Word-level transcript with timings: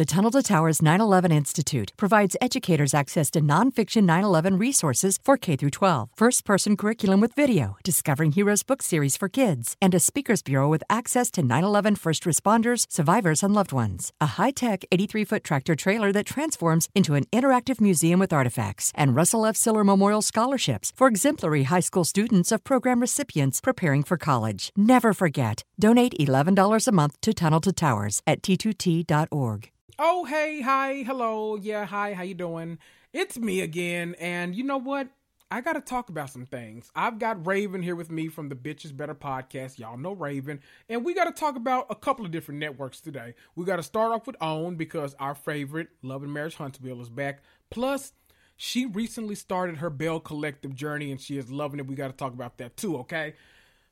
The 0.00 0.06
Tunnel 0.06 0.30
to 0.30 0.42
Towers 0.42 0.80
9/11 0.80 1.30
Institute 1.30 1.92
provides 1.98 2.34
educators 2.40 2.94
access 2.94 3.30
to 3.32 3.42
nonfiction 3.42 4.06
9/11 4.06 4.58
resources 4.58 5.18
for 5.22 5.36
K 5.36 5.56
through 5.56 5.72
12, 5.72 6.08
first-person 6.16 6.78
curriculum 6.78 7.20
with 7.20 7.34
video, 7.34 7.76
Discovering 7.84 8.32
Heroes 8.32 8.62
book 8.62 8.80
series 8.82 9.18
for 9.18 9.28
kids, 9.28 9.76
and 9.78 9.94
a 9.94 10.00
speakers 10.00 10.40
bureau 10.40 10.70
with 10.70 10.82
access 10.88 11.30
to 11.32 11.42
9/11 11.42 11.96
first 11.96 12.24
responders, 12.24 12.86
survivors, 12.88 13.42
and 13.42 13.52
loved 13.52 13.72
ones. 13.72 14.10
A 14.22 14.40
high-tech 14.40 14.86
83-foot 14.90 15.44
tractor 15.44 15.76
trailer 15.76 16.12
that 16.12 16.24
transforms 16.24 16.88
into 16.94 17.14
an 17.14 17.24
interactive 17.30 17.78
museum 17.78 18.20
with 18.20 18.32
artifacts, 18.32 18.92
and 18.94 19.14
Russell 19.14 19.44
F. 19.44 19.54
Siller 19.54 19.84
Memorial 19.84 20.22
scholarships 20.22 20.94
for 20.96 21.08
exemplary 21.08 21.64
high 21.64 21.80
school 21.80 22.04
students 22.06 22.50
of 22.50 22.64
program 22.64 23.00
recipients 23.00 23.60
preparing 23.60 24.02
for 24.02 24.16
college. 24.16 24.72
Never 24.74 25.12
forget. 25.12 25.62
Donate 25.78 26.14
$11 26.18 26.88
a 26.88 26.92
month 26.92 27.20
to 27.20 27.34
Tunnel 27.34 27.60
to 27.60 27.72
Towers 27.74 28.22
at 28.26 28.40
t2t.org. 28.40 29.70
Oh, 30.02 30.24
hey, 30.24 30.62
hi, 30.62 31.02
hello, 31.02 31.56
yeah, 31.56 31.84
hi, 31.84 32.14
how 32.14 32.22
you 32.22 32.32
doing? 32.32 32.78
It's 33.12 33.36
me 33.36 33.60
again, 33.60 34.16
and 34.18 34.54
you 34.54 34.64
know 34.64 34.78
what? 34.78 35.08
I 35.50 35.60
got 35.60 35.74
to 35.74 35.82
talk 35.82 36.08
about 36.08 36.30
some 36.30 36.46
things. 36.46 36.90
I've 36.96 37.18
got 37.18 37.46
Raven 37.46 37.82
here 37.82 37.94
with 37.94 38.10
me 38.10 38.28
from 38.28 38.48
the 38.48 38.54
Bitches 38.54 38.96
Better 38.96 39.14
podcast. 39.14 39.78
Y'all 39.78 39.98
know 39.98 40.12
Raven, 40.12 40.60
and 40.88 41.04
we 41.04 41.12
got 41.12 41.24
to 41.24 41.38
talk 41.38 41.54
about 41.54 41.84
a 41.90 41.94
couple 41.94 42.24
of 42.24 42.30
different 42.30 42.60
networks 42.60 43.02
today. 43.02 43.34
We 43.54 43.66
got 43.66 43.76
to 43.76 43.82
start 43.82 44.10
off 44.12 44.26
with 44.26 44.36
OWN 44.40 44.76
because 44.76 45.14
our 45.20 45.34
favorite 45.34 45.88
Love 46.00 46.22
and 46.22 46.32
Marriage 46.32 46.54
Huntsville 46.54 47.02
is 47.02 47.10
back. 47.10 47.42
Plus, 47.68 48.14
she 48.56 48.86
recently 48.86 49.34
started 49.34 49.76
her 49.76 49.90
Belle 49.90 50.18
Collective 50.18 50.74
journey, 50.74 51.10
and 51.10 51.20
she 51.20 51.36
is 51.36 51.50
loving 51.50 51.78
it. 51.78 51.86
We 51.86 51.94
got 51.94 52.08
to 52.08 52.16
talk 52.16 52.32
about 52.32 52.56
that 52.56 52.78
too, 52.78 52.96
okay? 53.00 53.34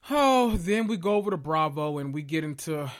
Oh, 0.09 0.57
then 0.57 0.87
we 0.87 0.97
go 0.97 1.17
over 1.17 1.31
to 1.31 1.37
Bravo 1.37 1.99
and 1.99 2.15
we 2.15 2.23
get 2.23 2.45
into 2.45 2.91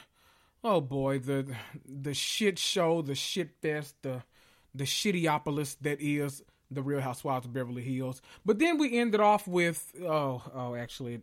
oh 0.65 0.81
boy, 0.81 1.19
the 1.19 1.47
the 1.87 2.15
shit 2.15 2.59
show, 2.59 3.03
the 3.03 3.15
shit 3.15 3.51
fest, 3.63 3.97
the 4.03 4.23
the 4.75 4.85
shittyopolis 4.85 5.77
that 5.81 6.01
is 6.01 6.43
the 6.71 6.83
Real 6.83 7.01
Housewives 7.01 7.47
of 7.47 7.53
Beverly 7.53 7.83
Hills. 7.83 8.21
But 8.45 8.59
then 8.59 8.79
we 8.79 8.99
ended 8.99 9.21
off 9.21 9.47
with 9.47 9.93
oh 10.03 10.43
oh 10.55 10.75
actually 10.75 11.23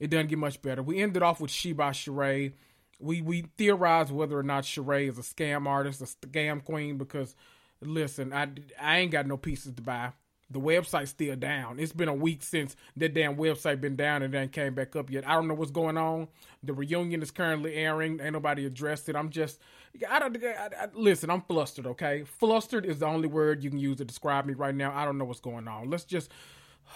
it, 0.00 0.10
doesn't 0.10 0.28
get 0.28 0.38
much 0.38 0.62
better. 0.62 0.82
We 0.82 1.00
ended 1.02 1.22
off 1.22 1.40
with 1.40 1.50
She 1.50 1.72
by 1.72 1.90
Sheree. 1.90 2.52
We 3.00 3.22
we 3.22 3.46
theorized 3.56 4.10
whether 4.10 4.38
or 4.38 4.42
not 4.42 4.64
Sheree 4.64 5.08
is 5.08 5.18
a 5.18 5.22
scam 5.22 5.66
artist, 5.66 6.00
a 6.00 6.04
scam 6.04 6.64
queen, 6.64 6.98
because 6.98 7.34
listen, 7.80 8.32
I 8.32 8.48
I 8.80 8.98
ain't 8.98 9.12
got 9.12 9.26
no 9.26 9.36
pieces 9.36 9.74
to 9.74 9.82
buy 9.82 10.12
the 10.50 10.60
website's 10.60 11.10
still 11.10 11.36
down. 11.36 11.78
It's 11.78 11.92
been 11.92 12.08
a 12.08 12.14
week 12.14 12.42
since 12.42 12.74
that 12.96 13.14
damn 13.14 13.36
website 13.36 13.80
been 13.80 13.96
down 13.96 14.22
and 14.22 14.32
then 14.32 14.48
came 14.48 14.74
back 14.74 14.96
up 14.96 15.10
yet. 15.10 15.28
I 15.28 15.34
don't 15.34 15.46
know 15.46 15.54
what's 15.54 15.70
going 15.70 15.98
on. 15.98 16.28
The 16.62 16.72
reunion 16.72 17.22
is 17.22 17.30
currently 17.30 17.74
airing. 17.74 18.20
Ain't 18.20 18.32
nobody 18.32 18.64
addressed 18.64 19.08
it. 19.08 19.16
I'm 19.16 19.28
just, 19.28 19.60
I 20.08 20.18
don't, 20.18 20.36
I, 20.42 20.70
I, 20.80 20.88
listen, 20.94 21.30
I'm 21.30 21.42
flustered, 21.42 21.86
okay? 21.86 22.24
Flustered 22.24 22.86
is 22.86 23.00
the 23.00 23.06
only 23.06 23.28
word 23.28 23.62
you 23.62 23.70
can 23.70 23.78
use 23.78 23.98
to 23.98 24.04
describe 24.04 24.46
me 24.46 24.54
right 24.54 24.74
now. 24.74 24.92
I 24.94 25.04
don't 25.04 25.18
know 25.18 25.26
what's 25.26 25.40
going 25.40 25.68
on. 25.68 25.90
Let's 25.90 26.04
just, 26.04 26.30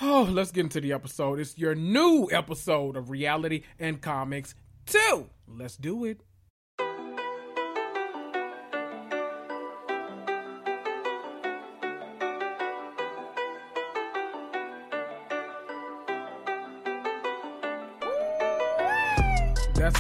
oh, 0.01 0.29
let's 0.31 0.51
get 0.51 0.63
into 0.63 0.81
the 0.81 0.93
episode. 0.93 1.39
It's 1.39 1.59
your 1.59 1.75
new 1.75 2.29
episode 2.33 2.97
of 2.97 3.11
Reality 3.11 3.65
and 3.79 4.01
Comics 4.01 4.55
2. 4.87 5.29
Let's 5.47 5.77
do 5.77 6.07
it. 6.07 6.23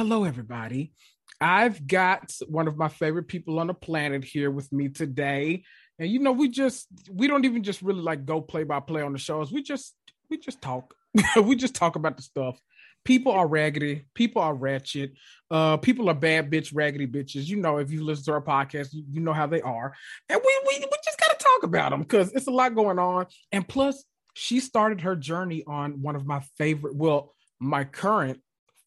Hello, 0.00 0.24
everybody. 0.24 0.94
I've 1.42 1.86
got 1.86 2.32
one 2.48 2.68
of 2.68 2.78
my 2.78 2.88
favorite 2.88 3.28
people 3.28 3.58
on 3.58 3.66
the 3.66 3.74
planet 3.74 4.24
here 4.24 4.50
with 4.50 4.72
me 4.72 4.88
today. 4.88 5.64
And 5.98 6.08
you 6.08 6.20
know, 6.20 6.32
we 6.32 6.48
just 6.48 6.86
we 7.12 7.26
don't 7.26 7.44
even 7.44 7.62
just 7.62 7.82
really 7.82 8.00
like 8.00 8.24
go 8.24 8.40
play 8.40 8.64
by 8.64 8.80
play 8.80 9.02
on 9.02 9.12
the 9.12 9.18
shows. 9.18 9.52
We 9.52 9.62
just 9.62 9.94
we 10.30 10.38
just 10.38 10.62
talk. 10.62 10.94
we 11.44 11.54
just 11.54 11.74
talk 11.74 11.96
about 11.96 12.16
the 12.16 12.22
stuff. 12.22 12.58
People 13.04 13.32
are 13.32 13.46
raggedy. 13.46 14.06
People 14.14 14.40
are 14.40 14.54
ratchet. 14.54 15.12
Uh, 15.50 15.76
people 15.76 16.08
are 16.08 16.14
bad 16.14 16.50
bitch, 16.50 16.70
raggedy 16.72 17.06
bitches. 17.06 17.48
You 17.48 17.56
know, 17.56 17.76
if 17.76 17.92
you 17.92 18.02
listen 18.02 18.24
to 18.24 18.32
our 18.32 18.40
podcast, 18.40 18.94
you, 18.94 19.04
you 19.12 19.20
know 19.20 19.34
how 19.34 19.48
they 19.48 19.60
are. 19.60 19.94
And 20.30 20.40
we 20.42 20.60
we, 20.66 20.78
we 20.78 20.96
just 21.04 21.20
gotta 21.20 21.36
talk 21.36 21.64
about 21.64 21.90
them 21.90 22.00
because 22.00 22.32
it's 22.32 22.46
a 22.46 22.50
lot 22.50 22.74
going 22.74 22.98
on. 22.98 23.26
And 23.52 23.68
plus, 23.68 24.02
she 24.32 24.60
started 24.60 25.02
her 25.02 25.14
journey 25.14 25.62
on 25.66 26.00
one 26.00 26.16
of 26.16 26.24
my 26.24 26.40
favorite, 26.56 26.96
well, 26.96 27.34
my 27.58 27.84
current 27.84 28.40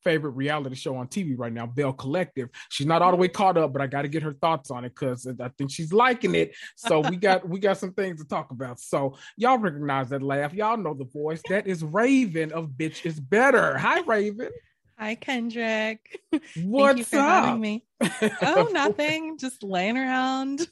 favorite 0.03 0.31
reality 0.31 0.75
show 0.75 0.95
on 0.95 1.07
TV 1.07 1.35
right 1.37 1.51
now, 1.53 1.65
Belle 1.65 1.93
Collective. 1.93 2.49
She's 2.69 2.87
not 2.87 3.01
all 3.01 3.11
the 3.11 3.17
way 3.17 3.27
caught 3.27 3.57
up, 3.57 3.73
but 3.73 3.81
I 3.81 3.87
got 3.87 4.03
to 4.03 4.07
get 4.07 4.23
her 4.23 4.33
thoughts 4.33 4.71
on 4.71 4.85
it 4.85 4.89
because 4.89 5.27
I 5.27 5.49
think 5.57 5.71
she's 5.71 5.93
liking 5.93 6.35
it. 6.35 6.55
So 6.75 6.99
we 6.99 7.15
got 7.15 7.47
we 7.47 7.59
got 7.59 7.77
some 7.77 7.93
things 7.93 8.21
to 8.21 8.27
talk 8.27 8.51
about. 8.51 8.79
So 8.79 9.17
y'all 9.37 9.57
recognize 9.57 10.09
that 10.09 10.21
laugh. 10.21 10.53
Y'all 10.53 10.77
know 10.77 10.93
the 10.93 11.05
voice. 11.05 11.41
That 11.49 11.67
is 11.67 11.83
Raven 11.83 12.51
of 12.51 12.69
Bitch 12.69 13.05
is 13.05 13.19
Better. 13.19 13.77
Hi, 13.77 14.01
Raven. 14.01 14.49
Hi, 14.97 15.15
Kendrick. 15.15 16.19
What's 16.31 16.47
Thank 16.55 16.97
you 16.97 17.03
for 17.05 17.17
up? 17.17 17.45
having 17.45 17.61
me. 17.61 17.85
Oh, 18.41 18.69
nothing. 18.71 19.37
Just 19.37 19.63
laying 19.63 19.97
around, 19.97 20.67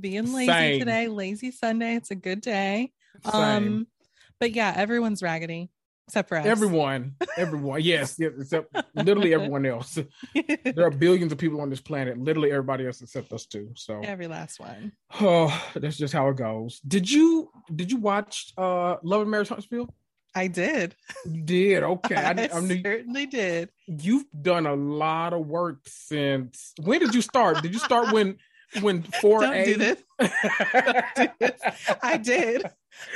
being 0.00 0.32
lazy 0.32 0.46
Same. 0.50 0.78
today. 0.80 1.08
Lazy 1.08 1.50
Sunday. 1.50 1.94
It's 1.96 2.10
a 2.10 2.16
good 2.16 2.40
day. 2.40 2.92
Same. 3.24 3.34
Um, 3.34 3.86
but 4.40 4.52
yeah, 4.52 4.72
everyone's 4.76 5.22
raggedy 5.22 5.70
except 6.08 6.28
for 6.28 6.36
us. 6.38 6.46
Everyone, 6.46 7.14
everyone, 7.36 7.80
yes, 7.82 8.16
yes, 8.18 8.32
except 8.40 8.74
literally 8.94 9.34
everyone 9.34 9.66
else. 9.66 9.98
There 10.34 10.86
are 10.86 10.90
billions 10.90 11.32
of 11.32 11.38
people 11.38 11.60
on 11.60 11.70
this 11.70 11.80
planet. 11.80 12.18
Literally 12.18 12.50
everybody 12.52 12.86
else 12.86 13.00
except 13.02 13.32
us 13.32 13.46
too 13.46 13.70
So 13.74 14.00
Every 14.02 14.26
last 14.28 14.60
one. 14.60 14.92
Oh, 15.20 15.50
that's 15.74 15.96
just 15.96 16.12
how 16.14 16.28
it 16.28 16.36
goes. 16.36 16.80
Did 16.80 17.10
you 17.10 17.50
did 17.74 17.90
you 17.90 17.98
watch 17.98 18.52
uh 18.56 18.96
Love 19.02 19.22
and 19.22 19.30
Marriage 19.30 19.48
Huntsville? 19.48 19.92
I 20.34 20.48
did. 20.48 20.94
You 21.24 21.42
did 21.42 21.82
okay. 21.82 22.14
I, 22.14 22.30
I, 22.52 22.56
I 22.56 22.60
knew 22.60 22.82
certainly 22.82 23.26
did. 23.26 23.70
you've 23.86 24.26
done 24.40 24.66
a 24.66 24.74
lot 24.74 25.32
of 25.32 25.46
work 25.46 25.78
since. 25.86 26.72
When 26.82 27.00
did 27.00 27.14
you 27.14 27.22
start? 27.22 27.62
Did 27.62 27.72
you 27.72 27.78
start 27.80 28.12
when 28.12 28.36
when 28.80 29.02
four 29.20 29.40
Don't 29.40 29.54
A? 29.54 29.64
do 29.64 29.74
this. 29.76 30.02
Don't 30.20 31.04
do 31.16 31.28
this. 31.40 31.60
I 32.02 32.16
did. 32.18 32.70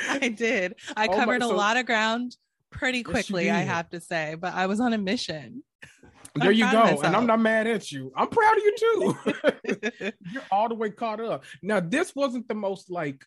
I 0.09 0.29
did. 0.29 0.75
I 0.97 1.07
Oh 1.07 1.11
my- 1.11 1.17
covered 1.17 1.43
a 1.43 1.47
lot 1.49 1.77
of 1.77 1.87
ground 1.87 2.37
pretty 2.71 3.03
quickly, 3.03 3.51
I 3.51 3.61
have 3.61 3.91
to 3.91 4.01
say, 4.01 4.37
but 4.39 4.55
I 4.55 4.67
was 4.67 4.81
on 4.81 4.93
a 4.93 4.99
mission. 4.99 5.63
There 6.37 6.51
I'm 6.53 6.57
you 6.57 6.71
go. 6.71 7.01
And 7.03 7.17
I'm 7.17 7.27
not 7.27 7.41
mad 7.41 7.67
at 7.67 7.91
you. 7.91 8.13
I'm 8.17 8.29
proud 8.29 8.57
of 8.57 8.63
you 8.63 8.75
too. 8.79 10.13
You're 10.33 10.45
all 10.53 10.69
the 10.69 10.77
way 10.77 10.91
caught 10.91 11.21
up. 11.21 11.43
Now, 11.61 11.81
this 11.81 12.15
wasn't 12.15 12.47
the 12.47 12.55
most 12.55 12.89
like 12.89 13.25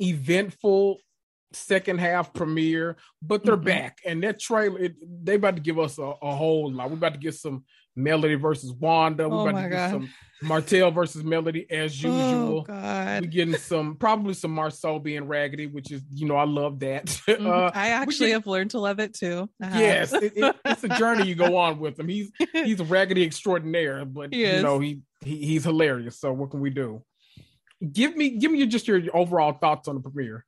eventful 0.00 0.98
second 1.52 1.98
half 2.00 2.32
premiere, 2.32 2.96
but 3.20 3.44
they're 3.44 3.56
Mhm. 3.58 3.64
back. 3.64 3.98
And 4.06 4.22
that 4.22 4.38
trailer, 4.38 4.78
it, 4.78 4.94
they 5.24 5.34
about 5.34 5.56
to 5.56 5.62
give 5.62 5.78
us 5.78 5.98
a, 5.98 6.02
a 6.22 6.34
whole 6.34 6.72
lot. 6.72 6.88
We're 6.88 6.96
about 6.96 7.12
to 7.14 7.18
get 7.20 7.34
some 7.34 7.64
Melody 7.94 8.36
versus 8.36 8.72
Wanda. 8.72 9.28
We're 9.28 9.36
Oh 9.36 9.40
about 9.42 9.54
my 9.54 9.62
to 9.64 9.68
get 9.68 9.76
God. 9.76 9.90
some 9.90 10.10
Martell 10.42 10.90
versus 10.90 11.22
Melody 11.22 11.66
as 11.70 12.02
Oh 12.04 12.08
usual. 12.08 12.60
we 12.60 12.64
God. 12.66 13.30
getting 13.30 13.56
some 13.56 13.96
probably 13.96 14.32
some 14.34 14.54
Marsau 14.56 15.02
being 15.02 15.24
raggedy, 15.28 15.66
which 15.66 15.90
is 15.92 16.02
you 16.12 16.26
know 16.26 16.36
I 16.36 16.44
love 16.44 16.80
that. 16.80 17.06
Mhm. 17.28 17.46
uh, 17.46 17.70
I 17.74 17.88
actually 17.90 18.28
get- 18.28 18.32
have 18.34 18.46
learned 18.46 18.70
to 18.70 18.78
love 18.80 19.00
it 19.00 19.14
too. 19.14 19.48
I 19.62 19.66
have. 19.66 19.80
yes, 19.80 20.12
it, 20.14 20.32
it- 20.36 20.56
it's 20.64 20.84
a 20.84 20.88
journey 20.88 21.26
you 21.28 21.34
go 21.34 21.56
on 21.56 21.78
with 21.78 21.98
him. 21.98 22.08
He's 22.08 22.30
he's 22.52 22.80
a 22.80 22.84
raggedy 22.84 23.22
extraordinaire, 23.24 24.04
but 24.04 24.32
He 24.32 24.46
you 24.46 24.62
know 24.62 24.78
he, 24.78 25.00
he 25.24 25.36
he's 25.44 25.64
hilarious. 25.64 26.18
So 26.18 26.32
what 26.32 26.50
can 26.50 26.60
we 26.60 26.70
do? 26.70 27.02
Give 27.92 28.16
me 28.16 28.30
give 28.38 28.50
me 28.52 28.64
just 28.66 28.88
your 28.88 29.00
overall 29.14 29.52
thoughts 29.52 29.88
on 29.88 29.94
the 29.96 30.00
premiere. 30.00 30.44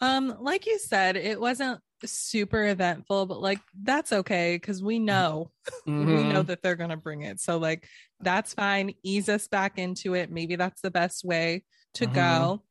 Um, 0.00 0.36
like 0.40 0.66
you 0.66 0.78
said, 0.78 1.16
it 1.16 1.40
wasn't 1.40 1.80
super 2.10 2.66
eventful, 2.68 3.26
but 3.26 3.40
like 3.40 3.60
that's 3.82 4.12
okay 4.12 4.56
because 4.56 4.82
we 4.82 4.98
know 4.98 5.50
we 5.86 5.92
Mm-hmm. 5.92 6.32
know 6.32 6.42
that 6.42 6.62
they're 6.62 6.76
gonna 6.76 6.96
bring 6.96 7.22
it. 7.22 7.40
So 7.40 7.58
like 7.58 7.88
that's 8.20 8.54
fine. 8.54 8.94
Ease 9.02 9.28
us 9.28 9.48
back 9.48 9.78
into 9.78 10.14
it. 10.14 10.30
Maybe 10.30 10.56
that's 10.56 10.80
the 10.80 10.90
best 10.90 11.24
way 11.24 11.64
to 11.94 12.06
Mhm. 12.06 12.12
go. 12.14 12.62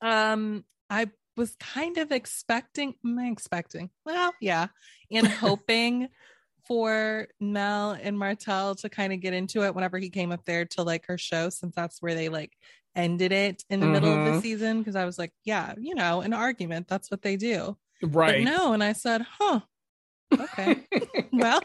Um, 0.00 0.64
I 0.90 1.10
was 1.36 1.56
kind 1.56 1.98
of 1.98 2.12
expecting, 2.12 2.94
am 3.04 3.18
I 3.18 3.26
expecting? 3.28 3.90
Well, 4.04 4.32
yeah, 4.40 4.68
and 5.10 5.26
hoping 5.26 6.08
for 6.66 7.28
Mel 7.40 7.92
and 7.92 8.18
Martell 8.18 8.74
to 8.76 8.88
kind 8.88 9.12
of 9.12 9.20
get 9.20 9.34
into 9.34 9.62
it 9.64 9.74
whenever 9.74 9.98
he 9.98 10.10
came 10.10 10.32
up 10.32 10.44
there 10.44 10.64
to 10.64 10.82
like 10.82 11.06
her 11.06 11.18
show, 11.18 11.48
since 11.50 11.74
that's 11.74 12.02
where 12.02 12.14
they 12.14 12.28
like 12.28 12.52
ended 12.94 13.30
it 13.32 13.62
in 13.70 13.80
the 13.80 13.86
middle 13.86 14.12
of 14.12 14.22
the 14.24 14.32
Mhm. 14.32 14.40
season. 14.40 14.82
Cause 14.84 14.96
I 14.96 15.04
was 15.04 15.18
like, 15.18 15.32
yeah, 15.44 15.74
you 15.78 15.94
know, 15.94 16.22
an 16.22 16.32
argument, 16.32 16.88
that's 16.88 17.10
what 17.10 17.22
they 17.22 17.36
do. 17.36 17.76
Right. 18.02 18.44
But 18.44 18.50
no, 18.50 18.72
and 18.72 18.82
I 18.82 18.92
said, 18.92 19.22
huh, 19.38 19.60
okay, 20.38 20.86
well, 21.32 21.62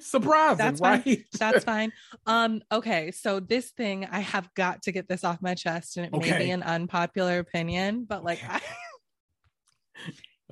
Surprising, 0.00 0.58
That's 0.58 0.80
fine. 0.80 1.24
that's 1.38 1.64
fine. 1.64 1.92
Um, 2.26 2.62
okay, 2.72 3.10
so 3.12 3.38
this 3.40 3.70
thing 3.70 4.06
I 4.10 4.20
have 4.20 4.52
got 4.54 4.82
to 4.82 4.92
get 4.92 5.08
this 5.08 5.24
off 5.24 5.40
my 5.40 5.54
chest, 5.54 5.96
and 5.96 6.06
it 6.06 6.12
may 6.12 6.36
be 6.36 6.50
an 6.50 6.62
unpopular 6.62 7.38
opinion, 7.38 8.04
but 8.08 8.24
like 8.24 8.42
Okay. 8.42 8.52
I, 8.52 8.60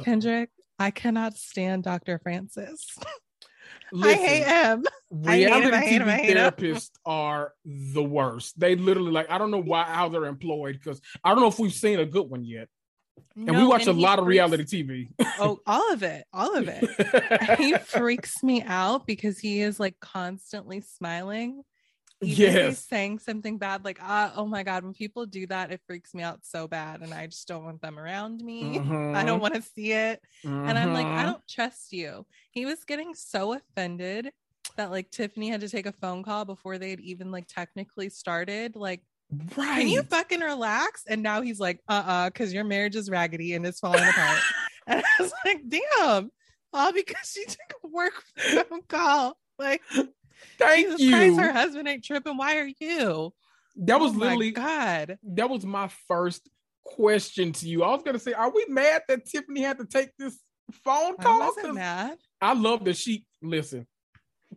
Kendrick, 0.05 0.51
I 0.79 0.91
cannot 0.91 1.37
stand 1.37 1.85
Dr. 1.85 2.19
Francis. 2.23 2.97
Listen, 3.93 4.25
I 4.25 4.27
hate 4.27 4.47
him. 4.47 4.85
I 5.27 5.37
hate 5.37 5.43
him, 5.43 5.71
reality 5.71 5.77
I 5.77 5.81
hate 5.81 6.01
him, 6.03 6.09
I 6.09 6.13
TV 6.13 6.17
hate 6.21 6.37
him. 6.37 6.53
therapists 6.53 6.91
are 7.05 7.53
the 7.65 8.03
worst. 8.03 8.59
They 8.59 8.75
literally 8.77 9.13
like 9.13 9.31
I 9.31 9.39
don't 9.39 9.51
know 9.51 9.63
why 9.63 9.85
how 9.85 10.09
they're 10.09 10.25
employed 10.25 10.79
because 10.83 11.01
I 11.23 11.31
don't 11.31 11.41
know 11.41 11.49
if 11.49 11.59
we've 11.59 11.73
seen 11.73 11.99
a 12.01 12.07
good 12.07 12.29
one 12.29 12.45
yet. 12.45 12.69
And 13.37 13.57
we 13.57 13.65
watch 13.65 13.87
a 13.87 13.93
he 13.93 14.01
lot 14.01 14.19
of 14.19 14.27
reality 14.27 14.65
TV. 14.65 15.09
Oh, 15.39 15.59
all 15.67 15.93
of 15.93 16.03
it, 16.03 16.25
all 16.33 16.55
of 16.55 16.69
it. 16.69 17.59
he 17.59 17.75
freaks 17.75 18.43
me 18.43 18.63
out 18.63 19.07
because 19.07 19.39
he 19.39 19.61
is 19.63 19.81
like 19.81 19.99
constantly 20.01 20.81
smiling. 20.81 21.63
Even 22.23 22.45
if 22.47 22.53
he's 22.53 22.63
yes. 22.63 22.85
saying 22.89 23.19
something 23.19 23.59
bad, 23.59 23.85
like, 23.85 23.99
ah, 24.01 24.33
oh 24.37 24.47
my 24.47 24.63
God, 24.63 24.85
when 24.85 24.93
people 24.93 25.27
do 25.27 25.45
that, 25.49 25.73
it 25.73 25.81
freaks 25.89 26.15
me 26.15 26.23
out 26.23 26.39
so 26.45 26.69
bad. 26.69 27.01
And 27.01 27.13
I 27.13 27.27
just 27.27 27.49
don't 27.49 27.65
want 27.65 27.81
them 27.83 27.99
around 27.99 28.43
me. 28.45 28.79
I 29.15 29.25
don't 29.25 29.41
want 29.41 29.55
to 29.55 29.63
see 29.63 29.91
it. 29.93 30.21
And 30.45 30.79
I'm 30.79 30.93
like, 30.93 31.07
I 31.09 31.23
Mhm. 31.23 31.27
don't 31.27 31.49
trust 31.49 31.93
you. 31.93 32.25
He 32.53 32.65
was 32.65 32.85
getting 32.85 33.15
so 33.15 33.55
offended 33.55 34.31
that 34.77 34.93
like 34.93 35.11
Tiffany 35.11 35.49
had 35.49 35.63
to 35.63 35.69
take 35.69 35.87
a 35.87 35.93
phone 35.93 36.23
call 36.23 36.45
before 36.45 36.79
they 36.79 36.91
had 36.91 37.01
even 37.01 37.33
like 37.33 37.49
technically 37.49 38.09
started. 38.09 38.77
Like, 38.77 39.03
right. 39.57 39.79
can 39.81 39.89
you 39.89 40.03
fucking 40.05 40.41
relax? 40.41 41.05
And 41.09 41.23
now 41.23 41.41
he's 41.43 41.59
like, 41.61 41.81
uh 41.89 42.03
uh 42.07 42.31
because 42.31 42.53
your 42.53 42.65
marriage 42.65 42.97
is 42.97 43.11
raggedy 43.11 43.55
and 43.55 43.65
it's 43.67 43.81
falling 43.81 44.03
apart. 44.07 44.41
and 44.87 45.03
I 45.03 45.23
was 45.23 45.33
like, 45.45 45.63
damn, 45.69 46.31
all 46.73 46.93
because 46.93 47.31
she 47.33 47.45
took 47.45 47.75
a 47.85 47.89
work 47.89 48.13
phone 48.37 48.83
call. 48.89 49.37
Like, 49.59 49.83
Thank 50.59 50.87
Jesus 50.87 51.01
you. 51.01 51.11
Christ, 51.11 51.41
her 51.41 51.53
husband 51.53 51.89
ain't 51.89 52.05
tripping. 52.05 52.37
Why 52.37 52.57
are 52.59 52.71
you? 52.81 53.33
that 53.77 53.99
was 54.01 54.13
Oh 54.15 54.19
literally 54.19 54.51
God. 54.51 55.19
that 55.23 55.49
was 55.49 55.65
my 55.65 55.89
first 56.09 56.49
question 56.85 57.53
to 57.53 57.69
you. 57.69 57.83
I 57.83 57.89
was 57.89 58.03
gonna 58.03 58.19
say, 58.19 58.33
are 58.33 58.51
we 58.53 58.67
mad 58.69 59.03
that 59.09 59.25
Tiffany 59.27 59.63
had 59.63 59.79
to 59.79 59.87
take 59.87 60.11
this 60.19 60.39
phone 60.85 61.15
I 61.19 61.23
call? 61.23 61.39
wasn't 61.41 61.67
'Cause 61.67 61.75
mad. 61.75 62.19
I 62.41 62.55
love 62.55 62.85
that 62.85 62.97
she 62.97 63.25
listen. 63.41 63.87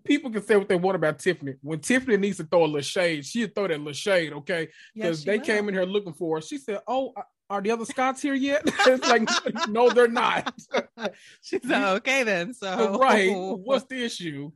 People 0.05 0.31
can 0.31 0.43
say 0.43 0.55
what 0.55 0.69
they 0.69 0.75
want 0.75 0.95
about 0.95 1.19
Tiffany. 1.19 1.55
When 1.61 1.79
Tiffany 1.79 2.15
needs 2.17 2.37
to 2.37 2.43
throw 2.43 2.63
a 2.63 2.67
little 2.67 2.81
shade, 2.81 3.25
she'll 3.25 3.49
throw 3.49 3.67
that 3.67 3.77
little 3.79 3.91
shade, 3.93 4.33
okay? 4.33 4.69
Because 4.93 5.19
Yes, 5.19 5.25
they 5.25 5.37
will. 5.39 5.45
came 5.45 5.67
in 5.67 5.73
here 5.73 5.83
looking 5.83 6.13
for 6.13 6.37
her. 6.37 6.41
She 6.41 6.57
said, 6.59 6.79
"Oh, 6.87 7.13
are 7.49 7.61
the 7.61 7.71
other 7.71 7.85
Scots 7.85 8.21
here 8.21 8.35
yet?" 8.35 8.61
it's 8.87 9.07
like, 9.07 9.27
no, 9.67 9.89
they're 9.89 10.07
not. 10.07 10.53
She's 11.41 11.65
like, 11.65 11.83
okay 11.97 12.23
then. 12.23 12.53
So 12.53 12.97
right? 13.01 13.31
What's 13.33 13.85
the 13.85 14.03
issue? 14.03 14.51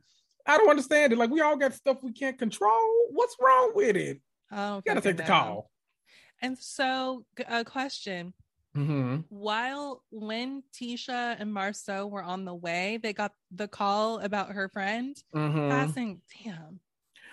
I 0.46 0.56
don't 0.56 0.70
understand 0.70 1.12
it. 1.12 1.18
Like 1.18 1.30
we 1.30 1.40
all 1.40 1.56
got 1.56 1.74
stuff 1.74 1.98
we 2.02 2.12
can't 2.12 2.38
control. 2.38 3.06
What's 3.10 3.36
wrong 3.40 3.72
with 3.74 3.96
it? 3.96 4.20
Oh, 4.52 4.76
You 4.76 4.82
gotta 4.86 5.00
take 5.00 5.16
the 5.16 5.22
call. 5.24 5.70
And 6.42 6.56
so, 6.58 7.24
a 7.48 7.64
question: 7.64 8.32
Mm-hmm. 8.76 9.16
While 9.30 10.02
when 10.10 10.62
Tisha 10.72 11.36
and 11.40 11.52
Marsau 11.52 12.08
were 12.08 12.22
on 12.22 12.44
the 12.44 12.54
way, 12.54 12.98
they 13.02 13.12
got 13.12 13.32
the 13.50 13.66
call 13.68 14.20
about 14.20 14.52
her 14.52 14.68
friend 14.68 15.16
Mm-hmm. 15.34 15.68
passing. 15.70 16.20
Damn. 16.44 16.80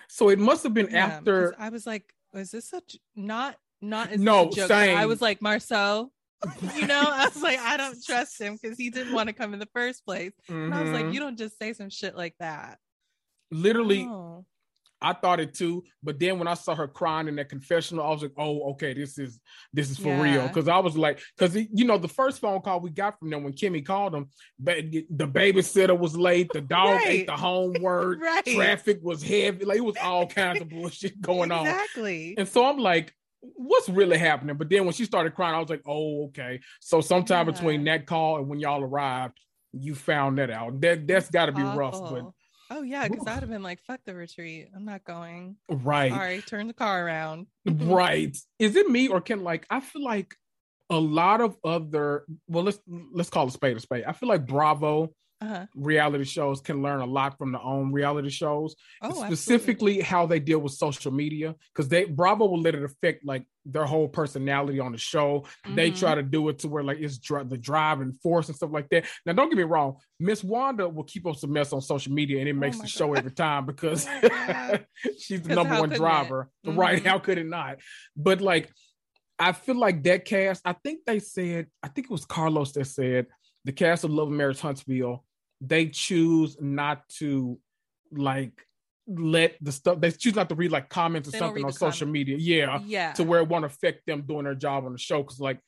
So 0.10 0.30
it 0.30 0.39
must 0.39 0.63
have 0.63 0.74
been 0.74 0.88
damn, 0.92 1.10
after. 1.12 1.54
I 1.60 1.69
was 1.69 1.86
like, 1.86 2.13
is 2.34 2.51
this 2.51 2.74
a 2.74 2.81
j- 2.88 3.00
not 3.16 3.56
not?" 3.81 4.12
Is 4.13 4.22
No, 4.22 4.50
joke? 4.50 4.69
but 4.69 4.89
I 4.89 5.06
was 5.06 5.22
like, 5.22 5.39
Marsau. 5.42 6.10
You 6.75 6.86
know, 6.88 7.01
I 7.06 7.25
was 7.25 7.42
like, 7.42 7.60
I 7.60 7.78
don't 7.78 7.98
trust 8.06 8.40
him 8.40 8.57
because 8.62 8.78
he 8.78 8.90
didn't 8.90 9.13
want 9.13 9.28
to 9.28 9.33
come 9.33 9.54
in 9.54 9.60
the 9.60 9.68
first 9.74 10.06
place. 10.06 10.33
And 10.48 10.74
I 10.74 10.81
was 10.83 10.92
like, 10.92 11.06
Mhm. 11.06 11.13
you 11.13 11.19
don't 11.19 11.38
just 11.38 11.57
say 11.60 11.74
some 11.74 11.90
shit 11.90 12.16
like 12.16 12.36
that. 12.40 12.80
literally, 13.51 14.04
Oh. 14.04 14.45
I 15.01 15.13
thought 15.13 15.39
it 15.39 15.54
too, 15.54 15.83
but 16.01 16.19
then 16.19 16.39
when 16.39 16.47
I 16.47 16.56
saw 16.56 16.73
her 16.73 16.87
crying 16.87 17.27
in 17.27 17.35
that 17.35 17.49
confessional, 17.49 18.04
I 18.06 18.09
was 18.09 18.23
like, 18.23 18.31
"Oh, 18.37 18.71
okay, 18.71 18.94
this 18.94 19.18
is 19.19 19.39
this 19.71 19.92
is 19.92 19.97
for 19.97 20.19
real." 20.21 20.47
Because 20.47 20.68
I 20.68 20.80
was 20.80 20.97
like, 20.97 21.19
because 21.37 21.56
you 21.56 21.85
know, 21.85 21.97
the 21.99 22.07
first 22.07 22.39
phone 22.39 22.61
call 22.61 22.80
we 22.80 22.89
got 22.89 23.19
from 23.19 23.30
them 23.30 23.44
when 23.44 23.54
Kimmy 23.54 23.85
called 23.85 24.13
them, 24.13 24.30
ba- 24.57 24.81
the 24.81 25.27
babysitter 25.27 25.97
was 25.97 26.18
late, 26.18 26.51
the 26.51 26.61
dog 26.61 26.95
Right. 26.97 27.09
ate 27.09 27.27
the 27.27 27.33
homework, 27.37 28.19
Right. 28.21 28.45
traffic 28.45 28.99
was 29.04 29.21
heavy, 29.21 29.66
like 29.66 29.77
it 29.77 29.81
was 29.85 29.97
all 30.01 30.25
kinds 30.25 30.61
of 30.61 30.69
bullshit 30.69 31.21
going 31.21 31.51
on. 31.51 31.68
Exactly. 31.68 32.35
And 32.37 32.47
so 32.47 32.66
I'm 32.66 32.77
like, 32.80 33.13
what's 33.42 33.89
really 33.89 34.18
happening? 34.18 34.57
But 34.57 34.69
then 34.69 34.85
when 34.85 34.94
she 34.94 35.06
started 35.06 35.35
crying, 35.35 35.54
I 35.54 35.59
was 35.59 35.69
like, 35.69 35.83
oh, 35.85 36.25
okay. 36.30 36.59
So 36.80 37.01
sometime 37.01 37.45
Yeah. 37.45 37.51
between 37.51 37.83
that 37.83 38.07
call 38.07 38.37
and 38.37 38.47
when 38.47 38.59
y'all 38.59 38.81
arrived, 38.83 39.39
you 39.73 39.94
found 39.94 40.39
that 40.39 40.49
out. 40.49 40.81
That 40.81 41.06
that's 41.06 41.30
got 41.30 41.47
to 41.47 41.51
be 41.51 41.61
rough, 41.63 41.94
Awful. 41.95 42.33
Oh 42.69 42.81
yeah, 42.81 43.07
because 43.07 43.28
I'd 43.28 43.40
have 43.40 43.50
been 43.50 43.64
like, 43.64 43.80
"Fuck 43.86 44.02
the 44.06 44.16
retreat. 44.16 44.69
I'm 44.76 44.86
not 44.86 45.04
going." 45.04 45.56
right, 45.69 46.12
Sorry, 46.12 46.42
turn 46.42 46.68
the 46.68 46.74
car 46.74 47.06
around. 47.06 47.47
right. 47.66 48.36
Is 48.59 48.76
it 48.76 48.90
me 48.90 49.07
or 49.07 49.21
can 49.21 49.44
like 49.44 49.66
I 49.69 49.80
feel 49.80 50.04
like 50.04 50.36
a 50.90 50.97
lot 50.97 51.42
of 51.42 51.57
other 51.64 52.26
well 52.47 52.64
let's 52.64 52.80
let's 53.12 53.30
call 53.30 53.47
it 53.47 53.52
spade 53.52 53.78
a 53.78 53.80
spade. 53.80 54.06
I 54.06 54.14
feel 54.14 54.30
like 54.30 54.45
Bravo 54.45 55.14
Uh-huh. 55.40 55.68
reality 55.76 56.24
shows 56.24 56.62
can 56.62 56.82
learn 56.82 57.00
a 57.00 57.06
lot 57.06 57.38
from 57.38 57.52
their 57.52 57.62
own 57.62 57.92
reality 57.92 58.30
shows. 58.30 58.76
Oh, 59.04 59.10
absolutely. 59.10 59.36
specifically 59.36 60.02
how 60.02 60.26
they 60.26 60.40
deal 60.40 60.58
with 60.58 60.72
social 60.74 61.12
media 61.12 61.54
because 61.74 61.88
they 61.90 62.06
Bravo 62.06 62.48
will 62.48 62.60
let 62.62 62.74
it 62.74 62.84
affect 62.84 63.24
like 63.24 63.46
their 63.64 63.86
whole 63.86 64.08
personality 64.08 64.80
on 64.80 64.94
the 64.94 64.98
show. 64.98 65.46
They 65.76 65.92
Mhm. 65.92 66.00
try 66.00 66.16
to 66.16 66.24
do 66.24 66.50
it 66.50 66.60
to 66.60 66.68
where 66.68 66.84
like 66.84 66.98
it's 67.00 67.20
dri- 67.20 67.44
the 67.44 67.58
driving 67.58 68.14
force 68.14 68.48
and 68.48 68.56
stuff 68.56 68.72
like 68.72 68.90
that. 68.90 69.06
Now, 69.28 69.34
don't 69.34 69.50
get 69.50 69.58
me 69.58 69.64
wrong, 69.64 69.98
Miss 70.20 70.44
Wanda 70.44 70.90
will 70.90 71.04
keep 71.04 71.28
us 71.28 71.44
a 71.44 71.48
mess 71.48 71.72
on 71.72 71.82
social 71.82 72.14
media, 72.14 72.40
and 72.40 72.50
it 72.50 72.54
makes 72.54 72.80
Oh 72.80 72.82
the 72.82 72.88
show 72.88 73.14
every 73.14 73.32
time 73.32 73.66
because 73.68 74.08
Oh 74.24 74.28
God. 74.30 74.86
she's 75.20 75.42
the 75.44 75.54
number 75.54 75.80
one 75.80 75.90
driver. 75.90 76.50
Right? 76.66 77.04
Mhm. 77.04 77.06
How 77.06 77.20
could 77.20 77.38
it 77.38 77.46
not? 77.46 77.78
But 78.16 78.42
like, 78.42 78.72
I 79.38 79.52
feel 79.52 79.76
like 79.76 80.02
that 80.04 80.26
cast. 80.26 80.64
I 80.66 80.74
think 80.74 81.02
they 81.06 81.20
said. 81.20 81.68
I 81.84 81.90
think 81.90 82.06
it 82.08 82.12
was 82.12 82.26
Carlos 82.26 82.72
that 82.72 82.86
said 82.86 83.28
the 83.66 83.72
cast 83.72 84.04
of 84.04 84.10
Love 84.10 84.30
and 84.30 84.38
Marriage 84.38 84.62
Huntsville. 84.62 85.24
They 85.61 85.87
choose 85.87 86.57
not 86.61 87.07
to 87.19 87.59
like 88.11 88.52
let 89.07 89.56
the 89.61 89.71
stuff. 89.71 89.99
They 90.02 90.11
choose 90.11 90.35
not 90.35 90.49
to 90.49 90.56
read 90.56 90.71
like 90.71 90.90
comments 90.90 91.30
or 91.30 91.31
They 91.31 91.40
something 91.40 91.64
on 91.66 91.71
social 91.71 92.06
comments. 92.07 92.14
media. 92.14 92.37
Yeah, 92.40 92.80
yeah. 92.85 93.14
to 93.14 93.23
where 93.23 93.40
it 93.42 93.47
won't 93.47 93.66
affect 93.66 94.06
them 94.06 94.23
doing 94.28 94.44
their 94.44 94.56
job 94.56 94.85
on 94.85 94.92
the 94.94 94.97
show. 94.99 95.23
Because 95.23 95.40
like 95.40 95.59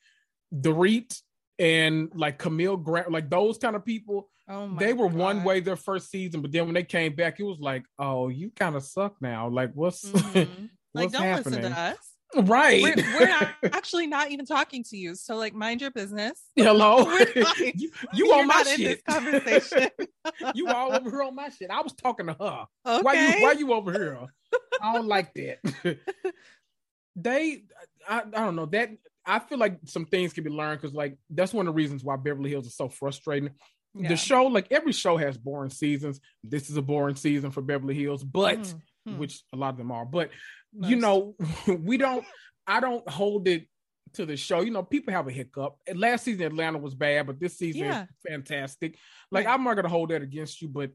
the 0.52 0.72
REIT 0.72 1.14
and 1.58 2.10
like 2.14 2.38
Camille 2.38 2.76
Grant, 2.76 3.10
like 3.10 3.28
those 3.30 3.58
kind 3.58 3.76
of 3.76 3.84
people. 3.84 4.28
Oh 4.48 4.66
my 4.66 4.78
They 4.84 4.92
were 4.92 5.06
one 5.06 5.44
way 5.44 5.60
their 5.60 5.76
first 5.76 6.10
season, 6.10 6.42
but 6.42 6.50
then 6.50 6.64
when 6.66 6.74
they 6.74 6.82
came 6.82 7.14
back, 7.14 7.38
it 7.38 7.44
was 7.44 7.58
like, 7.60 7.84
oh, 7.98 8.28
you 8.28 8.50
kind 8.50 8.74
of 8.74 8.82
suck 8.82 9.14
now. 9.20 9.48
Like, 9.48 9.70
what's 9.74 10.04
Mhm. 10.04 10.34
like, 10.94 11.04
what's 11.04 11.12
don't 11.12 11.36
listen 11.36 11.52
happening? 11.52 11.72
to 11.72 11.78
us. 11.78 12.09
Right? 12.36 12.82
We're, 12.82 12.94
we're 13.18 13.28
not, 13.28 13.48
actually 13.72 14.06
not 14.06 14.30
even 14.30 14.46
talking 14.46 14.84
to 14.84 14.96
you. 14.96 15.14
So, 15.14 15.36
like, 15.36 15.54
mind 15.54 15.80
your 15.80 15.90
business. 15.90 16.40
Hello, 16.56 17.10
you, 17.74 17.90
you 18.14 18.32
on 18.32 18.46
my 18.46 18.54
not 18.54 18.66
in 18.68 18.76
shit? 18.76 19.02
this 19.06 19.14
conversation. 19.14 19.88
you 20.54 20.68
all 20.68 20.92
over 20.92 21.10
here 21.10 21.22
on 21.22 21.34
my 21.34 21.48
shit. 21.48 21.70
I 21.70 21.80
was 21.82 21.92
talking 21.94 22.26
to 22.26 22.34
her. 22.38 22.64
okay. 22.86 23.02
Why 23.02 23.14
you 23.14 23.42
why 23.42 23.52
you 23.52 23.72
over 23.72 23.92
here? 23.92 24.18
I 24.82 24.94
don't 24.94 25.06
like 25.06 25.32
that. 25.34 25.98
they 27.16 27.62
I, 28.08 28.20
I 28.20 28.22
don't 28.24 28.56
know 28.56 28.66
that 28.66 28.90
I 29.26 29.38
feel 29.38 29.58
like 29.58 29.78
some 29.84 30.06
things 30.06 30.32
can 30.32 30.44
be 30.44 30.50
learned 30.50 30.80
because 30.80 30.94
like 30.94 31.16
that's 31.28 31.52
one 31.52 31.66
of 31.66 31.74
the 31.74 31.76
reasons 31.76 32.02
why 32.02 32.16
Beverly 32.16 32.50
Hills 32.50 32.66
is 32.66 32.76
so 32.76 32.88
frustrating. 32.88 33.50
Yeah. 33.94 34.08
The 34.08 34.16
show, 34.16 34.44
like 34.46 34.68
every 34.70 34.92
show 34.92 35.16
has 35.16 35.36
boring 35.36 35.70
seasons. 35.70 36.20
This 36.44 36.70
is 36.70 36.76
a 36.76 36.82
boring 36.82 37.16
season 37.16 37.50
for 37.50 37.60
Beverly 37.60 37.94
Hills, 37.94 38.22
but 38.24 38.58
Mhm. 38.60 38.80
Hmm. 39.08 39.16
which 39.18 39.42
a 39.54 39.56
lot 39.56 39.70
of 39.70 39.78
them 39.78 39.90
are, 39.90 40.04
but 40.04 40.28
you 40.72 40.96
know, 40.96 41.36
we 41.66 41.96
don't 41.96 42.24
I 42.66 42.80
don't 42.80 43.08
hold 43.08 43.48
it 43.48 43.66
to 44.14 44.26
the 44.26 44.36
show. 44.36 44.60
You 44.60 44.70
know, 44.70 44.82
people 44.82 45.12
have 45.14 45.28
a 45.28 45.32
hiccup. 45.32 45.76
Last 45.94 46.24
season 46.24 46.42
Atlanta 46.46 46.78
was 46.78 46.94
bad, 46.94 47.26
but 47.26 47.38
this 47.40 47.56
season 47.58 47.82
Yeah. 47.82 48.02
is 48.02 48.08
fantastic. 48.28 48.96
Like 49.30 49.46
Right. 49.46 49.54
I'm 49.54 49.64
not 49.64 49.74
gonna 49.74 49.88
hold 49.88 50.10
that 50.10 50.22
against 50.22 50.60
you, 50.60 50.68
but 50.68 50.90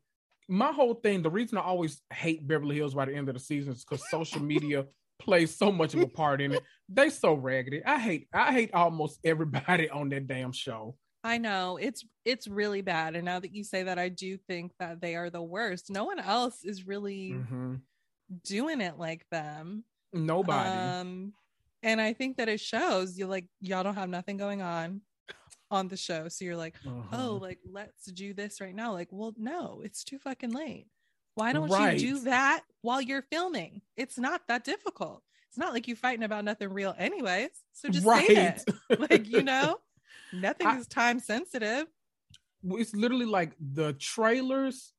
my 0.47 0.71
whole 0.71 0.93
thing, 0.95 1.21
the 1.23 1.29
reason 1.31 1.57
I 1.57 1.61
always 1.61 2.01
hate 2.13 2.45
Beverly 2.47 2.75
Hills 2.75 2.93
by 2.93 3.05
the 3.05 3.15
end 3.15 3.27
of 3.29 3.33
the 3.35 3.39
season 3.39 3.73
is 3.73 3.83
because 3.83 4.07
social 4.09 4.41
media 4.41 4.85
plays 5.19 5.55
so 5.55 5.71
much 5.71 5.93
of 5.93 6.01
a 6.01 6.07
part 6.07 6.41
in 6.41 6.51
it. 6.53 6.61
They 6.89 7.09
so 7.09 7.33
raggedy. 7.33 7.83
I 7.83 7.99
hate 7.99 8.27
I 8.33 8.51
hate 8.51 8.73
almost 8.73 9.19
everybody 9.23 9.89
on 9.89 10.09
that 10.09 10.27
damn 10.27 10.51
show. 10.51 10.97
I 11.23 11.37
know 11.39 11.77
it's 11.77 12.05
it's 12.25 12.47
really 12.47 12.81
bad. 12.81 13.15
And 13.15 13.25
now 13.25 13.39
that 13.39 13.51
you 13.55 13.63
say 13.63 13.83
that, 13.83 13.97
I 13.97 14.09
do 14.09 14.37
think 14.37 14.73
that 14.79 15.01
they 15.01 15.15
are 15.15 15.29
the 15.31 15.41
worst. 15.41 15.89
No 15.89 16.03
one 16.03 16.19
else 16.19 16.63
is 16.63 16.85
really 16.85 17.31
Mhm. 17.31 17.79
Doing 18.43 18.81
it 18.81 18.97
like 18.97 19.25
them. 19.29 19.83
Nobody. 20.13 20.69
Um, 20.69 21.33
and 21.83 21.99
I 22.01 22.13
think 22.13 22.37
that 22.37 22.49
it 22.49 22.59
shows 22.59 23.17
you 23.17 23.27
like 23.27 23.45
y'all 23.61 23.83
don't 23.83 23.95
have 23.95 24.09
nothing 24.09 24.37
going 24.37 24.61
on 24.61 25.01
on 25.71 25.87
the 25.87 25.97
show. 25.97 26.27
So 26.29 26.45
you're 26.45 26.55
like, 26.55 26.75
Uh-huh. 26.85 27.17
oh, 27.17 27.33
like 27.41 27.59
let's 27.69 28.05
do 28.05 28.33
this 28.33 28.61
right 28.61 28.73
now. 28.75 28.93
Like, 28.93 29.09
well, 29.11 29.33
no, 29.37 29.81
it's 29.83 30.03
too 30.03 30.19
fucking 30.19 30.51
late. 30.51 30.87
Why 31.35 31.51
don't 31.53 31.69
Right. 31.69 31.99
you 31.99 32.15
do 32.15 32.19
that 32.25 32.63
while 32.81 33.01
you're 33.01 33.23
filming? 33.23 33.81
It's 33.97 34.17
not 34.17 34.47
that 34.47 34.63
difficult. 34.63 35.21
It's 35.49 35.57
not 35.57 35.73
like 35.73 35.87
you're 35.87 35.97
fighting 35.97 36.23
about 36.23 36.45
nothing 36.45 36.69
real, 36.69 36.95
anyways. 36.97 37.49
So 37.73 37.89
just 37.89 38.05
say 38.05 38.25
it. 38.27 38.63
Like, 39.09 39.27
you 39.27 39.43
know, 39.43 39.77
nothing 40.33 40.67
I- 40.67 40.77
is 40.77 40.87
time 40.87 41.19
sensitive. 41.19 41.87
it's 42.63 42.93
literally 42.95 43.25
like 43.25 43.51
the 43.59 43.93
trailers 43.93 44.93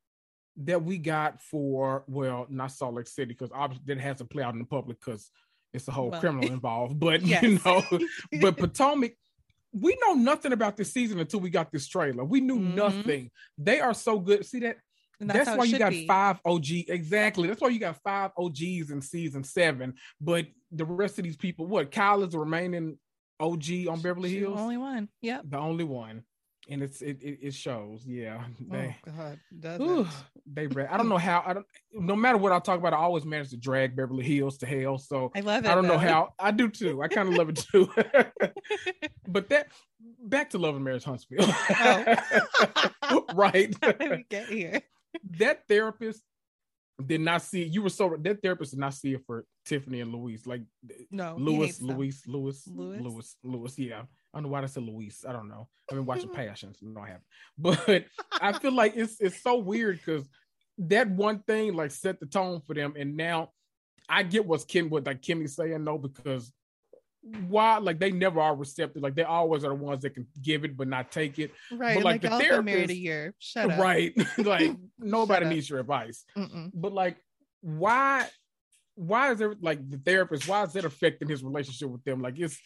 that 0.58 0.82
we 0.82 0.98
got 0.98 1.40
for 1.42 2.04
well 2.06 2.46
not 2.48 2.72
salt 2.72 2.94
lake 2.94 3.06
city 3.08 3.32
because 3.32 3.50
obviously 3.54 3.84
that 3.94 4.00
has 4.00 4.18
to 4.18 4.24
play 4.24 4.42
out 4.42 4.54
in 4.54 4.58
the 4.60 4.64
public 4.66 4.98
because 4.98 5.30
it's 5.74 5.86
a 5.88 5.92
whole 5.92 6.10
Well, 6.10 6.20
criminal 6.20 6.50
involved 6.52 6.98
but 6.98 7.22
you 7.22 7.58
know 7.64 7.82
but 8.40 8.56
potomac 8.56 9.12
we 9.72 9.96
know 10.06 10.14
nothing 10.14 10.52
about 10.52 10.76
this 10.76 10.92
season 10.92 11.20
until 11.20 11.40
we 11.40 11.50
got 11.50 11.70
this 11.72 11.86
trailer 11.86 12.24
we 12.24 12.40
knew 12.40 12.58
Mhm. 12.58 12.74
nothing 12.74 13.30
they 13.58 13.80
are 13.80 13.92
so 13.94 14.18
good 14.18 14.46
see 14.46 14.60
that 14.60 14.78
And 15.20 15.28
that's, 15.30 15.50
why 15.56 15.64
you 15.64 15.78
got 15.78 15.90
be. 15.90 16.06
five 16.06 16.38
OG 16.44 16.84
exactly. 16.88 17.48
That's 17.48 17.60
why 17.62 17.68
you 17.68 17.80
got 17.80 17.96
five 18.02 18.32
OGs 18.36 18.90
in 18.90 19.00
season 19.00 19.44
seven. 19.44 19.94
But 20.20 20.46
the 20.70 20.84
rest 20.84 21.16
of 21.18 21.24
these 21.24 21.38
people, 21.38 21.66
what 21.66 21.90
Kyle 21.90 22.22
is 22.22 22.32
the 22.32 22.38
remaining 22.38 22.98
OG 23.40 23.86
on 23.88 24.00
Beverly 24.02 24.28
She's 24.28 24.40
the 24.40 24.46
Hills, 24.48 24.60
only 24.60 24.76
one. 24.76 25.08
Yep. 25.22 25.42
the 25.48 25.56
only 25.58 25.84
one, 25.84 26.22
and 26.68 26.82
it's 26.82 27.02
it 27.02 27.18
it, 27.22 27.54
shows. 27.54 28.04
Yeah, 28.04 28.42
oh, 28.60 28.64
they 28.70 28.96
oh 29.06 29.12
God, 29.16 29.40
does 29.58 29.80
Ooh, 29.80 30.06
they. 30.46 30.66
I 30.86 30.96
don't 30.96 31.08
know 31.10 31.18
how. 31.18 31.42
I 31.46 31.54
don't. 31.54 31.66
No 31.92 32.16
matter 32.16 32.38
what 32.38 32.52
I 32.52 32.58
talk 32.58 32.78
about, 32.78 32.92
I 32.92 32.98
always 32.98 33.24
manage 33.24 33.50
to 33.50 33.56
drag 33.56 33.96
Beverly 33.96 34.24
Hills 34.24 34.58
to 34.58 34.66
hell. 34.66 34.98
So 34.98 35.32
I 35.34 35.40
love 35.40 35.64
it. 35.64 35.70
I 35.70 35.74
don't 35.74 35.86
know 35.86 35.98
how. 35.98 36.34
I 36.38 36.50
do 36.50 36.68
too. 36.68 37.02
I 37.02 37.08
kind 37.08 37.28
of 37.28 37.34
love 37.34 37.48
it 37.48 37.56
too. 37.70 37.90
but 39.28 39.48
that 39.50 39.68
back 40.20 40.50
to 40.50 40.58
Love 40.58 40.74
and 40.74 40.84
Marriage 40.84 41.04
Huntsville. 41.04 41.38
Oh. 43.08 43.24
right. 43.34 43.74
How 43.82 43.92
did 43.92 44.28
get 44.28 44.46
here? 44.46 44.82
that 45.38 45.66
therapist 45.68 46.22
did 47.04 47.20
not 47.20 47.42
see. 47.42 47.64
You 47.64 47.82
were 47.82 47.90
so 47.90 48.16
that 48.20 48.42
therapist 48.42 48.72
did 48.72 48.80
not 48.80 48.94
see 48.94 49.14
it 49.14 49.22
for 49.26 49.44
Tiffany 49.64 50.00
and 50.00 50.12
Louise. 50.12 50.46
Like 50.46 50.62
No. 51.10 51.36
Louis, 51.38 51.80
Louis, 51.80 52.22
Louis? 52.26 52.62
Louis, 52.66 53.36
Louis. 53.42 53.78
Yeah, 53.78 54.02
I 54.36 54.38
don't 54.38 54.44
know 54.44 54.48
why 54.50 54.62
I 54.62 54.66
said 54.66 54.82
Louise. 54.82 55.24
I 55.26 55.32
don't 55.32 55.48
know. 55.48 55.66
I've 55.90 55.96
been 55.96 56.04
watching 56.04 56.28
Passions. 56.34 56.76
No, 56.82 57.00
I 57.00 57.06
haven't. 57.06 57.24
But 57.58 58.04
I 58.38 58.52
feel 58.52 58.72
like 58.72 58.92
it's 58.94 59.18
it's 59.18 59.42
so 59.42 59.56
weird 59.56 59.96
because 59.96 60.28
that 60.76 61.08
one 61.08 61.38
thing 61.38 61.74
like 61.74 61.90
set 61.90 62.20
the 62.20 62.26
tone 62.26 62.60
for 62.60 62.74
them, 62.74 62.92
and 62.98 63.16
now 63.16 63.52
I 64.10 64.24
get 64.24 64.44
what's 64.44 64.66
Kim 64.66 64.90
what 64.90 65.06
like 65.06 65.22
Kimmy's 65.22 65.56
saying 65.56 65.82
no 65.82 65.96
because 65.96 66.52
why 67.48 67.78
like 67.78 67.98
they 67.98 68.12
never 68.12 68.38
are 68.42 68.54
receptive. 68.54 69.02
Like 69.02 69.14
they 69.14 69.22
always 69.22 69.64
are 69.64 69.70
the 69.70 69.74
ones 69.74 70.02
that 70.02 70.10
can 70.10 70.26
give 70.42 70.66
it 70.66 70.76
but 70.76 70.86
not 70.86 71.10
take 71.10 71.38
it. 71.38 71.52
Right. 71.72 71.94
But, 71.94 72.04
like, 72.04 72.22
like, 72.22 72.38
the 72.38 72.46
y'all 72.46 72.62
married 72.62 72.90
a 72.90 72.94
year. 72.94 73.34
Shut 73.38 73.70
up. 73.70 73.78
Right. 73.78 74.12
like 74.38 74.76
nobody 74.98 75.46
needs 75.46 75.70
your 75.70 75.80
advice. 75.80 76.26
Mm-mm. 76.36 76.72
But 76.74 76.92
like, 76.92 77.16
why? 77.62 78.26
Why 78.96 79.32
is 79.32 79.38
there 79.38 79.54
like 79.62 79.88
the 79.88 79.96
therapist? 79.96 80.46
Why 80.46 80.62
is 80.64 80.74
that 80.74 80.84
affecting 80.84 81.28
his 81.28 81.42
relationship 81.42 81.88
with 81.88 82.04
them? 82.04 82.20
Like, 82.20 82.38
it's 82.38 82.58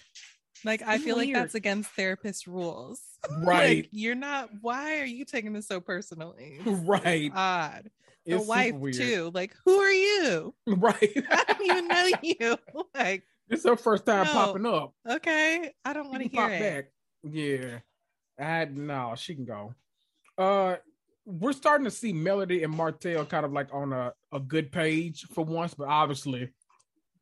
Like 0.64 0.82
I 0.82 0.96
It's 0.96 1.04
feel 1.04 1.16
like 1.16 1.32
that's 1.32 1.54
against 1.54 1.90
therapist 1.92 2.46
rules. 2.46 3.00
right, 3.42 3.76
Like, 3.78 3.88
you're 3.92 4.14
not. 4.14 4.50
Why 4.60 5.00
are 5.00 5.04
you 5.06 5.24
taking 5.24 5.52
this 5.52 5.66
so 5.66 5.80
personally? 5.80 6.58
It's 6.64 6.66
right. 6.86 7.30
Odd. 7.34 7.90
The 8.26 8.36
It's 8.36 8.46
wife 8.46 8.74
weird. 8.74 8.94
too. 8.94 9.30
Like, 9.34 9.54
who 9.64 9.78
are 9.78 9.92
you? 9.92 10.54
Right. 10.66 11.12
I 11.30 11.44
don't 11.48 11.62
even 11.66 11.88
know 11.88 12.08
you. 12.22 12.56
Like, 12.94 13.24
it's 13.48 13.64
her 13.64 13.76
first 13.76 14.06
time 14.06 14.26
No. 14.26 14.32
popping 14.32 14.66
up. 14.66 14.94
okay, 15.08 15.72
I 15.84 15.92
don't 15.92 16.08
want 16.10 16.22
to 16.22 16.28
hear 16.28 16.40
pop 16.40 16.50
it. 16.50 16.60
back. 16.60 16.84
Yeah. 17.32 17.78
I 18.38 18.64
no, 18.66 19.14
she 19.16 19.34
can 19.34 19.44
go. 19.44 19.74
Uh 20.38 20.76
we're 21.26 21.52
starting 21.52 21.84
to 21.84 21.90
see 21.90 22.12
Melody 22.12 22.62
and 22.64 22.72
Martell 22.74 23.24
kind 23.26 23.44
of 23.44 23.52
like 23.52 23.68
on 23.72 23.92
a, 23.92 24.12
a 24.32 24.40
good 24.40 24.72
page 24.72 25.26
for 25.34 25.44
once, 25.44 25.74
but 25.74 25.86
obviously, 25.86 26.48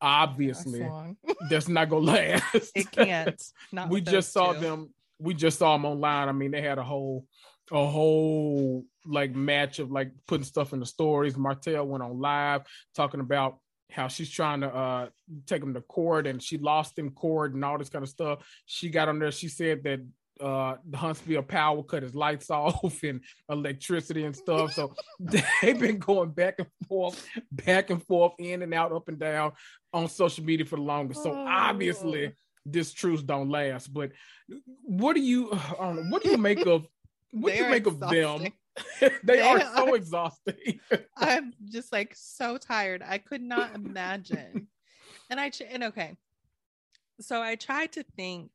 obviously, 0.00 0.88
That's 1.48 1.68
not 1.68 1.88
gonna 1.88 2.04
last. 2.04 2.72
It 2.74 2.90
can't. 2.90 3.42
Not 3.72 3.90
we 3.90 4.00
just 4.00 4.32
saw 4.32 4.52
two. 4.52 4.60
them 4.60 4.90
we 5.18 5.34
just 5.34 5.58
saw 5.58 5.72
them 5.72 5.84
online 5.84 6.28
i 6.28 6.32
mean 6.32 6.50
they 6.50 6.62
had 6.62 6.78
a 6.78 6.82
whole 6.82 7.26
a 7.70 7.86
whole 7.86 8.84
like 9.04 9.34
match 9.34 9.78
of 9.78 9.90
like 9.90 10.10
putting 10.26 10.44
stuff 10.44 10.72
in 10.72 10.80
the 10.80 10.86
stories 10.86 11.36
martell 11.36 11.86
went 11.86 12.02
on 12.02 12.18
live 12.18 12.62
talking 12.94 13.20
about 13.20 13.58
how 13.90 14.06
she's 14.06 14.30
trying 14.30 14.60
to 14.60 14.68
uh 14.68 15.08
take 15.46 15.62
him 15.62 15.74
to 15.74 15.80
court 15.82 16.26
and 16.26 16.42
she 16.42 16.58
lost 16.58 16.98
in 16.98 17.10
court 17.10 17.54
and 17.54 17.64
all 17.64 17.78
this 17.78 17.88
kind 17.88 18.02
of 18.02 18.08
stuff 18.08 18.46
she 18.66 18.88
got 18.88 19.08
on 19.08 19.18
there 19.18 19.32
she 19.32 19.48
said 19.48 19.82
that 19.82 20.00
uh 20.40 20.76
the 20.88 20.96
huntsville 20.96 21.42
power 21.42 21.82
cut 21.82 22.02
his 22.02 22.14
lights 22.14 22.50
off 22.50 23.02
and 23.02 23.20
electricity 23.48 24.24
and 24.24 24.34
stuff 24.36 24.72
so 24.72 24.94
they've 25.20 25.78
been 25.80 25.98
going 25.98 26.30
back 26.30 26.54
and 26.58 26.68
forth 26.88 27.26
back 27.52 27.90
and 27.90 28.02
forth 28.06 28.32
in 28.38 28.62
and 28.62 28.72
out 28.74 28.92
up 28.92 29.08
and 29.08 29.18
down 29.18 29.52
on 29.92 30.08
social 30.08 30.44
media 30.44 30.64
for 30.66 30.76
the 30.76 30.82
longest 30.82 31.22
so 31.22 31.32
Oh. 31.32 31.46
obviously 31.48 32.32
this 32.70 32.92
truce 32.92 33.22
don't 33.22 33.48
last. 33.48 33.94
But 33.94 34.12
what 34.82 35.14
do 35.14 35.22
you 35.22 35.48
know, 35.80 36.06
what 36.10 36.22
do 36.22 36.28
you 36.30 36.36
make 36.36 36.66
of 36.66 36.86
what 37.32 37.52
do 37.52 37.58
you 37.58 37.64
are 37.64 37.70
make 37.70 37.86
of 37.86 37.98
them? 37.98 38.48
they, 39.00 39.10
They 39.24 39.40
are 39.40 39.58
are- 39.58 39.76
so 39.76 39.94
exhausting. 39.94 40.78
I'm 41.16 41.54
just 41.70 41.92
like 41.92 42.12
so 42.14 42.58
tired. 42.58 43.02
I 43.06 43.18
could 43.18 43.40
not 43.42 43.74
imagine. 43.74 44.68
and 45.30 45.40
I 45.40 45.50
and 45.70 45.84
okay. 45.84 46.16
So 47.20 47.40
I 47.42 47.54
tried 47.56 47.92
to 47.92 48.02
think 48.16 48.50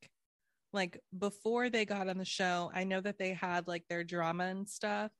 like 0.74 1.00
before 1.18 1.70
they 1.70 1.86
got 1.86 2.10
on 2.10 2.18
the 2.18 2.25
show, 2.25 2.72
I 2.74 2.84
know 2.84 3.01
that 3.01 3.18
they 3.20 3.34
had 3.34 3.68
like 3.68 3.88
their 3.88 4.03
drama 4.03 4.46
and 4.46 4.68
stuff. 4.70 5.12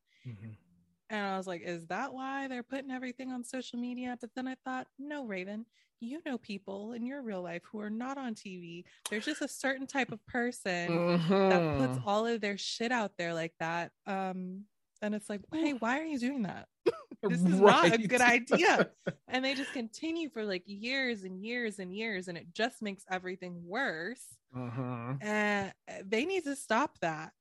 And 1.10 1.26
I 1.26 1.38
was 1.38 1.48
like, 1.48 1.62
is 1.62 1.86
that 1.88 2.14
why 2.14 2.48
they're 2.48 2.64
putting 2.64 2.92
everything 2.92 3.32
on 3.32 3.44
social 3.44 3.80
media? 3.80 4.18
But 4.20 4.32
then 4.36 4.48
I 4.48 4.56
thought, 4.66 4.88
no, 4.98 5.26
Raven, 5.26 5.66
you 6.00 6.22
know 6.26 6.38
people 6.38 6.94
in 6.94 7.06
your 7.06 7.22
real 7.22 7.42
life 7.42 7.62
who 7.72 7.80
are 7.80 7.90
not 7.90 8.18
on 8.18 8.34
TV. 8.36 8.86
There's 9.10 9.26
just 9.26 9.42
a 9.42 9.48
certain 9.48 9.86
type 9.88 10.12
of 10.12 10.26
person 10.26 11.06
that 11.50 11.64
puts 11.78 11.98
Mhm. 11.98 12.04
all 12.06 12.26
of 12.26 12.42
their 12.42 12.58
shit 12.58 12.92
out 12.92 13.12
there 13.18 13.34
like 13.34 13.54
that. 13.60 13.92
Um, 14.08 14.64
and 15.02 15.14
it's 15.14 15.30
like, 15.30 15.42
hey, 15.54 15.74
why 15.74 16.00
are 16.00 16.06
you 16.06 16.20
doing 16.20 16.44
that? 16.44 16.68
this 17.30 17.46
is 17.46 17.62
not 17.62 17.94
a 17.94 17.98
good 17.98 18.22
idea. 18.22 18.88
And 19.30 19.44
they 19.46 19.56
just 19.56 19.74
continue 19.74 20.30
for 20.30 20.44
like 20.46 20.64
years 20.66 21.24
and 21.24 21.44
years 21.44 21.80
and 21.80 21.94
years, 21.96 22.28
and 22.28 22.38
it 22.38 22.54
just 22.54 22.82
makes 22.82 23.06
everything 23.10 23.64
worse. 23.66 24.24
Mhm. 24.54 25.20
And 25.22 25.74
they 26.04 26.26
need 26.26 26.44
to 26.46 26.56
stop 26.56 27.00
that 27.00 27.34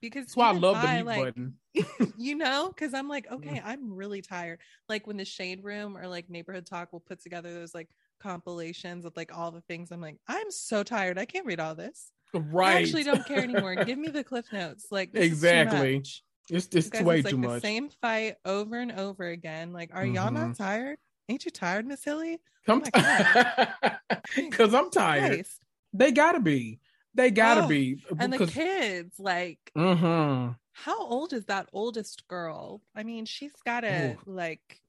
because 0.00 0.26
That's 0.26 0.36
why 0.36 0.48
I 0.48 0.52
love 0.52 0.80
the 0.80 0.88
mute 0.88 1.06
like, 1.06 1.34
button. 1.34 1.58
you 2.16 2.34
know, 2.36 2.68
because 2.68 2.94
I'm 2.94 3.08
like, 3.08 3.30
okay, 3.30 3.60
I'm 3.62 3.92
really 3.92 4.22
tired. 4.22 4.60
Like 4.88 5.06
when 5.06 5.16
the 5.18 5.24
shade 5.24 5.62
room 5.62 5.96
or 5.96 6.06
like 6.08 6.30
neighborhood 6.30 6.66
talk 6.66 6.92
will 6.92 7.00
put 7.00 7.20
together 7.20 7.52
those 7.52 7.74
like 7.74 7.90
compilations 8.20 9.04
of 9.04 9.14
like 9.16 9.36
all 9.36 9.50
the 9.50 9.60
things. 9.62 9.90
I'm 9.92 10.00
like, 10.00 10.18
I'm 10.28 10.50
so 10.50 10.82
tired. 10.82 11.18
I 11.18 11.26
can't 11.26 11.46
read 11.46 11.60
all 11.60 11.74
this. 11.74 12.12
right. 12.34 12.74
I 12.74 12.78
actually 12.78 13.04
don't 13.04 13.26
care 13.26 13.42
anymore. 13.42 13.76
Give 13.76 13.98
me 13.98 14.08
the 14.10 14.24
cliff 14.24 14.50
notes. 14.52 14.86
Like 14.90 15.12
this 15.12 15.30
is 15.30 15.44
too 15.44 15.62
Exactly. 15.62 16.02
It's 16.48 16.66
just 16.68 17.00
way 17.00 17.16
it's 17.16 17.24
like 17.24 17.32
too 17.32 17.38
the 17.40 17.48
much. 17.48 17.62
same 17.62 17.90
fight 17.90 18.36
over 18.44 18.78
and 18.78 18.92
over 18.92 19.24
again. 19.24 19.72
Like, 19.72 19.90
are 19.94 20.06
y'all 20.06 20.30
Mhm. 20.30 20.32
not 20.32 20.54
tired? 20.56 20.98
Ain't 21.28 21.44
you 21.44 21.50
tired, 21.50 21.86
Miss 21.86 22.04
Hilly? 22.04 22.38
Come 22.66 22.82
Oh 22.82 22.90
because 24.36 24.74
I'm 24.74 24.90
tired. 24.90 25.40
Christ. 25.40 25.60
They 25.98 26.12
gotta 26.12 26.40
be. 26.40 26.80
They 27.14 27.30
gotta 27.30 27.64
Oh, 27.64 27.68
be. 27.68 28.02
And 28.18 28.32
the 28.32 28.46
kids, 28.46 29.18
like, 29.18 29.58
Mhm. 29.76 30.56
how 30.72 31.06
old 31.06 31.32
is 31.32 31.46
that 31.46 31.68
oldest 31.72 32.28
girl? 32.28 32.82
I 32.94 33.02
mean, 33.02 33.24
she's 33.24 33.54
got 33.64 33.80
to 33.80 34.16
like 34.26 34.80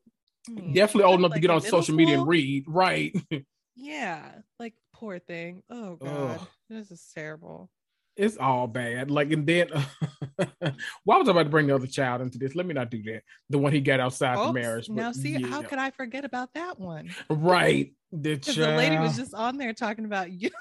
Definitely 0.47 1.03
old 1.03 1.19
gotta, 1.19 1.25
enough 1.25 1.33
to 1.33 1.39
get 1.39 1.49
on 1.51 1.61
social 1.61 1.95
media 1.95 2.19
and 2.19 2.27
read. 2.27 2.65
Right. 2.67 3.15
Yeah, 3.79 4.31
like 4.59 4.73
poor 4.93 5.19
thing. 5.19 5.61
Oh 5.69 5.97
god, 5.97 6.39
Ugh. 6.41 6.47
this 6.67 6.89
is 6.89 7.11
terrible. 7.13 7.69
It's 8.15 8.35
all 8.37 8.65
bad. 8.65 9.11
Like, 9.11 9.31
and 9.31 9.45
then 9.45 9.69
why 11.03 11.17
was 11.17 11.27
I 11.27 11.31
about 11.31 11.43
to 11.43 11.49
bring 11.49 11.67
the 11.67 11.75
other 11.75 11.85
child 11.85 12.21
into 12.21 12.39
this? 12.39 12.55
Let 12.55 12.65
me 12.65 12.73
not 12.73 12.89
do 12.89 13.03
that. 13.03 13.21
The 13.51 13.59
one 13.59 13.71
he 13.71 13.79
got 13.81 13.99
outside 13.99 14.39
the 14.39 14.51
marriage. 14.51 14.87
but 14.87 14.95
now, 14.95 15.11
see, 15.11 15.39
how 15.39 15.61
could 15.61 15.77
I 15.77 15.91
forget 15.91 16.25
about 16.25 16.55
that 16.55 16.79
one? 16.79 17.11
Right. 17.29 17.93
The 18.11 18.33
Because 18.37 18.55
the 18.55 18.75
lady 18.75 18.97
was 18.97 19.15
just 19.15 19.35
on 19.35 19.57
there 19.57 19.73
talking 19.73 20.05
about 20.05 20.31
you. 20.31 20.49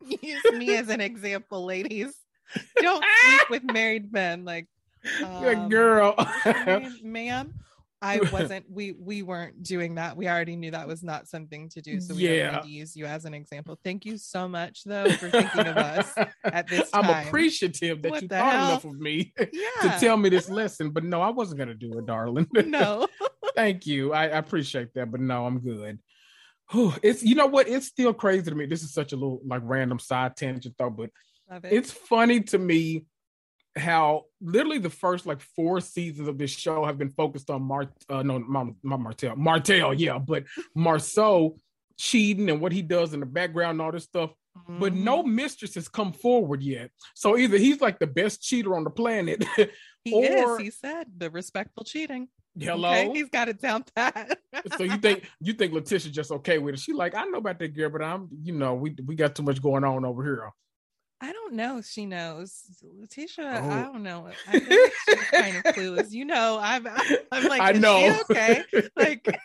Use 0.22 0.42
me 0.52 0.76
as 0.76 0.88
an 0.88 1.00
example, 1.00 1.64
ladies. 1.64 2.14
Don't 2.80 3.04
sleep 3.24 3.50
with 3.50 3.62
married 3.72 4.12
men. 4.12 4.44
Like, 4.44 4.66
Good 5.18 5.58
um, 5.58 5.68
girl. 5.68 6.14
ma'am, 7.02 7.54
I 8.02 8.20
wasn't. 8.32 8.66
We 8.70 8.92
we 8.92 9.22
weren't 9.22 9.62
doing 9.62 9.94
that. 9.96 10.16
We 10.16 10.28
already 10.28 10.56
knew 10.56 10.70
that 10.72 10.86
was 10.86 11.02
not 11.02 11.28
something 11.28 11.68
to 11.70 11.80
do. 11.80 12.00
So 12.00 12.14
we 12.14 12.28
Yeah. 12.28 12.56
need 12.56 12.62
to 12.62 12.68
use 12.68 12.96
you 12.96 13.06
as 13.06 13.24
an 13.24 13.32
example. 13.34 13.78
Thank 13.84 14.04
you 14.04 14.16
so 14.18 14.48
much, 14.48 14.84
though, 14.84 15.10
for 15.12 15.30
thinking 15.30 15.66
of 15.66 15.76
us 15.76 16.12
at 16.44 16.66
this 16.68 16.90
I'm 16.92 17.08
appreciative 17.08 18.02
that 18.02 18.10
What 18.10 18.22
you 18.22 18.28
thought 18.28 18.52
hell? 18.52 18.68
enough 18.70 18.84
of 18.84 18.98
me 18.98 19.32
Yeah. 19.38 19.48
to 19.82 19.96
tell 20.00 20.16
me 20.16 20.28
this 20.28 20.48
lesson. 20.50 20.90
But 20.90 21.04
no, 21.04 21.20
I 21.22 21.28
wasn't 21.30 21.58
gonna 21.60 21.74
do 21.74 21.98
it, 21.98 22.06
darling. 22.06 22.46
no. 22.66 23.06
Thank 23.54 23.86
you. 23.86 24.12
I, 24.12 24.24
I 24.24 24.38
appreciate 24.38 24.94
that, 24.94 25.10
but 25.10 25.20
no, 25.20 25.46
I'm 25.46 25.58
good. 25.60 25.98
Whew, 26.70 26.94
It's 27.02 27.22
you 27.22 27.34
know 27.34 27.46
what? 27.46 27.68
It's 27.68 27.86
still 27.86 28.14
crazy 28.14 28.50
to 28.50 28.54
me. 28.54 28.66
This 28.66 28.82
is 28.82 28.92
such 28.92 29.12
a 29.12 29.16
little 29.16 29.40
like 29.44 29.62
random 29.64 29.98
side 29.98 30.36
tangent 30.36 30.74
though, 30.78 30.90
but 30.90 31.10
it. 31.64 31.72
it's 31.72 31.90
funny 31.90 32.40
to 32.42 32.58
me 32.58 33.04
how 33.76 34.24
literally 34.40 34.78
the 34.78 34.90
first 34.90 35.26
like 35.26 35.40
four 35.56 35.80
seasons 35.80 36.28
of 36.28 36.36
this 36.38 36.50
show 36.50 36.84
have 36.84 36.98
been 36.98 37.10
focused 37.10 37.50
on 37.50 37.62
Mart 37.62 37.88
uh 38.08 38.22
no 38.22 38.38
not 38.38 38.66
Martell 38.82 39.36
Martell 39.36 39.94
yeah 39.94 40.18
but 40.18 40.42
Marsau 40.76 41.56
cheating 41.96 42.50
and 42.50 42.60
what 42.60 42.72
he 42.72 42.82
does 42.82 43.14
in 43.14 43.20
the 43.20 43.26
background 43.26 43.72
and 43.76 43.82
all 43.82 43.92
this 43.92 44.04
stuff 44.04 44.30
but 44.68 44.92
Mhm. 44.92 45.04
no 45.04 45.22
mistress 45.22 45.76
has 45.76 45.88
come 45.88 46.12
forward 46.12 46.62
yet 46.64 46.90
so 47.14 47.36
either 47.38 47.56
he's 47.58 47.80
like 47.80 48.00
the 48.00 48.06
best 48.08 48.42
cheater 48.42 48.74
on 48.74 48.82
the 48.82 48.90
planet 48.90 49.44
he 50.02 50.12
or- 50.12 50.56
is. 50.60 50.64
He 50.66 50.70
said 50.72 51.06
the 51.16 51.30
respectful 51.30 51.84
cheating. 51.84 52.26
Hello 52.58 52.90
Okay, 52.90 53.12
He's 53.14 53.28
got 53.28 53.48
it 53.48 53.60
down 53.60 53.84
pat. 53.94 54.38
so 54.76 54.82
you 54.84 54.98
think 54.98 55.28
you 55.40 55.52
think 55.52 55.72
LaTisha 55.72 56.10
just 56.10 56.30
okay 56.32 56.58
with 56.58 56.74
it 56.74 56.80
she 56.80 56.92
like 56.92 57.14
I 57.14 57.24
know 57.24 57.38
about 57.38 57.58
that 57.60 57.74
girl 57.74 57.90
but 57.90 58.02
I'm 58.02 58.28
you 58.42 58.52
know 58.52 58.74
we 58.74 58.96
we 59.06 59.14
got 59.14 59.34
too 59.34 59.42
much 59.42 59.62
going 59.62 59.84
on 59.84 60.04
over 60.04 60.22
here 60.24 60.50
I 61.22 61.32
don't 61.32 61.52
know 61.52 61.76
if 61.76 61.84
she 61.84 62.06
knows. 62.06 62.62
LaTisha, 62.82 63.40
Oh. 63.40 63.70
I 63.70 63.82
don't 63.82 64.02
know. 64.02 64.30
I 64.48 64.58
feel 64.58 64.78
like 64.82 64.92
she's 65.06 65.30
kind 65.30 65.54
of 65.54 65.62
clueless. 65.64 66.12
You 66.12 66.24
know, 66.24 66.58
I'm 66.58 66.86
I'm 67.30 67.44
like, 67.46 67.60
I 67.60 67.72
know 67.72 68.00
she 68.00 68.32
okay? 68.32 68.64
Like, 68.96 69.38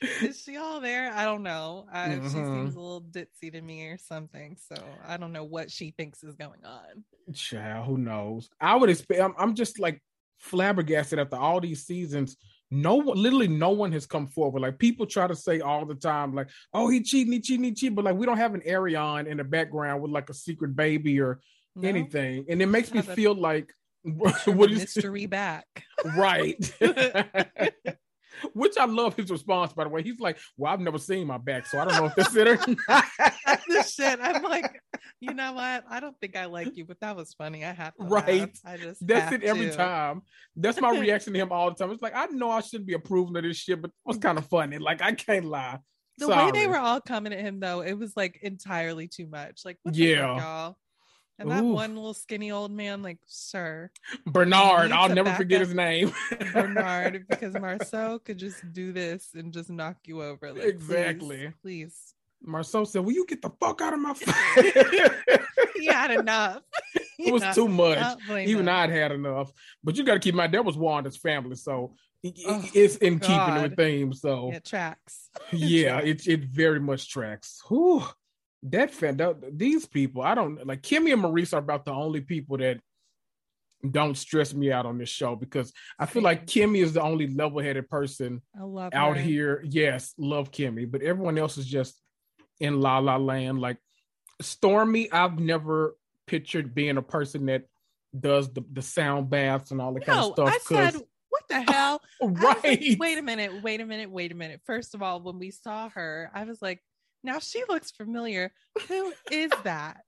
is 0.00 0.42
she 0.42 0.56
all 0.56 0.80
there? 0.80 1.12
I 1.12 1.24
don't 1.24 1.44
know. 1.44 1.86
Uh, 1.92 2.14
She 2.14 2.38
Mhm. 2.38 2.54
seems 2.54 2.74
a 2.74 2.80
little 2.80 3.02
ditzy 3.02 3.52
to 3.52 3.60
me 3.60 3.86
or 3.86 3.98
something. 3.98 4.56
So 4.68 4.74
I 5.06 5.16
don't 5.16 5.32
know 5.32 5.44
what 5.44 5.70
she 5.70 5.92
thinks 5.96 6.24
is 6.24 6.34
going 6.34 6.64
on. 6.64 7.04
Child, 7.32 7.86
who 7.86 7.98
knows? 7.98 8.50
I 8.60 8.74
would 8.74 8.90
expect. 8.90 9.20
I'm, 9.20 9.34
I'm 9.38 9.54
just 9.54 9.78
like 9.78 10.02
flabbergasted 10.42 11.18
after 11.18 11.36
all 11.36 11.60
these 11.60 11.84
seasons. 11.86 12.36
No 12.70 12.96
one, 12.96 13.16
literally, 13.22 13.48
no 13.48 13.70
one 13.70 13.92
has 13.92 14.06
come 14.06 14.26
forward. 14.26 14.60
Like 14.62 14.78
people 14.78 15.06
try 15.06 15.26
to 15.26 15.36
say 15.36 15.60
all 15.60 15.84
the 15.84 15.94
time, 15.94 16.34
like, 16.34 16.48
"Oh, 16.72 16.88
he 16.88 17.02
cheating, 17.02 17.32
he 17.32 17.40
cheating, 17.40 17.64
he 17.64 17.72
cheating," 17.72 17.94
but 17.94 18.04
like 18.04 18.16
we 18.16 18.24
don't 18.26 18.38
have 18.38 18.54
an 18.54 18.62
Arion 18.64 19.26
in 19.26 19.36
the 19.38 19.44
background 19.44 20.02
with 20.02 20.10
like 20.10 20.30
a 20.30 20.34
secret 20.34 20.74
baby 20.74 21.20
or 21.20 21.40
No? 21.76 21.88
anything, 21.88 22.46
and 22.48 22.62
it 22.62 22.66
makes 22.66 22.92
me 22.92 23.00
a- 23.00 23.02
feel 23.02 23.34
like 23.34 23.72
what 24.02 24.70
is 24.70 24.78
mystery 24.80 25.26
back. 25.26 25.66
right. 26.16 26.56
Which 28.54 28.76
I 28.78 28.86
love 28.86 29.14
his 29.16 29.30
response, 29.30 29.72
by 29.74 29.84
the 29.84 29.90
way. 29.90 30.02
He's 30.02 30.18
like, 30.18 30.38
Well, 30.56 30.72
I've 30.72 30.80
never 30.80 30.98
seen 30.98 31.26
my 31.26 31.38
back, 31.38 31.66
so 31.66 31.78
I 31.78 31.84
don't 31.84 31.94
know 31.96 32.06
if 32.06 32.14
that's 32.14 32.34
it 32.34 32.48
or 32.48 32.58
not. 32.88 33.04
this 33.68 33.94
shit. 33.94 34.18
I'm 34.20 34.42
like, 34.42 34.80
you 35.22 35.32
know 35.34 35.52
what? 35.52 35.84
I 35.88 36.00
don't 36.00 36.18
think 36.20 36.36
I 36.36 36.46
like 36.46 36.76
you, 36.76 36.84
but 36.84 36.98
that 37.00 37.16
was 37.16 37.32
funny. 37.32 37.64
I 37.64 37.72
have 37.72 37.94
to 37.96 38.02
laugh. 38.02 38.26
Right. 38.26 38.58
I 38.64 38.76
just 38.76 39.06
That's 39.06 39.32
it 39.32 39.42
every 39.44 39.66
to. 39.70 39.76
time. 39.76 40.22
That's 40.56 40.80
my 40.80 40.90
reaction 40.98 41.32
to 41.32 41.38
him 41.38 41.52
all 41.52 41.70
the 41.70 41.76
time. 41.76 41.90
It's 41.92 42.02
like 42.02 42.16
I 42.16 42.26
know 42.26 42.50
I 42.50 42.60
shouldn't 42.60 42.86
be 42.88 42.94
approving 42.94 43.36
of 43.36 43.44
this 43.44 43.56
shit, 43.56 43.80
but 43.80 43.88
it 43.90 43.94
was 44.04 44.18
kind 44.18 44.36
of 44.36 44.46
funny. 44.46 44.78
Like 44.78 45.00
I 45.00 45.12
can't 45.12 45.44
lie. 45.46 45.78
The 46.18 46.28
way 46.28 46.50
they 46.52 46.66
were 46.66 46.76
all 46.78 47.00
coming 47.00 47.32
at 47.32 47.40
him 47.40 47.60
though, 47.60 47.80
it 47.80 47.94
was 47.94 48.16
like 48.16 48.38
entirely 48.42 49.08
too 49.08 49.26
much. 49.28 49.62
Like, 49.64 49.78
what 49.84 49.94
Yeah. 49.94 50.34
fuck, 50.34 50.42
y'all? 50.42 50.76
And 51.38 51.50
that 51.50 51.64
one 51.64 51.96
little 51.96 52.14
skinny 52.14 52.52
old 52.52 52.70
man, 52.70 53.02
like, 53.02 53.18
sir, 53.26 53.90
Bernard, 54.26 54.92
I'll 54.92 55.08
never 55.08 55.32
forget 55.32 55.60
his 55.60 55.74
name. 55.74 56.12
Bernard, 56.52 57.24
because 57.28 57.54
Marsau 57.54 58.22
could 58.22 58.38
just 58.38 58.72
do 58.72 58.92
this 58.92 59.30
and 59.34 59.52
just 59.52 59.70
knock 59.70 59.96
you 60.04 60.22
over. 60.22 60.52
Like, 60.52 60.62
please, 60.62 60.68
Exactly. 60.70 61.52
Please. 61.62 62.14
Marsau 62.46 62.86
said, 62.86 63.04
Will 63.04 63.12
you 63.12 63.26
get 63.26 63.42
the 63.42 63.50
fuck 63.60 63.80
out 63.80 63.92
of 63.92 64.00
my 64.00 64.14
face? 64.14 65.10
He 65.74 65.86
had 65.86 66.10
enough. 66.10 66.60
it 67.18 67.32
was 67.32 67.42
Yeah, 67.42 67.52
too 67.52 67.68
much. 67.68 68.18
Even. 68.30 68.68
I'd 68.68 68.90
had 68.90 69.12
enough. 69.12 69.52
But 69.82 69.96
you 69.96 70.04
got 70.04 70.14
to 70.14 70.20
keep 70.20 70.34
my 70.34 70.46
that 70.46 70.64
was 70.64 70.76
Wanda's 70.76 71.16
family, 71.16 71.56
so 71.56 71.94
it- 72.22 72.38
Oh, 72.46 72.64
it's 72.74 72.96
in 72.96 73.18
keeping 73.18 73.36
God. 73.36 73.62
with 73.62 73.76
theme. 73.76 74.12
So 74.12 74.50
It 74.52 74.64
tracks. 74.64 75.28
yeah, 75.52 75.98
it 75.98 76.26
it 76.26 76.44
very 76.44 76.80
much 76.80 77.08
tracks. 77.10 77.60
Whew. 77.68 78.02
That 78.64 78.92
fan, 78.92 79.16
that, 79.16 79.58
these 79.58 79.86
people, 79.86 80.22
I 80.22 80.36
don't 80.36 80.64
like. 80.64 80.82
Kimmy 80.82 81.12
and 81.12 81.20
Maurice 81.22 81.52
are 81.52 81.58
about 81.58 81.84
the 81.84 81.90
only 81.92 82.20
people 82.20 82.58
that 82.58 82.78
don't 83.90 84.16
stress 84.16 84.54
me 84.54 84.70
out 84.70 84.86
on 84.86 84.98
this 84.98 85.08
show 85.08 85.34
because 85.34 85.72
I 85.98 86.06
feel 86.06 86.22
like 86.22 86.46
Kimmy 86.46 86.80
is 86.80 86.92
the 86.92 87.02
only 87.02 87.26
level-headed 87.26 87.88
person 87.90 88.40
out 88.56 89.16
her. 89.16 89.20
here. 89.20 89.64
Yes, 89.68 90.14
love 90.16 90.52
Kimmy, 90.52 90.88
but 90.88 91.02
everyone 91.02 91.38
else 91.38 91.58
is 91.58 91.66
just 91.66 92.00
in 92.62 92.80
La 92.80 92.98
La 92.98 93.16
Land. 93.16 93.60
Like 93.60 93.78
Stormy, 94.40 95.10
I've 95.12 95.38
never 95.38 95.96
pictured 96.26 96.74
being 96.74 96.96
a 96.96 97.02
person 97.02 97.46
that 97.46 97.64
does 98.18 98.52
the, 98.52 98.64
the 98.72 98.82
sound 98.82 99.28
baths 99.28 99.70
and 99.70 99.80
all 99.80 99.92
that 99.94 100.06
kind 100.06 100.18
of 100.18 100.32
stuff. 100.32 100.48
I 100.48 100.58
said, 100.58 100.94
what 101.28 101.48
the 101.48 101.72
hell? 101.72 102.00
Oh, 102.22 102.28
I 102.28 102.30
was 102.30 102.42
like, 102.42 102.62
right. 102.64 102.96
wait 103.00 103.18
a 103.18 103.22
minute, 103.22 103.62
wait 103.62 103.80
a 103.80 103.86
minute, 103.86 104.08
wait 104.08 104.30
a 104.30 104.34
minute. 104.36 104.60
First 104.64 104.94
of 104.94 105.02
all, 105.02 105.20
when 105.20 105.40
we 105.40 105.50
saw 105.50 105.88
her, 105.88 106.30
I 106.32 106.44
was 106.44 106.62
like, 106.62 106.80
now 107.24 107.40
she 107.40 107.64
looks 107.68 107.90
familiar. 107.90 108.52
Who 108.86 109.12
is 109.30 109.50
that? 109.64 110.02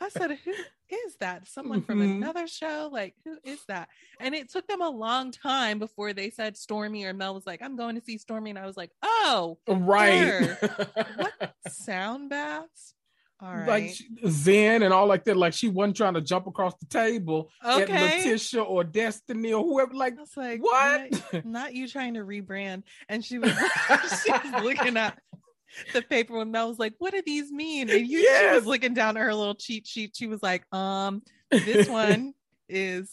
I 0.00 0.08
said, 0.08 0.38
who 0.44 0.50
is 0.50 1.16
that? 1.20 1.46
Someone 1.46 1.82
from 1.82 2.00
Mhm. 2.00 2.16
another 2.16 2.46
show? 2.46 2.88
Like, 2.92 3.14
who 3.24 3.36
is 3.44 3.64
that? 3.66 3.88
And 4.20 4.34
it 4.34 4.50
took 4.50 4.66
them 4.66 4.80
a 4.80 4.88
long 4.88 5.30
time 5.30 5.78
before 5.78 6.12
they 6.12 6.30
said 6.30 6.56
Stormy 6.56 7.04
or 7.04 7.12
Mel 7.12 7.34
was 7.34 7.46
like, 7.46 7.62
I'm 7.62 7.76
going 7.76 7.94
to 7.96 8.00
see 8.00 8.18
Stormy. 8.18 8.50
And 8.50 8.58
I 8.58 8.66
was 8.66 8.76
like, 8.76 8.90
oh, 9.02 9.58
right. 9.68 10.56
sound 11.68 12.30
baths? 12.30 12.94
All 13.40 13.54
right. 13.54 13.66
like 13.66 13.94
Zen 14.28 14.82
and 14.84 14.94
all 14.94 15.06
like 15.06 15.24
that. 15.24 15.36
Like 15.36 15.52
she 15.52 15.68
wasn't 15.68 15.96
trying 15.96 16.14
to 16.14 16.20
jump 16.22 16.46
across 16.46 16.74
the 16.78 16.86
table 16.86 17.50
at 17.62 17.82
okay. 17.82 18.22
LaTisha 18.24 18.64
or 18.66 18.84
Destiny 18.84 19.52
or 19.52 19.62
whoever. 19.64 19.92
Like 19.92 20.16
I 20.16 20.20
was 20.20 20.36
like, 20.36 20.62
what? 20.62 21.12
Not, 21.32 21.44
not 21.44 21.74
you 21.74 21.88
trying 21.88 22.14
to 22.14 22.20
rebrand. 22.20 22.84
And 23.08 23.24
she 23.24 23.38
was, 23.38 23.50
she 24.24 24.32
was 24.32 24.62
looking 24.62 24.96
at 24.96 25.18
the 25.92 26.02
paper 26.02 26.36
when 26.36 26.50
Mel 26.50 26.68
was 26.68 26.78
like, 26.78 26.94
"What 26.98 27.12
do 27.12 27.22
these 27.24 27.50
mean?" 27.50 27.90
And 27.90 28.06
you, 28.06 28.20
she 28.20 28.54
was 28.54 28.66
looking 28.66 28.94
down 28.94 29.16
at 29.16 29.22
her 29.22 29.34
little 29.34 29.54
cheat 29.54 29.86
sheet. 29.86 30.14
She 30.16 30.26
was 30.26 30.42
like, 30.42 30.64
"Um, 30.72 31.22
this 31.50 31.88
one 31.88 32.34
is 32.68 33.10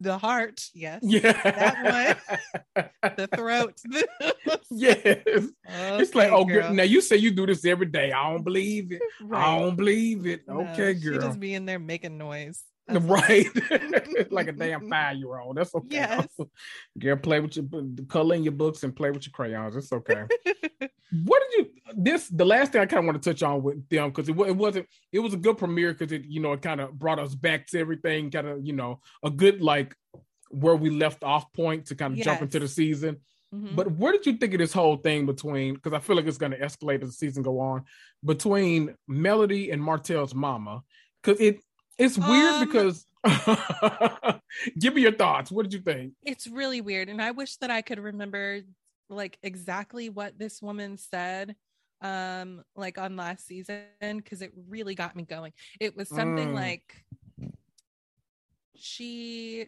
the 0.00 0.16
heart. 0.18 0.62
Yes. 0.74 1.00
yeah, 1.04 1.20
That 1.32 2.18
one. 2.74 2.88
The 3.16 3.26
throat. 3.28 3.80
yes. 4.70 4.98
it's 5.04 6.14
like, 6.14 6.32
oh, 6.32 6.44
girl. 6.44 6.72
Now 6.72 6.84
you 6.84 7.00
say 7.00 7.16
you 7.16 7.30
do 7.30 7.46
this 7.46 7.64
every 7.64 7.86
day. 7.86 8.10
I 8.12 8.30
don't 8.30 8.42
believe 8.42 8.92
it. 8.92 9.02
I 9.32 9.58
don't 9.58 9.76
believe 9.76 10.26
it. 10.26 10.48
No, 10.48 10.62
okay, 10.62 10.94
She 10.94 11.00
girl. 11.00 11.20
just 11.20 11.38
be 11.38 11.54
in 11.54 11.66
there 11.66 11.78
making 11.78 12.18
noise. 12.18 12.64
That's. 12.86 13.04
Right, 13.04 13.46
like 14.32 14.48
a 14.48 14.52
damn 14.52 14.88
five 14.90 15.16
year 15.16 15.38
old. 15.38 15.56
That's 15.56 15.74
okay. 15.74 15.96
Yes. 15.96 16.26
Girl, 16.98 17.16
play 17.16 17.38
with 17.40 17.56
your 17.56 17.64
color 18.08 18.34
in 18.34 18.42
your 18.42 18.52
books 18.52 18.82
and 18.82 18.94
play 18.94 19.10
with 19.10 19.26
your 19.26 19.32
crayons. 19.32 19.76
It's 19.76 19.92
okay. 19.92 20.24
what 21.24 21.42
did 21.50 21.58
you 21.58 21.70
this 21.94 22.28
the 22.28 22.44
last 22.44 22.72
thing 22.72 22.80
I 22.80 22.86
kind 22.86 23.00
of 23.00 23.04
want 23.06 23.22
to 23.22 23.30
touch 23.32 23.42
on 23.42 23.62
with 23.62 23.88
them 23.88 24.10
because 24.10 24.28
it, 24.28 24.36
it 24.38 24.56
wasn't 24.56 24.86
it 25.12 25.18
was 25.20 25.34
a 25.34 25.36
good 25.36 25.58
premiere 25.58 25.92
because 25.92 26.10
it 26.12 26.24
you 26.24 26.40
know 26.40 26.52
it 26.52 26.62
kind 26.62 26.80
of 26.80 26.98
brought 26.98 27.18
us 27.20 27.34
back 27.34 27.66
to 27.68 27.78
everything 27.78 28.30
kind 28.30 28.46
of 28.48 28.64
you 28.66 28.72
know 28.72 29.00
a 29.24 29.30
good 29.30 29.60
like 29.60 29.94
where 30.50 30.74
we 30.76 30.90
left 30.90 31.22
off 31.22 31.52
point 31.52 31.86
to 31.86 31.94
kind 31.94 32.18
of 32.18 32.24
jump 32.24 32.42
into 32.42 32.58
the 32.58 32.64
Yes. 32.64 32.74
season. 32.74 33.16
Mhm. 33.54 33.74
But 33.76 33.90
what 33.90 34.12
did 34.12 34.26
you 34.26 34.32
think 34.38 34.52
of 34.54 34.58
this 34.58 34.72
whole 34.72 34.96
thing 34.96 35.26
between? 35.26 35.74
Because 35.74 35.92
I 35.92 35.98
feel 36.00 36.16
like 36.16 36.26
it's 36.26 36.38
going 36.38 36.52
to 36.52 36.58
escalate 36.60 37.02
as 37.02 37.08
the 37.08 37.14
season 37.14 37.42
go 37.42 37.58
on 37.60 37.84
between 38.24 38.94
Melody 39.08 39.70
and 39.72 39.82
Martell's 39.82 40.34
mama, 40.34 40.82
because 41.22 41.40
it 41.40 41.60
it's 42.00 42.18
weird 42.18 42.54
Um, 42.54 42.66
because 42.66 43.06
give 44.78 44.94
me 44.94 45.02
your 45.02 45.12
thoughts. 45.12 45.50
What 45.52 45.62
did 45.64 45.72
you 45.74 45.80
think? 45.80 46.14
it's 46.24 46.46
really 46.46 46.80
weird 46.80 47.08
and 47.08 47.20
i 47.22 47.30
wish 47.30 47.56
that 47.56 47.70
i 47.70 47.80
could 47.82 47.98
remember 47.98 48.60
like 49.08 49.38
exactly 49.42 50.08
what 50.10 50.38
this 50.38 50.60
woman 50.60 50.96
said 50.98 51.56
um 52.02 52.62
like 52.76 52.98
on 52.98 53.16
last 53.16 53.46
season 53.46 53.84
because 54.00 54.42
it 54.42 54.52
really 54.68 54.94
got 54.94 55.14
me 55.16 55.22
going 55.24 55.52
it 55.80 55.96
was 55.96 56.08
something 56.08 56.48
Mm. 56.50 56.54
like 56.54 57.04
she 58.74 59.66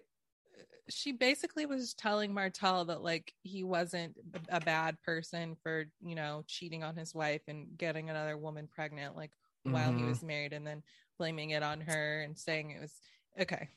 she 0.88 1.12
basically 1.12 1.66
was 1.66 1.94
telling 1.94 2.32
martell 2.34 2.84
that 2.86 3.02
like 3.02 3.32
he 3.42 3.62
wasn't 3.64 4.14
a 4.48 4.60
bad 4.60 5.00
person 5.02 5.56
for 5.62 5.84
you 6.02 6.14
know 6.14 6.44
cheating 6.46 6.82
on 6.82 6.96
his 6.96 7.14
wife 7.14 7.42
and 7.48 7.66
getting 7.76 8.10
another 8.10 8.36
woman 8.36 8.68
pregnant 8.70 9.16
like 9.16 9.30
while 9.64 9.92
he 9.92 10.02
Mhm. 10.02 10.08
was 10.08 10.22
married 10.22 10.52
and 10.52 10.66
then 10.66 10.82
blaming 11.22 11.50
it 11.50 11.62
on 11.62 11.80
her 11.80 12.22
and 12.22 12.36
saying 12.36 12.72
it 12.72 12.80
was 12.80 12.92
okay 13.40 13.68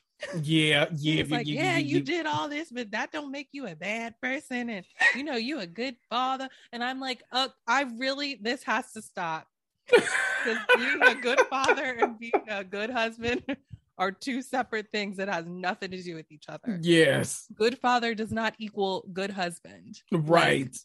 Yeah, 0.42 0.86
yeah, 0.96 1.22
He's 1.22 1.30
like, 1.30 1.46
yeah, 1.46 1.76
you 1.76 2.00
did 2.00 2.26
all 2.26 2.48
this, 2.48 2.72
but 2.72 2.90
that 2.90 3.12
don't 3.12 3.30
make 3.30 3.50
you 3.52 3.68
a 3.68 3.76
bad 3.76 4.14
person, 4.20 4.68
and 4.70 4.84
you 5.14 5.22
know 5.22 5.36
you 5.36 5.60
a 5.60 5.66
good 5.66 5.94
father. 6.10 6.48
And 6.72 6.82
I'm 6.82 6.98
like, 7.00 7.22
uh, 7.30 7.48
I 7.68 7.82
really, 7.98 8.36
this 8.40 8.64
has 8.64 8.90
to 8.94 9.02
stop 9.02 9.46
because 9.86 10.58
being 10.76 11.02
a 11.02 11.14
good 11.14 11.38
father 11.48 11.84
and 12.00 12.18
being 12.18 12.32
a 12.48 12.64
good 12.64 12.90
husband 12.90 13.42
are 13.98 14.10
two 14.10 14.42
separate 14.42 14.88
things 14.90 15.18
that 15.18 15.28
has 15.28 15.46
nothing 15.46 15.92
to 15.92 16.02
do 16.02 16.14
with 16.16 16.32
each 16.32 16.46
other. 16.48 16.80
Yes, 16.82 17.46
Good 17.54 17.78
father 17.78 18.12
does 18.14 18.32
not 18.32 18.54
equal 18.58 19.06
good 19.12 19.30
husband. 19.30 20.00
right. 20.10 20.76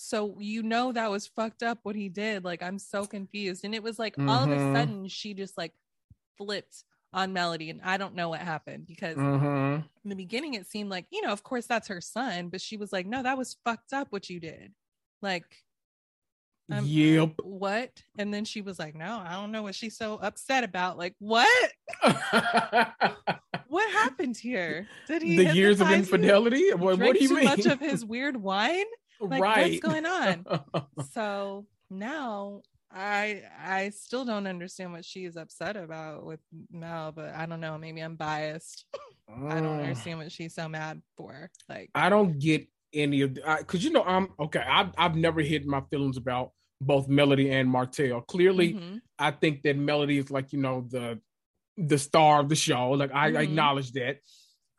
So 0.00 0.36
you 0.38 0.62
know 0.62 0.92
that 0.92 1.10
was 1.10 1.26
fucked 1.26 1.62
up 1.62 1.80
what 1.82 1.96
he 1.96 2.08
did. 2.08 2.44
Like 2.44 2.62
I'm 2.62 2.78
so 2.78 3.04
confused, 3.04 3.64
and 3.64 3.74
it 3.74 3.82
was 3.82 3.98
like 3.98 4.16
all 4.28 4.44
of 4.44 4.50
a 4.50 4.56
Mhm. 4.56 4.72
sudden 4.72 5.08
she 5.08 5.34
just 5.34 5.58
like 5.58 5.72
flipped 6.36 6.84
on 7.12 7.32
Melody, 7.32 7.68
and 7.70 7.80
I 7.82 7.96
don't 7.96 8.14
know 8.14 8.28
what 8.28 8.40
happened 8.40 8.86
because 8.86 9.16
hmm 9.16 9.78
in 10.04 10.10
the 10.10 10.14
beginning 10.14 10.54
it 10.54 10.66
seemed 10.66 10.88
like 10.88 11.06
you 11.10 11.20
know 11.20 11.32
of 11.32 11.42
course 11.42 11.66
that's 11.66 11.88
her 11.88 12.00
son 12.00 12.48
but 12.48 12.60
she 12.60 12.76
was 12.76 12.92
like 12.92 13.04
no 13.06 13.22
that 13.22 13.36
was 13.36 13.56
fucked 13.64 13.92
up 13.92 14.06
what 14.10 14.30
you 14.30 14.38
did 14.40 14.72
like 15.20 15.44
um, 16.70 16.84
Yep. 16.86 17.32
what 17.42 17.90
and 18.16 18.32
then 18.32 18.44
she 18.44 18.62
was 18.62 18.78
like 18.78 18.94
no 18.94 19.18
i 19.26 19.32
don't 19.32 19.50
know 19.52 19.62
what 19.64 19.74
she's 19.74 19.96
so 19.96 20.14
upset 20.22 20.64
about 20.64 20.96
like 20.96 21.14
what 21.18 21.72
what 23.68 23.90
happened 23.92 24.36
here 24.36 24.86
did 25.06 25.20
he 25.22 25.36
the 25.36 25.54
years 25.54 25.80
of 25.80 25.90
infidelity. 25.90 26.70
What, 26.72 26.98
what 26.98 27.14
do 27.16 27.22
you 27.22 27.28
too 27.28 27.34
mean? 27.34 27.44
much 27.44 27.66
of 27.66 27.80
his 27.80 28.04
weird 28.04 28.36
wine 28.36 28.84
like, 29.20 29.40
what's 29.40 29.80
going 29.80 30.06
on? 30.06 30.46
so 31.12 31.66
now 31.90 32.62
i 32.90 33.42
i 33.60 33.90
still 33.90 34.24
don't 34.24 34.46
understand 34.46 34.92
what 34.92 35.04
she 35.04 35.24
is 35.26 35.36
upset 35.36 35.76
about 35.76 36.24
with 36.24 36.40
mel 36.70 37.12
but 37.12 37.34
i 37.34 37.44
don't 37.46 37.60
know 37.60 37.76
maybe 37.76 38.00
i'm 38.00 38.16
biased 38.16 38.86
i 39.48 39.60
don't 39.60 39.76
Mm. 39.78 39.82
understand 39.82 40.18
what 40.18 40.32
she's 40.32 40.54
so 40.54 40.68
mad 40.68 41.02
for 41.16 41.50
like 41.68 41.90
I 41.94 42.08
don't 42.08 42.38
get 42.38 42.66
any 42.94 43.20
of 43.22 43.34
because 43.34 43.84
you 43.84 43.90
know 43.90 44.02
I'm 44.02 44.28
okay. 44.40 44.60
I've 44.60 44.92
I've 44.96 45.16
never 45.16 45.42
hidden 45.42 45.68
my 45.68 45.82
feelings 45.90 46.16
about 46.16 46.52
both 46.80 47.08
Melody 47.08 47.50
and 47.50 47.68
Martell. 47.68 48.22
Clearly, 48.22 48.72
mhm. 48.74 49.00
I 49.18 49.32
think 49.32 49.62
that 49.64 49.76
Melody 49.76 50.16
is 50.16 50.30
like 50.30 50.52
you 50.54 50.58
know 50.60 50.86
the 50.88 51.20
the 51.76 51.98
star 51.98 52.40
of 52.40 52.48
the 52.48 52.56
show. 52.56 52.90
Like 52.92 53.12
I 53.14 53.32
Mhm. 53.32 53.42
acknowledge 53.42 53.92
that. 53.92 54.20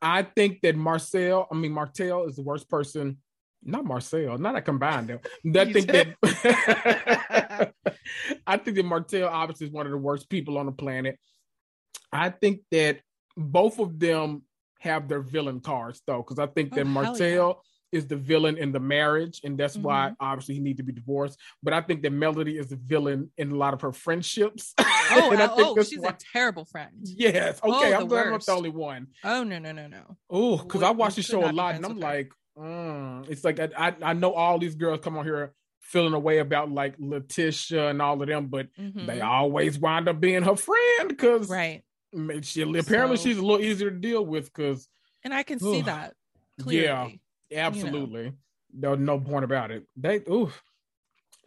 I 0.02 0.24
think 0.24 0.62
that 0.62 0.76
Marcel, 0.76 1.48
I 1.52 1.56
mean 1.56 1.72
Martell, 1.74 2.26
is 2.26 2.36
the 2.36 2.42
worst 2.44 2.68
person. 2.70 3.18
Not 3.64 3.86
Marcel, 3.86 4.38
not 4.38 4.56
a 4.56 4.62
combined 4.62 5.10
them. 5.10 5.20
I 5.56 5.72
think 5.74 5.88
that 5.88 7.74
I 8.48 8.58
think 8.58 8.78
that 8.78 8.86
Martell 8.86 9.28
obviously 9.30 9.68
is 9.68 9.74
one 9.74 9.86
of 9.86 9.92
the 9.92 9.98
worst 9.98 10.30
people 10.30 10.58
on 10.58 10.66
the 10.66 10.72
planet. 10.72 11.20
I 12.12 12.30
think 12.30 12.62
that 12.72 13.00
both 13.38 13.80
of 13.80 14.00
them 14.00 14.44
have 14.80 15.08
their 15.08 15.22
villain 15.22 15.60
cards 15.60 16.02
though, 16.08 16.18
because 16.24 16.40
I 16.40 16.48
think 16.48 16.74
that 16.76 16.82
Oh, 16.82 16.90
hell 16.90 17.04
Martell 17.04 17.64
is 17.92 18.06
the 18.08 18.16
villain 18.16 18.56
in 18.58 18.72
the 18.72 18.80
marriage, 18.80 19.42
and 19.44 19.58
that's 19.58 19.76
why 19.76 20.10
Mhm. 20.12 20.16
obviously 20.20 20.54
he 20.56 20.62
need 20.62 20.78
to 20.78 20.84
be 20.84 20.94
divorced. 20.94 21.40
But 21.64 21.74
I 21.74 21.82
think 21.82 22.04
that 22.04 22.12
Melody 22.12 22.58
is 22.58 22.68
the 22.68 22.76
villain 22.76 23.32
in 23.38 23.52
a 23.52 23.56
lot 23.56 23.74
of 23.74 23.82
her 23.82 23.92
friendships. 23.92 24.74
oh, 24.80 25.30
And 25.32 25.42
I 25.42 25.48
oh, 25.52 25.56
think 25.56 25.78
oh, 25.80 25.84
she's 25.84 26.00
why- 26.00 26.10
a 26.12 26.18
terrible 26.34 26.66
friend 26.66 26.92
Yes. 27.02 27.60
Oh, 27.64 27.78
Okay. 27.80 27.90
the 27.90 27.98
I'm 27.98 28.08
glad 28.08 28.28
I'm 28.28 28.32
not 28.34 28.46
the 28.46 28.52
only 28.52 28.70
one. 28.70 29.08
oh 29.24 29.44
no 29.44 29.58
no 29.60 29.72
no 29.72 29.88
no 29.88 30.18
Oh, 30.30 30.58
because 30.58 30.84
I 30.84 30.92
watch 30.92 31.16
the 31.16 31.24
show 31.24 31.44
a 31.44 31.52
lot, 31.52 31.76
and 31.76 31.86
I'm 31.86 32.00
like, 32.00 32.32
mm. 32.60 33.30
it's 33.30 33.44
like 33.44 33.60
I, 33.60 33.96
I 34.02 34.14
know 34.14 34.34
all 34.34 34.60
these 34.60 34.76
girls 34.76 35.00
come 35.02 35.18
on 35.18 35.26
here 35.26 35.54
feeling 35.80 36.14
a 36.14 36.20
way 36.20 36.40
about 36.40 36.70
like 36.72 36.98
LaTisha 36.98 37.90
and 37.90 38.02
all 38.02 38.22
of 38.22 38.28
them, 38.28 38.48
but 38.48 38.68
Mhm. 38.78 39.08
they 39.08 39.22
always 39.22 39.80
wind 39.80 40.08
up 40.08 40.20
being 40.20 40.44
her 40.44 40.56
friend 40.56 41.08
because 41.10 41.50
right 41.50 41.84
she 42.42 42.62
apparently 42.62 43.18
So- 43.18 43.24
she's 43.24 43.38
a 43.38 43.42
little 43.42 43.62
easier 43.64 43.90
to 43.90 43.98
deal 43.98 44.26
with 44.26 44.46
because 44.46 44.88
and 45.24 45.34
i 45.34 45.44
can 45.44 45.60
see 45.60 45.80
Ugh. 45.80 45.86
that 45.86 46.14
clearly 46.60 47.22
yeah, 47.50 47.68
absolutely, 47.68 48.34
There's 48.74 49.00
no 49.00 49.20
point 49.20 49.44
about 49.46 49.72
it. 49.72 49.86
They 49.96 50.20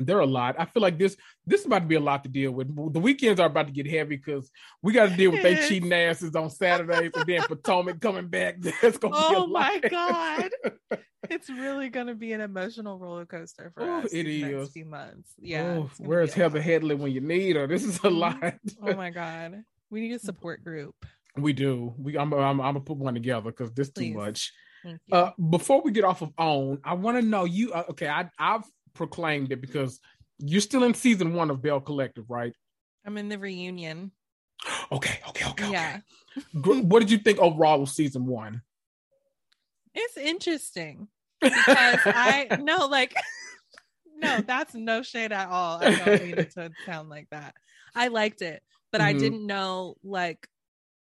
ooh. 0.02 0.04
They're 0.04 0.20
a 0.20 0.26
lot. 0.26 0.56
I 0.58 0.64
feel 0.66 0.82
like 0.82 0.98
this 0.98 1.16
this 1.46 1.60
is 1.60 1.66
about 1.66 1.80
to 1.80 1.86
be 1.86 1.94
a 1.94 2.00
lot 2.00 2.22
to 2.24 2.28
deal 2.28 2.52
with. 2.52 2.68
The 2.92 3.00
weekends 3.00 3.40
are 3.40 3.46
about 3.46 3.66
to 3.66 3.72
get 3.72 3.86
heavy 3.86 4.16
because 4.16 4.50
we 4.82 4.92
got 4.92 5.08
to 5.10 5.16
deal 5.16 5.30
with 5.32 5.42
they 5.42 5.56
cheating 5.68 5.92
asses 5.92 6.34
on 6.36 6.50
Saturdays 6.50 7.12
and 7.14 7.26
then 7.26 7.42
Potomac 7.42 8.00
coming 8.00 8.28
back. 8.28 8.60
That's 8.82 8.98
gonna 8.98 9.14
be 9.14 9.34
a 9.34 9.38
oh 9.38 9.46
my 9.46 9.80
god 9.90 10.50
it's 11.30 11.48
really 11.48 11.88
gonna 11.88 12.14
be 12.14 12.32
an 12.32 12.40
emotional 12.40 12.98
roller 12.98 13.24
coaster 13.26 13.70
for 13.74 13.82
Oh, 13.84 14.00
us 14.00 14.12
it 14.12 14.24
next 14.26 14.62
is. 14.68 14.72
few 14.72 14.84
months 14.84 15.30
yeah 15.38 15.62
Oh, 15.78 15.90
where's 15.98 16.34
Heather 16.34 16.58
lot. 16.58 16.64
Headley 16.64 16.94
when 16.96 17.12
you 17.12 17.20
need 17.20 17.54
her? 17.56 17.66
This 17.68 17.84
is 17.84 17.96
a 17.98 18.08
Mhm. 18.08 18.18
lot. 18.18 18.54
oh 18.82 18.94
my 18.94 19.10
god 19.10 19.62
we 19.90 20.00
need 20.00 20.12
a 20.14 20.18
support 20.18 20.64
group 20.64 20.94
we 21.36 21.52
do. 21.54 21.94
We 21.96 22.18
I'm 22.18 22.32
I'm, 22.34 22.60
I'm 22.60 22.74
gonna 22.74 22.80
put 22.80 22.98
one 22.98 23.14
together 23.14 23.50
because 23.50 23.72
this 23.72 23.90
too 23.90 24.12
much. 24.12 24.52
Uh, 25.10 25.30
before 25.48 25.80
we 25.80 25.90
get 25.92 26.04
off 26.04 26.20
of 26.22 26.30
own, 26.36 26.78
I 26.84 26.92
want 26.94 27.16
to 27.16 27.22
know 27.22 27.44
you. 27.44 27.72
Uh, 27.72 27.84
okay, 27.90 28.08
I 28.08 28.28
I've 28.38 28.64
proclaimed 28.94 29.52
it 29.52 29.60
because 29.60 30.00
you're 30.38 30.60
still 30.60 30.82
in 30.84 30.94
season 30.94 31.34
one 31.34 31.50
of 31.50 31.62
Belle 31.62 31.80
Collective, 31.80 32.28
right? 32.30 32.54
i'm 33.04 33.16
in 33.18 33.28
the 33.28 33.38
reunion 33.38 34.12
Okay, 34.92 35.18
okay, 35.28 35.48
okay. 35.50 35.70
yeah 35.70 35.98
okay. 36.56 36.80
What 36.82 37.00
did 37.00 37.10
you 37.10 37.18
think 37.18 37.38
overall 37.40 37.82
of 37.82 37.88
season 37.88 38.26
one? 38.26 38.62
it's 39.94 40.16
interesting 40.16 41.08
because 41.40 42.00
I 42.06 42.48
no 42.60 42.86
like 42.86 43.14
no, 44.16 44.40
that's 44.46 44.74
no 44.74 45.02
shade 45.02 45.32
at 45.32 45.48
all. 45.48 45.78
I 45.78 45.90
don't 45.96 46.22
mean 46.22 46.38
it 46.38 46.52
to 46.52 46.72
sound 46.86 47.08
like 47.08 47.28
that. 47.30 47.54
I 47.94 48.08
liked 48.08 48.40
it, 48.42 48.62
but 48.92 49.00
I 49.00 49.12
Mhm. 49.14 49.18
didn't 49.18 49.46
know 49.46 49.96
like 50.04 50.46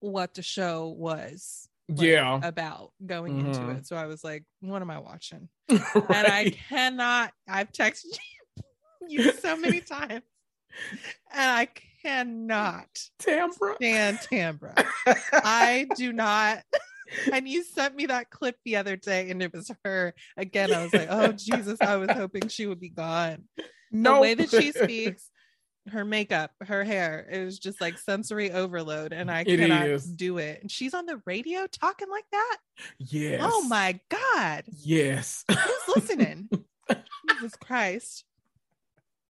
what 0.01 0.35
the 0.35 0.43
show 0.43 0.89
was 0.89 1.69
like, 1.89 2.07
yeah, 2.07 2.41
about 2.43 2.93
going 3.05 3.39
into 3.39 3.61
Mhm. 3.61 3.79
it. 3.79 3.87
So 3.87 3.97
I 3.97 4.07
was 4.07 4.25
like, 4.25 4.45
what 4.61 4.83
am 4.83 4.91
I 4.91 4.99
watching? 4.99 5.49
And 5.69 6.27
I 6.27 6.51
cannot 6.69 7.33
I've 7.49 7.73
texted 7.73 8.19
you 9.09 9.33
so 9.33 9.57
many 9.57 9.81
times. 9.93 10.23
And 11.33 11.51
I 11.51 11.69
cannot 12.03 12.89
Tambra. 13.21 13.75
stand 13.77 14.19
Tambra. 14.21 14.75
I 15.33 15.87
do 15.97 16.13
not. 16.13 16.63
And 17.33 17.49
you 17.49 17.63
sent 17.65 17.95
me 17.97 18.07
that 18.07 18.31
clip 18.31 18.57
the 18.65 18.77
other 18.77 18.97
day, 18.97 19.31
and 19.31 19.43
it 19.43 19.53
was 19.53 19.71
her 19.85 20.15
again. 20.37 20.73
I 20.73 20.83
was 20.83 20.93
like, 20.95 21.09
"Oh 21.11 21.33
Jesus!" 21.33 21.81
I 21.83 21.97
was 21.97 22.11
hoping 22.11 22.49
she 22.49 22.67
would 22.67 22.81
be 22.81 22.89
gone. 22.89 23.45
no 23.91 24.15
The 24.15 24.21
way 24.21 24.35
that 24.35 24.51
she 24.51 24.73
speaks, 24.73 25.31
her 25.91 26.05
makeup, 26.05 26.51
her 26.63 26.83
hair, 26.85 27.27
it 27.31 27.45
was 27.45 27.59
just 27.59 27.81
like 27.81 27.99
sensory 27.99 28.51
overload, 28.51 29.13
and 29.13 29.31
I 29.31 29.41
It 29.47 29.59
cannot 29.59 29.87
is. 29.89 30.05
do 30.07 30.39
it. 30.39 30.63
And 30.63 30.71
she's 30.71 30.95
on 30.95 31.07
the 31.07 31.21
radio 31.27 31.67
talking 31.67 32.09
like 32.11 32.25
that. 32.33 32.57
Oh 32.81 32.85
yes. 32.99 33.41
Oh 33.45 33.69
my 33.69 33.99
God! 34.09 34.65
Yes. 34.83 35.45
Who's 35.49 35.95
listening? 35.97 36.49
Jesus 37.31 37.55
Christ! 37.57 38.25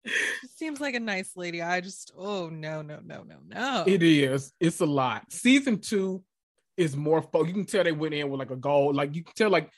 She 0.05 0.47
seems 0.55 0.81
like 0.81 0.95
a 0.95 0.99
nice 0.99 1.31
lady. 1.35 1.61
I 1.61 1.79
just, 1.81 2.11
oh 2.17 2.49
no, 2.49 2.81
no, 2.81 2.99
no, 3.03 3.23
no, 3.23 3.35
no. 3.47 3.83
It 3.87 4.01
is. 4.03 4.51
It's 4.59 4.79
a 4.81 4.85
lot. 4.85 5.31
Season 5.31 5.77
two 5.79 6.23
is 6.75 6.95
more 6.95 7.21
fo- 7.21 7.43
You 7.45 7.53
can 7.53 7.65
tell 7.65 7.83
they 7.83 7.91
went 7.91 8.13
in 8.15 8.29
with 8.29 8.39
like 8.39 8.49
a 8.51 8.55
goal. 8.55 8.93
Like 8.93 9.15
you 9.15 9.23
can 9.23 9.33
tell 9.35 9.49
like 9.49 9.69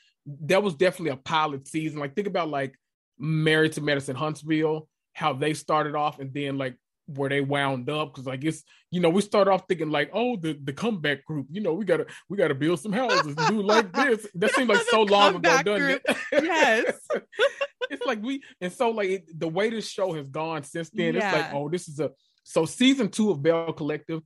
that 0.46 0.62
was 0.62 0.74
definitely 0.74 1.10
a 1.10 1.16
pilot 1.16 1.68
season. 1.68 2.00
Like 2.00 2.14
think 2.14 2.26
about 2.26 2.48
like 2.48 2.74
Married 3.18 3.72
to 3.72 3.80
Medicine 3.82 4.16
Huntsville, 4.16 4.88
how 5.14 5.32
they 5.32 5.54
started 5.54 5.94
off 5.94 6.18
and 6.18 6.32
then 6.34 6.58
like 6.58 6.76
where 7.06 7.28
they 7.28 7.40
wound 7.40 7.88
up 7.90 8.12
because 8.12 8.26
like 8.26 8.42
it's 8.44 8.62
you 8.90 8.98
know 9.00 9.10
we 9.10 9.20
start 9.20 9.46
off 9.46 9.64
thinking 9.68 9.90
like 9.90 10.10
oh 10.14 10.36
the 10.36 10.58
the 10.64 10.72
comeback 10.72 11.22
group 11.24 11.46
you 11.50 11.60
know 11.60 11.74
we 11.74 11.84
gotta 11.84 12.06
we 12.30 12.36
gotta 12.36 12.54
build 12.54 12.80
some 12.80 12.92
houses 12.92 13.34
and 13.36 13.48
do 13.48 13.60
like 13.62 13.92
this. 13.92 14.26
That 14.34 14.50
seemed 14.54 14.70
like 14.70 14.82
so 14.90 15.02
long 15.02 15.36
ago 15.36 15.48
comeback 15.50 15.64
done 15.66 15.82
it? 15.82 16.02
Yes. 16.32 16.96
it's 17.90 18.06
like 18.06 18.22
we 18.22 18.42
and 18.60 18.72
so 18.72 18.90
like 18.90 19.08
it, 19.08 19.38
the 19.38 19.48
way 19.48 19.68
this 19.68 19.88
show 19.90 20.14
has 20.14 20.26
gone 20.28 20.62
since 20.62 20.88
then 20.90 21.16
it's 21.16 21.24
like 21.24 21.52
oh 21.52 21.68
this 21.68 21.88
is 21.88 22.00
a 22.00 22.10
so 22.42 22.64
season 22.64 23.08
two 23.10 23.30
of 23.30 23.42
belle 23.42 23.72
collective 23.74 24.22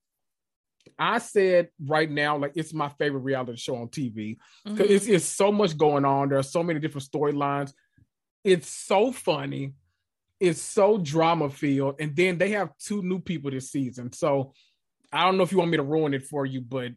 i 0.96 1.18
said 1.18 1.68
right 1.84 2.08
now 2.10 2.38
like 2.38 2.52
it's 2.54 2.72
my 2.72 2.88
favorite 2.90 3.20
reality 3.20 3.56
show 3.56 3.74
on 3.76 3.88
tv 3.88 4.36
Mhm. 4.66 4.76
because 4.76 4.90
it's, 4.90 5.06
it's 5.06 5.24
so 5.24 5.50
much 5.50 5.76
going 5.76 6.04
on. 6.04 6.28
There 6.28 6.38
are 6.38 6.42
so 6.44 6.62
many 6.62 6.78
different 6.80 7.08
storylines. 7.10 7.72
It's 8.44 8.68
so 8.68 9.10
funny 9.12 9.74
it's 10.40 10.60
so 10.60 10.98
drama 10.98 11.50
filled 11.50 11.96
and 12.00 12.14
then 12.14 12.38
they 12.38 12.50
have 12.50 12.70
two 12.78 13.02
new 13.02 13.18
people 13.18 13.50
this 13.50 13.70
season 13.70 14.12
so 14.12 14.52
I 15.12 15.24
don't 15.24 15.36
know 15.36 15.42
if 15.42 15.52
you 15.52 15.58
want 15.58 15.70
me 15.70 15.76
to 15.76 15.82
ruin 15.82 16.14
it 16.14 16.24
for 16.24 16.44
you, 16.44 16.60
but 16.60 16.92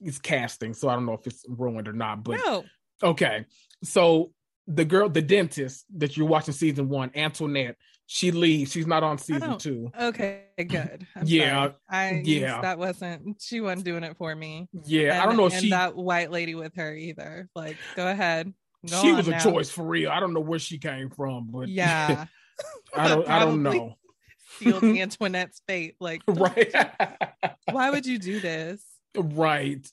it's 0.00 0.18
casting, 0.18 0.74
so 0.74 0.88
I 0.88 0.94
don't 0.94 1.06
know 1.06 1.12
if 1.12 1.26
it's 1.26 1.44
ruined 1.48 1.88
or 1.88 1.92
not. 1.92 2.24
But 2.24 2.40
no. 2.44 2.64
okay, 3.02 3.44
so 3.84 4.32
the 4.66 4.84
girl, 4.84 5.08
the 5.08 5.22
dentist 5.22 5.84
that 5.98 6.16
you're 6.16 6.26
watching 6.26 6.54
season 6.54 6.88
one, 6.88 7.10
Antoinette, 7.14 7.76
she 8.06 8.30
leaves. 8.30 8.72
She's 8.72 8.86
not 8.86 9.02
on 9.02 9.14
oh, 9.14 9.16
season 9.16 9.58
two. 9.58 9.90
Okay, 10.00 10.44
good. 10.56 11.06
I'm 11.14 11.26
Yeah, 11.26 11.50
sorry. 11.50 11.74
I 11.90 12.22
yeah. 12.24 12.60
that 12.62 12.78
wasn't 12.78 13.40
she 13.40 13.60
wasn't 13.60 13.84
doing 13.84 14.04
it 14.04 14.16
for 14.16 14.34
me. 14.34 14.68
Yeah, 14.84 15.22
I 15.22 15.26
don't 15.26 15.36
know 15.36 15.46
if 15.46 15.52
and 15.52 15.62
she 15.62 15.70
that 15.70 15.94
white 15.96 16.30
lady 16.30 16.54
with 16.54 16.74
her 16.76 16.94
either. 16.94 17.48
Like, 17.54 17.76
go 17.94 18.08
ahead. 18.08 18.52
Go 18.88 19.02
she 19.02 19.12
was 19.12 19.28
a 19.28 19.32
now. 19.32 19.38
choice 19.38 19.70
for 19.70 19.84
real. 19.84 20.10
I 20.10 20.18
don't 20.18 20.32
know 20.32 20.40
where 20.40 20.58
she 20.58 20.78
came 20.78 21.10
from, 21.10 21.48
but 21.50 21.68
Yeah. 21.68 22.24
I 22.96 23.08
don't. 23.08 23.28
I 23.28 23.38
don't 23.40 23.62
know. 23.62 23.94
Sealed 24.58 24.82
Antoinette's 24.98 25.62
fate. 25.66 25.96
Like, 26.00 26.22
right. 26.26 26.70
you- 26.74 27.50
why 27.72 27.90
would 27.90 28.06
you 28.06 28.18
do 28.18 28.40
this? 28.40 28.82
right. 29.16 29.86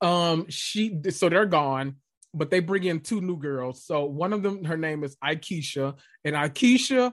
Um. 0.00 0.46
She. 0.48 1.00
So 1.10 1.28
they're 1.28 1.46
gone, 1.46 1.96
but 2.32 2.50
they 2.50 2.60
bring 2.60 2.84
in 2.84 3.00
two 3.00 3.20
new 3.20 3.36
girls. 3.38 3.84
So 3.84 4.04
one 4.04 4.32
of 4.32 4.42
them, 4.42 4.64
her 4.64 4.76
name 4.76 5.04
is 5.04 5.16
Aikisha, 5.24 5.96
and 6.24 6.34
Aikisha. 6.36 7.12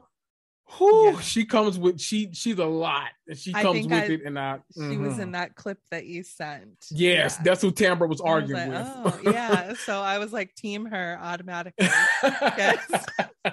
Who 0.75 1.07
Yeah. 1.11 1.19
she 1.19 1.43
comes 1.43 1.77
with 1.77 1.99
she 1.99 2.29
she's 2.31 2.57
a 2.57 2.63
lot 2.65 3.09
and 3.27 3.37
she 3.37 3.53
I 3.53 3.61
comes 3.61 3.83
with 3.85 3.91
I- 3.91 4.05
it 4.05 4.21
and 4.25 4.39
I 4.39 4.59
She 4.73 4.95
was 4.95 5.19
in 5.19 5.33
that 5.33 5.53
clip 5.55 5.79
that 5.91 6.05
you 6.05 6.23
sent. 6.23 6.85
yes 6.91 7.35
Yeah. 7.37 7.43
that's 7.43 7.61
who 7.61 7.71
Tambra 7.73 8.07
was 8.07 8.21
I 8.21 8.23
was 8.23 8.43
arguing 8.43 8.71
like, 8.71 9.05
with 9.05 9.25
oh, 9.27 9.31
yeah. 9.31 9.73
So 9.73 9.99
I 9.99 10.17
was 10.19 10.31
like, 10.31 10.55
team 10.55 10.85
her 10.85 11.19
automatically. 11.21 11.89
yes. 12.23 13.05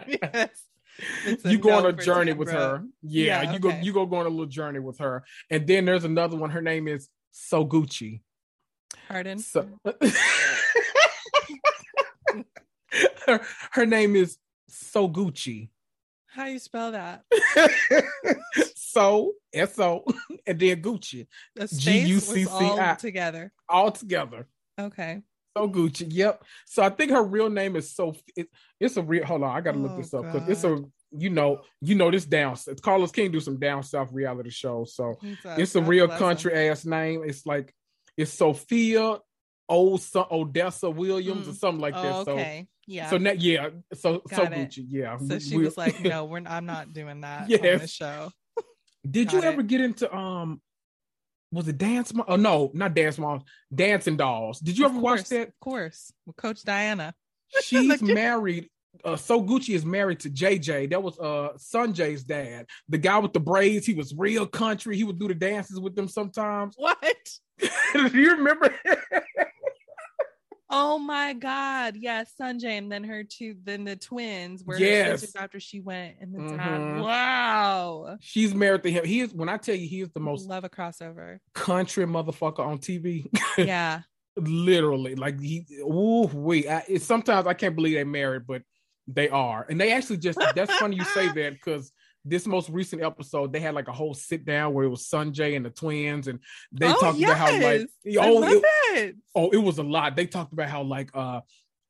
yes. 0.06 0.50
You 1.44 1.58
go 1.58 1.72
on 1.72 1.86
a 1.86 1.92
journey 1.92 2.32
with 2.32 2.50
her. 2.50 2.82
Yeah, 3.02 3.42
Yeah, 3.42 3.52
you 3.52 3.58
go 3.58 3.70
you 3.70 3.92
go 3.92 4.06
go 4.06 4.16
on 4.16 4.26
a 4.26 4.28
little 4.28 4.46
journey 4.46 4.80
with 4.80 4.98
her. 4.98 5.24
And 5.50 5.66
then 5.66 5.84
there's 5.84 6.04
another 6.04 6.36
one. 6.36 6.50
Her 6.50 6.62
name 6.62 6.88
is 6.88 7.08
So 7.30 7.64
Gucci. 7.66 8.22
Pardon? 9.08 9.38
So 9.38 9.68
her, 13.26 13.40
her 13.72 13.86
name 13.86 14.16
is 14.16 14.38
So 14.68 15.08
Gucci. 15.08 15.68
How 16.26 16.46
you 16.46 16.58
spell 16.58 16.92
that? 16.92 17.24
so 18.76 19.32
S 19.52 19.78
O 19.78 20.04
and 20.46 20.58
then 20.58 20.82
Gucci 20.82 21.26
The 21.56 21.66
space 21.68 21.80
was 21.80 21.84
G-U-C-C-I. 21.84 22.94
together. 22.98 23.52
all 23.68 23.90
together. 23.90 24.46
Okay. 24.78 25.22
So 25.58 25.68
Gucci. 25.68 26.06
Yep. 26.08 26.42
So 26.66 26.82
I 26.82 26.90
think 26.90 27.10
her 27.10 27.22
real 27.22 27.50
name 27.50 27.76
is 27.76 27.94
so 27.94 28.14
it, 28.36 28.48
it's 28.80 28.96
a 28.96 29.02
real 29.02 29.24
hold 29.24 29.42
on, 29.42 29.56
I 29.56 29.60
gotta 29.60 29.78
look 29.78 29.92
Oh, 29.92 29.96
this 29.98 30.14
up 30.14 30.24
because 30.32 30.48
it's 30.48 30.64
a 30.64 30.78
you 31.10 31.30
know, 31.30 31.62
you 31.80 31.94
know 31.94 32.10
this 32.10 32.26
down 32.26 32.54
Carlos 32.82 33.10
King 33.12 33.30
do 33.30 33.40
some 33.40 33.58
down 33.58 33.82
south 33.82 34.12
reality 34.12 34.50
shows. 34.50 34.94
So 34.94 35.14
it's 35.56 35.74
a 35.74 35.82
real 35.82 36.06
bless 36.06 36.20
him. 36.20 36.26
country 36.26 36.68
ass 36.68 36.84
name. 36.84 37.22
It's 37.24 37.46
like 37.46 37.74
it's 38.16 38.32
Sophia 38.32 39.18
Old 39.70 40.02
Odessa 40.30 40.90
Williams 40.90 41.46
or 41.48 41.52
Mm. 41.52 41.56
something 41.56 41.80
like 41.80 41.94
Oh, 41.96 42.24
that. 42.24 42.30
okay. 42.32 42.66
Yeah. 42.86 43.10
So 43.10 43.16
so 43.16 43.22
now 43.22 43.32
yeah, 43.32 43.68
so 43.94 44.22
so 44.32 44.42
it. 44.44 44.50
Gucci, 44.52 44.84
yeah. 44.88 45.16
So 45.18 45.38
she 45.38 45.56
we- 45.58 45.64
was 45.64 45.76
like, 45.76 46.00
"No, 46.02 46.24
we're 46.24 46.42
I'm 46.46 46.64
not 46.66 46.92
doing 46.94 47.20
that 47.22 47.42
on 47.42 47.50
Yes. 47.50 47.80
this 47.82 47.90
show." 47.92 48.30
Did 49.08 49.32
you 49.32 49.40
got 49.40 49.44
it. 49.46 49.52
ever 49.52 49.62
get 49.62 49.80
into 49.80 50.14
um 50.14 50.60
was 51.50 51.68
it 51.68 51.78
Dance 51.78 52.12
Mom? 52.12 52.26
Oh 52.28 52.36
no, 52.36 52.70
not 52.74 52.94
Dance 52.94 53.18
Moms, 53.18 53.42
Dancing 53.74 54.16
Dolls. 54.16 54.60
Did 54.60 54.78
you 54.78 54.86
Of 54.86 54.92
ever 54.92 55.00
watch 55.00 55.28
that? 55.28 55.48
Of 55.48 55.60
course, 55.60 56.12
with 56.26 56.36
Coach 56.36 56.62
Diana. 56.62 57.14
She's 57.62 58.02
married. 58.02 58.68
Uh, 59.04 59.16
so 59.16 59.42
Gucci 59.42 59.74
is 59.74 59.84
married 59.84 60.20
to 60.20 60.30
JJ. 60.30 60.90
That 60.90 61.02
was 61.02 61.18
uh 61.18 61.50
Sanjay's 61.56 62.24
dad, 62.24 62.66
the 62.88 62.98
guy 62.98 63.18
with 63.18 63.32
the 63.32 63.40
braids. 63.40 63.86
He 63.86 63.94
was 63.94 64.14
real 64.16 64.46
country. 64.46 64.96
He 64.96 65.04
would 65.04 65.18
do 65.18 65.28
the 65.28 65.34
dances 65.34 65.78
with 65.78 65.94
them 65.94 66.08
sometimes. 66.08 66.74
What? 66.76 66.98
Do 67.94 68.20
you 68.20 68.36
remember? 68.36 68.74
Oh 70.70 70.98
my 70.98 71.32
God! 71.32 71.96
Yes, 71.96 72.34
Sanjay, 72.38 72.76
and 72.76 72.92
then 72.92 73.02
her 73.04 73.24
two, 73.24 73.56
then 73.64 73.84
the 73.84 73.96
twins. 73.96 74.62
Where 74.64 74.78
her 74.78 74.84
Yes. 74.84 75.34
after 75.34 75.58
she 75.58 75.80
went, 75.80 76.16
and 76.20 76.34
the 76.34 76.40
Mhm. 76.40 76.56
dad. 76.56 77.02
Wow. 77.02 78.16
She's 78.20 78.54
married 78.54 78.82
to 78.82 78.90
him. 78.90 79.04
He 79.06 79.20
is. 79.20 79.32
When 79.32 79.48
I 79.48 79.56
tell 79.56 79.74
you, 79.74 79.88
he 79.88 80.02
is 80.02 80.10
the 80.10 80.20
most 80.20 80.46
Love 80.46 80.64
a 80.64 80.68
crossover. 80.68 81.38
country 81.54 82.04
motherfucker 82.04 82.60
on 82.60 82.78
TV. 82.78 83.26
Yeah. 83.58 84.02
Literally, 84.36 85.14
like 85.16 85.40
he. 85.40 85.66
Ooh, 85.80 86.28
wait. 86.32 86.68
I, 86.68 86.84
it, 86.86 87.02
sometimes 87.02 87.46
I 87.46 87.54
can't 87.54 87.74
believe 87.74 87.94
they 87.94 88.04
married, 88.04 88.46
but 88.46 88.62
they 89.06 89.28
are, 89.30 89.66
and 89.68 89.80
they 89.80 89.92
actually 89.92 90.18
just. 90.18 90.38
That's 90.54 90.72
funny 90.74 90.96
you 90.96 91.04
say 91.04 91.28
that 91.32 91.54
because 91.54 91.90
this 92.24 92.46
most 92.46 92.68
recent 92.68 93.02
episode 93.02 93.52
they 93.52 93.60
had 93.60 93.74
like 93.74 93.88
a 93.88 93.92
whole 93.92 94.14
sit 94.14 94.44
down 94.44 94.74
where 94.74 94.84
it 94.84 94.88
was 94.88 95.08
Sanjay 95.08 95.56
and 95.56 95.64
the 95.64 95.70
twins, 95.70 96.28
and 96.28 96.40
they 96.72 96.86
oh, 96.88 97.00
talked 97.00 97.18
yes. 97.18 97.30
about 97.30 97.38
how 97.38 97.52
like 97.62 97.88
oh 98.18 98.42
it, 98.44 98.64
it. 98.94 99.16
oh 99.34 99.50
it 99.50 99.58
was 99.58 99.78
a 99.78 99.82
lot. 99.82 100.16
They 100.16 100.26
talked 100.26 100.52
about 100.52 100.68
how 100.68 100.82
like 100.82 101.10
uh 101.14 101.40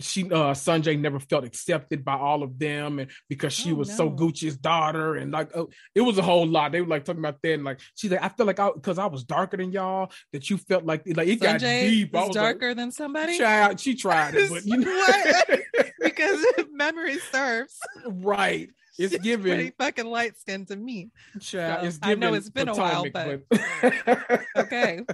she 0.00 0.22
uh 0.26 0.54
Sanjay 0.54 0.96
never 0.96 1.18
felt 1.18 1.44
accepted 1.44 2.04
by 2.04 2.14
all 2.14 2.44
of 2.44 2.56
them 2.56 3.00
and 3.00 3.10
because 3.28 3.52
she 3.52 3.72
Oh, 3.72 3.76
was 3.76 3.96
so. 3.96 4.08
Gucci's 4.08 4.56
daughter 4.56 5.16
and 5.16 5.32
like 5.32 5.50
oh, 5.56 5.70
it 5.92 6.02
was 6.02 6.18
a 6.18 6.22
whole 6.22 6.46
lot. 6.46 6.70
They 6.70 6.80
were 6.80 6.86
like 6.86 7.04
talking 7.04 7.18
about 7.20 7.42
that 7.42 7.54
and 7.54 7.64
like 7.64 7.80
she's 7.96 8.10
like 8.12 8.22
I 8.22 8.28
feel 8.28 8.46
like 8.46 8.60
I 8.60 8.70
because 8.72 8.98
I 8.98 9.06
was 9.06 9.24
darker 9.24 9.56
than 9.56 9.72
y'all 9.72 10.12
that 10.32 10.48
you 10.50 10.56
felt 10.56 10.84
like 10.84 11.02
like 11.06 11.26
it 11.26 11.40
got 11.40 11.60
Sanjay 11.60 11.88
deep. 11.88 12.14
I 12.14 12.20
was 12.20 12.28
like, 12.28 12.34
darker 12.34 12.74
than 12.74 12.92
somebody 12.92 13.38
Child, 13.38 13.80
she 13.80 13.94
tried 13.96 14.36
it, 14.36 14.50
but 14.50 14.64
you 14.64 14.76
know, 14.78 14.86
What? 14.88 15.60
because 16.00 16.46
memory 16.70 17.18
serves. 17.32 17.76
right. 18.06 18.70
It's 18.98 19.16
given, 19.22 19.44
pretty 19.46 19.72
fucking 19.78 20.06
light 20.06 20.37
skinned 20.38 20.68
to 20.68 20.76
me. 20.76 21.11
child. 21.40 21.80
so, 21.82 21.87
It's 21.87 21.98
I 22.02 22.14
know 22.14 22.34
it's 22.34 22.50
been 22.50 22.68
a 22.68 22.74
while, 22.74 23.04
but- 23.12 23.42
but- 23.48 24.40
Okay. 24.56 25.04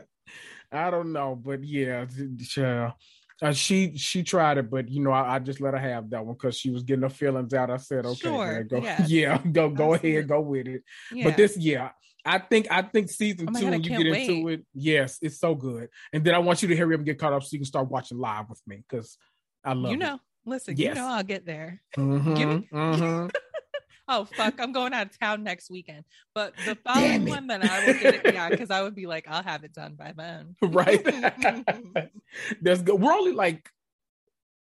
I 0.72 0.90
don't 0.90 1.12
know, 1.12 1.36
but 1.36 1.62
yeah, 1.62 2.06
child. 2.48 2.94
Uh, 3.42 3.52
she 3.52 3.96
she 3.98 4.22
tried 4.22 4.58
it, 4.58 4.70
but 4.70 4.88
you 4.88 5.00
know, 5.02 5.10
I, 5.10 5.34
I 5.34 5.38
just 5.40 5.60
let 5.60 5.74
her 5.74 5.80
have 5.80 6.08
that 6.10 6.24
one 6.24 6.34
because 6.34 6.56
she 6.56 6.70
was 6.70 6.82
getting 6.84 7.02
her 7.02 7.08
feelings 7.08 7.52
out. 7.52 7.68
I 7.70 7.76
said, 7.78 8.06
okay, 8.06 8.14
Sure, 8.20 8.46
man, 8.54 8.66
go, 8.68 8.78
yes. 8.80 9.08
yeah, 9.10 9.38
go 9.38 9.68
go 9.68 9.94
Absolutely. 9.94 10.16
ahead, 10.16 10.28
go 10.28 10.40
with 10.40 10.66
it. 10.68 10.82
Yeah. 11.12 11.24
But 11.24 11.36
this, 11.36 11.56
yeah, 11.56 11.90
I 12.24 12.38
think 12.38 12.68
I 12.70 12.82
think 12.82 13.10
season 13.10 13.48
Oh 13.50 13.52
two 13.58 13.64
God, 13.66 13.70
when 13.72 13.82
you 13.82 13.88
get 13.90 14.06
into 14.06 14.48
it, 14.48 14.64
yes, 14.72 15.18
it's 15.20 15.38
so 15.38 15.54
good. 15.56 15.88
And 16.12 16.24
then 16.24 16.34
I 16.34 16.38
want 16.38 16.62
you 16.62 16.68
to 16.68 16.76
hurry 16.76 16.94
up 16.94 17.00
and 17.00 17.06
get 17.06 17.18
caught 17.18 17.32
up 17.32 17.42
so 17.42 17.48
you 17.52 17.58
can 17.58 17.66
start 17.66 17.90
watching 17.90 18.18
live 18.18 18.48
with 18.48 18.62
me 18.66 18.82
because 18.88 19.18
I 19.64 19.74
love 19.74 19.90
you 19.90 19.96
know, 19.98 20.18
listen, 20.46 20.76
you 20.76 20.84
Yes. 20.84 20.96
know 20.96 21.06
I'll 21.06 21.24
get 21.24 21.44
there. 21.44 21.82
it. 21.96 22.00
Mhm, 22.00 22.36
Give 22.36 22.48
me- 22.48 22.68
mhm. 22.72 23.30
Oh 24.06 24.24
fuck, 24.26 24.60
I'm 24.60 24.72
going 24.72 24.92
out 24.92 25.06
of 25.06 25.18
town 25.18 25.42
next 25.44 25.70
weekend. 25.70 26.04
But 26.34 26.54
the 26.66 26.76
following 26.84 27.24
one, 27.26 27.46
then 27.46 27.62
I 27.62 27.86
will 27.86 27.94
get 27.94 28.14
it. 28.24 28.34
Yeah, 28.34 28.50
because 28.50 28.70
I 28.70 28.82
would 28.82 28.94
be 28.94 29.06
like, 29.06 29.26
I'll 29.28 29.42
have 29.42 29.64
it 29.64 29.72
done 29.72 29.94
by 29.94 30.12
then. 30.16 30.56
right. 30.62 31.02
That's 32.62 32.82
good. 32.82 33.00
We're 33.00 33.12
only 33.12 33.32
like 33.32 33.68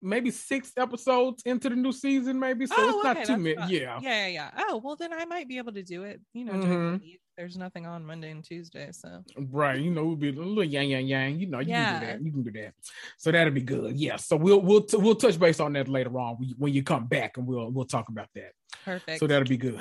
maybe 0.00 0.30
six 0.30 0.72
episodes 0.76 1.42
into 1.44 1.68
the 1.68 1.76
new 1.76 1.92
season, 1.92 2.38
maybe. 2.38 2.66
So 2.66 2.74
Oh, 2.78 2.88
it's 2.96 3.04
not 3.04 3.16
okay, 3.16 3.24
too 3.26 3.36
many. 3.36 3.56
Yeah. 3.78 3.98
yeah, 4.00 4.26
yeah, 4.26 4.26
yeah. 4.28 4.50
Oh 4.68 4.80
well, 4.82 4.96
then 4.96 5.12
I 5.12 5.24
might 5.24 5.48
be 5.48 5.58
able 5.58 5.72
to 5.72 5.82
do 5.82 6.02
it. 6.04 6.20
You 6.32 6.44
know, 6.44 6.52
Mhm. 6.54 7.00
the 7.00 7.20
there's 7.36 7.56
nothing 7.56 7.86
on 7.86 8.04
Monday 8.04 8.32
and 8.32 8.42
Tuesday, 8.44 8.88
so 8.90 9.22
Right, 9.36 9.80
you 9.80 9.92
know, 9.92 10.04
we'll 10.06 10.16
be 10.16 10.30
a 10.30 10.32
little 10.32 10.64
yang 10.64 10.88
yang 10.90 11.06
yang. 11.06 11.38
You 11.38 11.46
know, 11.46 11.60
you 11.60 11.66
can 11.72 12.00
do 12.00 12.06
that. 12.06 12.22
You 12.24 12.32
can 12.32 12.42
do 12.42 12.50
that. 12.60 12.74
So 13.16 13.30
that'll 13.30 13.52
be 13.52 13.60
good. 13.60 13.96
Yeah. 13.96 14.16
So 14.16 14.36
we'll 14.36 14.60
we'll 14.60 14.82
t- 14.82 14.96
we'll 14.96 15.14
touch 15.14 15.38
base 15.38 15.60
on 15.60 15.72
that 15.74 15.88
later 15.88 16.16
on 16.18 16.34
when 16.36 16.48
you- 16.48 16.54
when 16.58 16.72
you 16.74 16.82
come 16.82 17.06
back, 17.06 17.36
and 17.36 17.46
we'll 17.46 17.70
we'll 17.70 17.84
talk 17.84 18.08
about 18.08 18.28
that. 18.34 18.52
Perfect. 18.84 19.20
So 19.20 19.26
that'll 19.26 19.48
be 19.48 19.56
good. 19.56 19.80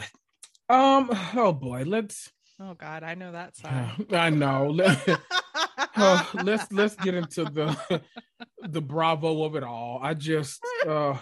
Um. 0.69 1.09
Oh 1.35 1.53
boy. 1.53 1.83
Let's. 1.85 2.31
oh 2.59 2.73
God, 2.73 3.03
I 3.03 3.15
know 3.15 3.31
that 3.31 3.55
song. 3.55 4.05
I 4.11 4.29
know. 4.29 4.67
Let, 4.71 5.09
uh, 5.95 6.23
let's 6.43 6.71
let's 6.71 6.95
get 6.95 7.13
into 7.15 7.45
the 7.45 8.01
the 8.61 8.81
bravo 8.81 9.43
of 9.43 9.55
it 9.55 9.63
all. 9.63 9.99
I 10.01 10.13
just. 10.13 10.59
uh 10.87 11.17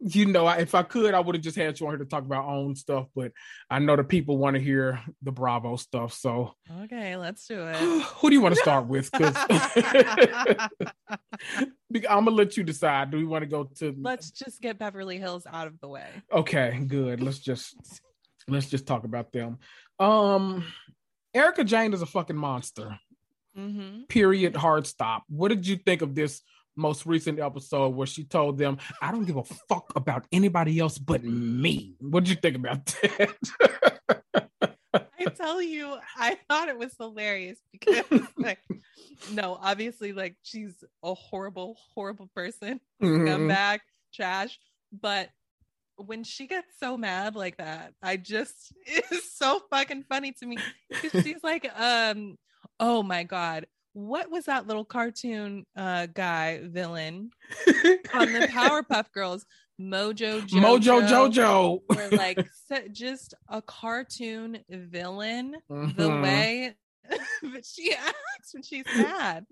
you 0.00 0.26
know, 0.26 0.46
I, 0.46 0.58
if 0.58 0.74
I 0.74 0.82
could, 0.82 1.12
I 1.12 1.20
would 1.20 1.34
have 1.34 1.44
just 1.44 1.56
had 1.56 1.78
you 1.78 1.86
on 1.86 1.92
here 1.92 1.98
to 1.98 2.06
talk 2.06 2.24
about 2.24 2.46
own 2.46 2.74
stuff, 2.74 3.08
but 3.14 3.32
I 3.68 3.80
know 3.80 3.96
the 3.96 4.04
people 4.04 4.38
want 4.38 4.56
to 4.56 4.62
hear 4.62 5.00
the 5.22 5.30
Bravo 5.30 5.76
stuff. 5.76 6.14
So, 6.14 6.54
okay, 6.84 7.16
let's 7.16 7.46
do 7.46 7.66
it. 7.66 7.76
who 8.16 8.30
do 8.30 8.34
you 8.34 8.40
want 8.40 8.54
to 8.54 8.60
start 8.62 8.86
with? 8.86 9.10
Because 9.12 9.36
I'm 12.08 12.24
gonna 12.24 12.30
let 12.30 12.56
you 12.56 12.64
decide. 12.64 13.10
Do 13.10 13.18
we 13.18 13.26
want 13.26 13.42
to 13.42 13.48
go 13.48 13.64
to? 13.78 13.94
let's 14.00 14.30
just 14.30 14.62
get 14.62 14.78
Beverly 14.78 15.18
Hills 15.18 15.46
out 15.50 15.66
of 15.66 15.78
the 15.80 15.88
way. 15.88 16.08
Okay, 16.32 16.82
good. 16.86 17.22
Let's 17.22 17.38
just 17.38 17.76
let's 18.48 18.70
just 18.70 18.86
talk 18.86 19.04
about 19.04 19.32
them. 19.32 19.58
Um, 19.98 20.64
Erika 21.34 21.62
Jayne 21.62 21.92
is 21.92 22.00
a 22.00 22.06
fucking 22.06 22.36
monster. 22.36 22.98
Mm-hmm. 23.56 24.04
Period. 24.08 24.56
Hard 24.56 24.86
stop. 24.86 25.24
What 25.28 25.48
did 25.48 25.66
you 25.66 25.76
think 25.76 26.00
of 26.00 26.14
this 26.14 26.40
most 26.76 27.06
recent 27.06 27.38
episode 27.38 27.90
where 27.94 28.06
she 28.06 28.24
told 28.24 28.58
them, 28.58 28.78
"I 29.02 29.10
don't 29.12 29.24
give 29.24 29.36
a 29.36 29.44
fuck 29.44 29.92
about 29.96 30.26
anybody 30.32 30.78
else 30.78 30.98
but 30.98 31.22
me"? 31.24 31.96
What 32.00 32.24
did 32.24 32.30
you 32.30 32.36
think 32.36 32.56
about 32.56 32.86
that? 32.86 33.36
I 35.18 35.26
tell 35.36 35.60
you, 35.60 35.96
I 36.16 36.38
thought 36.48 36.68
it 36.68 36.78
was 36.78 36.94
hilarious 36.98 37.58
because, 37.72 38.04
like, 38.38 38.58
no, 39.32 39.58
obviously, 39.60 40.12
like, 40.12 40.36
she's 40.42 40.82
a 41.02 41.14
horrible, 41.14 41.76
horrible 41.94 42.30
person, 42.34 42.80
Mhm. 43.02 43.48
back 43.48 43.82
trash. 44.14 44.58
But 44.92 45.30
when 45.96 46.24
she 46.24 46.46
gets 46.46 46.78
so 46.78 46.96
mad 46.96 47.36
like 47.36 47.58
that, 47.58 47.92
I 48.02 48.16
just, 48.16 48.72
it's 48.86 49.36
so 49.36 49.60
fucking 49.70 50.04
funny 50.08 50.32
to 50.40 50.46
me. 50.46 50.56
she's 51.22 51.42
like, 51.42 51.70
um, 51.78 52.36
Oh 52.78 53.02
my 53.02 53.24
god. 53.24 53.66
What 53.92 54.30
was 54.30 54.44
that 54.46 54.66
little 54.66 54.84
cartoon 54.84 55.66
uh 55.76 56.06
guy 56.06 56.60
villain 56.64 57.30
on 58.14 58.32
the 58.32 58.40
Powerpuff 58.52 59.10
Girls? 59.12 59.44
Mojo 59.80 60.42
Jojo. 60.42 60.60
Mojo 60.60 61.08
Jojo. 61.08 61.80
Were 61.96 62.16
like 62.16 62.46
just 62.92 63.34
a 63.48 63.62
cartoon 63.62 64.58
villain. 64.68 65.56
The 65.68 65.74
Mhm. 66.08 66.22
way 66.22 66.74
that 67.42 67.64
she 67.66 67.92
acts 67.94 68.52
when 68.54 68.62
she's 68.62 68.84
mad. 68.94 69.46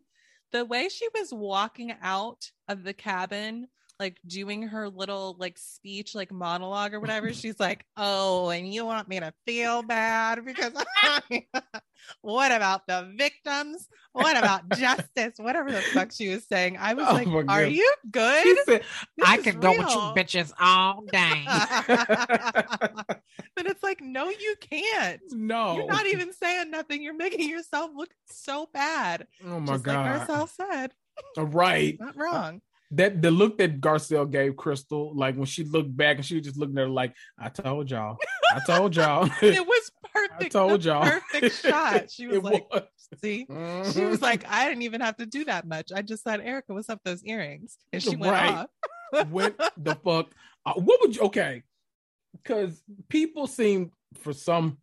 The 0.53 0.65
way 0.65 0.89
she 0.89 1.09
was 1.15 1.33
walking 1.33 1.95
out 2.03 2.51
of 2.69 2.85
the 2.85 2.93
cabin, 2.95 3.69
like 4.01 4.19
doing 4.27 4.63
her 4.63 4.89
little 4.89 5.37
like 5.39 5.59
speech, 5.59 6.15
like 6.15 6.31
monologue 6.33 6.95
or 6.95 7.01
whatever. 7.01 7.33
She's 7.33 7.59
like, 7.59 7.85
"Oh, 7.97 8.49
and 8.51 8.73
you 8.73 8.85
want 8.85 9.09
me 9.09 9.19
to 9.21 9.33
feel 9.47 9.83
bad 9.83 10.45
because 10.45 10.73
what 12.21 12.53
about 12.53 12.87
the 12.87 13.13
victims? 13.17 13.89
What 14.13 14.37
about 14.37 14.69
justice? 14.71 15.35
Whatever 15.39 15.73
the 15.73 15.81
fuck 15.81 16.13
she 16.13 16.29
was 16.29 16.47
saying." 16.47 16.77
I 16.79 16.95
was 16.95 17.07
Oh 17.09 17.13
like, 17.15 17.27
"Are 17.29 17.43
God. 17.45 17.73
you 17.73 17.95
good?" 18.11 18.59
Said, 18.67 18.83
I 19.25 19.39
could 19.39 19.61
go 19.61 19.71
with 19.71 19.81
you 19.91 19.97
bitches 20.15 20.53
all 20.61 21.03
day. 21.11 21.45
but 23.57 23.67
it's 23.67 23.83
like, 23.83 24.01
no, 24.01 24.29
you 24.29 24.55
can't. 24.61 25.21
no. 25.33 25.77
You're 25.77 25.87
not 25.87 26.07
even 26.07 26.33
saying 26.33 26.71
nothing. 26.71 27.03
You're 27.03 27.15
making 27.17 27.49
yourself 27.49 27.91
look 27.95 28.11
so 28.31 28.69
bad. 28.73 29.27
Oh 29.45 29.61
my 29.61 29.73
Just 29.75 29.87
like 29.87 29.97
god. 29.97 30.19
Marcel 30.19 30.47
said, 30.47 30.93
right. 31.37 31.99
not 31.99 32.17
wrong. 32.17 32.61
That 32.93 33.21
the 33.21 33.31
look 33.31 33.59
that 33.59 33.81
Garcelle 33.83 34.31
gave 34.31 34.57
Crystal, 34.57 35.15
like 35.15 35.37
when 35.37 35.45
she 35.45 35.63
looked 35.65 35.95
back 35.95 36.17
and 36.17 36.25
she 36.25 36.37
was 36.37 36.45
just 36.45 36.57
looking 36.57 36.79
at 36.79 36.83
her 36.83 36.89
like, 36.89 37.15
I 37.39 37.51
told 37.51 37.91
y'all. 37.91 38.17
I 38.51 38.61
told 38.61 38.97
y'all. 38.97 39.29
It 39.43 39.67
was 39.67 39.91
perfect. 40.15 40.41
I 40.43 40.49
told 40.49 40.85
y'all. 40.85 41.05
Perfect 41.05 41.55
shot. 41.67 42.11
She 42.11 42.27
was 42.27 42.37
It 42.39 42.45
like, 42.45 42.65
was. 42.73 42.83
see, 43.23 43.41
she 43.41 43.45
Mhm. 43.53 44.09
was 44.09 44.23
like, 44.23 44.49
I 44.49 44.69
didn't 44.69 44.83
even 44.83 45.03
have 45.03 45.17
to 45.19 45.27
do 45.27 45.45
that 45.45 45.67
much. 45.67 45.93
I 45.95 46.01
just 46.01 46.25
said, 46.25 46.41
Erika, 46.41 46.73
what's 46.73 46.89
up 46.89 47.01
those 47.05 47.23
earrings? 47.25 47.77
And 47.93 48.03
she 48.03 48.17
went 48.17 48.33
Right. 48.33 48.67
off. 49.13 49.31
went 49.31 49.59
the 49.77 49.95
fuck. 49.97 50.31
Uh, 50.65 50.75
what 50.75 51.01
would 51.03 51.15
you? 51.17 51.23
Okay, 51.23 51.63
because 52.33 52.83
people 53.09 53.47
seem 53.47 53.93
for 54.15 54.33
some 54.33 54.79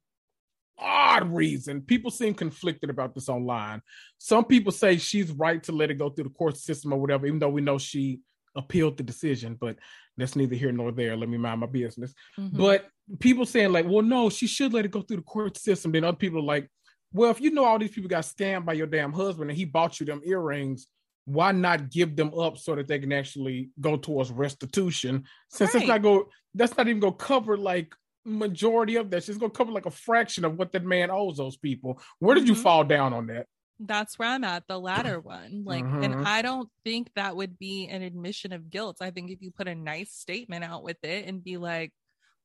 odd 0.77 1.31
reason, 1.33 1.81
people 1.81 2.11
seem 2.11 2.33
conflicted 2.33 2.89
about 2.89 3.13
this 3.15 3.29
online. 3.29 3.81
Some 4.17 4.45
people 4.45 4.71
say 4.71 4.97
she's 4.97 5.31
right 5.31 5.61
to 5.63 5.71
let 5.71 5.91
it 5.91 5.95
go 5.97 6.09
through 6.09 6.25
the 6.25 6.29
court 6.31 6.57
system 6.57 6.93
or 6.93 6.99
whatever, 6.99 7.25
even 7.27 7.39
though 7.39 7.49
we 7.49 7.61
know 7.61 7.77
she 7.77 8.19
appealed 8.55 8.97
the 8.97 9.03
decision. 9.03 9.57
But 9.59 9.77
that's 10.17 10.35
neither 10.35 10.55
here 10.55 10.71
nor 10.71 10.91
there. 10.91 11.15
Let 11.15 11.29
me 11.29 11.37
mind 11.37 11.59
my 11.61 11.67
business. 11.67 12.13
Mhm. 12.37 12.57
But 12.57 12.87
people 13.19 13.45
saying 13.45 13.71
like, 13.71 13.85
well, 13.87 14.01
no, 14.01 14.29
she 14.29 14.47
should 14.47 14.73
let 14.73 14.85
it 14.85 14.91
go 14.91 15.01
through 15.01 15.17
the 15.17 15.23
court 15.23 15.57
system. 15.57 15.91
Then 15.91 16.03
other 16.03 16.17
people 16.17 16.39
are 16.39 16.43
like, 16.43 16.69
well, 17.13 17.31
if 17.31 17.39
you 17.39 17.51
know 17.51 17.65
all 17.65 17.79
these 17.79 17.91
people 17.91 18.09
got 18.09 18.23
scammed 18.23 18.65
by 18.65 18.73
your 18.73 18.87
damn 18.87 19.13
husband 19.13 19.49
and 19.49 19.57
he 19.57 19.65
bought 19.65 19.99
you 19.99 20.05
them 20.05 20.21
earrings, 20.25 20.87
why 21.25 21.51
not 21.51 21.89
give 21.89 22.15
them 22.15 22.33
up 22.37 22.57
so 22.57 22.75
that 22.75 22.87
they 22.87 22.99
can 22.99 23.11
actually 23.13 23.69
go 23.79 23.97
towards 23.97 24.31
restitution? 24.31 25.23
Since 25.49 25.75
it's 25.75 25.81
Right. 25.83 25.87
not 25.87 26.01
go, 26.01 26.29
that's 26.53 26.75
not 26.77 26.87
even 26.87 26.99
gonna 26.99 27.15
cover 27.15 27.57
like 27.57 27.93
majority 28.25 28.95
of 28.95 29.09
that. 29.11 29.23
She's 29.23 29.37
gonna 29.37 29.51
cover 29.51 29.71
like 29.71 29.85
a 29.85 29.91
fraction 29.91 30.43
of 30.45 30.57
what 30.57 30.71
that 30.73 30.83
man 30.83 31.11
owes 31.11 31.37
those 31.37 31.57
people. 31.57 32.01
Where 32.19 32.35
did 32.35 32.47
you 32.47 32.55
Mhm. 32.55 32.63
fall 32.63 32.83
down 32.83 33.13
on 33.13 33.27
that? 33.27 33.47
that's 33.77 34.17
where 34.17 34.29
I'm 34.29 34.45
at, 34.45 34.65
the 34.69 34.79
latter 34.79 35.19
one. 35.19 35.65
Like, 35.65 35.83
Mhm. 35.83 36.03
and 36.05 36.25
I 36.25 36.41
don't 36.41 36.69
think 36.85 37.11
that 37.15 37.35
would 37.35 37.59
be 37.59 37.87
an 37.89 38.01
admission 38.03 38.53
of 38.53 38.69
guilt. 38.69 38.97
I 39.01 39.11
think 39.11 39.29
if 39.31 39.41
you 39.41 39.51
put 39.51 39.67
a 39.67 39.75
nice 39.75 40.13
statement 40.13 40.63
out 40.63 40.81
with 40.81 41.03
it 41.03 41.27
and 41.27 41.43
be 41.43 41.57
like, 41.57 41.91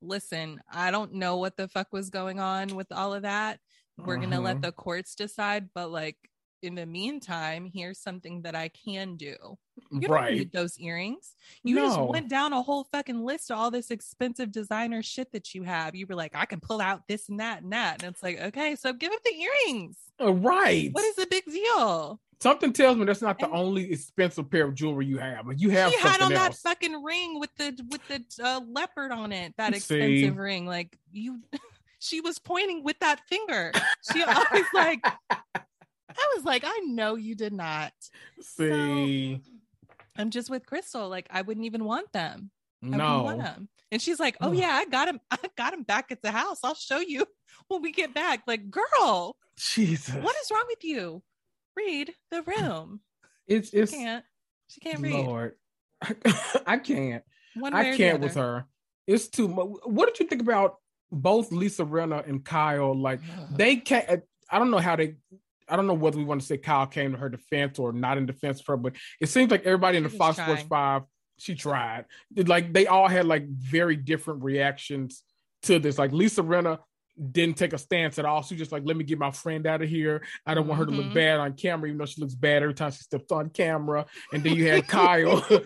listen, 0.03 0.61
I 0.69 0.91
don't 0.91 1.15
know 1.15 1.37
what 1.37 1.57
the 1.57 1.69
fuck 1.69 1.93
was 1.93 2.11
going 2.11 2.41
on 2.41 2.75
with 2.75 2.91
all 2.91 3.15
of 3.15 3.23
that. 3.23 3.61
We're 3.97 4.17
going 4.17 4.31
to 4.31 4.39
Mhm. 4.39 4.43
let 4.43 4.63
the 4.63 4.73
courts 4.73 5.15
decide. 5.15 5.73
But 5.73 5.93
like, 5.93 6.17
in 6.63 6.75
the 6.75 6.87
meantime, 6.87 7.71
here's 7.73 7.99
something 7.99 8.43
that 8.43 8.55
I 8.55 8.69
can 8.69 9.17
do. 9.17 9.37
You 9.91 10.03
don't 10.03 10.11
right. 10.11 10.35
need 10.35 10.53
those 10.53 10.79
earrings. 10.79 11.35
You 11.63 11.77
just 11.77 12.01
went 12.01 12.29
down 12.29 12.53
a 12.53 12.63
whole 12.63 12.85
fucking 12.85 13.25
list 13.25 13.51
of 13.51 13.59
all 13.59 13.71
this 13.71 13.91
expensive 13.91 14.53
designer 14.53 15.03
shit 15.03 15.33
that 15.33 15.55
you 15.55 15.63
have. 15.63 15.95
You 15.95 16.07
were 16.07 16.15
like, 16.15 16.33
I 16.35 16.45
can 16.45 16.61
pull 16.61 16.81
out 16.81 17.09
this 17.09 17.29
and 17.29 17.41
that 17.41 17.63
and 17.63 17.73
that. 17.73 18.03
And 18.03 18.13
it's 18.13 18.23
like, 18.23 18.41
okay, 18.41 18.77
so 18.77 18.93
give 18.93 19.13
up 19.13 19.23
the 19.25 19.33
earrings. 19.33 19.97
Uh, 20.21 20.33
right. 20.35 20.91
What 20.93 21.05
is 21.05 21.17
the 21.17 21.27
big 21.31 21.45
deal? 21.47 22.21
Something 22.41 22.73
tells 22.73 22.97
me 22.97 23.05
that's 23.05 23.21
not 23.21 23.39
the 23.39 23.47
And- 23.47 23.55
only 23.55 23.93
expensive 23.93 24.51
pair 24.51 24.65
of 24.65 24.75
jewelry 24.75 25.07
you 25.07 25.19
have. 25.19 25.47
You 25.57 25.71
have 25.71 25.93
she 25.93 25.99
had 25.99 26.23
on 26.23 26.33
else. 26.33 26.63
that 26.63 26.69
fucking 26.71 27.03
ring 27.03 27.39
with 27.39 27.55
the 27.57 27.79
with 27.91 28.07
the 28.09 28.25
uh, 28.43 28.61
leopard 28.67 29.13
on 29.13 29.33
it. 29.33 29.55
That 29.59 29.73
See? 29.75 29.97
expensive 29.97 30.37
ring. 30.39 30.67
Like 30.67 30.97
you, 31.13 31.41
she 31.99 32.21
was 32.23 32.39
pointing 32.39 32.83
with 32.83 32.99
that 33.01 33.21
finger. 33.29 33.73
She 34.11 34.23
always 34.23 34.65
like, 34.73 35.05
I 36.19 36.33
was 36.35 36.45
like, 36.45 36.63
I 36.65 36.79
know 36.87 37.15
you 37.15 37.35
did 37.35 37.53
not. 37.53 37.93
See, 38.41 39.41
I'm 40.17 40.31
just 40.31 40.51
with 40.51 40.67
Crystal. 40.67 41.09
Like 41.09 41.29
I 41.31 41.43
wouldn't 41.43 41.67
even 41.67 41.85
want 41.85 42.13
them. 42.13 42.51
I 42.83 42.89
want 43.23 43.39
no. 43.39 43.45
them. 43.45 43.69
And 43.93 44.01
she's 44.01 44.21
like, 44.21 44.37
Oh 44.41 44.53
yeah, 44.53 44.73
I 44.73 44.85
got 44.87 45.09
him. 45.09 45.21
I 45.31 45.39
got 45.57 45.75
him 45.75 45.83
back 45.83 46.11
at 46.11 46.23
the 46.23 46.31
house. 46.31 46.61
I'll 46.65 46.75
show 46.75 46.99
you 46.99 47.27
when 47.69 47.83
we 47.83 47.93
get 47.93 48.15
back. 48.15 48.43
Like, 48.47 48.71
girl, 48.71 49.37
Jesus. 49.57 50.15
what 50.15 50.37
is 50.43 50.51
wrong 50.51 50.65
with 50.69 50.85
you? 50.85 51.23
Read 51.77 52.15
the 52.31 52.43
room. 52.43 53.01
it's 53.47 53.71
She 53.71 53.77
it's 53.79 53.93
can't. 53.93 54.25
She 54.69 54.81
can't 54.81 55.01
read. 55.01 55.27
Lord. 55.27 55.55
I 56.67 56.79
can't. 56.79 57.23
One 57.55 57.75
I 57.75 57.97
can't 57.97 58.21
with 58.21 58.35
her. 58.35 58.67
It's 59.07 59.29
too 59.29 59.49
much. 59.49 59.69
What 59.85 60.07
did 60.07 60.21
you 60.21 60.27
think 60.27 60.43
about 60.43 60.77
both 61.11 61.51
Lisa 61.51 61.85
Rinna 61.85 62.27
and 62.29 62.45
Kyle? 62.45 62.95
Like 62.95 63.21
they 63.51 63.77
can't. 63.77 64.23
I 64.51 64.59
don't 64.59 64.71
know 64.71 64.79
how 64.79 64.97
they. 64.97 65.17
I 65.71 65.77
don't 65.77 65.87
know 65.87 65.95
whether 65.95 66.19
we 66.19 66.25
want 66.25 66.41
to 66.41 66.47
say 66.47 66.59
Kyle 66.59 66.87
came 66.87 67.13
to 67.13 67.19
her 67.19 67.29
defense 67.29 67.79
or 67.79 67.93
not 67.93 68.19
in 68.19 68.27
defense 68.27 68.61
of 68.61 68.67
her, 68.67 68.77
but 68.77 68.95
it 69.21 69.29
seems 69.29 69.51
like 69.51 69.65
everybody 69.65 69.97
in 69.99 70.03
the 70.03 70.09
Fox 70.11 70.37
Sports. 70.37 70.63
Five, 70.63 71.03
she 71.39 71.55
tried. 71.55 72.05
Like 72.37 72.73
they 72.73 72.87
all 72.87 73.09
had 73.09 73.27
like 73.27 73.49
very 73.49 73.97
different 73.97 74.43
reactions 74.43 75.23
to 75.63 75.79
this. 75.79 75.99
Like 75.99 76.13
Lisa 76.13 76.43
Rinna 76.43 76.79
didn't 77.33 77.57
take 77.59 77.73
a 77.75 77.79
stance 77.79 78.19
at 78.19 78.25
all. 78.25 78.43
She 78.43 78.57
just 78.57 78.73
like, 78.73 78.83
let 78.87 78.97
me 78.97 79.05
get 79.05 79.19
my 79.19 79.31
friend 79.31 79.67
out 79.67 79.83
of 79.83 79.89
here. 79.91 80.23
I 80.47 80.55
don't 80.55 80.67
want 80.67 80.79
her 80.79 80.87
to 80.87 80.93
look 80.93 81.07
Mhm. 81.07 81.15
bad 81.15 81.41
on 81.41 81.53
camera, 81.55 81.89
even 81.89 81.99
though 81.99 82.07
she 82.07 82.21
looks 82.21 82.35
bad 82.35 82.63
every 82.63 82.75
time 82.75 82.93
she 82.93 83.03
steps 83.03 83.31
on 83.31 83.51
camera. 83.51 84.07
And 84.33 84.43
then 84.43 84.55
you 84.55 84.69
had 84.69 84.89
Kyle. 84.89 85.43
she 85.49 85.59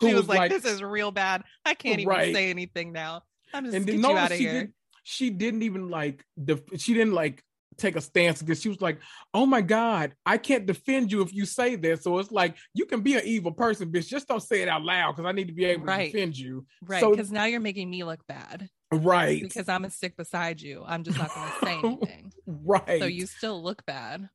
who 0.00 0.06
was, 0.08 0.14
was 0.14 0.28
like, 0.28 0.50
"This 0.50 0.64
is 0.64 0.82
real 0.82 1.12
bad. 1.12 1.44
I 1.64 1.74
can't 1.74 2.00
even 2.00 2.08
Right. 2.08 2.34
say 2.34 2.50
anything 2.50 2.92
now. 2.92 3.22
I'm 3.54 3.64
just 3.64 3.76
and 3.76 3.86
get 3.86 3.92
then 3.92 4.00
you 4.00 4.08
no, 4.08 4.16
out 4.16 4.32
of 4.32 4.36
she 4.36 4.44
here." 4.44 4.60
did. 4.62 4.72
She 5.04 5.30
didn't 5.30 5.62
even 5.62 5.88
like. 5.90 6.24
Def- 6.42 6.62
she 6.80 6.92
didn't 6.94 7.12
like 7.12 7.40
take 7.76 7.96
a 7.96 8.00
stance 8.00 8.40
because 8.42 8.60
she 8.60 8.68
was 8.68 8.80
like, 8.80 8.98
"Oh 9.34 9.46
my 9.46 9.60
god, 9.62 10.14
I 10.24 10.38
can't 10.38 10.66
defend 10.66 11.12
you 11.12 11.22
if 11.22 11.32
you 11.34 11.44
say 11.46 11.76
this." 11.76 12.02
So 12.02 12.18
it's 12.18 12.30
like 12.30 12.56
you 12.74 12.86
can 12.86 13.00
be 13.00 13.14
an 13.14 13.22
evil 13.24 13.52
person, 13.52 13.90
bitch. 13.92 14.08
Just 14.08 14.28
don't 14.28 14.42
say 14.42 14.62
it 14.62 14.68
out 14.68 14.82
loud 14.82 15.16
because 15.16 15.28
I 15.28 15.32
need 15.32 15.48
to 15.48 15.54
be 15.54 15.64
able 15.66 15.84
Right. 15.84 16.06
to 16.06 16.12
defend 16.12 16.38
you. 16.38 16.66
Right, 16.82 17.00
So- 17.00 17.10
because 17.10 17.30
now 17.32 17.44
you're 17.44 17.60
making 17.60 17.88
me 17.90 18.04
look 18.04 18.26
bad 18.26 18.68
Right. 18.92 19.42
because 19.42 19.68
I'm 19.68 19.84
a 19.84 19.90
stick 19.90 20.16
beside 20.16 20.60
you. 20.60 20.84
I'm 20.86 21.02
just 21.04 21.18
not 21.18 21.34
going 21.34 21.48
to 21.48 21.66
say 21.66 21.80
anything. 21.84 22.32
right. 22.46 23.00
So 23.00 23.06
you 23.06 23.26
still 23.26 23.62
look 23.62 23.84
bad. 23.86 24.28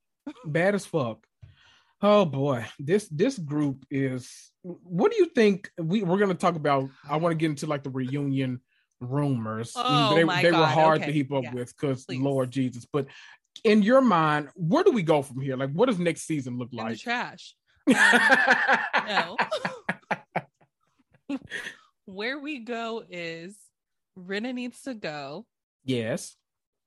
bad 0.45 0.75
as 0.75 0.85
fuck. 0.85 1.25
Oh 2.03 2.25
boy, 2.25 2.65
this 2.79 3.07
this 3.09 3.37
group 3.37 3.85
is. 3.91 4.51
What 4.63 5.11
do 5.11 5.17
you 5.17 5.27
think? 5.27 5.69
We 5.79 6.01
we're 6.03 6.17
gonna 6.17 6.33
talk 6.33 6.55
about. 6.55 6.89
I 7.07 7.17
want 7.17 7.31
to 7.33 7.37
get 7.37 7.51
into 7.51 7.67
like 7.67 7.83
the 7.83 7.89
reunion 7.91 8.59
rumors. 9.01 9.73
Oh, 9.75 10.15
they 10.15 10.23
my 10.23 10.41
they 10.41 10.51
were 10.51 10.57
God, 10.57 10.73
hard 10.73 10.99
to 11.01 11.05
okay, 11.05 11.13
keep 11.13 11.33
up 11.33 11.43
yeah, 11.43 11.53
with 11.53 11.75
because. 11.75 12.05
Lord 12.09 12.51
Jesus. 12.51 12.85
But 12.91 13.07
in 13.63 13.81
your 13.83 14.01
mind, 14.01 14.49
where 14.55 14.83
do 14.83 14.91
we 14.91 15.03
go 15.03 15.21
from 15.21 15.41
here? 15.41 15.57
Like, 15.57 15.71
what 15.71 15.87
does 15.87 15.99
next 15.99 16.21
season 16.23 16.57
look 16.57 16.69
In 16.71 16.77
the 16.77 16.83
like? 16.83 16.99
trash. 16.99 17.55
Um, 17.87 19.35
no. 21.29 21.37
Where 22.05 22.39
we 22.39 22.59
go 22.59 23.03
is 23.09 23.57
Rinna 24.17 24.53
needs 24.53 24.81
to 24.83 24.93
go. 24.93 25.45
yes. 25.83 26.35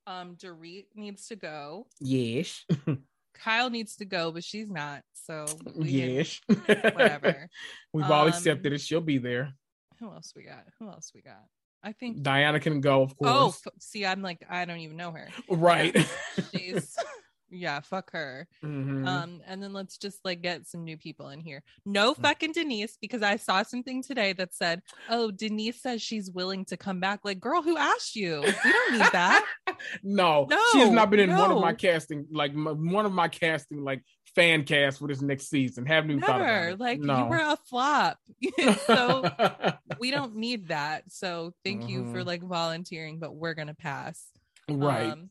Um, 0.07 0.37
Dorit 0.37 0.85
needs 0.95 1.29
to 1.29 1.37
go. 1.37 1.87
Yes. 1.99 2.65
Kyle 3.35 3.71
needs 3.71 3.97
to 3.97 4.05
go, 4.05 4.31
but 4.33 4.45
she's 4.45 4.69
not. 4.71 5.01
So 5.15 5.47
yes. 5.77 6.41
Whatever. 6.47 7.49
We've 7.95 8.11
all 8.11 8.23
Um, 8.25 8.29
accepted 8.29 8.75
it. 8.75 8.83
She'll 8.83 9.01
be 9.01 9.17
there. 9.19 9.55
Who 10.01 10.11
else 10.13 10.33
we 10.37 10.43
got? 10.43 10.65
Who 10.79 10.89
else 10.89 11.11
we 11.15 11.23
got? 11.23 11.43
I 11.85 11.93
think. 11.93 12.23
Diana 12.23 12.59
can 12.61 12.81
go, 12.81 13.03
of 13.03 13.13
Oh, 13.21 13.25
course. 13.53 13.61
f- 13.67 13.73
see, 13.79 14.07
I'm 14.07 14.23
like, 14.23 14.45
I 14.49 14.65
don't 14.65 14.79
even 14.81 14.97
know 14.97 15.13
her. 15.13 15.29
right. 15.51 15.95
She's, 16.57 16.97
yeah, 17.51 17.81
fuck 17.81 18.11
her. 18.13 18.49
Mhm. 18.65 19.07
Um, 19.07 19.41
and 19.47 19.63
then 19.63 19.73
let's 19.75 19.97
just 19.99 20.19
like 20.25 20.41
get 20.43 20.67
some 20.67 20.83
new 20.83 20.97
people 20.97 21.29
in 21.29 21.41
here. 21.41 21.63
No 21.87 22.15
fucking 22.15 22.53
Denise, 22.53 22.97
because 23.01 23.23
I 23.23 23.37
saw 23.37 23.63
something 23.63 24.03
today 24.03 24.33
that 24.33 24.55
said, 24.55 24.81
"Oh, 25.09 25.31
Denise 25.31 25.81
says 25.81 26.03
she's 26.03 26.31
willing 26.33 26.65
to 26.67 26.77
come 26.77 26.99
back." 27.01 27.21
Like, 27.23 27.39
girl, 27.39 27.63
who 27.63 27.77
asked 27.77 28.17
you? 28.17 28.41
We 28.43 28.73
don't 28.73 28.93
need 28.95 29.13
that. 29.13 29.45
No, 30.03 30.49
she 30.73 30.79
has 30.79 30.91
not 30.91 31.11
been 31.11 31.21
in 31.21 31.37
one 31.37 31.51
of 31.51 31.61
my 31.61 31.75
casting, 31.75 32.27
like 32.31 32.53
one 32.55 33.05
of 33.07 33.13
my 33.13 33.29
casting, 33.29 33.83
like 33.85 34.03
fan 34.35 34.65
cast 34.65 34.99
for 34.99 35.09
this 35.09 35.23
next 35.23 35.49
season. 35.49 35.87
Haven't 35.87 36.11
even 36.13 36.21
Never. 36.21 36.77
Like, 36.77 37.01
no. 37.01 37.19
you 37.19 37.25
were 37.27 37.37
a 37.37 37.57
flop. 37.69 38.19
so 38.87 39.31
we 39.99 40.11
don't 40.11 40.37
need 40.37 40.69
that. 40.69 41.05
So 41.11 41.55
thank 41.65 41.89
you 41.89 42.05
for 42.13 42.21
Mhm. 42.23 42.27
like 42.27 42.43
volunteering, 42.43 43.19
but 43.19 43.35
we're 43.35 43.55
gonna 43.55 43.75
pass. 43.75 44.27
right. 44.69 45.11
Um, 45.11 45.31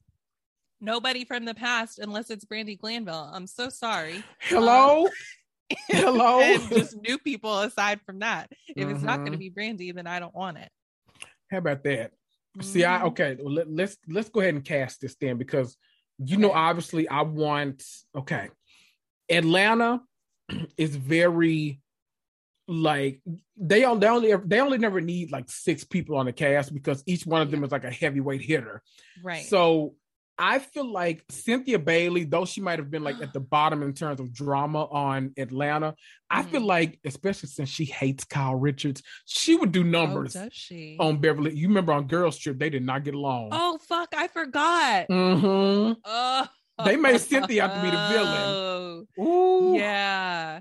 Nobody 0.82 1.24
from 1.24 1.46
the 1.46 1.54
past, 1.54 1.98
unless 2.00 2.30
it's 2.30 2.44
Brandi 2.44 2.78
Glanville. 2.78 3.30
I'm 3.34 3.48
so 3.48 3.70
sorry. 3.70 4.22
Hello. 4.42 5.06
Um, 5.06 5.12
Hello. 5.90 6.42
and 6.42 6.70
just 6.70 6.98
new 6.98 7.18
people 7.18 7.60
aside 7.62 8.02
from 8.06 8.20
that. 8.20 8.52
If 8.76 8.90
it's 8.90 9.02
not 9.02 9.20
going 9.20 9.32
to 9.32 9.38
Mhm. 9.38 9.40
be 9.40 9.50
Brandi, 9.50 9.96
then 9.96 10.08
I 10.08 10.20
don't 10.20 10.36
want 10.36 10.58
it. 10.58 10.70
How 11.50 11.60
about 11.60 11.84
that? 11.86 12.12
See, 12.62 12.84
I 12.84 13.00
Mhm. 13.00 13.04
okay. 13.08 13.38
Well, 13.40 13.54
let, 13.54 13.72
let's 13.72 13.98
let's 14.10 14.28
go 14.30 14.42
ahead 14.42 14.56
and 14.56 14.66
cast 14.66 15.00
this 15.00 15.16
then 15.16 15.38
because 15.38 15.78
you 16.20 16.38
know, 16.38 16.52
obviously, 16.52 17.08
I 17.08 17.22
want 17.22 17.82
okay. 18.16 18.50
Atlanta 19.30 20.02
is 20.78 20.96
very 20.96 21.80
like 22.68 23.22
they 23.58 23.84
all 23.84 23.98
they 23.98 24.08
only 24.08 24.34
they 24.46 24.60
only 24.62 24.78
never 24.78 25.02
need 25.02 25.32
like 25.32 25.50
six 25.50 25.84
people 25.84 26.16
on 26.18 26.26
the 26.26 26.34
cast 26.34 26.74
because 26.74 27.04
each 27.06 27.26
one 27.26 27.42
of 27.42 27.52
them 27.52 27.64
is 27.64 27.72
like 27.72 27.84
a 27.84 27.92
heavyweight 27.92 28.42
hitter. 28.42 28.82
Right. 29.22 29.46
So 29.46 29.96
I 30.40 30.58
feel 30.58 30.92
like 30.92 31.24
Cynthia 31.30 31.78
Bailey, 31.78 32.24
though 32.24 32.46
she 32.46 32.60
might 32.60 32.80
have 32.80 32.90
been 32.90 33.04
like 33.04 33.22
at 33.22 33.34
the 33.34 33.40
bottom 33.40 33.84
in 33.84 33.94
terms 33.94 34.20
of 34.20 34.34
drama 34.34 34.86
on 34.86 35.32
Atlanta, 35.38 35.94
I 36.30 36.42
feel 36.42 36.62
Mhm. 36.62 36.66
like, 36.66 37.00
especially 37.06 37.50
since 37.50 37.70
she 37.70 37.86
hates 37.86 38.24
Kyle 38.24 38.56
Richards, 38.56 39.04
she 39.26 39.56
would 39.56 39.72
do 39.72 39.82
oh, 39.82 39.84
numbers 39.84 40.34
does 40.34 40.52
she? 40.52 40.98
on 41.00 41.18
Beverly. 41.22 41.56
You 41.56 41.68
remember 41.68 41.94
on 41.94 42.08
Girls 42.08 42.38
Trip, 42.40 42.58
they 42.58 42.72
did 42.72 42.84
not 42.84 43.04
get 43.04 43.14
along. 43.14 43.50
Oh 43.52 43.78
fuck! 43.88 44.10
I 44.18 44.28
forgot. 44.28 45.06
hmm 45.08 45.92
Oh, 46.04 46.48
They 46.86 46.96
made 46.98 47.20
Cynthia 47.20 47.66
out 47.66 47.76
to 47.76 47.82
be 47.82 47.90
the 47.90 48.08
villain. 48.10 49.08
Ooh. 49.20 49.76
Yeah. 49.76 50.60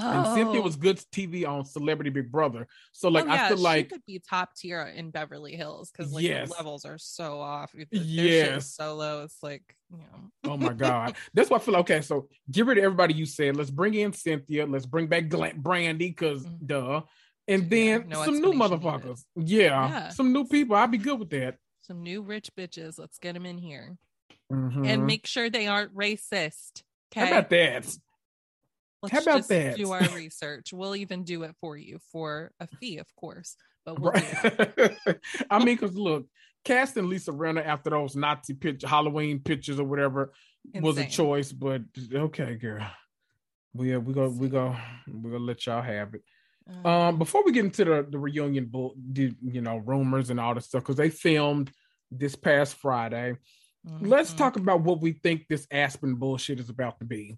And 0.00 0.26
Cynthia 0.28 0.60
Oh. 0.60 0.62
was 0.62 0.76
good 0.76 0.98
TV 1.12 1.44
on 1.44 1.64
Celebrity 1.64 2.10
Big 2.10 2.30
Brother. 2.30 2.68
So 2.92 3.08
like 3.08 3.24
Oh, 3.24 3.34
yeah, 3.34 3.46
I 3.46 3.48
feel 3.48 3.58
like 3.58 3.86
she 3.86 3.90
could 3.90 4.04
be 4.06 4.20
top 4.20 4.54
tier 4.54 4.82
in 4.82 5.10
Beverly 5.10 5.56
Hills 5.56 5.90
because 5.90 6.12
like 6.12 6.22
Yes. 6.22 6.50
the 6.50 6.54
levels 6.54 6.84
are 6.84 6.98
so 6.98 7.40
off. 7.40 7.72
Their 7.72 7.84
shit 7.92 8.04
Yes. 8.06 8.74
so 8.74 8.94
low. 8.94 9.24
It's 9.24 9.42
like 9.42 9.62
you 9.90 9.98
know. 9.98 10.30
Oh 10.52 10.56
my 10.56 10.72
God. 10.72 11.16
That's 11.34 11.50
why 11.50 11.56
I 11.56 11.60
feel 11.60 11.74
like, 11.74 11.80
okay. 11.90 12.00
So 12.02 12.28
get 12.50 12.66
rid 12.66 12.78
of 12.78 12.84
everybody 12.84 13.14
you 13.14 13.26
said. 13.26 13.56
Let's 13.56 13.70
bring 13.70 13.94
in 13.94 14.12
Cynthia. 14.12 14.66
Let's 14.66 14.86
bring 14.86 15.08
back 15.08 15.24
Brandi, 15.24 15.98
because 15.98 16.44
Mhm. 16.46 16.66
duh. 16.66 17.00
And 17.48 17.62
Yeah, 17.64 17.68
then 17.98 18.08
no 18.10 18.24
some 18.24 18.40
new 18.40 18.52
motherfuckers. 18.52 19.24
Yeah, 19.34 19.88
Yeah. 19.88 20.08
Some 20.10 20.32
new 20.32 20.46
people. 20.46 20.76
I'd 20.76 20.90
be 20.92 20.98
good 20.98 21.18
with 21.18 21.30
that. 21.30 21.56
Some 21.80 22.02
new 22.04 22.22
rich 22.22 22.50
bitches. 22.56 22.98
Let's 23.00 23.18
get 23.18 23.32
them 23.32 23.46
in 23.46 23.58
here 23.58 23.96
Mhm. 24.52 24.86
and 24.86 25.06
make 25.06 25.26
sure 25.26 25.50
they 25.50 25.66
aren't 25.66 25.94
racist. 25.94 26.82
How 27.14 27.26
about 27.26 27.50
that? 27.50 27.86
Let's 29.02 29.12
how 29.12 29.20
about 29.22 29.36
just 29.38 29.48
that? 29.50 29.76
do 29.76 29.92
our 29.92 30.00
research. 30.14 30.72
We'll 30.72 30.96
even 30.96 31.24
do 31.24 31.42
it 31.44 31.54
for 31.60 31.76
you 31.76 31.98
for 32.12 32.50
a 32.58 32.66
fee, 32.66 32.98
of 32.98 33.06
course. 33.16 33.56
But 33.84 34.00
we'll 34.00 34.12
do 34.12 34.20
it. 34.20 34.96
Right. 35.06 35.16
I 35.50 35.58
mean, 35.58 35.76
because 35.76 35.96
look, 35.96 36.26
casting 36.64 37.08
Lisa 37.08 37.32
Rinna 37.32 37.64
after 37.64 37.90
those 37.90 38.16
Nazi 38.16 38.54
picture, 38.54 38.88
Halloween 38.88 39.40
pictures 39.40 39.78
or 39.78 39.84
whatever 39.84 40.32
was 40.74 40.98
a 40.98 41.06
choice, 41.06 41.52
but 41.52 41.82
okay, 42.12 42.56
girl. 42.56 42.86
We 43.74 43.96
we 43.98 44.12
go 44.14 44.28
we 44.28 44.48
go 44.48 44.76
we 45.06 45.30
gonna 45.30 45.44
let 45.44 45.64
y'all 45.66 45.82
have 45.82 46.14
it. 46.14 46.22
Uh, 46.84 46.88
Um, 46.88 47.18
before 47.18 47.44
we 47.44 47.52
get 47.52 47.64
into 47.64 47.84
the, 47.84 48.06
the 48.10 48.18
reunion, 48.18 48.70
you 49.14 49.60
know, 49.62 49.76
rumors 49.76 50.30
and 50.30 50.40
all 50.40 50.54
this 50.54 50.66
stuff, 50.66 50.82
because 50.82 50.96
they 50.96 51.10
filmed 51.10 51.70
this 52.10 52.34
past 52.34 52.74
Friday. 52.74 53.36
Let's 54.00 54.32
mhm. 54.32 54.36
talk 54.36 54.56
about 54.56 54.82
what 54.82 55.00
we 55.00 55.12
think 55.12 55.46
this 55.48 55.66
Aspen 55.70 56.14
bullshit 56.16 56.60
is 56.60 56.68
about 56.68 56.98
to 57.00 57.04
be. 57.04 57.36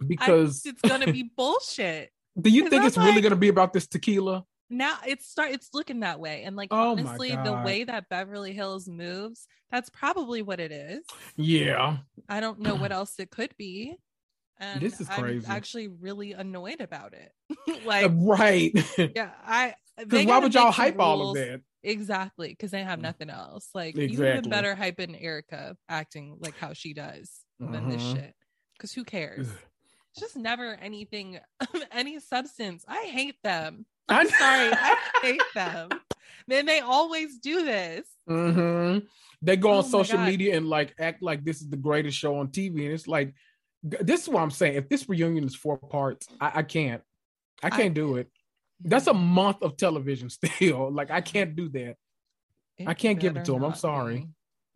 I- 0.00 0.04
Because 0.06 0.62
it's 0.64 0.82
gonna 0.82 1.10
be 1.12 1.30
bullshit. 1.36 2.10
do 2.40 2.50
you 2.50 2.68
think 2.68 2.82
I'm 2.82 2.88
it's 2.88 2.98
really 2.98 3.20
going 3.22 3.30
to 3.30 3.36
be 3.36 3.48
about 3.48 3.72
this 3.72 3.86
tequila? 3.86 4.44
now 4.68 4.98
it's 5.06 5.26
start 5.28 5.52
it's 5.52 5.70
looking 5.72 6.00
that 6.00 6.18
way 6.18 6.42
and 6.42 6.56
like 6.56 6.68
Oh 6.72 6.90
honestly 6.90 7.30
the 7.30 7.60
way 7.64 7.84
that 7.84 8.08
beverly 8.08 8.52
hills 8.52 8.88
moves 8.88 9.46
that's 9.70 9.88
probably 9.90 10.42
what 10.42 10.58
it 10.58 10.72
is 10.72 11.04
Yeah, 11.36 11.98
i 12.28 12.40
don't 12.40 12.58
know 12.58 12.74
what 12.74 12.90
else 12.90 13.14
it 13.20 13.30
could 13.30 13.54
be 13.56 13.94
and 14.58 14.80
This 14.82 15.00
is 15.00 15.08
I'm 15.08 15.22
crazy. 15.22 15.46
actually 15.48 15.86
really 15.88 16.32
annoyed 16.32 16.80
about 16.80 17.14
it 17.14 17.30
Uh, 17.68 17.78
like 17.84 18.10
right. 18.16 18.72
yeah 19.14 19.30
i 19.46 19.74
Because 19.96 20.26
why 20.26 20.38
would 20.38 20.52
y'all 20.52 20.72
hype 20.72 20.98
all 20.98 21.30
of 21.30 21.36
that? 21.36 21.60
Exactly 21.86 22.48
because 22.48 22.70
they 22.72 22.82
have 22.82 22.98
Mm. 22.98 23.02
nothing 23.02 23.30
else 23.30 23.68
like 23.74 23.94
you 23.94 24.02
Exactly. 24.02 24.40
been 24.42 24.50
better 24.50 24.74
hyping 24.74 25.16
erika 25.22 25.76
acting 25.88 26.36
like 26.40 26.56
how 26.58 26.72
she 26.72 26.92
does 26.92 27.40
than 27.60 27.88
this 27.88 28.02
Mhm. 28.02 28.12
shit 28.16 28.34
because 28.76 28.92
who 28.92 29.04
cares 29.04 29.48
it's 30.10 30.20
just 30.20 30.36
never 30.36 30.74
anything 30.74 31.38
of 31.74 31.82
any 31.92 32.18
substance 32.18 32.84
i 32.88 33.02
hate 33.04 33.36
them 33.42 33.86
I 34.08 34.20
I'm 34.20 34.28
sorry, 34.28 34.70
I 34.72 34.96
hate 35.22 35.42
them. 35.54 35.88
Then 36.46 36.64
they 36.64 36.78
always 36.78 37.38
do 37.40 37.64
this. 37.64 38.06
hmm 38.28 38.98
They 39.42 39.56
go 39.56 39.70
Oh 39.70 39.78
on 39.78 39.84
my 39.84 39.88
social 39.90 40.18
media 40.20 40.56
and 40.56 40.68
like 40.68 40.94
act 41.00 41.22
like 41.22 41.44
this 41.44 41.60
is 41.60 41.68
the 41.68 41.76
greatest 41.76 42.16
show 42.16 42.36
on 42.38 42.48
TV, 42.48 42.84
and 42.84 42.94
it's 42.94 43.08
like, 43.08 43.34
this 43.82 44.22
is 44.22 44.28
what 44.28 44.42
I'm 44.42 44.52
saying. 44.52 44.76
If 44.76 44.88
this 44.88 45.08
reunion 45.08 45.42
is 45.44 45.56
four 45.56 45.76
parts, 45.76 46.28
I, 46.40 46.52
I 46.60 46.62
can't, 46.62 47.02
I 47.64 47.66
I- 47.66 47.70
can't 47.70 47.94
do 47.94 48.14
it. 48.16 48.28
That's 48.80 49.06
a 49.06 49.14
month 49.14 49.62
of 49.62 49.76
television 49.76 50.30
still. 50.30 50.90
Like 50.90 51.10
I 51.10 51.20
can't 51.20 51.56
do 51.56 51.68
that. 51.70 51.96
I 52.86 52.94
can't 52.94 53.18
give 53.18 53.36
it 53.36 53.44
to 53.46 53.54
him. 53.54 53.64
I'm 53.64 53.74
sorry. 53.74 54.28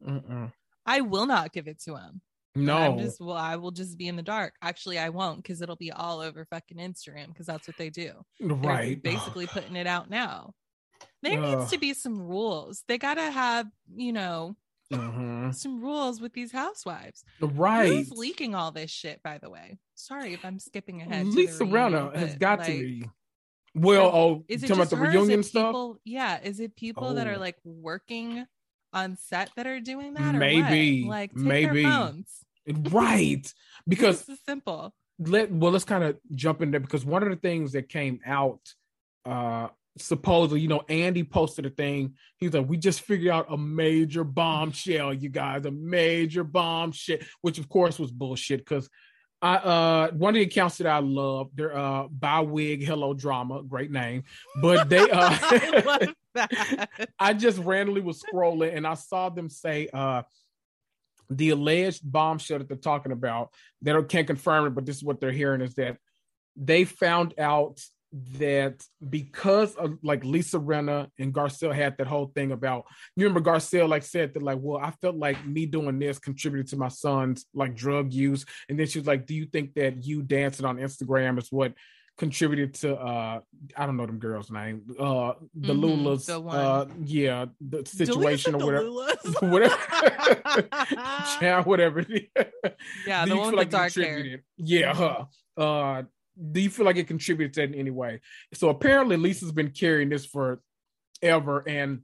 Mm-mm. 0.06 0.52
I 0.86 1.02
will 1.02 1.26
not 1.26 1.52
give 1.52 1.68
it 1.68 1.80
to 1.82 1.96
him. 1.96 2.22
No, 2.54 2.76
I'm 2.76 2.98
just 2.98 3.20
well, 3.20 3.36
I 3.36 3.56
will 3.56 3.70
just 3.70 3.96
be 3.96 4.08
in 4.08 4.16
the 4.16 4.22
dark. 4.22 4.54
Actually, 4.60 4.98
I 4.98 5.10
won't 5.10 5.42
because 5.42 5.62
it'll 5.62 5.76
be 5.76 5.92
all 5.92 6.20
over 6.20 6.44
fucking 6.46 6.78
Instagram 6.78 7.28
because 7.28 7.46
that's 7.46 7.68
what 7.68 7.76
they 7.76 7.90
do. 7.90 8.12
They're 8.40 8.56
right. 8.56 9.00
basically 9.00 9.46
putting 9.46 9.76
it 9.76 9.86
out 9.86 10.10
now. 10.10 10.54
There 11.22 11.38
needs 11.38 11.70
to 11.70 11.78
be 11.78 11.94
some 11.94 12.18
rules. 12.18 12.82
They 12.88 12.98
gotta 12.98 13.30
have, 13.30 13.66
you 13.94 14.12
know, 14.12 14.56
Mhm. 14.90 15.54
some 15.54 15.80
rules 15.80 16.20
with 16.20 16.32
these 16.32 16.50
housewives. 16.50 17.24
Right. 17.40 17.86
Who's 17.86 18.10
leaking 18.10 18.54
all 18.56 18.72
this 18.72 18.90
shit, 18.90 19.22
by 19.22 19.38
the 19.38 19.48
way? 19.48 19.78
Sorry 19.94 20.32
if 20.32 20.44
I'm 20.44 20.58
skipping 20.58 21.02
ahead. 21.02 21.26
Lisa 21.26 21.64
reunion, 21.64 22.12
has 22.14 22.34
got 22.36 22.58
like, 22.60 22.68
to 22.68 22.72
be. 22.72 23.10
Well, 23.74 24.10
oh, 24.12 24.44
Is 24.48 24.62
it 24.62 24.68
talking 24.68 24.82
about 24.82 24.90
just 24.90 24.90
the 24.90 24.96
reunion 25.08 25.40
it 25.40 25.44
stuff? 25.44 25.68
people- 25.68 26.00
Yeah. 26.04 26.40
Is 26.42 26.60
it 26.60 26.74
people 26.76 27.14
that 27.14 27.26
are 27.26 27.36
Oh. 27.36 27.40
like 27.40 27.56
working 27.64 28.46
on 28.92 29.16
set 29.16 29.50
that 29.56 29.66
are 29.66 29.80
doing 29.80 30.14
that? 30.14 30.34
Or 30.34 30.38
Maybe? 30.38 31.04
Like 31.06 31.34
maybe. 31.36 31.84
Right. 32.66 33.54
Because 33.88 34.24
this 34.26 34.38
is 34.38 34.44
simple. 34.44 34.92
let 35.18 35.50
well 35.50 35.72
let's 35.72 35.84
kind 35.84 36.04
of 36.04 36.18
jump 36.34 36.62
in 36.62 36.70
there 36.70 36.80
because 36.80 37.04
one 37.04 37.22
of 37.22 37.30
the 37.30 37.36
things 37.36 37.72
that 37.72 37.88
came 37.88 38.20
out 38.26 38.60
uh 39.24 39.68
supposedly 39.98 40.60
you 40.60 40.68
know 40.68 40.82
andy 40.88 41.24
posted 41.24 41.66
a 41.66 41.70
thing 41.70 42.14
he's 42.38 42.52
like 42.54 42.68
we 42.68 42.76
just 42.76 43.00
figured 43.02 43.32
out 43.32 43.46
a 43.50 43.56
major 43.56 44.22
bombshell 44.24 45.12
you 45.12 45.28
guys 45.28 45.64
a 45.66 45.70
major 45.70 46.44
bombshell 46.44 47.18
which 47.42 47.58
of 47.58 47.68
course 47.68 47.98
was 47.98 48.10
bullshit 48.12 48.60
because 48.60 48.88
I 49.42 49.54
uh 49.56 50.10
one 50.12 50.30
of 50.30 50.34
the 50.34 50.42
accounts 50.42 50.78
that 50.78 50.86
I 50.86 50.98
love, 50.98 51.50
they're 51.54 51.76
uh 51.76 52.08
by 52.08 52.40
wig 52.40 52.84
hello 52.84 53.14
drama, 53.14 53.62
great 53.62 53.90
name. 53.90 54.24
But 54.60 54.88
they 54.88 55.00
uh 55.00 55.08
I. 55.40 56.14
I 57.18 57.32
just 57.32 57.58
randomly 57.58 58.02
was 58.02 58.22
scrolling 58.22 58.76
and 58.76 58.86
I 58.86 58.94
saw 58.94 59.30
them 59.30 59.48
say 59.48 59.88
uh 59.92 60.22
the 61.28 61.50
alleged 61.50 62.00
bombshell 62.04 62.58
that 62.58 62.68
they're 62.68 62.76
talking 62.76 63.12
about. 63.12 63.50
They 63.82 63.92
don't 63.92 64.08
can't 64.08 64.26
confirm 64.26 64.66
it, 64.66 64.70
but 64.70 64.84
this 64.84 64.96
is 64.96 65.04
what 65.04 65.20
they're 65.20 65.32
hearing 65.32 65.60
is 65.60 65.74
that 65.74 65.96
they 66.56 66.84
found 66.84 67.34
out 67.38 67.80
that 68.12 68.82
because 69.08 69.74
of 69.76 69.96
like 70.02 70.24
Lisa 70.24 70.58
Renna 70.58 71.08
and 71.18 71.32
Garcelle 71.32 71.74
had 71.74 71.96
that 71.98 72.06
whole 72.06 72.32
thing 72.34 72.50
about 72.50 72.86
you 73.16 73.26
remember 73.26 73.50
Garcelle 73.50 73.88
like 73.88 74.02
said 74.02 74.34
that 74.34 74.42
like 74.42 74.58
well 74.60 74.82
I 74.82 74.90
felt 75.02 75.16
like 75.16 75.44
me 75.46 75.66
doing 75.66 75.98
this 75.98 76.18
contributed 76.18 76.68
to 76.68 76.76
my 76.76 76.88
son's 76.88 77.46
like 77.54 77.76
drug 77.76 78.12
use 78.12 78.44
and 78.68 78.78
then 78.78 78.88
she 78.88 78.98
was 78.98 79.06
like 79.06 79.26
do 79.26 79.34
you 79.34 79.46
think 79.46 79.74
that 79.74 80.04
you 80.04 80.22
dancing 80.22 80.66
on 80.66 80.78
Instagram 80.78 81.38
is 81.38 81.52
what 81.52 81.74
contributed 82.18 82.74
to 82.74 82.96
uh 82.96 83.40
I 83.76 83.86
don't 83.86 83.96
know 83.96 84.06
them 84.06 84.18
girls 84.18 84.50
name 84.50 84.82
uh 84.98 85.34
the 85.54 85.72
Mhm, 85.72 85.80
Lula's 85.80 86.26
the 86.26 86.40
uh 86.40 86.86
yeah 87.04 87.46
the 87.60 87.86
situation 87.86 88.56
or 88.56 88.66
whatever 88.66 88.90
whatever 89.40 89.76
yeah 91.40 91.62
whatever 91.62 92.04
yeah, 93.06 93.24
the 93.24 93.36
one 93.36 93.54
with 93.54 93.70
the 93.70 93.76
dark 93.76 93.94
hair. 93.94 94.42
Yeah, 94.56 94.94
her. 94.94 95.26
Uh, 95.56 96.02
do 96.52 96.60
you 96.60 96.70
feel 96.70 96.86
like 96.86 96.96
it 96.96 97.06
contributed 97.08 97.54
to 97.54 97.60
that 97.60 97.72
in 97.74 97.74
any 97.78 97.90
way? 97.90 98.20
So 98.54 98.68
apparently, 98.68 99.16
Lisa's 99.16 99.52
been 99.52 99.70
carrying 99.70 100.08
this 100.08 100.26
for 100.26 100.60
ever. 101.22 101.62
And 101.68 102.02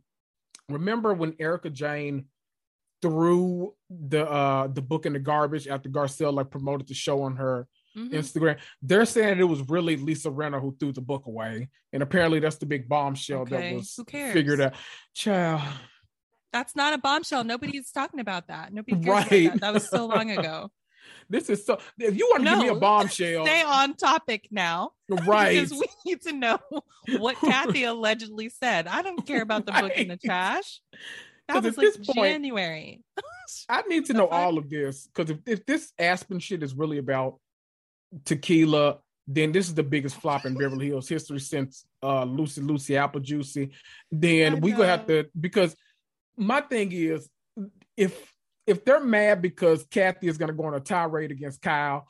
remember 0.68 1.14
when 1.14 1.34
Erika 1.38 1.70
Jayne 1.70 2.26
threw 3.02 3.74
the 3.90 4.28
uh 4.28 4.66
the 4.68 4.80
book 4.82 5.06
in 5.06 5.12
the 5.12 5.18
garbage 5.18 5.68
after 5.68 5.88
Garcelle 5.88 6.32
like 6.32 6.50
promoted 6.50 6.88
the 6.88 6.94
show 6.94 7.22
on 7.22 7.36
her 7.36 7.68
Mhm. 7.96 8.10
Instagram? 8.12 8.58
They're 8.82 9.06
saying 9.06 9.38
it 9.38 9.44
was 9.44 9.66
really 9.70 9.96
Lisa 9.96 10.28
Rinna 10.30 10.60
who 10.60 10.76
threw 10.78 10.92
the 10.92 11.00
book 11.00 11.26
away, 11.26 11.68
and 11.94 12.02
apparently 12.02 12.40
that's 12.40 12.56
the 12.56 12.66
big 12.66 12.88
bombshell 12.88 13.40
Okay, 13.42 13.70
that 13.70 13.74
was 13.74 13.98
figured 14.06 14.60
out. 14.60 14.74
Child, 15.14 15.62
That's 16.52 16.74
not 16.76 16.92
a 16.94 16.98
bombshell. 16.98 17.44
Nobody's 17.44 17.90
talking 17.90 18.20
about 18.20 18.48
that. 18.48 18.72
Nobody 18.72 18.96
Right. 19.08 19.50
that. 19.52 19.60
That 19.60 19.74
was 19.74 19.88
so 19.90 20.06
long 20.06 20.30
ago. 20.38 20.70
This 21.28 21.50
is 21.50 21.64
so. 21.66 21.78
If 21.98 22.16
you 22.16 22.28
want 22.30 22.44
to 22.44 22.50
give 22.50 22.58
me 22.58 22.68
a 22.68 22.74
bombshell, 22.80 23.44
Stay 23.46 23.62
on 23.62 23.94
topic 23.94 24.48
now. 24.50 24.92
right? 25.26 25.54
Because 25.54 25.72
we 25.72 25.86
need 26.04 26.22
to 26.22 26.32
know 26.32 26.58
what 27.18 27.36
Kathy 27.36 27.84
allegedly 27.94 28.48
said. 28.48 28.86
I 28.86 29.02
don't 29.02 29.26
care 29.26 29.42
about 29.42 29.66
the 29.66 29.72
book 29.72 29.92
in 29.96 30.08
the 30.08 30.16
trash. 30.16 30.80
That 31.48 31.62
was 31.62 31.76
like 31.76 31.94
point- 32.04 32.32
January. 32.32 33.02
I 33.68 33.82
need 33.82 34.06
to 34.06 34.12
know 34.12 34.26
all 34.26 34.58
of 34.58 34.68
this 34.68 35.06
because 35.06 35.30
if, 35.30 35.38
if 35.46 35.66
this 35.66 35.92
Aspen 35.98 36.40
shit 36.40 36.62
is 36.64 36.74
really 36.74 36.98
about 36.98 37.38
tequila, 38.24 38.98
then 39.28 39.52
this 39.52 39.68
is 39.68 39.74
the 39.74 39.82
biggest 39.82 40.16
flop 40.16 40.46
in 40.46 40.54
Beverly 40.54 40.86
Hills 40.86 41.08
history 41.08 41.40
since 41.40 41.84
uh 42.02 42.24
Lucy 42.24 42.60
Lucy 42.60 42.96
Apple 42.96 43.20
Juicy. 43.20 43.70
Then 44.10 44.60
we 44.60 44.72
gonna 44.72 44.86
have 44.86 45.06
to 45.06 45.26
because 45.38 45.76
my 46.36 46.60
thing 46.60 46.90
is 46.92 47.28
if 47.96 48.32
if 48.66 48.84
they're 48.84 49.00
mad 49.04 49.42
because 49.42 49.84
Kathy 49.86 50.28
is 50.28 50.38
gonna 50.38 50.52
go 50.52 50.64
on 50.64 50.74
a 50.74 50.80
tirade 50.80 51.30
against 51.30 51.62
Kyle, 51.62 52.06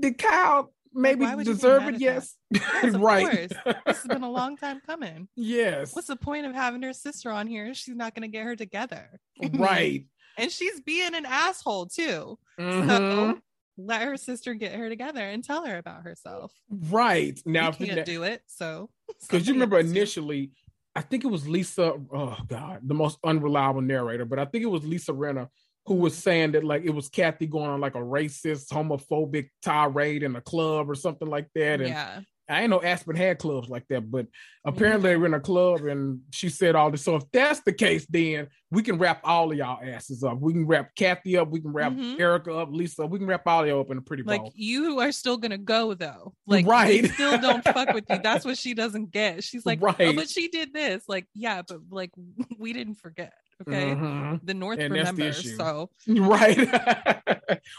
did 0.00 0.18
Kyle 0.18 0.72
maybe 0.92 1.24
why 1.24 1.34
would 1.34 1.46
you 1.46 1.52
be 1.52 1.56
deserve 1.56 1.88
it? 1.88 2.00
Yes, 2.00 2.34
right. 2.94 3.50
course. 3.64 3.76
This 3.86 3.96
has 3.98 4.06
been 4.06 4.22
a 4.22 4.30
long 4.30 4.56
time 4.56 4.80
coming. 4.86 5.28
yes, 5.36 5.94
What's 5.94 6.08
the 6.08 6.16
point 6.16 6.46
of 6.46 6.54
having 6.54 6.82
her 6.82 6.92
sister 6.92 7.30
on 7.30 7.46
here? 7.46 7.66
if 7.66 7.76
She's 7.76 7.94
not 7.96 8.14
going 8.14 8.22
to 8.22 8.28
get 8.28 8.44
her 8.44 8.56
together. 8.56 9.20
Right. 9.52 10.06
And 10.38 10.52
she's 10.52 10.82
being 10.82 11.14
an 11.14 11.24
asshole 11.24 11.86
too. 11.86 12.38
Mhm. 12.60 12.88
So 12.88 13.38
let 13.78 14.02
her 14.02 14.18
sister 14.18 14.52
get 14.52 14.74
her 14.74 14.90
together 14.90 15.22
and 15.26 15.42
tell 15.42 15.64
her 15.64 15.78
about 15.78 16.02
herself. 16.02 16.52
Right 16.68 17.40
now, 17.46 17.62
Now 17.62 17.68
if 17.70 17.78
we 17.78 17.86
you- 17.88 17.94
can't 17.94 18.04
do 18.06 18.22
it. 18.24 18.42
So 18.46 18.90
because 19.22 19.46
you 19.48 19.54
remember 19.54 19.82
to. 19.82 19.88
initially, 19.88 20.50
I 20.96 21.02
think 21.02 21.24
it 21.24 21.28
was 21.28 21.46
Lisa. 21.46 21.94
Oh 22.12 22.36
God, 22.48 22.80
the 22.82 22.94
most 22.94 23.18
unreliable 23.24 23.82
narrator, 23.82 24.24
but 24.24 24.38
I 24.38 24.46
think 24.46 24.64
it 24.64 24.68
was 24.68 24.84
Lisa 24.84 25.12
Rinna 25.12 25.48
who 25.86 25.94
was 25.94 26.16
saying 26.16 26.52
that 26.52 26.64
like 26.64 26.82
it 26.84 26.90
was 26.90 27.08
Kathy 27.08 27.46
going 27.46 27.70
on 27.70 27.80
like 27.80 27.94
a 27.94 28.00
racist, 28.00 28.72
homophobic 28.72 29.50
tirade 29.62 30.24
in 30.24 30.34
a 30.34 30.40
club 30.40 30.90
or 30.90 30.96
something 30.96 31.28
like 31.28 31.48
that. 31.54 31.80
And 31.80 31.90
Yeah. 31.90 32.20
I 32.48 32.60
ain't 32.62 32.70
know 32.70 32.80
Aspen 32.82 33.16
had 33.16 33.38
clubs 33.38 33.68
like 33.68 33.86
that, 33.88 34.08
but 34.10 34.26
apparently 34.64 35.10
they 35.10 35.16
were 35.16 35.26
in 35.26 35.34
a 35.34 35.40
club 35.40 35.80
and 35.84 36.20
she 36.32 36.48
said 36.48 36.76
all 36.76 36.90
this. 36.92 37.02
So 37.02 37.16
if 37.16 37.24
that's 37.32 37.60
the 37.62 37.72
case, 37.72 38.06
then 38.08 38.46
we 38.70 38.82
can 38.82 38.98
wrap 38.98 39.20
all 39.24 39.50
of 39.50 39.58
y'all 39.58 39.80
asses 39.82 40.22
up. 40.22 40.38
We 40.40 40.52
can 40.52 40.64
wrap 40.66 40.94
Kathy 40.94 41.36
up. 41.36 41.50
We 41.50 41.60
can 41.60 41.72
wrap 41.72 41.92
Mhm. 41.92 42.20
Erika 42.20 42.52
up, 42.54 42.68
Lisa. 42.70 43.02
up. 43.04 43.10
We 43.10 43.18
can 43.18 43.26
wrap 43.26 43.46
all 43.46 43.62
of 43.62 43.68
y'all 43.68 43.80
up 43.80 43.90
in 43.90 43.98
a 43.98 44.00
pretty 44.00 44.22
Like 44.22 44.42
you 44.54 45.00
are 45.00 45.10
still 45.10 45.36
gonna 45.38 45.58
go 45.58 45.94
though. 45.94 46.34
Like 46.46 46.66
Right. 46.66 47.04
still 47.10 47.36
don't 47.40 47.64
fuck 47.74 47.92
with 47.92 48.04
you. 48.08 48.18
That's 48.22 48.44
what 48.44 48.56
she 48.58 48.74
doesn't 48.74 49.10
get. 49.10 49.42
She's 49.42 49.66
like, 49.66 49.80
oh, 49.82 49.86
Right. 49.86 50.14
but 50.14 50.28
she 50.30 50.46
did 50.48 50.72
this. 50.72 51.02
Like, 51.08 51.26
yeah, 51.34 51.62
but 51.66 51.78
like 51.90 52.10
we 52.58 52.72
didn't 52.72 52.94
forget. 52.96 53.32
Okay. 53.66 53.86
Mhm. 53.94 54.40
The 54.44 54.54
North 54.54 54.78
And 54.78 54.94
the 54.94 54.98
remembers. 54.98 55.40
issue. 55.40 55.56
So 55.56 55.90
Right. 56.06 57.20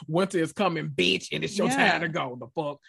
Winter 0.08 0.40
is 0.40 0.52
coming, 0.52 0.90
bitch, 0.90 1.28
and 1.32 1.44
it's 1.44 1.58
your 1.58 1.68
Yeah. 1.68 1.92
time 1.94 2.02
to 2.02 2.10
go. 2.10 2.36
The 2.40 2.48
fuck. 2.48 2.80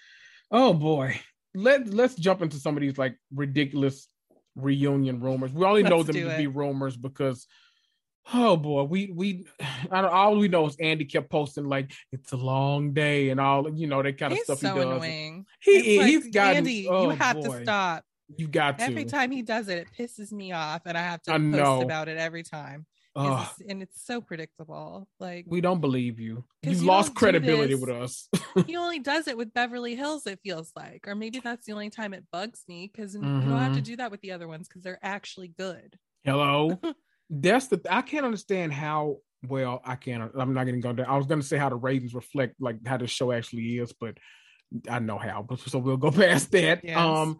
Oh 0.51 0.72
boy. 0.74 1.20
Let 1.55 1.88
let's 1.92 2.14
jump 2.14 2.42
into 2.42 2.57
some 2.59 2.76
of 2.76 2.80
these 2.80 2.99
like 2.99 3.16
ridiculous 3.34 4.09
reunion 4.57 5.20
rumors. 5.20 5.53
We 5.53 5.64
only 5.64 5.82
know 5.82 5.99
Let's 5.99 6.09
them 6.09 6.16
to 6.16 6.30
it. 6.34 6.38
be 6.38 6.46
rumors 6.46 6.96
because 6.96 7.46
oh 8.34 8.57
boy, 8.57 8.82
we 8.84 9.11
we 9.14 9.46
I 9.90 10.01
don't 10.03 10.12
all 10.12 10.36
we 10.36 10.49
know 10.49 10.66
is 10.66 10.76
Andy 10.80 11.05
kept 11.05 11.30
posting 11.30 11.68
like 11.68 11.92
it's 12.12 12.32
a 12.32 12.36
long 12.36 12.92
day 12.92 13.30
and 13.30 13.40
all 13.40 13.70
you 13.70 13.86
know 13.86 14.03
that 14.03 14.18
kind 14.18 14.32
of 14.32 14.38
he's 14.38 14.44
stuff 14.44 14.59
so 14.59 14.74
he 14.74 14.80
does. 14.80 14.84
annoying. 14.84 15.46
He 15.61 15.70
It's 15.72 15.86
is 15.88 15.99
like, 15.99 16.07
he's 16.09 16.28
got 16.34 16.57
Andy, 16.57 16.88
oh, 16.88 17.05
you 17.05 17.11
have 17.16 17.36
boy. 17.36 17.59
to 17.59 17.62
stop. 17.64 18.05
You 18.36 18.46
got 18.46 18.78
to. 18.78 18.84
Every 18.84 19.07
time 19.07 19.30
he 19.30 19.40
does 19.40 19.68
it, 19.68 19.78
it 19.78 19.86
pisses 19.99 20.32
me 20.32 20.53
off, 20.53 20.82
and 20.84 20.99
I 20.99 21.01
have 21.03 21.22
to 21.22 21.32
I 21.32 21.38
post 21.38 21.46
know. 21.46 21.80
about 21.80 22.09
it 22.09 22.18
every 22.18 22.42
time. 22.42 22.84
Ugh, 23.17 23.41
It's- 23.43 23.63
and 23.69 23.83
it's 23.83 24.05
so 24.05 24.21
predictable. 24.21 25.09
Like 25.19 25.45
we 25.49 25.61
don't 25.61 25.81
believe 25.81 26.21
you. 26.21 26.45
You've 26.63 26.81
you 26.83 26.87
lost 26.87 27.15
credibility 27.15 27.75
with 27.75 27.91
us. 27.91 28.29
he 28.67 28.77
only 28.77 28.99
does 29.01 29.27
it 29.29 29.37
with 29.37 29.53
Beverly 29.53 29.97
Hills, 29.97 30.27
it 30.27 30.41
feels 30.43 30.73
like, 30.77 31.07
or 31.09 31.15
maybe 31.15 31.41
that's 31.41 31.67
the 31.67 31.73
only 31.73 31.91
time 31.91 32.15
it 32.15 32.25
bugs 32.33 32.63
me 32.69 32.91
because 32.93 33.15
you 33.15 33.21
don't 33.21 33.43
have 33.51 33.75
to 33.75 33.81
Mhm. 33.81 33.85
do 33.85 33.97
that 33.97 34.11
with 34.11 34.21
the 34.21 34.33
other 34.33 34.47
ones 34.47 34.69
because 34.69 34.83
they're 34.83 35.01
actually 35.03 35.49
good. 35.49 35.99
Hello. 36.25 36.79
That's 37.31 37.67
the 37.69 37.79
I 37.91 38.01
can't 38.03 38.25
understand 38.25 38.73
how 38.73 39.19
well 39.47 39.83
I 39.85 39.97
can't 39.97 40.33
I'm 40.35 40.55
not 40.55 40.65
gonna 40.65 40.79
go 40.79 40.95
there. 40.95 41.11
I 41.11 41.17
was 41.19 41.27
gonna 41.27 41.43
say 41.43 41.59
how 41.59 41.69
the 41.69 41.77
ratings 41.77 42.15
reflect 42.15 42.55
like 42.59 42.79
how 42.87 42.97
the 42.97 43.07
show 43.07 43.33
actually 43.33 43.79
is, 43.79 43.93
but 43.93 44.17
I 44.89 44.99
know 44.99 45.19
how, 45.19 45.43
but 45.43 45.59
so 45.61 45.79
we'll 45.79 45.99
go 45.99 46.11
past 46.23 46.51
that. 46.53 46.85
Yes. 46.85 46.97
Um 46.97 47.39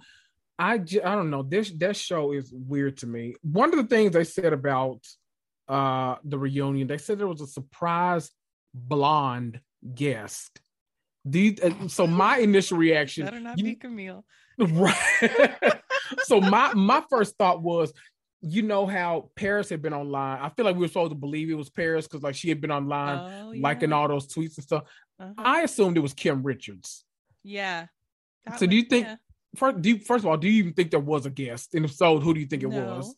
I 0.59 0.77
j- 0.79 1.01
I 1.03 1.15
don't 1.15 1.31
know. 1.31 1.43
This 1.43 1.71
that 1.79 1.97
show 1.97 2.33
is 2.33 2.53
weird 2.55 2.99
to 2.99 3.07
me. 3.07 3.37
One 3.43 3.71
of 3.71 3.77
the 3.77 3.85
things 3.95 4.13
they 4.13 4.25
said 4.25 4.53
about 4.53 5.07
uh 5.69 6.17
the 6.25 6.39
reunion, 6.39 6.89
they 6.89 6.99
said 6.99 7.19
there 7.19 7.27
was 7.29 7.41
a 7.41 7.47
surprise 7.47 8.31
blonde 8.75 9.61
guest. 9.95 10.61
These, 11.25 11.61
uh, 11.61 11.89
so 11.89 12.07
my 12.25 12.39
initial 12.39 12.79
reaction 12.79 13.25
Better 13.25 13.41
not 13.41 13.59
you- 13.59 13.65
be 13.65 13.75
Camille. 13.75 14.25
Right. 14.59 14.97
so 16.25 16.41
my 16.41 16.75
my 16.75 17.03
first 17.09 17.37
thought 17.37 17.63
was, 17.63 17.93
you 18.41 18.63
know 18.63 18.87
how 18.87 19.31
Paris 19.37 19.69
had 19.69 19.83
been 19.83 19.95
online. 19.95 20.41
I 20.41 20.49
feel 20.49 20.65
like 20.65 20.75
we 20.75 20.81
were 20.83 20.89
supposed 20.89 21.13
to 21.13 21.17
believe 21.19 21.49
it 21.51 21.55
was 21.55 21.71
Paris 21.71 22.07
because 22.09 22.23
like 22.23 22.35
she 22.35 22.49
had 22.49 22.61
been 22.61 22.73
online 22.73 23.19
Oh, 23.19 23.53
liking 23.57 23.93
all 23.93 24.09
those 24.09 24.27
tweets 24.27 24.57
and 24.57 24.65
stuff. 24.65 24.85
Uh-huh. 25.21 25.33
I 25.37 25.63
assumed 25.63 25.97
it 25.97 26.01
was 26.01 26.15
Kim 26.15 26.43
Richards. 26.43 27.05
yeah. 27.45 27.87
So 28.57 28.67
do 28.67 28.75
you 28.77 28.83
think- 28.83 29.07
yeah. 29.07 29.17
First, 29.57 29.81
do 29.83 29.89
you, 29.91 29.99
first 30.01 30.25
of 30.25 30.31
all, 30.31 30.37
do 30.37 30.47
you 30.49 30.59
even 30.59 30.73
think 30.75 30.91
there 30.91 31.01
was 31.01 31.25
a 31.25 31.31
guest? 31.31 31.75
And 31.75 31.85
if 31.87 31.93
so, 31.93 32.19
who 32.21 32.35
do 32.35 32.41
you 32.41 32.47
think 32.47 32.63
it 32.65 32.69
No. 32.69 32.97
was? 32.97 33.15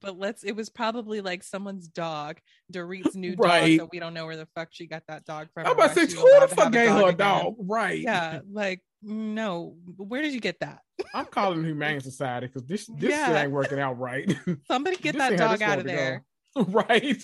But 0.00 0.18
let's. 0.18 0.42
It 0.44 0.52
was 0.52 0.68
probably 0.70 1.20
like 1.20 1.42
someone's 1.42 1.88
dog, 1.88 2.38
Dorit's 2.72 3.14
new 3.14 3.34
Right. 3.38 3.78
dog. 3.78 3.86
That 3.86 3.92
we 3.92 3.98
don't 4.00 4.14
know 4.14 4.26
where 4.26 4.36
the 4.36 4.48
fuck 4.54 4.68
she 4.70 4.86
got 4.86 5.02
that 5.08 5.24
dog 5.24 5.48
from. 5.54 5.66
I'm 5.66 5.72
about 5.72 5.94
to 5.94 6.08
say, 6.08 6.16
who 6.16 6.40
the 6.40 6.48
fuck 6.48 6.72
gave 6.72 6.90
her 6.90 7.08
a 7.08 7.12
dog? 7.12 7.54
Right. 7.58 8.00
Yeah, 8.00 8.40
like 8.52 8.82
no. 9.02 9.76
Where 9.96 10.22
did 10.22 10.32
you 10.34 10.40
get 10.40 10.60
that? 10.60 10.80
I'm 11.14 11.26
calling 11.26 11.62
the 11.62 11.68
Humane 11.68 12.00
Society 12.00 12.46
because 12.46 12.64
this 12.66 12.86
this 12.86 13.00
shit 13.00 13.10
Yeah. 13.10 13.42
ain't 13.42 13.52
working 13.52 13.78
out 13.80 13.98
right. 13.98 14.30
Somebody 14.68 14.96
get 14.96 15.16
that 15.18 15.36
dog 15.38 15.62
out 15.62 15.78
of 15.78 15.84
there. 15.84 16.24
go. 16.56 16.62
right. 16.68 17.22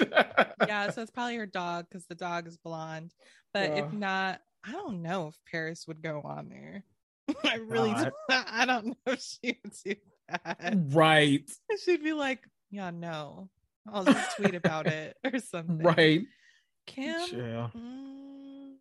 yeah, 0.66 0.90
so 0.90 1.02
it's 1.02 1.10
probably 1.10 1.36
her 1.36 1.46
dog 1.46 1.86
because 1.90 2.06
the 2.06 2.14
dog 2.14 2.46
is 2.46 2.56
blonde. 2.56 3.12
But 3.52 3.70
Yeah. 3.70 3.84
if 3.86 3.92
not, 3.92 4.40
I 4.64 4.72
don't 4.72 5.02
know 5.02 5.28
if 5.28 5.36
Paris 5.50 5.84
would 5.88 6.00
go 6.02 6.20
on 6.24 6.48
there. 6.48 6.84
I 7.44 7.56
really, 7.56 7.90
God. 7.90 8.12
don't, 8.28 8.46
I 8.52 8.66
don't 8.66 8.86
know 8.86 8.94
if 9.06 9.20
she 9.20 9.58
would 9.64 9.72
do 9.84 9.94
that. 10.28 10.74
right. 10.94 11.50
She'd 11.84 12.04
be 12.04 12.12
like, 12.12 12.40
"Yeah, 12.70 12.90
no, 12.90 13.48
I'll 13.92 14.04
just 14.04 14.36
tweet 14.36 14.54
about 14.54 14.86
it 14.86 15.16
or 15.24 15.38
something." 15.38 15.78
Right. 15.78 16.22
Kim. 16.86 17.20
Yeah. 17.32 17.68
mm, 17.74 18.74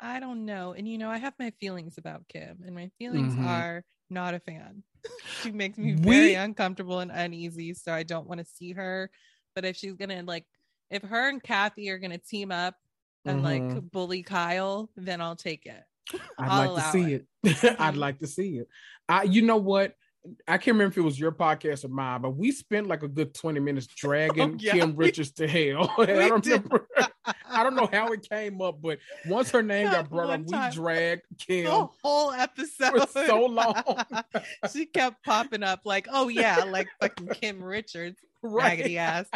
I 0.00 0.20
don't 0.20 0.44
know, 0.44 0.72
and 0.72 0.86
you 0.86 0.98
know, 0.98 1.10
I 1.10 1.16
have 1.18 1.34
my 1.38 1.50
feelings 1.60 1.96
about 1.98 2.28
Kim, 2.28 2.62
and 2.64 2.74
my 2.74 2.90
feelings 2.98 3.34
Mhm. 3.34 3.46
are 3.46 3.84
not 4.10 4.34
a 4.34 4.40
fan. 4.40 4.82
she 5.42 5.50
makes 5.50 5.78
me 5.78 5.94
We- 5.94 6.00
very 6.02 6.34
uncomfortable 6.34 7.00
and 7.00 7.10
uneasy, 7.10 7.72
so 7.74 7.92
I 7.92 8.02
don't 8.02 8.26
want 8.28 8.38
to 8.40 8.44
see 8.46 8.72
her. 8.72 9.10
But 9.54 9.64
if 9.64 9.76
she's 9.76 9.94
gonna 9.94 10.22
like, 10.22 10.44
if 10.90 11.02
her 11.02 11.28
and 11.28 11.42
Kathy 11.42 11.88
are 11.90 11.98
gonna 11.98 12.18
team 12.18 12.52
up 12.52 12.74
and 13.24 13.40
Mhm. 13.40 13.44
like 13.74 13.90
bully 13.90 14.22
Kyle, 14.22 14.90
then 14.96 15.20
I'll 15.22 15.36
take 15.36 15.64
it. 15.66 15.82
I'd 16.38 16.48
I'll 16.50 16.72
like 16.74 16.84
to 16.84 16.90
see 16.92 17.14
it. 17.14 17.26
it. 17.42 17.80
I'd 17.80 17.94
Mhm. 17.94 17.98
like 17.98 18.18
to 18.20 18.26
see 18.26 18.58
it. 18.58 18.68
I, 19.08 19.22
you 19.22 19.42
know 19.42 19.56
what? 19.56 19.96
I 20.48 20.58
can't 20.58 20.74
remember 20.74 20.92
if 20.92 20.98
it 20.98 21.02
was 21.02 21.18
your 21.18 21.32
podcast 21.32 21.84
or 21.84 21.88
mine, 21.88 22.22
but 22.22 22.36
we 22.36 22.52
spent 22.52 22.86
like 22.86 23.02
a 23.02 23.08
good 23.08 23.34
20 23.34 23.60
minutes 23.60 23.88
oh, 23.90 23.94
dragging 23.96 24.52
Oh, 24.54 24.56
yeah, 24.58 24.72
Kim 24.72 24.96
Richards 24.96 25.32
to 25.32 25.46
hell. 25.48 25.92
I 25.98 26.06
don't 26.06 26.42
did. 26.42 26.62
remember. 26.64 26.86
I 27.48 27.62
don't 27.62 27.74
know 27.74 27.88
how 27.92 28.12
it 28.12 28.28
came 28.28 28.60
up, 28.60 28.80
but 28.80 28.98
once 29.26 29.50
her 29.50 29.62
name 29.62 29.90
got 29.90 30.08
brought 30.10 30.30
up, 30.30 30.40
we 30.46 30.74
dragged 30.74 31.22
Kim. 31.38 31.64
the 31.64 31.88
whole 32.02 32.32
episode 32.32 33.08
For 33.08 33.26
so 33.26 33.40
long. 33.46 33.74
she 34.72 34.86
kept 34.86 35.24
popping 35.24 35.62
up 35.62 35.80
like, 35.84 36.06
oh 36.12 36.28
yeah, 36.28 36.64
like 36.64 36.88
fucking 37.00 37.28
Kim 37.40 37.62
Richards, 37.62 38.20
raggedy 38.42 38.98
ass. 38.98 39.26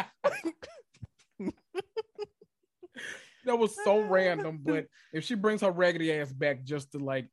That 3.45 3.57
was 3.57 3.75
so 3.83 3.99
random, 3.99 4.59
but 4.63 4.85
if 5.13 5.23
she 5.23 5.33
brings 5.35 5.61
her 5.61 5.71
raggedy 5.71 6.13
ass 6.13 6.31
back 6.31 6.63
just 6.63 6.91
to 6.91 6.99
like 6.99 7.27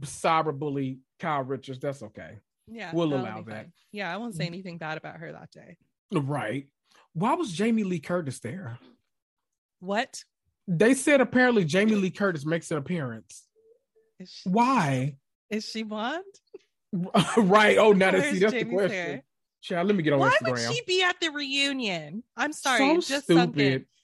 cyberbully 0.00 0.98
Kyle 1.18 1.42
Richards, 1.42 1.80
that's 1.80 2.02
okay. 2.02 2.38
Yeah, 2.66 2.90
We'll 2.92 3.14
allow 3.14 3.42
that. 3.42 3.54
fine. 3.54 3.72
Yeah, 3.92 4.12
I 4.12 4.16
won't 4.16 4.34
say 4.34 4.44
mm-hmm. 4.44 4.54
anything 4.54 4.78
bad 4.78 4.96
about 4.98 5.16
her 5.16 5.32
that 5.32 5.50
day. 5.50 5.76
Right. 6.12 6.68
Why 7.12 7.34
was 7.34 7.52
Jamie 7.52 7.84
Lee 7.84 7.98
Curtis 7.98 8.38
there? 8.38 8.78
What 9.80 10.22
They 10.68 10.94
said 10.94 11.20
apparently 11.20 11.64
Jamie 11.64 11.96
Lee 11.96 12.10
Curtis 12.10 12.44
makes 12.44 12.70
an 12.70 12.78
appearance. 12.78 13.44
is 14.18 14.30
she? 14.30 14.48
Why? 14.48 15.16
Is 15.48 15.64
she 15.68 15.82
blonde? 15.82 16.24
right. 17.36 17.78
Oh, 17.78 17.92
now 17.92 18.12
that 18.12 18.32
see 18.32 18.38
that's 18.38 18.52
the 18.52 18.64
question. 18.64 19.22
Child, 19.62 19.88
let 19.88 19.96
me 19.96 20.02
get 20.02 20.12
on 20.12 20.20
Why 20.20 20.30
Instagram. 20.30 20.50
would 20.50 20.74
she 20.74 20.82
be 20.86 21.02
at 21.02 21.20
the 21.20 21.28
reunion? 21.28 22.22
I'm 22.36 22.52
sorry, 22.52 22.78
so 22.78 23.14
just 23.14 23.24
stupid. 23.24 23.86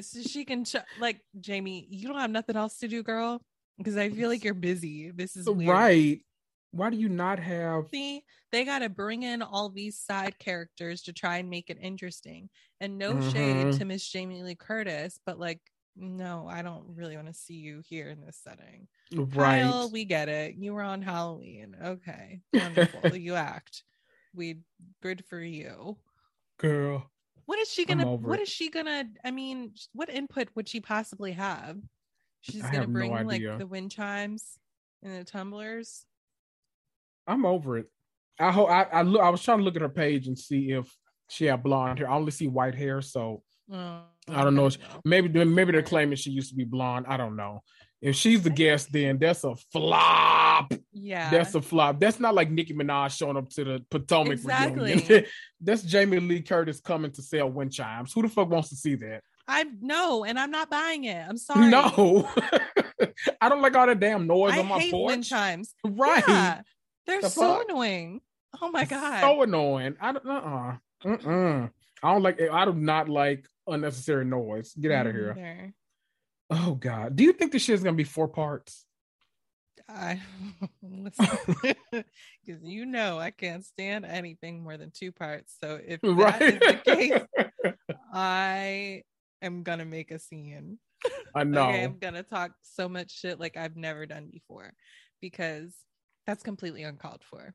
So 0.00 0.20
she 0.22 0.44
can 0.44 0.64
ch- 0.64 0.76
like 1.00 1.20
Jamie. 1.40 1.86
You 1.88 2.08
don't 2.08 2.18
have 2.18 2.30
nothing 2.30 2.56
else 2.56 2.78
to 2.80 2.88
do, 2.88 3.02
girl, 3.02 3.40
because 3.78 3.96
I 3.96 4.10
feel 4.10 4.28
like 4.28 4.44
you're 4.44 4.54
busy. 4.54 5.10
This 5.10 5.36
is 5.36 5.48
weird. 5.48 5.70
Right. 5.70 6.20
Why 6.72 6.90
do 6.90 6.98
you 6.98 7.08
not 7.08 7.38
have 7.38 7.86
See, 7.90 8.22
they 8.52 8.64
got 8.64 8.80
to 8.80 8.90
bring 8.90 9.22
in 9.22 9.40
all 9.40 9.70
these 9.70 9.98
side 9.98 10.38
characters 10.38 11.02
to 11.04 11.14
try 11.14 11.38
and 11.38 11.48
make 11.48 11.70
it 11.70 11.78
interesting. 11.80 12.50
And 12.80 12.98
no 12.98 13.20
shade 13.30 13.66
Mhm. 13.68 13.78
to 13.78 13.84
Miss 13.86 14.06
Jamie 14.06 14.42
Lee 14.42 14.54
Curtis, 14.54 15.18
but 15.24 15.38
like, 15.38 15.60
no, 15.96 16.46
I 16.46 16.60
don't 16.62 16.84
really 16.94 17.16
want 17.16 17.28
to 17.28 17.32
see 17.34 17.54
you 17.54 17.82
here 17.88 18.10
in 18.10 18.20
this 18.20 18.36
setting. 18.44 18.86
right? 19.12 19.62
Kyle, 19.62 19.90
we 19.90 20.04
get 20.04 20.28
it. 20.28 20.56
You 20.56 20.74
were 20.74 20.82
on 20.82 21.00
Halloween. 21.00 21.74
Okay, 21.82 22.42
wonderful. 22.52 23.00
you 23.16 23.34
act. 23.34 23.82
We 24.34 24.60
good 25.02 25.24
for 25.24 25.40
you. 25.40 25.96
Girl. 26.58 27.10
What 27.46 27.58
is 27.60 27.70
she 27.72 27.86
gonna? 27.86 28.06
What 28.06 28.40
it. 28.40 28.42
is 28.42 28.48
she 28.50 28.68
gonna? 28.68 29.04
I 29.24 29.30
mean, 29.30 29.72
what 29.94 30.10
input 30.10 30.48
would 30.54 30.68
she 30.68 30.80
possibly 30.82 31.32
have? 31.32 31.78
She's 32.40 32.62
I 32.62 32.66
gonna 32.66 32.78
have 32.78 32.88
no 32.88 32.92
bring 32.92 33.26
like 33.26 33.42
the 33.58 33.66
wind 33.66 33.90
chimes 33.90 34.58
and 35.02 35.18
the 35.18 35.24
tumblers. 35.24 36.04
I'm 37.26 37.44
over 37.44 37.78
it. 37.78 37.86
I 38.40 38.52
hope 38.52 38.70
I 38.70 38.84
I, 38.84 39.02
look, 39.02 39.22
I 39.22 39.30
was 39.30 39.42
trying 39.42 39.58
to 39.58 39.64
look 39.64 39.76
at 39.76 39.82
her 39.82 39.88
page 39.88 40.28
and 40.28 40.38
see 40.38 40.70
if 40.72 40.88
she 41.28 41.46
had 41.46 41.62
blonde 41.62 41.98
hair. 41.98 42.10
I 42.10 42.14
only 42.14 42.30
see 42.30 42.48
white 42.48 42.74
hair, 42.74 43.02
so 43.02 43.42
Oh, 43.70 44.00
I 44.28 44.44
don't 44.44 44.54
know. 44.54 44.70
maybe 45.04 45.44
maybe 45.44 45.72
they're 45.72 45.82
claiming 45.82 46.16
she 46.16 46.30
used 46.30 46.50
to 46.50 46.56
be 46.56 46.64
blonde. 46.64 47.06
I 47.08 47.16
don't 47.18 47.36
know. 47.36 47.62
If 48.00 48.14
she's 48.16 48.42
the 48.42 48.50
guest, 48.50 48.92
then 48.92 49.18
that's 49.18 49.44
a 49.44 49.56
flop. 49.72 50.72
Yeah, 50.92 51.30
That's 51.30 51.54
a 51.54 51.60
flop. 51.62 51.98
That's 52.00 52.20
not 52.20 52.34
like 52.34 52.50
Nicki 52.50 52.72
Minaj 52.72 53.16
showing 53.16 53.36
up 53.36 53.48
to 53.50 53.64
the 53.64 53.84
Potomac 53.90 54.34
Exactly. 54.34 55.26
that's 55.60 55.82
Jamie 55.82 56.20
Lee 56.20 56.42
Curtis 56.42 56.80
coming 56.80 57.10
to 57.12 57.22
sell 57.22 57.50
wind 57.50 57.72
chimes. 57.72 58.12
Who 58.12 58.22
the 58.22 58.28
fuck 58.28 58.48
wants 58.48 58.68
to 58.70 58.76
see 58.76 58.94
that? 58.96 59.22
I 59.48 59.64
no, 59.80 60.24
and 60.24 60.38
I'm 60.38 60.50
not 60.50 60.68
buying 60.70 61.04
it. 61.04 61.24
I'm 61.26 61.38
sorry. 61.38 61.70
No, 61.70 62.28
I 63.40 63.48
don't 63.48 63.62
like 63.62 63.74
all 63.74 63.86
that 63.86 63.98
damn 63.98 64.26
noise 64.26 64.52
I 64.52 64.58
on 64.60 64.66
my 64.66 64.78
hate 64.78 64.92
wind 64.92 65.22
porch. 65.22 65.28
chimes. 65.30 65.74
Right. 65.84 66.22
Yeah, 66.28 66.60
they're 67.06 67.22
The 67.22 67.30
so 67.30 67.40
fuck? 67.56 67.64
annoying. 67.68 68.20
Oh 68.60 68.70
my 68.70 68.84
god. 68.84 69.20
So 69.22 69.42
annoying. 69.42 69.96
I 70.00 70.12
don't. 70.12 70.26
Uh. 70.26 70.32
uh 70.32 70.76
Mm-mm. 71.04 71.70
I 72.02 72.12
don't 72.12 72.22
like. 72.22 72.40
I 72.40 72.64
do 72.64 72.72
not 72.74 73.08
like 73.08 73.46
unnecessary 73.66 74.24
noise. 74.24 74.74
Get 74.78 74.92
out 74.92 75.06
of 75.06 75.14
here. 75.14 75.72
Oh 76.50 76.74
God. 76.74 77.16
Do 77.16 77.24
you 77.24 77.32
think 77.32 77.52
this 77.52 77.62
shit's 77.62 77.82
gonna 77.82 77.96
be 77.96 78.04
four 78.04 78.28
parts? 78.28 78.84
I 79.88 80.20
because 80.82 82.04
you 82.62 82.84
know 82.84 83.18
I 83.18 83.30
can't 83.30 83.64
stand 83.64 84.04
anything 84.04 84.62
more 84.62 84.76
than 84.76 84.90
two 84.90 85.12
parts. 85.12 85.54
So 85.62 85.80
if 85.84 86.00
that 86.02 86.12
Right. 86.12 86.42
is 86.42 86.58
the 86.58 86.80
case, 86.84 87.74
I 88.12 89.02
am 89.42 89.62
gonna 89.62 89.84
make 89.84 90.10
a 90.10 90.18
scene. 90.18 90.78
I 91.34 91.44
know. 91.44 91.68
Okay, 91.68 91.84
I'm 91.84 91.98
gonna 91.98 92.22
talk 92.22 92.52
so 92.62 92.88
much 92.88 93.10
shit 93.10 93.40
like 93.40 93.56
I've 93.56 93.76
never 93.76 94.06
done 94.06 94.28
before 94.32 94.72
because 95.20 95.74
that's 96.26 96.42
completely 96.42 96.82
uncalled 96.82 97.22
for. 97.22 97.54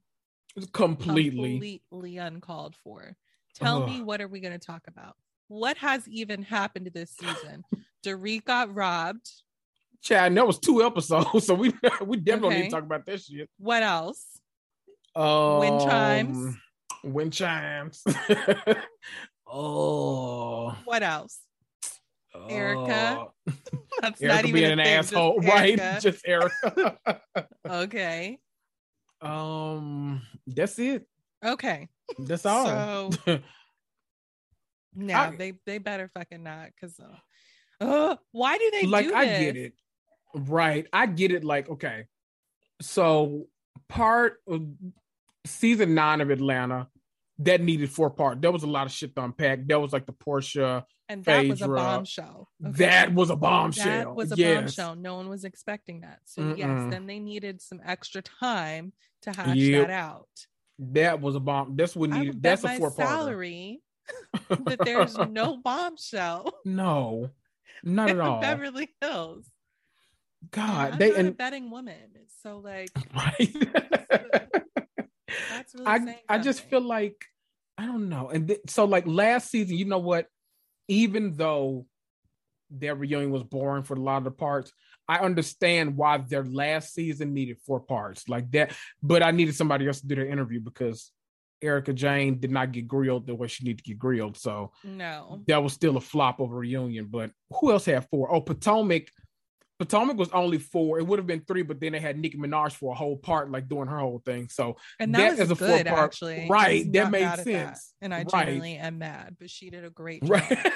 It's 0.56 0.68
completely. 0.68 1.60
completely 1.60 2.18
uncalled 2.18 2.76
for. 2.84 3.16
Tell 3.56 3.86
me 3.86 4.02
what 4.02 4.22
are 4.22 4.28
we 4.28 4.40
to 4.42 4.60
talk 4.60 4.84
about? 4.88 5.16
What 5.48 5.78
has 5.78 6.08
even 6.08 6.42
happened 6.42 6.90
this 6.94 7.12
season? 7.12 7.64
Dorit 8.04 8.46
got 8.46 8.74
robbed. 8.74 9.30
Chad, 10.02 10.28
and 10.28 10.38
that 10.38 10.48
was 10.48 10.60
two 10.60 10.84
episodes, 10.84 11.46
so 11.46 11.54
we 11.54 11.74
we 12.06 12.18
definitely 12.18 12.56
need 12.58 12.64
to 12.66 12.72
talk 12.72 12.84
about 12.84 13.06
this 13.06 13.26
shit. 13.26 13.50
What 13.58 13.84
else? 13.84 14.26
Um, 15.16 15.60
Wind 15.60 15.82
chimes. 15.82 16.56
Wind 17.04 17.34
chimes. 17.34 18.04
oh, 19.48 20.76
What 20.86 21.04
else? 21.04 21.40
Erika. 22.50 23.20
Oh. 23.20 23.32
That's 24.02 24.22
Erika 24.22 24.36
not 24.36 24.46
even 24.46 24.54
being 24.54 24.70
a 24.70 24.74
an 24.74 24.78
thing, 24.80 24.98
just 24.98 25.14
asshole, 25.14 25.40
right? 25.42 26.02
Just 26.02 26.28
Erika. 26.28 26.98
okay. 27.66 28.40
um, 29.22 30.22
that's 30.48 30.78
it. 30.80 31.08
Okay. 31.46 31.88
That's 32.20 32.46
all. 32.46 33.12
So 33.12 33.40
now 34.96 35.24
I- 35.24 35.36
they 35.36 35.54
they 35.66 35.78
better 35.78 36.10
fucking 36.10 36.44
not 36.44 36.70
because 36.76 37.00
uh, 37.00 37.84
uh, 37.84 38.16
why 38.32 38.58
do 38.58 38.72
they 38.72 38.88
like 38.88 39.08
do 39.08 39.14
I 39.16 39.26
get 39.26 39.56
it. 39.58 39.74
Right. 40.36 40.88
I 40.92 41.06
get 41.06 41.32
it. 41.32 41.44
Like, 41.44 41.70
okay. 41.70 42.06
So 42.82 43.48
part 43.88 44.38
of 44.48 44.66
season 45.46 45.94
nine 45.94 46.22
of 46.22 46.30
Atlanta, 46.30 46.88
that 47.40 47.62
needed 47.62 47.92
four 47.92 48.10
part. 48.10 48.42
There 48.42 48.52
was 48.52 48.64
a 48.64 48.68
lot 48.68 48.86
of 48.86 48.92
shit 48.92 49.16
to 49.16 49.24
unpack. 49.24 49.68
That 49.68 49.80
was 49.80 49.94
like 49.94 50.06
the 50.06 50.14
Porsha. 50.14 50.84
And 51.14 51.26
that 51.26 51.48
was 51.48 51.62
a 51.62 51.68
bombshell. 51.68 52.50
okay? 52.66 52.78
That 52.86 53.14
was 53.14 53.30
a 53.30 53.36
bombshell. 53.36 53.86
That 53.86 54.16
was 54.16 54.32
a 54.32 54.36
yes. 54.36 54.58
bombshell. 54.62 54.96
No 54.96 55.16
one 55.16 55.30
was 55.30 55.44
expecting 55.46 56.02
that. 56.02 56.20
So 56.26 56.56
yes, 56.58 56.68
Mm-mm. 56.68 56.90
then 56.92 57.06
they 57.06 57.20
needed 57.20 57.62
some 57.62 57.80
extra 57.86 58.22
time 58.22 58.94
to 59.22 59.32
hash 59.32 59.56
Yep. 59.56 59.88
that 59.88 59.94
out. 59.94 60.28
That 60.80 61.22
was 61.22 61.36
a 61.36 61.40
bomb. 61.40 61.76
That's 61.76 61.96
what 61.96 62.10
needed. 62.10 62.42
That's 62.42 62.64
a 62.64 62.78
four 62.78 62.92
salary 62.92 63.82
that 64.50 64.80
there's 64.84 65.18
no 65.18 65.58
bombshell 65.58 66.52
no, 66.66 67.30
not 67.84 68.10
at 68.10 68.20
all. 68.20 68.42
Beverly 68.42 68.90
Hills. 69.00 69.46
God, 70.52 70.94
I'm 70.94 70.98
they 71.00 71.14
and 71.16 71.38
betting 71.38 71.70
woman, 71.70 71.96
so 72.42 72.58
like 72.58 72.90
right. 73.16 73.56
that's 75.50 75.74
really 75.76 75.86
I 75.88 76.18
I 76.28 76.38
just 76.40 76.62
feel 76.70 76.82
like 76.82 77.24
I 77.78 77.86
don't 77.86 78.10
know. 78.10 78.30
And 78.30 78.48
th- 78.50 78.60
so 78.68 78.86
like 78.86 79.06
last 79.08 79.50
season, 79.50 79.78
you 79.78 79.86
know 79.86 80.00
what? 80.00 80.28
Even 80.88 81.36
though 81.36 81.86
their 82.70 82.96
reunion 82.96 83.32
was 83.32 83.44
boring 83.44 83.84
for 83.84 83.96
a 83.96 84.02
lot 84.02 84.18
of 84.18 84.24
the 84.24 84.32
parts, 84.32 84.72
I 85.08 85.20
understand 85.20 85.98
why 85.98 86.18
their 86.18 86.44
last 86.46 86.94
season 86.94 87.34
needed 87.34 87.58
four 87.66 87.80
parts 87.80 88.30
like 88.30 88.50
that. 88.52 88.76
But 89.02 89.22
I 89.24 89.32
needed 89.32 89.56
somebody 89.56 89.88
else 89.88 90.02
to 90.02 90.08
do 90.08 90.16
their 90.16 90.28
interview 90.28 90.60
because 90.60 91.12
Erika 91.62 91.94
Jayne 91.94 92.40
did 92.40 92.52
not 92.52 92.72
get 92.72 92.88
grilled 92.88 93.26
the 93.26 93.36
way 93.36 93.48
she 93.48 93.64
needed 93.64 93.80
to 93.80 93.90
get 93.92 94.00
grilled. 94.00 94.38
So 94.38 94.72
no. 94.84 95.42
that 95.48 95.64
was 95.64 95.74
still 95.74 95.98
a 95.98 96.02
flop 96.02 96.40
of 96.40 96.52
a 96.52 96.56
reunion. 96.56 97.08
But 97.10 97.32
who 97.52 97.72
else 97.72 97.86
had 97.86 98.08
four? 98.10 98.34
Oh, 98.34 98.42
Potomac. 98.42 99.08
Potomac 99.86 100.18
was 100.18 100.30
only 100.32 100.60
four. 100.60 100.98
It 101.00 101.06
would 101.08 101.20
have 101.20 101.28
been 101.28 101.42
three, 101.48 101.62
but 101.64 101.80
then 101.80 101.92
they 101.92 102.00
had 102.00 102.18
Nicki 102.18 102.38
Minaj 102.38 102.72
for 102.74 102.92
a 102.94 102.96
whole 102.96 103.18
part, 103.18 103.52
like 103.52 103.68
doing 103.68 103.88
her 103.88 104.00
whole 104.00 104.22
thing. 104.26 104.48
So 104.50 104.78
And 105.00 105.14
that 105.16 105.36
that, 105.38 105.44
is 105.44 105.52
a 105.52 105.56
good, 105.56 105.86
four-part- 105.86 106.06
actually. 106.06 106.48
right, 106.50 106.90
that 106.94 107.12
made 107.12 107.40
sense. 107.40 107.94
And 108.02 108.14
I 108.14 108.20
Right. 108.20 108.30
genuinely 108.30 108.76
am 108.78 109.00
mad, 109.00 109.36
but 109.40 109.50
she 109.50 109.70
did 109.70 109.84
a 109.84 109.90
great 109.90 110.22
job. 110.24 110.30
right, 110.32 110.72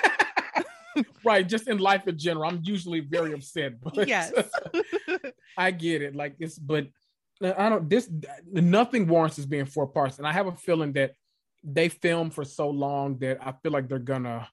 right. 1.24 1.47
Just 1.47 1.68
in 1.68 1.78
life 1.78 2.08
in 2.08 2.18
general, 2.18 2.45
I'm 2.49 2.60
usually 2.64 2.99
very 3.01 3.34
upset. 3.34 3.80
But 3.82 4.08
Yes. 4.08 4.32
I 5.58 5.72
get 5.72 6.01
it. 6.01 6.16
Like 6.16 6.36
it's, 6.39 6.58
but 6.60 6.88
uh, 7.43 7.53
I 7.58 7.70
don't. 7.70 7.89
This 7.89 8.10
nothing 8.51 9.08
warrants 9.08 9.38
this 9.38 9.45
being 9.45 9.66
four 9.66 9.88
parts, 9.88 10.18
and 10.18 10.28
I 10.28 10.34
have 10.34 10.47
a 10.47 10.55
feeling 10.55 10.93
that 10.93 11.12
they 11.64 11.89
filmed 11.89 12.34
for 12.34 12.43
so 12.43 12.70
long 12.70 13.18
that 13.20 13.39
I 13.45 13.53
feel 13.64 13.72
like 13.72 13.88
they're 13.89 13.99
gonna, 13.99 14.47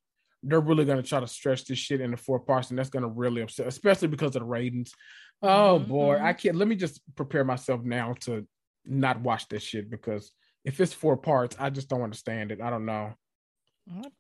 they're 0.46 0.60
really 0.60 0.84
gonna 0.84 1.02
try 1.02 1.20
to 1.20 1.26
stretch 1.26 1.64
this 1.64 1.78
shit 1.78 2.00
into 2.00 2.16
four 2.16 2.38
parts, 2.40 2.70
and 2.70 2.78
that's 2.78 2.90
gonna 2.90 3.08
really 3.08 3.42
upset, 3.42 3.66
especially 3.66 4.08
because 4.08 4.36
of 4.36 4.42
the 4.42 4.44
ratings. 4.44 4.92
Oh 5.42 5.80
Mhm, 5.80 5.88
boy. 5.88 6.18
I 6.20 6.32
can't. 6.32 6.56
Let 6.56 6.68
me 6.68 6.76
just 6.76 7.00
prepare 7.16 7.44
myself 7.44 7.82
now 7.82 8.14
to 8.20 8.46
not 8.84 9.20
watch 9.20 9.48
this 9.48 9.62
shit 9.62 9.90
because 9.90 10.30
if 10.64 10.80
it's 10.80 10.92
four 10.92 11.16
parts, 11.16 11.56
I 11.58 11.70
just 11.70 11.88
don't 11.88 12.02
understand 12.02 12.52
it. 12.52 12.60
I 12.60 12.70
don't 12.70 12.86
know. 12.86 13.14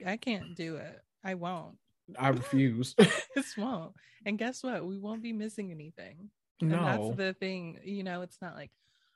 I 0.04 0.16
can't 0.18 0.54
do 0.56 0.76
it. 0.76 1.00
I 1.22 1.34
won't. 1.34 1.76
I 2.18 2.28
refuse. 2.28 2.94
Just 3.34 3.56
won't. 3.56 3.92
And 4.26 4.38
guess 4.38 4.62
what? 4.62 4.84
We 4.84 4.98
won't 4.98 5.22
be 5.22 5.32
missing 5.32 5.70
anything. 5.70 6.28
And 6.60 6.70
that's 6.72 7.16
the 7.16 7.32
thing. 7.40 7.78
You 7.82 8.04
know, 8.04 8.20
it's 8.20 8.36
not 8.42 8.54
like 8.56 8.70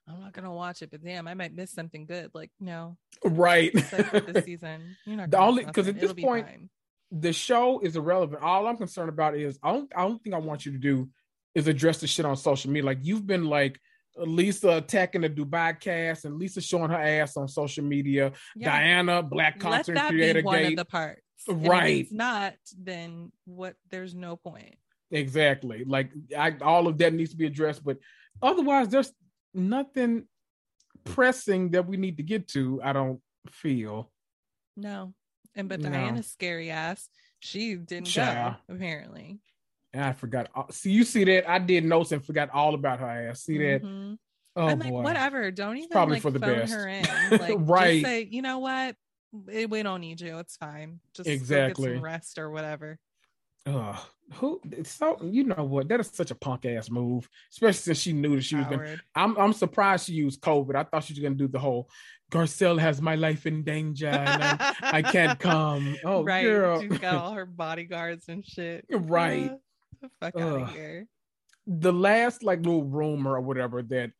I'm 0.09 0.21
not 0.21 0.33
gonna 0.33 0.53
watch 0.55 0.81
it, 0.81 0.91
but 0.91 1.03
damn, 1.05 1.29
I 1.29 1.35
might 1.35 1.55
miss 1.55 1.71
something 1.71 2.07
good. 2.07 2.31
Like, 2.33 2.51
no, 2.59 2.97
right. 3.25 3.79
for 3.79 4.21
this 4.21 4.45
season. 4.47 4.97
You're 5.05 5.17
not 5.19 5.31
The 5.31 5.39
only- 5.39 5.67
miss 5.67 5.75
'cause 5.75 5.89
at 5.89 6.01
this 6.01 6.15
point, 6.15 6.47
fine. 6.47 6.71
The 7.11 7.33
show 7.33 7.81
is 7.81 7.97
irrelevant. 7.97 8.43
All 8.43 8.67
I'm 8.67 8.77
concerned 8.77 9.09
about 9.09 9.37
is 9.37 9.59
I 9.63 9.73
don't 9.73 9.91
I 9.95 10.03
don't 10.03 10.23
think 10.23 10.35
I 10.35 10.39
want 10.39 10.67
you 10.67 10.73
to 10.73 10.79
do 10.79 11.09
is 11.55 11.67
address 11.67 11.99
the 12.01 12.07
shit 12.07 12.27
on 12.27 12.37
social 12.37 12.71
media. 12.71 12.87
Like 12.87 12.99
you've 13.03 13.27
been 13.27 13.45
like 13.45 13.81
Lisa 14.17 14.71
attacking 14.71 15.23
the 15.23 15.31
Dubai 15.31 15.79
cast 15.79 16.25
and 16.25 16.37
Lisa 16.37 16.61
showing 16.61 16.91
her 16.91 17.01
ass 17.01 17.37
on 17.37 17.49
social 17.49 17.85
media. 17.85 18.33
Yeah. 18.57 18.71
Diana, 18.71 19.23
Black 19.23 19.55
Let 19.55 19.87
Content 19.87 19.99
that 19.99 20.09
Creator 20.11 20.41
be 20.41 20.45
one 20.45 20.59
Gate. 20.59 20.73
of 20.73 20.77
the 20.77 20.85
parts. 20.85 21.23
And 21.47 21.67
if 21.67 21.85
it's 21.85 22.13
not, 22.13 22.55
then 22.77 23.33
what 23.45 23.75
there's 23.91 24.15
no 24.15 24.37
point. 24.37 24.75
Exactly. 25.11 25.85
Like 25.85 26.11
I, 26.37 26.55
all 26.61 26.89
of 26.89 26.99
that 26.99 27.15
needs 27.15 27.31
to 27.31 27.37
be 27.37 27.47
addressed, 27.47 27.85
but 27.85 27.99
otherwise, 28.43 28.89
there's 28.89 29.13
nothing 29.55 30.25
pressing 31.05 31.71
that 31.71 31.87
we 31.87 31.97
need 31.97 32.19
to 32.19 32.23
get 32.23 32.49
to. 32.49 32.81
I 32.83 32.93
don't 32.93 33.21
feel. 33.51 34.11
No. 34.77 35.15
And 35.59 35.69
but 35.69 35.81
No. 35.81 35.91
Diana's 35.91 36.29
scary 36.31 36.71
ass. 36.71 37.09
She 37.41 37.75
didn't 37.75 38.07
Child. 38.07 38.55
go, 38.69 38.75
apparently. 38.75 39.41
And 39.93 40.05
I 40.05 40.13
forgot. 40.13 40.49
See, 40.73 40.91
you 40.93 41.05
see 41.05 41.25
that? 41.25 41.51
I 41.51 41.59
did 41.59 41.85
notes 41.85 42.13
and 42.13 42.25
forgot 42.25 42.51
all 42.55 42.75
about 42.75 43.01
her 43.01 43.07
ass. 43.07 43.43
See 43.43 43.59
that? 43.59 43.83
Mhm. 43.83 44.17
Oh 44.57 44.67
I'm 44.69 44.79
boy. 44.79 44.85
like, 44.87 45.05
whatever. 45.05 45.51
Don't 45.51 45.77
even 45.77 45.89
probably 45.91 46.15
like 46.15 46.23
for 46.23 46.31
the 46.31 46.39
phone 46.41 46.59
best. 46.61 46.73
her 46.73 46.89
in. 46.89 47.05
Like, 47.39 47.55
Right. 47.59 48.01
Just 48.01 48.05
say, 48.07 48.29
you 48.31 48.43
know 48.43 48.59
what? 48.61 48.97
We 49.33 49.83
don't 49.83 50.01
need 50.01 50.21
you. 50.21 50.39
It's 50.39 50.57
fine. 50.57 51.01
Just 51.15 51.29
Exactly. 51.29 51.95
some 51.95 52.03
rest 52.03 52.39
or 52.39 52.51
whatever. 52.51 52.99
Ugh. 53.69 53.97
Who? 54.35 54.61
It's 54.73 54.91
so 54.91 55.19
you 55.23 55.45
know 55.45 55.65
what? 55.65 55.89
That 55.89 56.01
is 56.01 56.11
such 56.13 56.31
a 56.31 56.35
punk 56.35 56.67
ass 56.67 56.91
move, 56.91 57.27
especially 57.51 57.79
since 57.79 57.99
she 57.99 58.13
knew 58.13 58.37
that 58.37 58.43
she 58.43 58.57
was 58.57 58.67
to 58.67 58.99
I'm 59.15 59.39
I'm 59.39 59.53
surprised 59.55 60.07
she 60.07 60.13
used 60.13 60.43
COVID. 60.43 60.77
I 60.77 60.85
thought 60.85 61.05
she 61.05 61.15
was 61.15 61.21
gonna 61.21 61.35
do 61.35 61.49
the 61.49 61.59
whole 61.59 61.89
Garcelle 62.31 62.79
has 62.79 63.01
my 63.01 63.15
life 63.15 63.47
in 63.47 63.65
danger 63.65 64.09
and 64.09 64.43
I, 64.43 64.75
I 64.83 65.03
can't 65.03 65.39
come. 65.41 65.97
Oh 66.05 66.25
right. 66.25 66.43
girl. 66.43 66.83
She's 66.83 66.99
got 66.99 67.15
all 67.15 67.33
her 67.33 67.47
bodyguards 67.65 68.29
and 68.29 68.45
shit. 68.45 68.85
Right. 68.91 69.51
Uh, 69.51 69.57
the 70.03 70.11
fuck 70.21 70.39
out 70.39 70.63
of 70.63 70.73
here. 70.73 71.07
the 71.67 71.93
last 71.93 72.43
like 72.43 72.59
little 72.59 72.85
rumor 72.85 73.35
or 73.35 73.41
whatever 73.41 73.83
that 73.83 74.11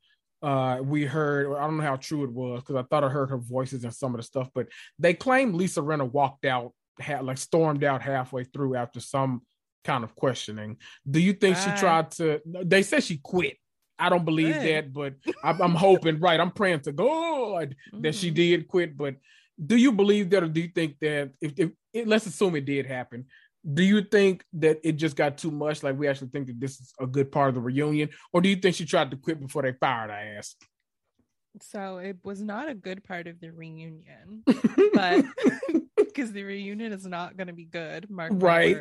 uh, 0.41 0.79
we 0.83 1.05
heard, 1.05 1.55
I 1.57 1.67
don't 1.67 1.77
know 1.77 1.83
how 1.83 1.97
true 1.97 2.25
it 2.25 2.33
was 2.33 2.61
because 2.61 2.77
I 2.77 2.83
thought 2.85 3.05
I 3.05 3.09
heard 3.09 3.31
her 3.31 3.39
voices 3.39 3.85
and 3.85 3.93
some 3.95 4.15
of 4.15 4.21
the 4.21 4.23
stuff, 4.25 4.49
but 4.55 4.69
they 4.99 5.13
claim 5.13 5.53
Lisa 5.53 5.81
Rinna 5.81 6.11
walked 6.11 6.45
out, 6.45 6.73
had 7.01 7.25
like 7.25 7.39
stormed 7.39 7.85
out 7.85 8.03
halfway 8.03 8.45
through 8.45 8.77
after 8.77 9.01
some 9.01 9.43
kind 9.85 10.05
of 10.05 10.15
questioning. 10.15 10.77
Do 11.09 11.21
you 11.21 11.33
think 11.33 11.57
she 11.57 11.71
tried 11.77 12.11
to? 12.13 12.41
They 12.45 12.83
said 12.83 13.05
she 13.05 13.19
quit. 13.19 13.57
I 13.99 14.09
don't 14.09 14.25
believe 14.25 14.55
Good. 14.55 14.63
that, 14.63 14.93
but 14.93 15.15
I'm, 15.43 15.61
I'm, 15.61 15.75
hoping, 15.75 16.21
right? 16.21 16.39
I'm 16.39 16.53
praying 16.53 16.81
to 16.81 16.93
God 16.93 17.75
mm-hmm. 17.93 18.03
that 18.03 18.15
she 18.15 18.29
mm-hmm. 18.29 18.37
did 18.37 18.69
quit. 18.69 18.97
But 18.97 19.17
do 19.65 19.77
you 19.77 19.91
believe 19.91 20.31
that, 20.31 20.45
or 20.45 20.49
do 20.49 20.61
you 20.61 20.69
think 20.69 20.97
that 21.01 21.33
if, 21.41 21.53
if, 21.57 21.71
if 21.93 22.07
let's 22.07 22.27
assume 22.27 22.55
it 22.55 22.65
did 22.65 22.87
happen, 22.87 23.27
do 23.75 23.83
you 23.83 24.03
think 24.03 24.45
that 24.55 24.79
it 24.85 24.93
just 24.93 25.17
got 25.17 25.37
too 25.37 25.51
much? 25.51 25.83
Like 25.83 25.99
we 25.99 26.07
actually 26.07 26.29
think 26.29 26.47
that 26.47 26.61
this 26.61 26.81
is 26.81 26.93
a 27.01 27.07
good 27.07 27.33
part 27.33 27.49
of 27.49 27.55
the 27.57 27.61
reunion, 27.61 28.11
or 28.33 28.41
do 28.41 28.49
you 28.49 28.57
think 28.57 28.77
she 28.77 28.85
tried 28.85 29.11
to 29.11 29.17
quit 29.17 29.41
before 29.41 29.63
they 29.63 29.73
fired 29.73 30.11
her 30.11 30.39
ass? 30.39 30.55
So 31.61 31.99
it 31.99 32.17
was 32.23 32.43
not 32.43 32.69
a 32.69 32.75
good 32.75 33.05
part 33.05 33.27
of 33.27 33.41
the 33.41 33.51
reunion, 33.51 34.43
but 34.95 35.25
because 35.97 36.33
the 36.33 36.45
reunion 36.45 36.93
is 36.93 37.07
not 37.07 37.37
going 37.37 37.47
to 37.47 37.53
be 37.53 37.65
good, 37.65 38.09
Mark. 38.11 38.33
Right. 38.35 38.79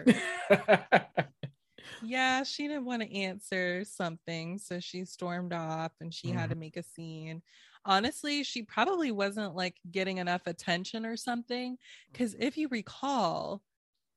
yeah, 2.04 2.44
she 2.44 2.68
didn't 2.68 2.86
want 2.86 3.02
to 3.02 3.16
answer 3.16 3.84
something, 3.86 4.58
so 4.58 4.80
she 4.80 5.06
stormed 5.06 5.54
off, 5.54 5.92
and 6.02 6.14
she 6.14 6.28
mm-hmm. 6.28 6.38
had 6.38 6.50
to 6.50 6.56
mm-hmm. 6.56 6.62
make 6.62 6.78
a 6.78 6.84
scene. 6.84 7.42
Honestly, 7.86 8.44
she 8.44 8.64
probably 8.64 9.12
wasn't 9.12 9.56
like 9.56 9.76
getting 9.90 10.18
enough 10.18 10.46
attention 10.46 11.06
or 11.06 11.16
something. 11.16 11.78
Because 12.12 12.36
if 12.38 12.58
you 12.58 12.68
recall, 12.68 13.62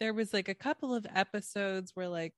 there 0.00 0.12
was 0.12 0.32
like 0.32 0.48
a 0.48 0.54
couple 0.54 0.94
of 0.94 1.06
episodes 1.14 1.92
where 1.94 2.08
like 2.08 2.34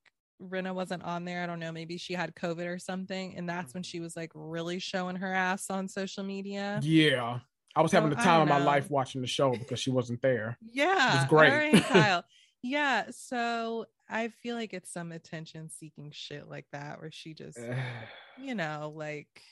Rinna 0.48 0.74
wasn't 0.74 1.02
on 1.02 1.24
there. 1.24 1.42
I 1.42 1.46
don't 1.46 1.60
know, 1.60 1.72
maybe 1.72 1.96
she 1.96 2.14
had 2.14 2.34
COVID 2.34 2.66
or 2.66 2.78
something. 2.78 3.36
And 3.36 3.48
that's 3.48 3.74
when 3.74 3.82
mm-hmm. 3.82 3.88
she 3.88 4.00
was 4.00 4.16
like 4.16 4.30
really 4.34 4.78
showing 4.78 5.16
her 5.16 5.32
ass 5.32 5.70
on 5.70 5.88
social 5.88 6.24
media. 6.24 6.80
Yeah. 6.82 7.40
I 7.74 7.82
was 7.82 7.90
so, 7.90 7.98
having 7.98 8.10
the 8.10 8.22
time 8.22 8.42
of 8.42 8.48
my 8.48 8.62
life 8.62 8.90
watching 8.90 9.20
the 9.20 9.26
show 9.26 9.52
because 9.52 9.80
she 9.80 9.90
wasn't 9.90 10.20
there. 10.22 10.58
Yeah. 10.72 11.12
It 11.12 11.16
was 11.16 11.26
great. 11.28 11.84
Kyle. 11.84 12.24
yeah. 12.62 13.04
So 13.10 13.86
I 14.08 14.28
feel 14.28 14.56
like 14.56 14.74
it's 14.74 14.92
some 14.92 15.12
attention 15.12 15.70
seeking 15.70 16.10
shit 16.12 16.48
like 16.48 16.66
that 16.72 17.00
where 17.00 17.12
she 17.12 17.34
just, 17.34 17.58
you 18.38 18.54
know, 18.54 18.92
like 18.94 19.42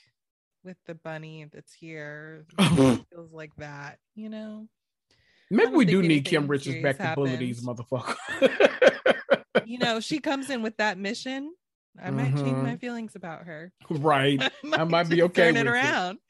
with 0.63 0.77
the 0.85 0.95
bunny 0.95 1.47
that's 1.51 1.73
here, 1.73 2.45
feels 2.59 3.31
like 3.31 3.55
that, 3.57 3.99
you 4.15 4.29
know? 4.29 4.67
Maybe 5.49 5.71
we 5.71 5.85
do 5.85 6.01
need 6.01 6.23
Kim 6.23 6.47
Richards 6.47 6.81
back 6.81 6.97
to 6.97 7.13
bully 7.13 7.35
these 7.35 7.61
motherfuckers. 7.61 8.15
You 9.65 9.77
know, 9.77 9.99
she 9.99 10.19
comes 10.19 10.49
in 10.49 10.61
with 10.61 10.77
that 10.77 10.97
mission. 10.97 11.53
I 12.01 12.09
might 12.09 12.33
mm-hmm. 12.33 12.45
change 12.45 12.57
my 12.57 12.77
feelings 12.77 13.15
about 13.15 13.45
her. 13.45 13.71
Right. 13.89 14.41
I 14.63 14.67
might, 14.67 14.79
I 14.79 14.83
might 14.85 15.09
be 15.09 15.21
okay. 15.23 15.51
Turn 15.51 15.57
it 15.57 15.67
around. 15.67 16.15
It. 16.15 16.21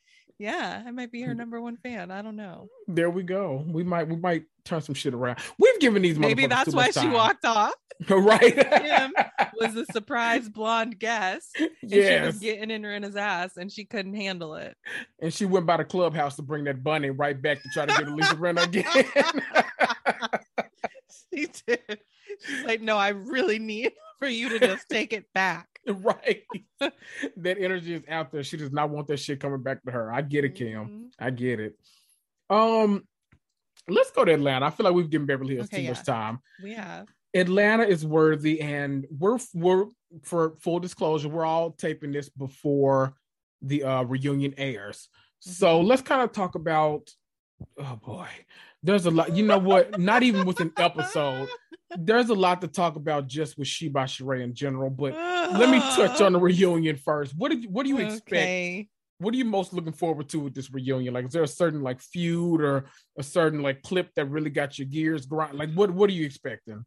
Yeah, 0.41 0.81
I 0.83 0.89
might 0.89 1.11
be 1.11 1.21
her 1.21 1.35
number 1.35 1.61
one 1.61 1.77
fan. 1.77 2.09
I 2.09 2.23
don't 2.23 2.35
know. 2.35 2.67
There 2.87 3.11
we 3.11 3.21
go. 3.21 3.63
We 3.67 3.83
might 3.83 4.07
we 4.07 4.15
might 4.15 4.45
turn 4.65 4.81
some 4.81 4.95
shit 4.95 5.13
around. 5.13 5.37
We've 5.59 5.79
given 5.79 6.01
these 6.01 6.17
maybe 6.17 6.47
that's 6.47 6.73
why 6.73 6.89
she 6.89 7.07
walked 7.07 7.45
off. 7.45 7.75
right. 8.09 8.55
Kim 8.55 9.13
was 9.59 9.75
a 9.75 9.85
surprise 9.91 10.49
blonde 10.49 10.97
guest. 10.97 11.61
Yeah, 11.83 12.21
she 12.21 12.25
was 12.25 12.39
getting 12.39 12.71
in 12.71 12.81
Rinna's 12.81 13.15
ass, 13.15 13.57
and 13.57 13.71
she 13.71 13.85
couldn't 13.85 14.15
handle 14.15 14.55
it. 14.55 14.75
And 15.21 15.31
she 15.31 15.45
went 15.45 15.67
by 15.67 15.77
the 15.77 15.85
clubhouse 15.85 16.35
to 16.37 16.41
bring 16.41 16.63
that 16.63 16.83
bunny 16.83 17.11
right 17.11 17.39
back 17.39 17.61
to 17.61 17.69
try 17.71 17.85
to 17.85 17.93
get 17.93 18.09
Lisa 18.09 18.35
Rinna 18.35 18.63
again. 18.63 19.05
she 21.33 21.47
did. 21.67 21.99
She's 22.45 22.63
like, 22.65 22.81
no, 22.81 22.97
I 22.97 23.09
really 23.09 23.59
need 23.59 23.93
for 24.19 24.27
you 24.27 24.49
to 24.49 24.59
just 24.59 24.89
take 24.89 25.13
it 25.13 25.25
back. 25.33 25.67
Right. 25.87 26.43
that 26.79 27.57
energy 27.57 27.95
is 27.95 28.03
out 28.07 28.31
there. 28.31 28.43
She 28.43 28.55
does 28.55 28.71
not 28.71 28.91
want 28.91 29.07
that 29.07 29.17
shit 29.17 29.39
coming 29.39 29.63
back 29.63 29.81
to 29.83 29.91
her. 29.91 30.13
I 30.13 30.21
get 30.21 30.45
it, 30.45 30.53
Kim. 30.53 30.85
Mm-hmm. 30.85 31.05
I 31.17 31.31
get 31.31 31.59
it. 31.59 31.73
Um, 32.51 33.03
let's 33.87 34.11
go 34.11 34.23
to 34.23 34.31
Atlanta. 34.31 34.67
I 34.67 34.69
feel 34.69 34.83
like 34.85 34.93
we've 34.93 35.09
given 35.09 35.25
Beverly 35.25 35.55
Hills 35.55 35.69
okay, 35.69 35.77
too 35.77 35.83
yeah. 35.83 35.89
much 35.89 36.05
time. 36.05 36.39
We 36.61 36.73
have. 36.73 37.07
Atlanta 37.33 37.83
is 37.83 38.05
worthy, 38.05 38.61
and 38.61 39.07
we're 39.09 39.39
we're 39.53 39.85
for 40.23 40.55
full 40.59 40.79
disclosure, 40.79 41.29
we're 41.29 41.45
all 41.45 41.71
taping 41.71 42.11
this 42.11 42.29
before 42.29 43.13
the 43.61 43.83
uh 43.83 44.03
reunion 44.03 44.53
airs. 44.57 45.07
Mm-hmm. 45.47 45.51
So 45.51 45.81
let's 45.81 46.01
kind 46.01 46.21
of 46.21 46.31
talk 46.31 46.55
about 46.55 47.09
oh 47.79 47.99
boy, 48.03 48.27
there's 48.83 49.05
a 49.05 49.11
lot. 49.11 49.35
You 49.35 49.45
know 49.45 49.59
what? 49.59 49.99
Not 49.99 50.23
even 50.23 50.45
with 50.45 50.59
an 50.59 50.71
episode, 50.77 51.49
there's 51.97 52.29
a 52.29 52.33
lot 52.33 52.61
to 52.61 52.67
talk 52.67 52.95
about 52.95 53.27
just 53.27 53.57
with 53.57 53.67
She 53.67 53.89
by 53.89 54.05
Sheree 54.05 54.43
in 54.43 54.53
general. 54.53 54.89
But 54.89 55.13
let 55.13 55.69
me 55.69 55.79
touch 55.79 56.21
on 56.21 56.33
the 56.33 56.39
reunion 56.49 56.95
first. 56.95 57.33
What 57.35 57.49
did 57.49 57.65
what 57.71 57.83
do 57.83 57.89
you 57.89 57.99
expect? 57.99 58.31
Okay. 58.31 58.89
What 59.19 59.35
are 59.35 59.37
you 59.37 59.45
most 59.45 59.71
looking 59.71 59.93
forward 59.93 60.29
to 60.29 60.39
with 60.39 60.55
this 60.55 60.71
reunion? 60.71 61.13
Like, 61.13 61.25
is 61.25 61.31
there 61.31 61.43
a 61.43 61.47
certain 61.47 61.83
like 61.83 62.01
feud 62.01 62.61
or 62.61 62.85
a 63.19 63.23
certain 63.23 63.61
like 63.61 63.83
clip 63.83 64.09
that 64.15 64.25
really 64.25 64.49
got 64.49 64.79
your 64.79 64.87
gears 64.87 65.27
grind? 65.27 65.57
Like, 65.57 65.71
what 65.73 65.91
what 65.91 66.09
are 66.09 66.13
you 66.13 66.25
expecting? 66.25 66.83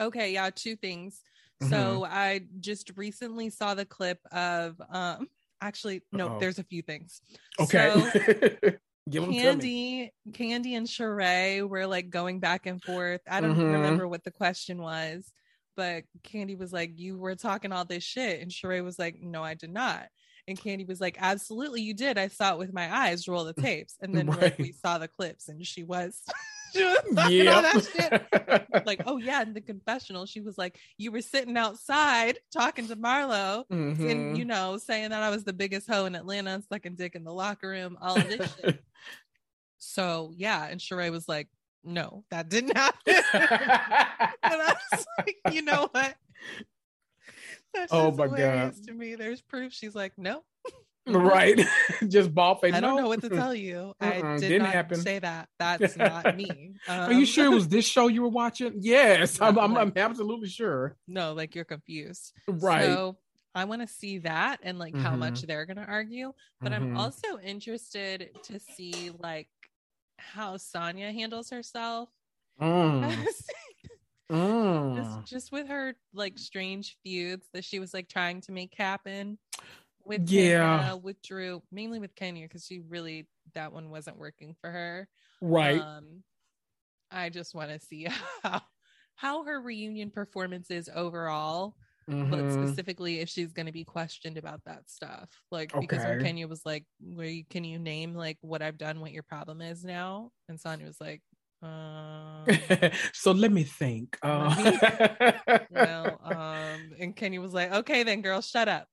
Okay, 0.00 0.32
yeah, 0.32 0.50
two 0.54 0.76
things. 0.76 1.22
Mm-hmm. 1.60 1.72
So 1.72 2.04
I 2.04 2.42
just 2.60 2.92
recently 2.96 3.50
saw 3.50 3.74
the 3.74 3.84
clip 3.84 4.18
of 4.30 4.80
um 4.90 5.26
actually 5.60 6.02
no, 6.12 6.28
Uh-oh. 6.28 6.38
there's 6.38 6.58
a 6.60 6.64
few 6.64 6.82
things. 6.82 7.20
Okay. 7.58 7.92
So, 7.94 8.70
Kandi, 9.10 10.10
Candy, 10.32 10.74
and 10.74 10.86
Sheree 10.86 11.68
were 11.68 11.86
like 11.86 12.10
going 12.10 12.38
back 12.38 12.66
and 12.66 12.82
forth. 12.82 13.20
I 13.28 13.40
don't 13.40 13.54
mm-hmm. 13.54 13.72
remember 13.72 14.06
what 14.06 14.24
the 14.24 14.30
question 14.30 14.80
was, 14.80 15.32
but 15.76 16.04
Kandi 16.24 16.56
was 16.56 16.72
like, 16.72 16.92
"You 16.98 17.18
were 17.18 17.34
talking 17.34 17.72
all 17.72 17.84
this 17.84 18.04
shit," 18.04 18.40
and 18.40 18.50
Sheree 18.50 18.84
was 18.84 18.98
like, 18.98 19.20
"No, 19.20 19.42
I 19.42 19.54
did 19.54 19.72
not." 19.72 20.06
And 20.46 20.58
Kandi 20.58 20.86
was 20.86 21.00
like, 21.00 21.16
"Absolutely, 21.20 21.82
you 21.82 21.94
did. 21.94 22.16
I 22.16 22.28
saw 22.28 22.52
it 22.52 22.58
with 22.58 22.72
my 22.72 22.94
eyes. 22.94 23.26
Roll 23.26 23.44
the 23.44 23.54
tapes." 23.60 23.96
And 24.00 24.14
then 24.14 24.26
right. 24.28 24.42
like, 24.42 24.58
we 24.58 24.72
saw 24.72 24.98
the 24.98 25.08
clips, 25.08 25.48
and 25.48 25.66
she 25.66 25.82
was. 25.82 26.20
she 26.72 26.84
was 26.84 27.88
that 27.96 28.82
like, 28.86 29.02
oh 29.06 29.18
yeah, 29.18 29.42
in 29.42 29.54
the 29.54 29.60
confessional, 29.60 30.26
she 30.26 30.40
was 30.40 30.56
like, 30.58 30.78
"You 30.98 31.12
were 31.12 31.20
sitting 31.20 31.56
outside 31.56 32.38
talking 32.52 32.88
to 32.88 32.96
Marlo, 32.96 33.64
mm-hmm. 33.70 34.08
and 34.08 34.38
you 34.38 34.44
know, 34.44 34.78
saying 34.78 35.10
that 35.10 35.22
I 35.22 35.30
was 35.30 35.44
the 35.44 35.52
biggest 35.52 35.88
hoe 35.88 36.06
in 36.06 36.14
Atlanta 36.14 36.50
and 36.50 36.64
sucking 36.64 36.94
dick 36.94 37.14
in 37.14 37.24
the 37.24 37.32
locker 37.32 37.68
room, 37.68 37.98
all 38.00 38.16
of 38.16 38.28
this 38.28 38.56
shit." 38.64 38.82
So 39.78 40.32
yeah, 40.36 40.66
and 40.66 40.80
Sheree 40.80 41.10
was 41.10 41.28
like, 41.28 41.48
"No, 41.84 42.24
that 42.30 42.48
didn't 42.48 42.76
happen." 42.76 43.00
and 43.32 43.42
I 44.42 44.74
was 44.92 45.06
like, 45.18 45.36
"You 45.50 45.62
know 45.62 45.88
what?" 45.92 46.14
That's 47.74 47.92
oh 47.92 48.12
my 48.12 48.28
god! 48.28 48.74
To 48.86 48.92
me, 48.92 49.14
there's 49.14 49.40
proof. 49.40 49.72
She's 49.72 49.94
like, 49.94 50.12
"No." 50.16 50.42
Right, 51.06 51.60
just 52.08 52.34
ball 52.34 52.56
face. 52.56 52.74
I 52.74 52.80
don't 52.80 52.96
no. 52.96 53.02
know 53.02 53.08
what 53.08 53.20
to 53.22 53.28
tell 53.28 53.54
you. 53.54 53.94
I 54.00 54.20
did 54.20 54.40
didn't 54.40 54.62
not 54.62 54.72
happen. 54.72 55.00
say 55.00 55.18
that. 55.18 55.48
That's 55.58 55.96
not 55.96 56.36
me. 56.36 56.74
Um, 56.88 57.00
Are 57.00 57.12
you 57.12 57.26
sure 57.26 57.46
it 57.46 57.54
was 57.54 57.68
this 57.68 57.84
show 57.84 58.08
you 58.08 58.22
were 58.22 58.28
watching? 58.28 58.74
Yes, 58.80 59.40
I'm, 59.40 59.58
I'm, 59.58 59.76
I'm 59.76 59.92
absolutely 59.96 60.48
sure. 60.48 60.96
No, 61.08 61.32
like 61.32 61.54
you're 61.54 61.64
confused. 61.64 62.32
Right. 62.46 62.84
So 62.84 63.16
I 63.54 63.64
want 63.64 63.82
to 63.82 63.88
see 63.88 64.18
that 64.18 64.60
and 64.62 64.78
like 64.78 64.94
mm-hmm. 64.94 65.02
how 65.02 65.16
much 65.16 65.34
mm-hmm. 65.34 65.46
they're 65.46 65.66
gonna 65.66 65.86
argue. 65.86 66.32
But 66.60 66.72
mm-hmm. 66.72 66.84
I'm 66.84 66.96
also 66.96 67.38
interested 67.42 68.30
to 68.44 68.58
see 68.58 69.10
like 69.18 69.48
how 70.18 70.56
Sanya 70.56 71.12
handles 71.12 71.50
herself. 71.50 72.08
Mm. 72.60 73.26
mm. 74.30 74.96
Just, 74.96 75.24
just, 75.26 75.52
with 75.52 75.68
her 75.68 75.94
like 76.14 76.38
strange 76.38 76.96
feuds 77.02 77.46
that 77.54 77.64
she 77.64 77.78
was 77.78 77.92
like 77.92 78.08
trying 78.08 78.40
to 78.42 78.52
make 78.52 78.74
happen 78.76 79.38
with 80.04 80.28
yeah 80.28 80.78
Kenya, 80.78 80.96
with 80.96 81.22
Drew, 81.22 81.62
mainly 81.70 81.98
with 81.98 82.14
Kenya 82.14 82.46
because 82.46 82.64
she 82.64 82.80
really 82.80 83.26
that 83.54 83.72
one 83.72 83.90
wasn't 83.90 84.18
working 84.18 84.54
for 84.60 84.70
her. 84.70 85.08
Right. 85.40 85.80
Um, 85.80 86.22
I 87.10 87.28
just 87.28 87.54
want 87.54 87.70
to 87.70 87.78
see 87.78 88.08
how 88.42 88.62
how 89.14 89.44
her 89.44 89.60
reunion 89.60 90.10
performance 90.10 90.70
is 90.70 90.90
overall 90.94 91.76
mm-hmm. 92.10 92.30
but 92.30 92.52
specifically 92.52 93.20
if 93.20 93.28
she's 93.28 93.52
going 93.52 93.66
to 93.66 93.72
be 93.72 93.84
questioned 93.84 94.38
about 94.38 94.60
that 94.66 94.88
stuff. 94.90 95.28
Like, 95.50 95.74
okay. 95.74 95.80
because 95.80 96.04
when 96.04 96.22
Kenya 96.22 96.48
was 96.48 96.62
like, 96.64 96.84
Where 97.00 97.26
you, 97.26 97.44
can 97.48 97.64
you 97.64 97.78
name 97.78 98.14
like 98.14 98.38
what 98.40 98.62
I've 98.62 98.78
done, 98.78 99.00
what 99.00 99.12
your 99.12 99.22
problem 99.22 99.60
is 99.60 99.84
now? 99.84 100.30
And 100.48 100.58
Sanya 100.58 100.86
was 100.86 101.00
like, 101.00 101.22
um, 101.62 102.44
so 103.12 103.30
let 103.30 103.52
me 103.52 103.62
think. 103.62 104.18
Uh... 104.20 104.72
well, 105.70 106.20
um, 106.24 106.92
and 106.98 107.14
Kenya 107.14 107.40
was 107.40 107.54
like, 107.54 107.72
okay, 107.72 108.02
then 108.02 108.20
girl, 108.20 108.40
shut 108.40 108.68
up. 108.68 108.88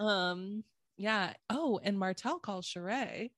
Um, 0.00 0.64
yeah. 0.96 1.34
Oh, 1.50 1.80
and 1.82 1.98
Martell 1.98 2.38
calls 2.38 2.66
Sheree 2.66 3.30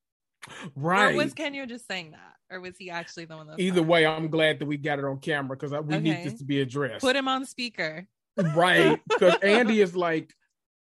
Right. 0.74 1.14
Or 1.14 1.16
was 1.16 1.34
Kenya 1.34 1.66
just 1.66 1.86
saying 1.86 2.12
that? 2.12 2.34
Or 2.50 2.60
was 2.60 2.76
he 2.78 2.90
actually 2.90 3.26
the 3.26 3.36
one 3.36 3.46
that 3.48 3.60
Either 3.60 3.82
way, 3.82 4.06
I'm 4.06 4.28
glad 4.28 4.58
that 4.58 4.66
we 4.66 4.76
got 4.76 4.98
it 4.98 5.04
on 5.04 5.18
camera 5.18 5.56
because 5.56 5.72
we 5.72 5.96
okay. 5.96 6.00
need 6.00 6.24
this 6.24 6.38
to 6.38 6.44
be 6.44 6.60
addressed. 6.60 7.00
Put 7.00 7.16
him 7.16 7.28
on 7.28 7.44
speaker. 7.44 8.06
Right. 8.36 8.98
Because 9.08 9.36
Andy 9.42 9.80
is 9.80 9.94
like, 9.94 10.32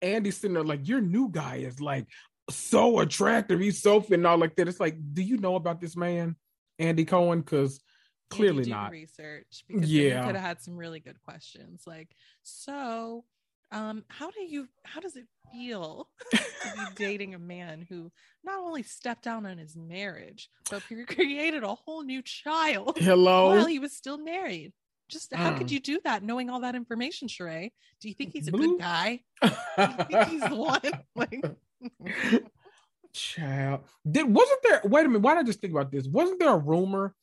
Andy's 0.01 0.37
sitting 0.37 0.55
there 0.55 0.63
like, 0.63 0.87
your 0.87 1.01
new 1.01 1.29
guy 1.29 1.57
is 1.57 1.79
like 1.79 2.07
so 2.49 2.99
attractive. 2.99 3.59
He's 3.59 3.81
so 3.81 4.01
fit 4.01 4.15
and 4.15 4.27
all 4.27 4.37
like 4.37 4.55
that. 4.57 4.67
It's 4.67 4.79
like, 4.79 4.97
do 5.13 5.21
you 5.21 5.37
know 5.37 5.55
about 5.55 5.79
this 5.79 5.95
man, 5.95 6.35
Andy 6.79 7.05
Cohen? 7.05 7.39
Because 7.39 7.81
clearly 8.35 8.69
not. 8.69 8.91
Research 8.91 9.63
because 9.67 9.89
yeah, 9.91 10.25
could 10.25 10.35
have 10.35 10.45
had 10.45 10.61
some 10.61 10.75
really 10.77 10.99
good 10.99 11.21
questions. 11.23 11.83
Like, 11.87 12.09
so 12.43 13.23
um, 13.71 14.03
how 14.07 14.29
do 14.31 14.41
you 14.41 14.67
how 14.83 14.99
does 15.01 15.15
it 15.15 15.25
feel 15.51 16.07
to 16.31 16.37
be 16.75 16.81
dating 16.95 17.33
a 17.33 17.39
man 17.39 17.85
who 17.89 18.11
not 18.43 18.59
only 18.59 18.83
stepped 18.83 19.23
down 19.23 19.45
on 19.45 19.57
his 19.57 19.75
marriage, 19.75 20.49
but 20.69 20.83
created 21.07 21.63
a 21.63 21.73
whole 21.75 22.03
new 22.03 22.21
child 22.21 22.97
Hello. 22.99 23.49
while 23.49 23.65
he 23.65 23.79
was 23.79 23.93
still 23.93 24.17
married? 24.17 24.73
Just 25.09 25.33
how 25.33 25.55
could 25.57 25.67
Mm. 25.67 25.71
you 25.71 25.79
do 25.79 25.99
that 26.05 26.23
knowing 26.23 26.49
all 26.49 26.61
that 26.61 26.75
information, 26.75 27.27
Sheree? 27.27 27.71
Do 27.99 28.07
you 28.07 28.13
think 28.15 28.31
he's 28.33 28.47
a 28.47 28.51
Blue. 28.51 28.77
good 28.77 28.79
guy? 28.79 29.19
Do 29.41 29.49
you 29.77 30.05
think 30.07 30.27
he's 30.29 30.41
the 30.41 30.55
one? 30.55 30.81
Like 31.15 31.43
Child. 33.13 33.81
Did 34.09 34.33
wasn't 34.33 34.59
there 34.63 34.81
wait 34.85 35.05
a 35.05 35.09
minute, 35.09 35.21
why 35.21 35.35
did 35.35 35.41
I 35.41 35.43
just 35.43 35.59
think 35.61 35.71
about 35.71 35.91
this? 35.91 36.07
Wasn't 36.07 36.39
there 36.39 36.49
a 36.53 36.57
rumor 36.57 37.13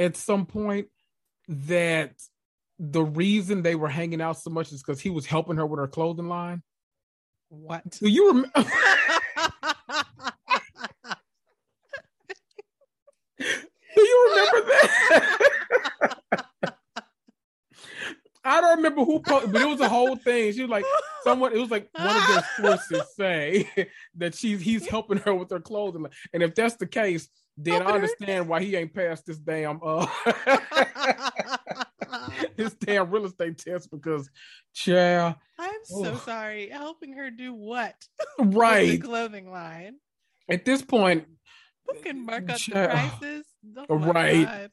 at 0.00 0.16
some 0.16 0.46
point 0.46 0.88
that 1.46 2.14
the 2.78 3.02
reason 3.02 3.62
they 3.62 3.76
were 3.76 3.88
hanging 3.88 4.20
out 4.20 4.38
so 4.38 4.50
much 4.50 4.72
is 4.72 4.82
because 4.82 5.00
he 5.00 5.10
was 5.10 5.26
helping 5.26 5.56
her 5.56 5.66
with 5.66 5.78
her 5.78 5.86
clothing 5.86 6.28
line? 6.28 6.62
what? 7.50 7.82
Do 7.90 8.08
you 8.08 8.28
remember? 8.28 8.50
Do 13.94 14.00
you 14.06 14.28
remember 14.30 14.68
that? 14.70 15.38
I 18.42 18.60
don't 18.62 18.76
remember 18.76 19.04
who, 19.04 19.20
po- 19.20 19.46
but 19.46 19.60
it 19.60 19.68
was 19.68 19.80
a 19.80 19.88
whole 19.88 20.16
thing. 20.16 20.52
She 20.52 20.62
was 20.62 20.70
like, 20.70 20.84
someone. 21.24 21.52
It 21.52 21.58
was 21.58 21.70
like 21.70 21.88
one 21.92 22.16
of 22.16 22.26
their 22.28 22.48
sources 22.56 23.02
say 23.14 23.68
that 24.16 24.34
she's 24.34 24.62
he's 24.62 24.86
helping 24.86 25.18
her 25.18 25.34
with 25.34 25.50
her 25.50 25.60
clothing, 25.60 26.06
and 26.32 26.42
if 26.42 26.54
that's 26.54 26.76
the 26.76 26.86
case, 26.86 27.28
then 27.56 27.82
I 27.82 27.92
understand 27.92 28.48
why 28.48 28.62
he 28.62 28.76
ain't 28.76 28.94
passed 28.94 29.26
this 29.26 29.38
damn 29.38 29.80
uh 29.82 30.06
this 32.56 32.74
damn 32.80 33.10
real 33.10 33.26
estate 33.26 33.58
test 33.58 33.90
because, 33.90 34.30
child, 34.74 35.34
I'm 35.58 35.80
so 35.84 36.14
Ugh. 36.14 36.20
sorry. 36.20 36.68
Helping 36.68 37.14
her 37.14 37.30
do 37.30 37.54
what? 37.54 37.94
Right 38.38 39.02
clothing 39.02 39.50
line. 39.50 39.96
at 40.48 40.64
this 40.64 40.82
point, 40.82 41.26
Who 41.86 42.00
can 42.00 42.24
mark 42.24 42.48
up 42.48 42.58
the 42.58 42.72
prices? 42.72 43.44
Oh 43.88 43.96
Right. 43.96 44.46
God. 44.46 44.70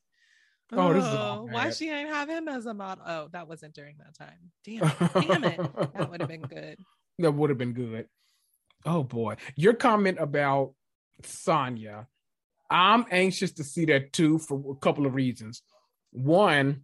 Oh, 0.74 0.94
this 0.94 1.06
is 1.06 1.54
why 1.54 1.70
she 1.70 1.90
ain't 1.90 2.10
have 2.10 2.30
him 2.30 2.50
as 2.50 2.66
a 2.66 2.74
model? 2.74 3.04
Oh, 3.08 3.30
that 3.32 3.48
wasn't 3.48 3.74
during 3.74 3.96
that 4.00 4.18
time. 4.18 4.52
Damn, 4.66 4.84
it! 4.84 4.98
damn 5.14 5.44
it. 5.46 5.62
That 5.94 6.10
would 6.10 6.20
have 6.20 6.30
been 6.30 6.42
good. 6.42 6.78
That 7.20 7.32
would 7.32 7.50
have 7.50 7.58
been 7.58 7.74
good. 7.74 8.08
Oh 8.86 9.04
boy. 9.04 9.38
Your 9.56 9.74
comment 9.74 10.18
about 10.20 10.74
Sanya. 11.24 12.08
I'm 12.70 13.06
anxious 13.12 13.52
to 13.54 13.64
see 13.64 13.86
that 13.86 14.14
too 14.14 14.40
for 14.40 14.72
a 14.72 14.76
couple 14.76 15.06
of 15.06 15.16
reasons. 15.16 15.62
One, 16.12 16.84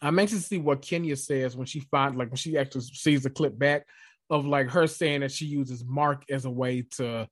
I'm 0.00 0.18
anxious 0.18 0.42
to 0.42 0.46
see 0.46 0.58
what 0.58 0.82
Kenya 0.82 1.16
says 1.16 1.56
when 1.56 1.66
she 1.66 1.80
finds 1.80 2.16
like 2.16 2.28
when 2.28 2.36
she 2.36 2.56
actually 2.56 2.82
sees 2.82 3.22
the 3.22 3.30
clip 3.30 3.58
back 3.58 3.86
of 4.30 4.46
like 4.46 4.70
her 4.70 4.86
saying 4.86 5.20
that 5.20 5.32
she 5.32 5.46
uses 5.46 5.84
Marc 5.84 6.24
as 6.30 6.44
a 6.44 6.50
way 6.50 6.82
to, 6.96 7.28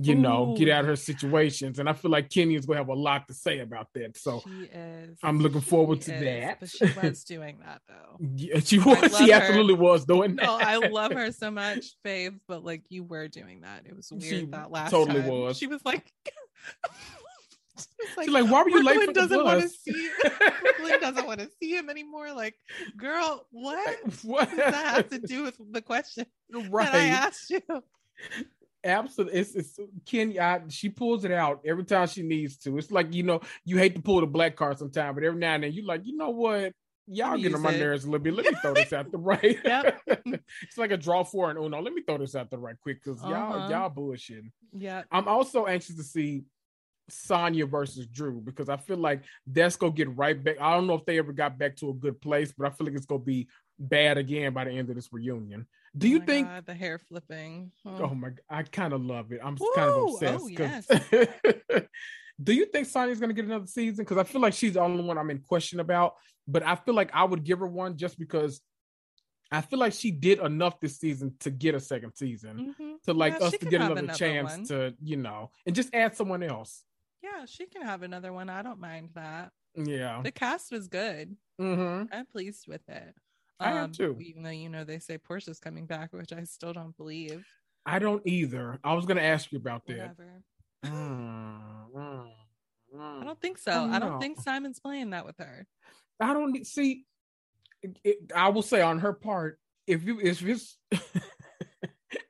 you 0.00 0.14
know, 0.14 0.54
get 0.56 0.68
out 0.68 0.80
of 0.82 0.86
her 0.86 0.96
situations. 0.96 1.80
And 1.80 1.88
I 1.88 1.92
feel 1.92 2.10
like 2.10 2.30
Kenya's 2.30 2.66
gonna 2.66 2.78
have 2.78 2.88
a 2.88 2.94
lot 2.94 3.26
to 3.26 3.34
say 3.34 3.58
about 3.58 3.88
that. 3.94 4.16
So 4.16 4.42
she 4.44 4.66
is. 4.66 5.18
I'm 5.24 5.40
looking 5.40 5.60
forward 5.60 6.04
she 6.04 6.12
to 6.12 6.16
is, 6.16 6.24
that. 6.24 6.60
But 6.60 6.68
she 6.70 7.00
was 7.00 7.24
doing 7.24 7.58
that 7.64 7.82
though. 7.88 8.18
yeah, 8.36 8.60
she 8.60 8.78
was 8.78 9.16
she 9.16 9.30
her. 9.30 9.36
absolutely 9.36 9.74
was 9.74 10.04
doing 10.04 10.36
that. 10.36 10.46
No, 10.46 10.58
I 10.60 10.76
love 10.76 11.12
her 11.12 11.32
so 11.32 11.50
much, 11.50 11.96
Faith, 12.04 12.34
but 12.46 12.64
like 12.64 12.84
you 12.88 13.02
were 13.02 13.26
doing 13.26 13.62
that. 13.62 13.86
It 13.86 13.96
was 13.96 14.10
weird 14.12 14.24
She 14.24 14.46
that 14.46 14.70
last 14.70 14.92
totally 14.92 15.20
time. 15.20 15.30
was. 15.30 15.58
She 15.58 15.66
was 15.66 15.84
like, 15.84 16.12
she 16.24 17.86
was 17.98 18.24
She's 18.24 18.28
like, 18.28 18.50
why 18.50 18.62
were 18.62 18.70
you 18.70 18.84
late 18.84 18.94
Brooklyn 18.94 19.14
for 19.14 19.20
doesn't 19.20 19.44
want 19.44 19.62
to 19.62 19.68
see 19.68 20.10
Brooklyn 20.60 21.00
doesn't 21.00 21.26
want 21.26 21.40
to 21.40 21.50
see 21.60 21.76
him 21.76 21.90
anymore. 21.90 22.32
Like, 22.32 22.54
girl, 22.96 23.46
what 23.50 23.98
what 24.22 24.48
does 24.48 24.58
that 24.58 24.74
have 24.74 25.08
to 25.10 25.18
do 25.18 25.42
with 25.42 25.58
the 25.72 25.82
question 25.82 26.26
that 26.50 26.94
I 26.94 27.06
asked 27.06 27.50
you? 27.50 27.62
Absolutely. 28.84 29.40
It's, 29.40 29.54
it's 29.54 29.78
Kenya. 30.06 30.62
She 30.68 30.88
pulls 30.88 31.24
it 31.24 31.32
out 31.32 31.60
every 31.64 31.84
time 31.84 32.06
she 32.06 32.22
needs 32.22 32.56
to. 32.58 32.78
It's 32.78 32.90
like 32.90 33.12
you 33.12 33.22
know, 33.24 33.40
you 33.64 33.76
hate 33.78 33.94
to 33.96 34.00
pull 34.00 34.20
the 34.20 34.26
black 34.26 34.56
card 34.56 34.78
sometimes, 34.78 35.14
but 35.16 35.24
every 35.24 35.38
now 35.38 35.54
and 35.54 35.64
then 35.64 35.72
you're 35.72 35.84
like, 35.84 36.02
you 36.04 36.16
know 36.16 36.30
what? 36.30 36.72
Y'all 37.10 37.36
getting 37.38 37.54
on 37.54 37.62
my 37.62 37.74
nerves 37.74 38.04
a 38.04 38.06
little 38.10 38.22
bit. 38.22 38.34
Let 38.34 38.44
me 38.46 38.52
throw 38.60 38.74
this 38.74 38.92
out 38.92 39.10
the 39.10 39.16
right. 39.18 39.58
Yep. 39.64 40.00
it's 40.62 40.76
like 40.76 40.90
a 40.90 40.96
draw 40.96 41.24
four 41.24 41.48
and 41.50 41.58
Uno. 41.58 41.80
Let 41.80 41.94
me 41.94 42.02
throw 42.02 42.18
this 42.18 42.36
out 42.36 42.50
the 42.50 42.58
right 42.58 42.76
quick 42.82 43.02
because 43.02 43.22
y'all 43.22 43.54
Uh-huh. 43.54 43.68
y'all 43.70 43.90
bullshitting. 43.90 44.50
Yeah, 44.72 45.02
I'm 45.10 45.26
also 45.26 45.64
anxious 45.66 45.96
to 45.96 46.02
see 46.02 46.44
Sanya 47.10 47.68
versus 47.68 48.06
Drew 48.06 48.40
because 48.42 48.68
I 48.68 48.76
feel 48.76 48.98
like 48.98 49.22
that's 49.46 49.76
gonna 49.76 49.92
get 49.92 50.14
right 50.16 50.42
back. 50.42 50.60
I 50.60 50.74
don't 50.74 50.86
know 50.86 50.94
if 50.94 51.06
they 51.06 51.18
ever 51.18 51.32
got 51.32 51.58
back 51.58 51.76
to 51.76 51.88
a 51.90 51.94
good 51.94 52.20
place, 52.20 52.52
but 52.56 52.66
I 52.66 52.70
feel 52.70 52.86
like 52.86 52.94
it's 52.96 53.06
gonna 53.06 53.20
be 53.20 53.48
bad 53.78 54.18
again 54.18 54.52
by 54.52 54.64
the 54.64 54.72
end 54.72 54.90
of 54.90 54.96
this 54.96 55.08
reunion. 55.10 55.66
Do 55.96 56.06
Oh 56.06 56.10
you 56.10 56.20
think? 56.20 56.46
God, 56.46 56.66
the 56.66 56.74
hair 56.74 56.98
flipping? 56.98 57.72
Oh 57.84 58.14
my! 58.14 58.30
I 58.50 58.62
kind 58.62 58.92
of 58.92 59.00
love 59.02 59.32
it. 59.32 59.40
I'm 59.42 59.56
kind 59.56 59.90
of 59.90 59.94
Woo! 59.96 60.16
obsessed. 60.16 60.90
Oh, 60.90 61.26
'cause- 61.26 61.82
Do 62.42 62.52
you 62.52 62.66
think 62.66 62.86
Sanya's 62.86 63.18
gonna 63.18 63.32
get 63.32 63.46
another 63.46 63.66
season? 63.66 64.04
Because 64.04 64.16
I 64.18 64.22
feel 64.24 64.40
like 64.40 64.52
she's 64.54 64.74
the 64.74 64.80
only 64.80 65.02
one 65.02 65.18
I'm 65.18 65.30
in 65.30 65.40
question 65.40 65.80
about. 65.80 66.14
But 66.46 66.62
I 66.62 66.76
feel 66.76 66.94
like 66.94 67.10
I 67.12 67.24
would 67.24 67.42
give 67.42 67.58
her 67.58 67.66
one 67.66 67.96
just 67.96 68.16
because 68.18 68.60
I 69.50 69.60
feel 69.60 69.78
like 69.80 69.92
she 69.92 70.10
did 70.12 70.38
enough 70.38 70.78
this 70.78 70.98
season 70.98 71.34
to 71.40 71.50
get 71.50 71.74
a 71.74 71.80
second 71.80 72.12
season. 72.14 72.74
Mhm. 72.78 73.02
To 73.04 73.12
like 73.14 73.40
Yeah, 73.40 73.46
us 73.46 73.52
to 73.52 73.58
get 73.66 73.80
another, 73.80 74.00
another 74.02 74.16
chance 74.18 74.50
one. 74.52 74.64
to, 74.66 74.94
you 75.02 75.16
know, 75.16 75.50
and 75.66 75.74
just 75.74 75.92
add 75.94 76.14
someone 76.16 76.42
else. 76.44 76.84
Yeah, 77.22 77.44
she 77.46 77.66
can 77.66 77.82
have 77.82 78.02
another 78.02 78.32
one. 78.32 78.48
I 78.48 78.62
don't 78.62 78.78
mind 78.78 79.10
that. 79.14 79.50
Yeah. 79.74 80.20
The 80.22 80.30
cast 80.30 80.70
was 80.70 80.86
good. 80.86 81.36
Mm-hmm. 81.60 82.12
I'm 82.14 82.26
pleased 82.26 82.66
with 82.68 82.88
it. 82.88 83.14
I 83.60 83.72
am 83.72 83.92
too. 83.92 84.16
Even 84.20 84.42
though 84.42 84.50
you 84.50 84.68
know 84.68 84.84
they 84.84 84.98
say 84.98 85.18
Porsha's 85.18 85.58
coming 85.58 85.86
back, 85.86 86.12
which 86.12 86.32
I 86.32 86.44
still 86.44 86.72
don't 86.72 86.96
believe. 86.96 87.44
I 87.84 87.98
don't 87.98 88.22
either. 88.26 88.78
I 88.84 88.94
was 88.94 89.06
gonna 89.06 89.22
ask 89.22 89.50
you 89.52 89.58
about 89.58 89.86
that. 89.86 90.16
Mm, 90.84 91.60
mm, 91.94 92.26
mm. 92.94 93.20
I 93.20 93.24
don't 93.24 93.40
think 93.40 93.58
so. 93.58 93.72
don't 93.72 93.90
I 93.90 93.98
don't 93.98 94.20
think 94.20 94.40
Simon's 94.40 94.78
playing 94.80 95.10
that 95.10 95.26
with 95.26 95.36
her. 95.38 95.66
I 96.20 96.32
don't 96.34 96.66
see. 96.66 97.04
it- 97.82 97.98
it- 98.04 98.32
I 98.34 98.48
will 98.48 98.62
say 98.62 98.80
on 98.80 98.98
her 99.00 99.12
part, 99.12 99.58
if 99.86 100.04
you 100.04 100.20
if 100.20 100.42
it's 100.44 100.78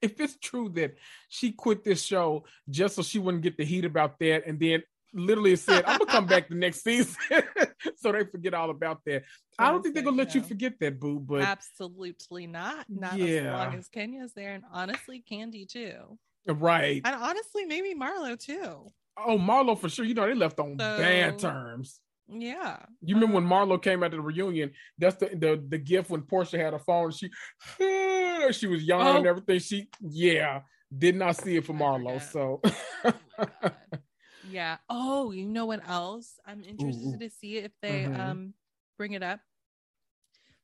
if 0.03 0.21
it's 0.21 0.37
true 0.39 0.69
that 0.71 0.95
she 1.29 1.53
quit 1.53 1.85
this 1.85 2.03
show 2.03 2.45
just 2.69 2.97
so 2.97 3.03
she 3.03 3.19
wouldn't 3.19 3.43
get 3.43 3.57
the 3.57 3.65
heat 3.65 3.85
about 3.85 4.19
that, 4.21 4.47
and 4.47 4.59
then 4.61 4.83
literally 5.19 5.57
said, 5.57 5.85
"I'm 5.87 5.99
gonna 5.99 6.11
come 6.11 6.27
back 6.27 6.49
the 6.49 6.55
next 6.55 6.83
season," 6.85 7.17
so 7.97 8.13
they 8.13 8.25
forget 8.25 8.55
all 8.55 8.71
about 8.71 9.01
that. 9.07 9.25
I 9.59 9.71
don't 9.71 9.83
think 9.83 9.95
they're 9.95 10.05
gonna 10.05 10.17
let 10.17 10.35
you 10.35 10.43
forget 10.43 10.75
that, 10.81 10.99
boo. 11.01 11.21
But 11.21 11.43
Absolutely 11.43 12.47
not. 12.47 12.87
Not 12.89 13.19
yeah. 13.19 13.27
as 13.27 13.45
long 13.53 13.75
as 13.75 13.89
Kenya's 13.89 14.33
there, 14.35 14.55
and 14.55 14.65
honestly, 14.73 15.23
Kandi 15.31 15.69
too, 15.69 16.19
right, 16.47 17.03
and 17.05 17.15
honestly, 17.17 17.65
maybe 17.65 17.95
Marlo 17.95 18.39
too. 18.39 18.93
oh 19.17 19.39
Marlo 19.39 19.79
for 19.79 19.89
sure. 19.89 20.05
You 20.05 20.15
know 20.15 20.27
they 20.27 20.35
left 20.35 20.59
on 20.61 20.77
bad 20.77 21.39
terms. 21.39 22.01
Yeah. 22.31 22.77
You 23.01 23.15
remember 23.15 23.37
when 23.37 23.45
Um, 23.45 23.51
Marlo 23.51 23.83
came 23.83 24.03
out 24.03 24.11
to 24.11 24.19
the 24.19 24.23
reunion? 24.23 24.73
That's 24.99 25.17
the 25.17 25.29
the, 25.29 25.65
the 25.67 25.79
gift 25.79 26.11
when 26.11 26.21
Porsha 26.23 26.59
had 26.63 26.75
a 26.75 26.79
phone. 26.79 27.11
She 27.11 27.31
she 28.53 28.67
was 28.67 28.85
yawning 28.85 29.17
and 29.17 29.27
Oh. 29.27 29.31
everything. 29.31 29.59
She 29.61 29.89
yeah 30.01 30.61
did 30.97 31.17
not 31.17 31.37
see 31.37 31.57
it 31.57 31.65
for 31.65 31.73
Marlo. 31.73 32.21
So 32.21 32.61
Oh. 33.05 33.13
yeah. 34.51 34.79
Oh, 34.89 35.31
you 35.33 35.47
know 35.47 35.67
what 35.67 35.87
else? 35.89 36.39
I'm 36.47 36.63
interested 36.65 37.15
ooh. 37.15 37.19
to 37.19 37.31
see 37.31 37.59
if 37.59 37.73
they 37.83 38.05
Mhm. 38.05 38.19
um 38.21 38.55
bring 38.97 39.13
it 39.13 39.23
up. 39.23 39.41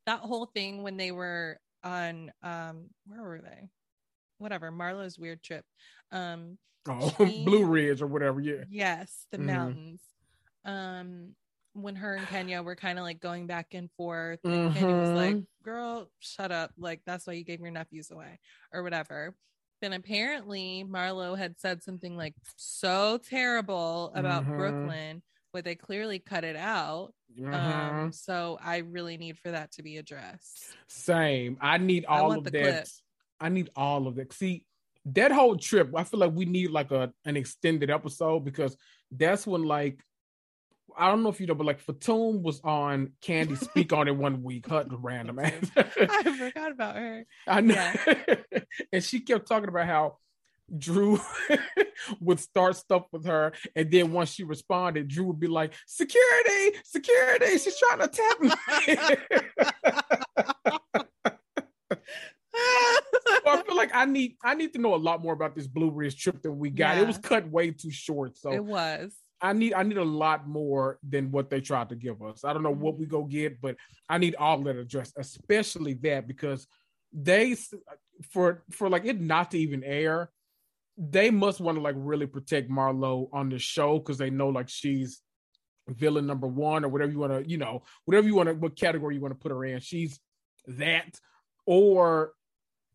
That 0.07 0.21
whole 0.21 0.47
thing 0.47 0.83
when 0.83 0.97
they 0.97 1.13
were 1.13 1.59
on 1.83 2.33
um 2.43 2.91
where 3.07 3.23
were 3.23 3.41
they? 3.41 3.69
Whatever, 4.39 4.71
Marlo's 4.71 5.19
weird 5.19 5.43
trip. 5.43 5.65
Um 6.13 6.59
oh, 6.89 7.09
She- 7.19 7.45
Blue 7.45 7.65
Ridge 7.65 8.03
or 8.03 8.07
whatever. 8.07 8.41
Yeah. 8.41 8.65
yes, 8.69 9.27
the 9.31 9.39
Mhm. 9.39 9.47
mountains. 9.47 10.01
Um 10.65 11.35
when 11.75 11.97
her 11.97 12.15
and 12.15 12.29
Kenya 12.29 12.63
were 12.63 12.77
kind 12.77 12.99
of 12.99 13.05
like 13.05 13.19
going 13.19 13.49
back 13.49 13.75
and 13.75 13.91
forth, 13.97 14.39
and 14.45 14.73
Kenya 14.75 14.95
was 14.97 15.11
like, 15.11 15.35
Mhm. 15.35 15.47
"Girl, 15.65 16.09
shut 16.21 16.53
up! 16.53 16.73
Like 16.79 17.01
that's 17.05 17.27
why 17.27 17.33
you 17.33 17.43
gave 17.45 17.61
your 17.61 17.73
nephews 17.73 18.13
away, 18.13 18.39
or 18.73 18.85
whatever." 18.85 19.35
Then 19.85 19.93
apparently 19.93 20.83
Marlo 20.89 21.37
had 21.37 21.61
said 21.61 21.83
something 21.83 22.17
like 22.17 22.33
so 22.57 23.19
terrible 23.19 24.13
about 24.15 24.47
Mhm. 24.47 24.57
Brooklyn, 24.57 25.23
but 25.53 25.63
they 25.67 25.75
clearly 25.75 26.19
cut 26.19 26.43
it 26.43 26.57
out. 26.57 27.13
Mhm. 27.39 27.53
Um, 27.53 28.11
so 28.11 28.57
I 28.63 28.79
really 28.79 29.19
need 29.19 29.37
for 29.39 29.51
that 29.51 29.73
to 29.73 29.83
be 29.83 29.99
addressed. 29.99 30.75
Same. 30.89 31.59
I 31.61 31.77
need 31.77 32.07
all 32.07 32.29
want 32.29 32.47
of 32.47 32.53
that. 32.55 32.63
clip. 32.63 32.87
I 33.41 33.51
need 33.51 33.69
all 33.77 34.07
of 34.07 34.15
that. 34.15 34.33
See, 34.33 34.65
that 35.05 35.33
whole 35.33 35.59
trip, 35.59 35.91
I 35.95 36.05
feel 36.05 36.21
like 36.21 36.33
we 36.33 36.47
need 36.47 36.71
like 36.71 36.91
a 36.91 37.13
an 37.27 37.37
extended 37.37 37.91
episode 37.91 38.41
because 38.43 38.79
that's 39.11 39.47
when 39.47 39.65
like 39.65 40.03
I 40.97 41.11
don't 41.11 41.23
know 41.23 41.29
if 41.29 41.41
you 41.41 41.47
know, 41.47 41.55
but 41.55 41.67
like 41.67 41.81
Fatum 41.81 42.43
was 42.43 42.61
on 42.63 43.13
Kandi 43.23 43.59
Speak 43.59 43.93
on 43.93 44.09
it 44.09 44.17
one 44.17 44.43
week, 44.43 44.67
hut 44.67 44.87
random 44.91 45.39
ass. 45.41 45.71
I 45.77 45.83
forgot 45.83 46.73
about 46.73 46.97
her. 46.97 47.27
I 47.47 47.61
know. 47.61 47.75
Yeah. 47.75 48.35
and 48.93 49.05
she 49.05 49.21
kept 49.21 49.49
talking 49.49 49.69
about 49.69 49.87
how 49.87 50.19
Drew 50.77 51.21
would 52.21 52.41
start 52.41 52.77
stuff 52.77 53.05
with 53.13 53.27
her, 53.27 53.53
and 53.77 53.91
then 53.91 54.13
once 54.13 54.31
she 54.31 54.45
responded, 54.45 55.09
Drew 55.09 55.25
would 55.25 55.41
be 55.41 55.47
like, 55.47 55.75
"Security, 55.87 56.79
security! 56.85 57.59
She's 57.59 57.79
trying 57.79 58.01
to 58.01 58.09
tap 58.09 58.41
me." 58.41 58.51
I 63.47 63.63
feel 63.63 63.77
like 63.77 63.91
I 63.95 64.07
need 64.07 64.37
I 64.43 64.55
need 64.55 64.73
to 64.73 64.79
know 64.79 64.95
a 64.95 64.97
lot 64.97 65.23
more 65.23 65.33
about 65.33 65.55
this 65.55 65.67
Blue 65.67 65.91
Ridge 65.91 66.21
trip 66.21 66.41
than 66.43 66.59
we 66.59 66.71
got. 66.71 66.99
It 66.99 67.07
was 67.07 67.19
cut 67.19 67.49
way 67.49 67.71
too 67.71 67.91
short, 67.91 68.39
so 68.39 68.51
it 68.53 68.65
was. 68.65 69.15
I 69.41 69.53
need 69.53 69.75
I 69.75 69.83
need 69.83 69.99
a 69.99 70.05
lot 70.05 70.49
more 70.49 70.99
than 71.07 71.31
what 71.31 71.51
they 71.51 71.61
tried 71.61 71.91
to 71.91 71.97
give 71.97 72.23
us. 72.23 72.45
I 72.45 72.53
don't 72.53 72.63
know 72.63 72.71
what 72.71 72.95
mm-hmm. 72.95 73.01
we 73.01 73.07
go 73.07 73.25
get, 73.25 73.61
but 73.61 73.77
I 74.09 74.19
need 74.19 74.37
all 74.37 74.59
that 74.63 74.77
addressed, 74.77 75.15
especially 75.19 75.95
that 75.95 76.27
because 76.27 76.67
they 77.13 77.57
for 78.31 78.65
for 78.71 78.89
like 78.89 79.05
it 79.05 79.21
not 79.21 79.51
to 79.51 79.59
even 79.59 79.85
air, 79.85 80.31
they 80.97 81.31
must 81.31 81.61
want 81.61 81.77
to 81.77 81.83
like 81.83 81.97
really 81.99 82.27
protect 82.27 82.71
Marlo 82.71 83.29
on 83.33 83.49
the 83.49 83.59
show 83.59 83.99
because 83.99 84.19
they 84.19 84.31
know 84.31 84.49
like 84.49 84.69
she's 84.69 85.21
villain 85.89 86.27
number 86.27 86.47
one 86.47 86.83
or 86.85 86.89
whatever 86.89 87.13
you 87.13 87.19
want 87.19 87.33
to 87.33 87.51
you 87.51 87.59
know 87.59 87.83
whatever 88.07 88.27
you 88.27 88.35
want 88.35 88.49
to 88.49 88.55
what 88.55 88.75
category 88.75 89.15
you 89.15 89.21
want 89.21 89.33
to 89.33 89.41
put 89.41 89.53
her 89.53 89.65
in. 89.65 89.81
She's 89.81 90.19
that 90.67 91.19
or 91.67 92.33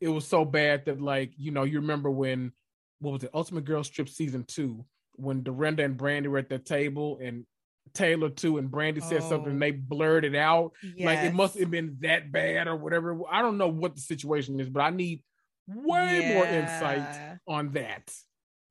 it 0.02 0.08
was 0.08 0.26
so 0.26 0.46
bad 0.46 0.86
that 0.86 1.02
like 1.02 1.34
you 1.38 1.52
know 1.52 1.64
you 1.64 1.80
remember 1.82 2.10
when 2.10 2.52
what 3.00 3.14
was 3.14 3.24
it 3.24 3.32
Ultimate 3.34 3.66
Girls 3.66 3.90
Trip 3.90 4.10
season 4.10 4.44
two 4.44 4.86
when 5.20 5.44
Dorinda 5.44 5.84
and 5.84 5.98
Brandi 5.98 6.28
were 6.28 6.38
at 6.40 6.50
the 6.50 6.60
table 6.60 7.20
and 7.22 7.46
Taylor 7.94 8.30
too 8.30 8.58
and 8.60 8.70
Brandi 8.70 9.02
said 9.04 9.24
something 9.24 9.48
Oh. 9.48 9.52
and 9.52 9.62
they 9.62 9.72
blurred 9.72 10.24
it 10.26 10.36
out 10.36 10.74
like 11.00 11.20
it 11.20 11.34
must 11.34 11.58
have 11.60 11.72
been 11.72 11.98
that 12.02 12.32
bad 12.32 12.68
or 12.68 12.76
whatever. 12.76 13.20
I 13.32 13.42
don't 13.42 13.58
know 13.58 13.68
what 13.68 13.96
the 13.96 14.02
situation 14.02 14.60
is, 14.60 14.70
but 14.70 14.82
I 14.82 14.92
need 14.92 15.24
way 15.68 16.34
more 16.36 16.46
insight 16.46 17.38
on 17.48 17.72
that. 17.74 18.12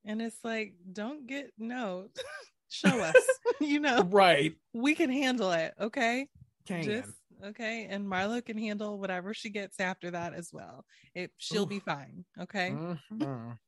And 0.05 0.23
it's 0.23 0.39
like, 0.45 0.75
don't 0.93 1.27
get 1.27 1.51
no. 1.59 2.09
Show 2.71 3.01
us. 3.01 3.15
you 3.61 3.81
know, 3.81 4.03
Right? 4.05 4.55
we 4.73 4.95
can 4.95 5.11
handle 5.11 5.51
it. 5.53 5.75
Okay. 5.81 6.29
Can 6.67 6.83
Just 6.83 7.11
okay. 7.45 7.87
And 7.91 8.07
Marlo 8.07 8.45
can 8.45 8.59
handle 8.59 8.99
whatever 8.99 9.33
she 9.35 9.49
gets 9.51 9.81
after 9.81 10.11
that 10.13 10.35
as 10.35 10.51
well. 10.53 10.85
It 11.15 11.33
she'll 11.39 11.67
be 11.67 11.81
fine. 11.81 12.25
Okay. 12.41 12.71
Mhm. 12.71 13.59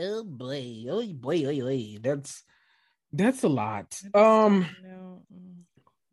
Oh 0.00 0.22
boy, 0.22 0.84
oh 0.88 1.04
boy, 1.12 1.44
oh 1.44 1.60
boy. 1.60 1.98
That's 2.00 2.44
that's 3.12 3.42
a 3.42 3.48
lot. 3.48 4.00
Um, 4.14 4.66
mm. 4.84 5.22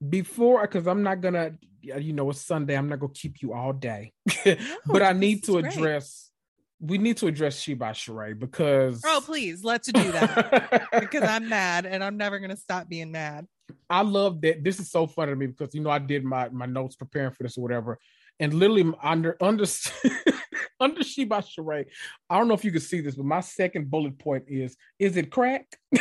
before 0.10 0.62
because 0.62 0.88
I'm 0.88 1.04
not 1.04 1.22
gonna, 1.22 1.52
you 1.82 2.14
know, 2.14 2.32
it's 2.32 2.42
Sunday. 2.42 2.76
I'm 2.76 2.90
not 2.90 3.00
gonna 3.00 3.14
keep 3.14 3.44
you 3.44 3.54
all 3.54 3.74
day, 3.74 4.14
but 4.88 5.04
I 5.04 5.14
need 5.14 5.44
to 5.44 5.58
is 5.58 5.64
great. 5.64 5.78
address. 5.78 6.32
We 6.80 6.98
need 6.98 7.18
to 7.18 7.28
address 7.28 7.60
She 7.60 7.76
by 7.76 7.92
Sheree 7.92 8.38
because 8.38 9.04
Oh, 9.06 9.22
please, 9.24 9.64
let's 9.64 9.92
do 9.92 10.12
that. 10.12 10.88
because 11.00 11.24
I'm 11.24 11.48
mad 11.48 11.86
and 11.86 12.04
I'm 12.04 12.18
never 12.18 12.40
gonna 12.40 12.58
stop 12.58 12.90
being 12.90 13.12
mad. 13.12 13.46
I 13.88 14.02
love 14.02 14.42
that. 14.42 14.64
This 14.64 14.80
is 14.80 14.90
so 14.90 15.06
funny 15.06 15.32
to 15.32 15.36
me 15.36 15.48
because 15.48 15.76
you 15.76 15.82
know 15.82 15.92
I 15.92 16.00
did 16.00 16.24
my 16.24 16.50
my 16.50 16.66
notes 16.66 16.96
preparing 16.96 17.32
for 17.32 17.44
this 17.44 17.56
or 17.56 17.62
whatever, 17.62 18.00
and 18.40 18.52
literally 18.52 18.92
under 19.04 19.38
under 19.42 19.66
under 20.80 21.04
She 21.04 21.26
by 21.26 21.40
Sheree. 21.40 21.86
I 22.30 22.38
don't 22.38 22.48
know 22.48 22.54
if 22.54 22.66
you 22.66 22.72
can 22.72 22.82
see 22.82 23.02
this, 23.02 23.16
but 23.16 23.26
my 23.26 23.42
second 23.42 23.90
bullet 23.90 24.18
point 24.18 24.46
is: 24.48 24.76
Is 25.00 25.18
it 25.18 25.32
crack? 25.32 25.68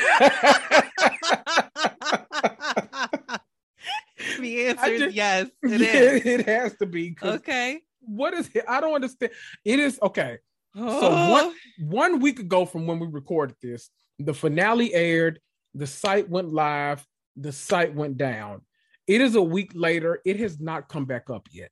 the 4.40 4.66
answer 4.66 4.92
is 4.92 5.14
yes. 5.14 5.48
It 5.62 5.80
yeah, 5.80 5.92
is. 5.92 6.26
it 6.26 6.46
has 6.46 6.76
to 6.78 6.86
be. 6.86 7.16
Okay. 7.22 7.80
What 8.00 8.34
is 8.34 8.50
it? 8.54 8.64
I 8.68 8.80
don't 8.80 8.94
understand. 8.94 9.32
It 9.64 9.78
is 9.78 9.98
okay. 10.02 10.38
So 10.76 10.82
oh. 10.88 11.30
what? 11.30 11.54
One 11.78 12.20
week 12.20 12.40
ago 12.40 12.66
from 12.66 12.86
when 12.86 12.98
we 12.98 13.06
recorded 13.06 13.56
this, 13.62 13.90
the 14.18 14.34
finale 14.34 14.92
aired. 14.92 15.40
The 15.74 15.86
site 15.86 16.28
went 16.28 16.52
live. 16.52 17.04
The 17.36 17.52
site 17.52 17.94
went 17.94 18.16
down. 18.16 18.62
It 19.06 19.20
is 19.20 19.34
a 19.34 19.42
week 19.42 19.72
later. 19.74 20.20
It 20.24 20.40
has 20.40 20.60
not 20.60 20.88
come 20.88 21.04
back 21.04 21.30
up 21.30 21.48
yet. 21.50 21.70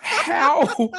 how? 0.00 0.90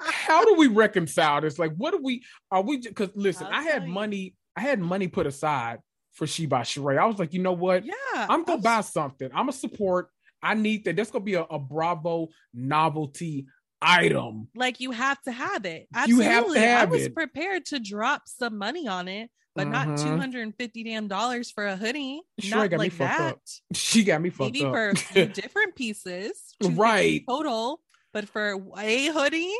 How 0.00 0.44
do 0.44 0.54
we 0.54 0.66
reconcile 0.68 1.40
this? 1.40 1.58
Like, 1.58 1.74
what 1.76 1.90
do 1.92 2.00
we? 2.02 2.22
Are 2.50 2.62
we? 2.62 2.78
Because 2.78 3.10
listen, 3.14 3.46
I'll 3.46 3.54
I 3.54 3.62
had 3.62 3.84
you. 3.84 3.88
money. 3.92 4.34
I 4.56 4.60
had 4.60 4.80
money 4.80 5.08
put 5.08 5.26
aside 5.26 5.78
for 6.12 6.26
She 6.26 6.46
by 6.46 6.62
Sheree. 6.62 6.98
I 6.98 7.04
was 7.06 7.18
like, 7.18 7.32
you 7.32 7.40
know 7.42 7.52
what? 7.52 7.84
Yeah. 7.84 7.92
I'm 8.14 8.44
gonna 8.44 8.52
I'll 8.58 8.62
buy 8.62 8.80
something. 8.82 9.28
I'm 9.32 9.42
gonna 9.46 9.52
support. 9.52 10.08
I 10.42 10.54
need 10.54 10.84
that. 10.84 10.96
That's 10.96 11.10
gonna 11.10 11.24
be 11.24 11.34
a, 11.34 11.42
a 11.42 11.58
Bravo 11.58 12.28
novelty 12.54 13.46
item. 13.80 14.48
like 14.56 14.80
you 14.80 14.90
have 14.90 15.20
to 15.22 15.32
have 15.32 15.64
it. 15.64 15.86
You 16.06 16.20
have 16.20 16.52
to 16.52 16.58
have 16.60 16.88
I 16.88 16.90
was 16.90 17.02
it. 17.06 17.14
prepared 17.14 17.66
to 17.66 17.78
drop 17.78 18.22
some 18.26 18.58
money 18.58 18.86
on 18.88 19.06
it, 19.08 19.30
but 19.54 19.68
not 19.68 19.86
Mhm. 19.88 20.18
hundred 20.18 20.42
and 20.42 20.54
fifty 20.56 20.82
damn 20.84 21.06
dollars 21.08 21.50
for 21.50 21.66
a 21.66 21.76
hoodie. 21.76 22.20
Sure, 22.40 22.58
not 22.58 22.70
got 22.70 22.76
me 22.78 22.84
like 22.86 22.92
fucked 22.92 23.18
that. 23.18 23.32
up. 23.34 23.40
She 23.74 24.04
got 24.04 24.20
me 24.20 24.30
fucked 24.30 24.48
up. 24.48 24.52
Maybe 24.52 24.64
up. 24.64 24.72
for 24.72 24.88
a 24.90 24.96
few 24.96 25.26
different 25.42 25.76
pieces, 25.76 26.54
Right. 26.62 27.22
total. 27.28 27.80
But 28.12 28.28
for 28.28 28.60
a 28.78 29.06
hoodie, 29.08 29.54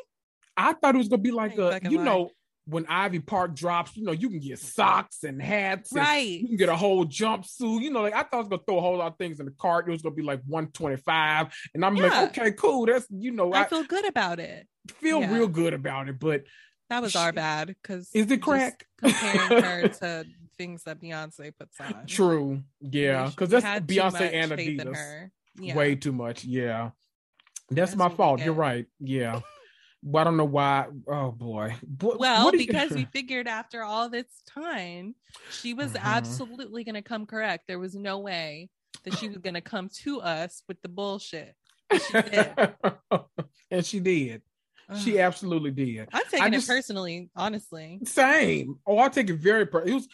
I 0.59 0.72
thought 0.74 0.94
it 0.94 0.98
was 0.98 1.09
gonna 1.09 1.22
be 1.22 1.30
like 1.30 1.56
a, 1.56 1.80
you 1.88 1.98
lie. 1.98 2.04
know, 2.04 2.30
when 2.66 2.84
Ivy 2.86 3.20
Park 3.20 3.54
drops, 3.54 3.96
you 3.96 4.04
know, 4.04 4.12
you 4.12 4.28
can 4.28 4.40
get 4.40 4.59
socks 4.59 5.24
and 5.24 5.40
hats. 5.40 5.90
and 5.92 6.00
right? 6.00 6.18
You 6.40 6.48
can 6.48 6.56
get 6.59 6.68
a 6.68 6.76
whole 6.76 7.06
jumpsuit. 7.06 7.80
You 7.80 7.90
know, 7.90 8.02
like 8.02 8.12
I 8.12 8.18
thought 8.24 8.34
I 8.34 8.36
was 8.38 8.48
gonna 8.48 8.62
throw 8.66 8.78
a 8.78 8.80
whole 8.82 8.98
lot 8.98 9.12
of 9.12 9.16
things 9.18 9.40
in 9.40 9.46
the 9.46 9.52
cart. 9.52 9.88
It 9.88 9.92
was 9.92 10.02
gonna 10.02 10.14
be 10.14 10.22
like 10.22 10.42
125. 10.46 11.46
And 11.74 11.84
I'm 11.84 11.96
Yeah. 11.96 12.02
like, 12.09 12.38
okay, 12.38 12.52
cool. 12.52 12.84
That's 12.86 13.06
you 13.11 13.30
know, 13.30 13.52
I 13.52 13.62
I, 13.62 13.64
feel 13.68 13.84
good 13.84 14.06
about 14.06 14.38
it. 14.40 14.66
feel 15.00 15.20
yeah. 15.20 15.32
real 15.32 15.48
good 15.48 15.72
about 15.72 16.09
it. 16.11 16.18
But 16.18 16.44
That 16.90 17.00
was 17.02 17.16
our 17.16 17.32
bad 17.32 17.68
because 17.68 18.11
is 18.12 18.30
it 18.30 18.42
crack? 18.42 18.84
comparing 18.98 19.62
her 19.62 19.88
to 20.00 20.24
things 20.59 20.82
that 20.84 21.00
Beyonce 21.00 21.52
puts 21.59 21.80
on. 21.80 22.04
True. 22.06 22.62
Yeah. 22.80 23.28
Because 23.30 23.50
that's 23.50 23.64
Beyonce 23.86 24.32
and 24.34 24.52
Adidas. 24.52 25.30
Yeah. 25.61 25.74
way 25.74 25.94
too 25.94 26.12
much. 26.12 26.44
Yeah, 26.44 26.90
that's, 27.70 27.92
That's 27.92 27.96
my 27.96 28.09
fault. 28.09 28.40
You're 28.40 28.54
right. 28.54 28.86
Yeah, 29.00 29.40
I 30.14 30.24
don't 30.24 30.36
know 30.36 30.44
why. 30.44 30.86
Oh 31.09 31.32
boy. 31.32 31.74
Well, 32.01 32.44
what 32.44 32.53
do 32.53 32.59
you- 32.61 32.66
because 32.66 32.90
we 32.92 33.07
figured 33.12 33.49
after 33.49 33.82
all 33.82 34.09
this 34.09 34.26
time, 34.46 35.14
she 35.51 35.74
was 35.74 35.92
Mhm. 35.92 36.01
absolutely 36.03 36.84
going 36.84 36.94
to 36.94 37.03
come 37.03 37.26
correct. 37.26 37.64
There 37.66 37.78
was 37.80 37.94
no 37.96 38.18
way 38.20 38.70
that 39.05 39.16
she 39.18 39.28
was 39.28 39.38
going 39.38 39.55
to 39.55 39.61
come 39.61 39.88
to 40.05 40.20
us 40.20 40.62
with 40.68 40.80
the 40.82 40.88
bullshit. 40.88 41.55
She 41.92 42.14
and 43.70 43.84
she 43.84 44.01
did. 44.01 44.42
She 45.03 45.18
absolutely 45.18 45.70
did. 45.70 46.09
I'm 46.12 46.22
taking 46.30 46.53
just- 46.53 46.68
it 46.68 46.72
personally, 46.72 47.30
honestly. 47.36 47.99
Same. 48.05 48.78
Oh, 48.86 48.99
I 48.99 49.09
take 49.09 49.28
it 49.28 49.34
very. 49.34 49.66
Per- 49.66 49.82
it 49.84 49.92
was. 49.92 50.09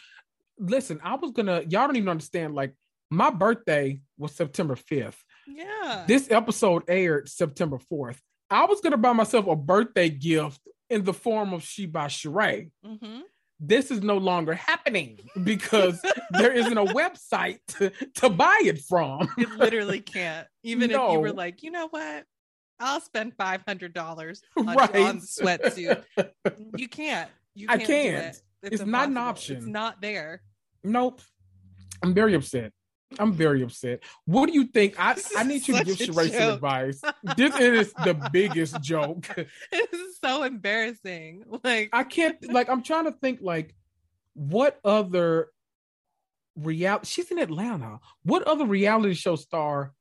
Listen, 0.57 0.99
I 1.03 1.15
was 1.15 1.31
gonna. 1.31 1.59
Y'all 1.61 1.87
don't 1.87 1.95
even 1.95 2.09
understand. 2.09 2.55
Like 2.55 2.73
my 3.09 3.29
birthday 3.29 4.01
was 4.17 4.33
September 4.33 4.75
fifth. 4.75 5.23
Yeah. 5.47 6.03
This 6.07 6.29
episode 6.31 6.83
aired 6.89 7.29
September 7.29 7.77
fourth. 7.77 8.21
I 8.49 8.65
was 8.65 8.81
gonna 8.81 8.97
buy 8.97 9.13
myself 9.13 9.47
a 9.47 9.55
birthday 9.55 10.09
gift 10.09 10.61
in 10.89 11.03
the 11.03 11.13
form 11.13 11.53
of 11.53 11.63
She 11.63 11.85
by 11.85 12.07
Sheree. 12.07 12.71
hmm 12.83 13.21
this 13.59 13.89
is 13.89 14.01
no 14.01 14.17
longer 14.17 14.53
happening 14.53 15.17
because 15.43 16.01
there 16.31 16.51
isn't 16.51 16.77
a 16.77 16.85
website 16.93 17.59
to, 17.67 17.89
to 18.15 18.29
buy 18.29 18.59
it 18.63 18.79
from. 18.81 19.27
It 19.37 19.49
literally 19.51 20.01
can't. 20.01 20.47
Even 20.63 20.91
if 20.91 20.97
you 20.97 21.19
were 21.19 21.31
like, 21.31 21.63
you 21.63 21.71
know 21.71 21.87
what? 21.89 22.25
I'll 22.79 22.99
spend 22.99 23.33
five 23.37 23.61
hundred 23.65 23.93
dollars 23.93 24.41
on, 24.57 24.65
right. 24.65 24.95
on 24.97 25.19
sweatsuit. 25.19 26.03
You 26.77 26.89
can't. 26.89 27.29
You 27.53 27.67
I 27.69 27.77
can't. 27.77 27.87
do 27.87 27.93
can't. 27.93 28.35
it. 28.63 28.73
It's 28.73 28.85
not 28.85 29.07
an 29.07 29.17
option. 29.17 29.57
It's 29.57 29.65
not 29.65 30.01
there. 30.01 30.41
Nope. 30.83 31.21
I'm 32.03 32.13
very 32.13 32.33
upset. 32.35 32.73
I'm 33.19 33.33
very 33.33 33.61
upset. 33.61 34.03
What 34.25 34.47
do 34.47 34.53
you 34.53 34.65
think? 34.65 34.95
I, 34.99 35.15
I 35.37 35.43
need 35.43 35.67
you 35.67 35.77
to 35.77 35.83
give 35.83 35.97
Sheree 35.97 36.31
some 36.31 36.53
advice. 36.53 37.01
This 37.37 37.57
is 37.59 37.93
the 37.93 38.29
biggest 38.31 38.81
joke. 38.81 39.27
This 39.71 39.93
is 39.93 40.17
so 40.23 40.43
embarrassing. 40.43 41.43
Like 41.63 41.89
I 41.93 42.03
can't 42.03 42.37
like 42.51 42.69
I'm 42.69 42.83
trying 42.83 43.05
to 43.05 43.11
think 43.11 43.39
like 43.41 43.75
what 44.33 44.79
other 44.83 45.49
reality 46.55 47.05
she's 47.07 47.31
in 47.31 47.39
Atlanta. 47.39 47.99
What 48.23 48.43
other 48.43 48.65
reality 48.65 49.13
show 49.13 49.35
star 49.35 49.93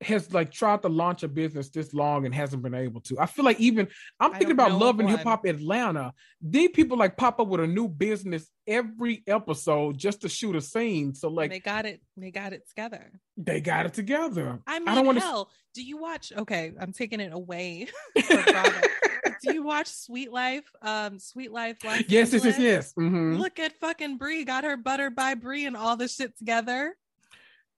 has 0.00 0.32
like 0.32 0.50
tried 0.50 0.82
to 0.82 0.88
launch 0.88 1.22
a 1.22 1.28
business 1.28 1.68
this 1.68 1.92
long 1.92 2.24
and 2.26 2.34
hasn't 2.34 2.62
been 2.62 2.74
able 2.74 3.00
to? 3.02 3.18
I 3.18 3.26
feel 3.26 3.44
like 3.44 3.60
even 3.60 3.88
I'm 4.18 4.32
thinking 4.32 4.52
about 4.52 4.72
Love 4.72 5.00
and. 5.00 5.10
Hip 5.10 5.22
Hop 5.24 5.44
Atlanta. 5.44 6.12
These 6.40 6.70
people 6.70 6.96
like 6.96 7.16
pop 7.16 7.40
up 7.40 7.48
with 7.48 7.60
a 7.60 7.66
new 7.66 7.88
business 7.88 8.48
every 8.66 9.22
episode 9.26 9.98
just 9.98 10.22
to 10.22 10.28
shoot 10.28 10.56
a 10.56 10.60
scene. 10.60 11.14
So 11.14 11.28
like 11.28 11.50
they 11.50 11.60
got 11.60 11.86
it. 11.86 12.00
They 12.16 12.30
got 12.30 12.52
it 12.52 12.68
together. 12.68 13.12
they 13.36 13.60
got 13.60 13.86
it 13.86 13.94
together. 13.94 14.60
I 14.66 14.78
mean, 14.78 14.88
I 14.88 14.94
don't 14.94 15.06
wanna- 15.06 15.20
hell, 15.20 15.50
do 15.74 15.82
you 15.82 15.98
watch? 15.98 16.32
Okay, 16.36 16.72
I'm 16.80 16.92
taking 16.92 17.20
it 17.20 17.32
away. 17.32 17.88
do 19.42 19.52
you 19.54 19.62
watch 19.62 19.88
Sweet 19.88 20.32
Life? 20.32 20.70
Um, 20.82 21.18
Sweet 21.18 21.52
Life. 21.52 21.78
Los 21.84 22.02
yes, 22.08 22.32
yes, 22.32 22.44
yes, 22.44 22.58
yes. 22.58 22.92
Mhm. 22.94 23.38
Look 23.38 23.58
at 23.58 23.78
fucking 23.80 24.16
Brie. 24.18 24.44
Got 24.44 24.64
her 24.64 24.76
butter 24.76 25.10
by 25.10 25.34
Brie 25.34 25.66
and 25.66 25.76
all 25.76 25.96
this 25.96 26.14
shit 26.16 26.36
together, 26.38 26.96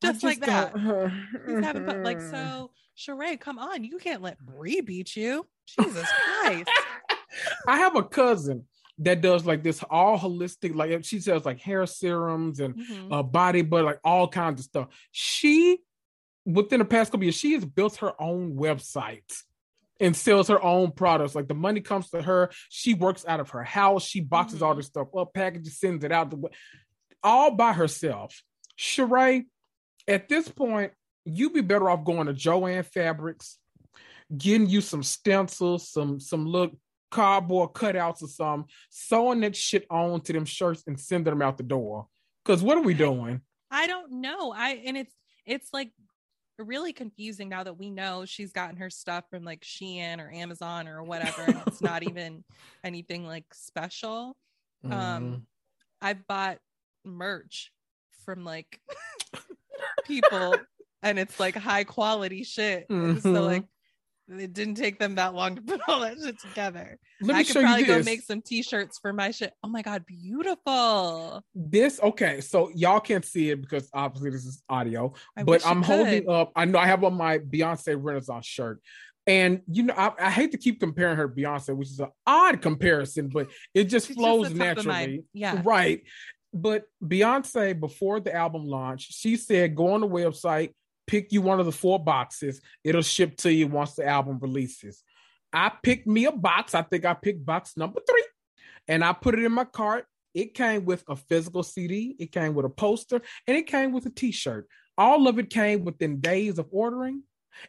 I 0.04 0.12
just, 0.12 0.24
like 0.24 0.40
that. 0.40 0.72
He's 1.46 1.64
having 1.64 1.86
fun. 1.86 2.02
Like 2.02 2.20
so, 2.34 2.70
Sheree, 2.96 3.38
come 3.38 3.58
on, 3.58 3.84
you 3.84 3.98
can't 3.98 4.22
let 4.22 4.38
Brie 4.44 4.80
beat 4.80 5.16
you. 5.16 5.46
Jesus 5.66 6.08
Christ. 6.40 6.70
I 7.68 7.78
have 7.78 7.96
a 7.96 8.02
cousin 8.02 8.64
that 8.98 9.20
does 9.20 9.46
like 9.46 9.62
this 9.62 9.82
all 9.88 10.18
holistic, 10.18 10.74
like 10.74 11.04
she 11.04 11.18
sells 11.20 11.44
like 11.46 11.60
hair 11.60 11.86
serums 11.86 12.60
and 12.60 12.74
Mhm. 12.76 13.08
uh, 13.12 13.22
body, 13.22 13.62
but 13.62 13.84
like 13.84 13.98
all 14.04 14.28
kinds 14.28 14.60
of 14.60 14.64
stuff. 14.66 14.88
She, 15.12 15.78
within 16.44 16.78
the 16.80 16.84
past 16.84 17.10
couple 17.10 17.24
years, 17.24 17.34
she 17.36 17.54
has 17.54 17.64
built 17.64 17.96
her 17.96 18.20
own 18.20 18.54
website 18.56 19.32
and 19.98 20.14
sells 20.16 20.48
her 20.48 20.62
own 20.62 20.90
products. 20.92 21.34
Like 21.34 21.48
the 21.48 21.54
money 21.54 21.80
comes 21.80 22.10
to 22.10 22.20
her. 22.20 22.50
She 22.68 22.92
works 22.94 23.24
out 23.26 23.40
of 23.40 23.50
her 23.50 23.62
house. 23.64 24.04
She 24.04 24.20
boxes 24.20 24.60
Mhm. 24.60 24.66
all 24.66 24.74
this 24.74 24.86
stuff 24.86 25.08
up, 25.16 25.32
packages, 25.32 25.78
sends 25.78 26.04
it 26.04 26.12
out 26.12 26.30
the 26.30 26.36
way, 26.36 26.50
all 27.22 27.52
by 27.52 27.72
herself. 27.72 28.42
Sheree, 28.78 29.46
at 30.08 30.28
this 30.28 30.48
point, 30.48 30.92
you'd 31.24 31.52
be 31.52 31.60
better 31.60 31.88
off 31.88 32.04
going 32.04 32.26
to 32.26 32.34
Joann 32.34 32.84
Fabrics, 32.84 33.58
getting 34.36 34.68
you 34.68 34.80
some 34.80 35.02
stencils, 35.02 35.90
some 35.90 36.20
some 36.20 36.46
little 36.46 36.76
cardboard 37.10 37.72
cutouts 37.74 38.22
or 38.22 38.28
some, 38.28 38.66
sewing 38.90 39.40
that 39.40 39.54
shit 39.54 39.86
on 39.90 40.20
to 40.22 40.32
them 40.32 40.44
shirts 40.44 40.84
and 40.86 40.98
sending 40.98 41.32
them 41.32 41.42
out 41.42 41.58
the 41.58 41.62
door. 41.62 42.06
Cause 42.44 42.62
what 42.62 42.76
are 42.76 42.82
we 42.82 42.94
doing? 42.94 43.40
I 43.70 43.86
don't 43.86 44.12
know. 44.20 44.52
I 44.52 44.82
and 44.84 44.96
it's 44.96 45.14
it's 45.46 45.68
like 45.72 45.92
really 46.58 46.92
confusing 46.92 47.48
now 47.48 47.64
that 47.64 47.78
we 47.78 47.90
know 47.90 48.24
she's 48.24 48.52
gotten 48.52 48.76
her 48.76 48.90
stuff 48.90 49.24
from 49.30 49.44
like 49.44 49.62
Shein 49.62 50.20
or 50.20 50.30
Amazon 50.30 50.88
or 50.88 51.02
whatever, 51.02 51.42
and 51.42 51.60
it's 51.66 51.80
not 51.80 52.02
even 52.08 52.44
anything 52.84 53.26
like 53.26 53.46
special. 53.52 54.36
Mm-hmm. 54.84 54.92
Um, 54.92 55.46
I've 56.00 56.26
bought 56.26 56.58
merch 57.04 57.72
from 58.24 58.44
like 58.44 58.80
people, 60.04 60.56
and 61.02 61.18
it's 61.18 61.38
like 61.40 61.56
high 61.56 61.84
quality 61.84 62.44
shit. 62.44 62.86
And 62.88 63.20
So 63.22 63.32
mm-hmm. 63.32 63.44
like, 63.44 63.64
it 64.28 64.52
didn't 64.52 64.76
take 64.76 64.98
them 64.98 65.16
that 65.16 65.34
long 65.34 65.56
to 65.56 65.62
put 65.62 65.80
all 65.88 66.00
that 66.00 66.16
shit 66.18 66.38
together. 66.40 66.98
Let 67.20 67.34
me 67.34 67.40
I 67.40 67.44
could 67.44 67.52
show 67.52 67.60
probably 67.60 67.80
you 67.82 67.86
go 67.86 68.02
make 68.02 68.22
some 68.22 68.40
t-shirts 68.40 68.98
for 68.98 69.12
my 69.12 69.30
shit. 69.30 69.52
Oh 69.62 69.68
my 69.68 69.82
god, 69.82 70.04
beautiful! 70.06 71.44
this 71.54 72.00
okay, 72.02 72.40
so 72.40 72.70
y'all 72.74 73.00
can't 73.00 73.24
see 73.24 73.50
it 73.50 73.60
because 73.60 73.88
obviously 73.92 74.30
this 74.30 74.44
is 74.44 74.62
audio, 74.68 75.12
I 75.36 75.42
but 75.42 75.66
I'm 75.66 75.82
holding 75.82 76.28
up. 76.28 76.52
I 76.56 76.64
know 76.64 76.78
I 76.78 76.86
have 76.86 77.04
on 77.04 77.14
my 77.14 77.38
Beyonce 77.38 77.96
Renaissance 77.98 78.46
shirt. 78.46 78.80
And 79.24 79.60
you 79.70 79.84
know, 79.84 79.94
I, 79.96 80.10
I 80.18 80.30
hate 80.30 80.50
to 80.50 80.58
keep 80.58 80.80
comparing 80.80 81.16
her 81.16 81.28
to 81.28 81.34
Beyonce, 81.34 81.76
which 81.76 81.90
is 81.90 82.00
an 82.00 82.08
odd 82.26 82.60
comparison, 82.60 83.28
but 83.28 83.48
it 83.72 83.84
just 83.84 84.08
She's 84.08 84.16
just 84.16 84.18
flows 84.18 84.52
the 84.52 84.58
top 84.58 84.78
of 84.78 84.86
mind. 84.86 84.88
naturally. 84.88 85.24
Yeah. 85.32 85.62
Right. 85.64 86.02
But 86.52 86.84
Beyonce, 87.02 87.78
before 87.78 88.20
the 88.20 88.34
album 88.34 88.66
launch, 88.66 89.12
she 89.12 89.36
said, 89.36 89.74
go 89.74 89.94
on 89.94 90.00
the 90.00 90.08
website, 90.08 90.72
pick 91.06 91.32
you 91.32 91.40
one 91.40 91.60
of 91.60 91.66
the 91.66 91.72
four 91.72 92.02
boxes. 92.02 92.60
It'll 92.84 93.02
ship 93.02 93.36
to 93.38 93.52
you 93.52 93.68
once 93.68 93.94
the 93.94 94.06
album 94.06 94.38
releases. 94.40 95.02
I 95.52 95.72
picked 95.82 96.06
me 96.06 96.26
a 96.26 96.32
box. 96.32 96.74
I 96.74 96.82
think 96.82 97.04
I 97.04 97.14
picked 97.14 97.44
box 97.44 97.76
number 97.76 98.00
three. 98.06 98.24
And 98.88 99.04
I 99.04 99.12
put 99.12 99.38
it 99.38 99.44
in 99.44 99.52
my 99.52 99.64
cart. 99.64 100.06
It 100.34 100.54
came 100.54 100.84
with 100.84 101.04
a 101.08 101.16
physical 101.16 101.62
CD, 101.62 102.16
it 102.18 102.32
came 102.32 102.54
with 102.54 102.64
a 102.64 102.70
poster, 102.70 103.20
and 103.46 103.56
it 103.56 103.66
came 103.66 103.92
with 103.92 104.06
a 104.06 104.10
t-shirt. 104.10 104.66
All 104.96 105.28
of 105.28 105.38
it 105.38 105.50
came 105.50 105.84
within 105.84 106.20
days 106.20 106.58
of 106.58 106.68
ordering. 106.70 107.22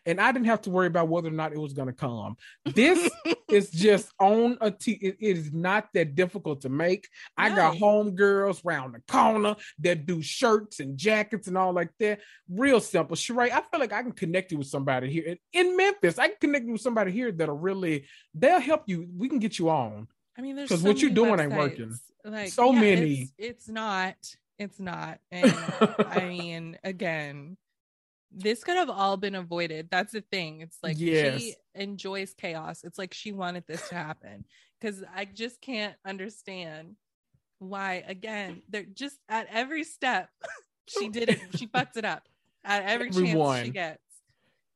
And 0.05 0.19
I 0.21 0.31
didn't 0.31 0.45
have 0.47 0.61
to 0.63 0.69
worry 0.69 0.87
about 0.87 1.07
whether 1.09 1.27
or 1.27 1.31
not 1.31 1.53
it 1.53 1.57
was 1.59 1.73
going 1.73 1.87
to 1.87 1.93
come. 1.93 2.35
This 2.65 3.09
is 3.49 3.69
just 3.69 4.11
on 4.19 4.57
a 4.61 4.71
t. 4.71 4.93
It, 4.93 5.17
it 5.19 5.37
is 5.37 5.51
not 5.53 5.87
that 5.93 6.15
difficult 6.15 6.61
to 6.61 6.69
make. 6.69 7.07
I 7.37 7.49
got 7.49 7.73
No. 7.73 7.79
home 7.79 8.15
girls 8.15 8.63
round 8.65 8.95
the 8.95 9.01
corner 9.11 9.55
that 9.79 10.05
do 10.05 10.21
shirts 10.21 10.79
and 10.79 10.97
jackets 10.97 11.47
and 11.47 11.57
all 11.57 11.73
like 11.73 11.89
that. 11.99 12.19
Real 12.49 12.79
simple. 12.79 13.15
Sheree, 13.15 13.51
I 13.51 13.61
feel 13.61 13.79
like 13.79 13.93
I 13.93 14.01
can 14.01 14.11
connect 14.13 14.51
you 14.51 14.57
with 14.59 14.67
somebody 14.67 15.11
here 15.11 15.23
in, 15.25 15.37
in 15.53 15.77
Memphis. 15.77 16.17
I 16.19 16.27
can 16.29 16.37
connect 16.41 16.65
you 16.65 16.73
with 16.73 16.81
somebody 16.81 17.11
here 17.11 17.31
that'll 17.31 17.57
really 17.57 18.05
they'll 18.33 18.59
help 18.59 18.83
you. 18.87 19.07
We 19.17 19.29
can 19.29 19.39
get 19.39 19.59
you 19.59 19.69
on. 19.69 20.07
I 20.37 20.41
mean, 20.41 20.55
there's 20.55 20.69
'Cause 20.69 20.81
so 20.81 20.87
what 20.87 21.01
you're 21.01 21.11
doing 21.11 21.39
ain't 21.39 21.53
working. 21.53 21.95
Like 22.25 22.49
So 22.49 22.71
yeah, 22.73 22.79
many. 22.81 23.13
It's, 23.13 23.33
it's 23.37 23.69
not. 23.69 24.15
It's 24.57 24.79
not. 24.79 25.19
And 25.31 25.53
I 26.07 26.25
mean, 26.27 26.77
again, 26.83 27.57
this 28.35 28.63
could 28.63 28.75
have 28.77 28.89
all 28.89 29.17
been 29.17 29.35
avoided. 29.35 29.89
That's 29.91 30.11
the 30.13 30.21
thing. 30.21 30.61
It's 30.61 30.77
like 30.81 30.95
Yes. 30.99 31.39
she 31.41 31.55
enjoys 31.75 32.33
chaos. 32.33 32.83
It's 32.83 32.97
like 32.97 33.13
she 33.13 33.31
wanted 33.31 33.65
this 33.67 33.87
to 33.89 33.95
happen 33.95 34.45
because 34.79 35.03
I 35.15 35.25
just 35.25 35.61
can't 35.61 35.95
understand 36.05 36.95
why. 37.59 38.03
Again, 38.07 38.61
they're 38.69 38.83
just 38.83 39.17
at 39.29 39.47
every 39.51 39.83
step 39.83 40.29
she 40.87 41.09
did 41.09 41.29
it. 41.29 41.39
She 41.55 41.67
fucked 41.67 41.97
it 41.97 42.05
up 42.05 42.27
at 42.65 42.83
every 42.83 43.11
chance 43.11 43.65
she 43.65 43.71
gets. 43.71 43.99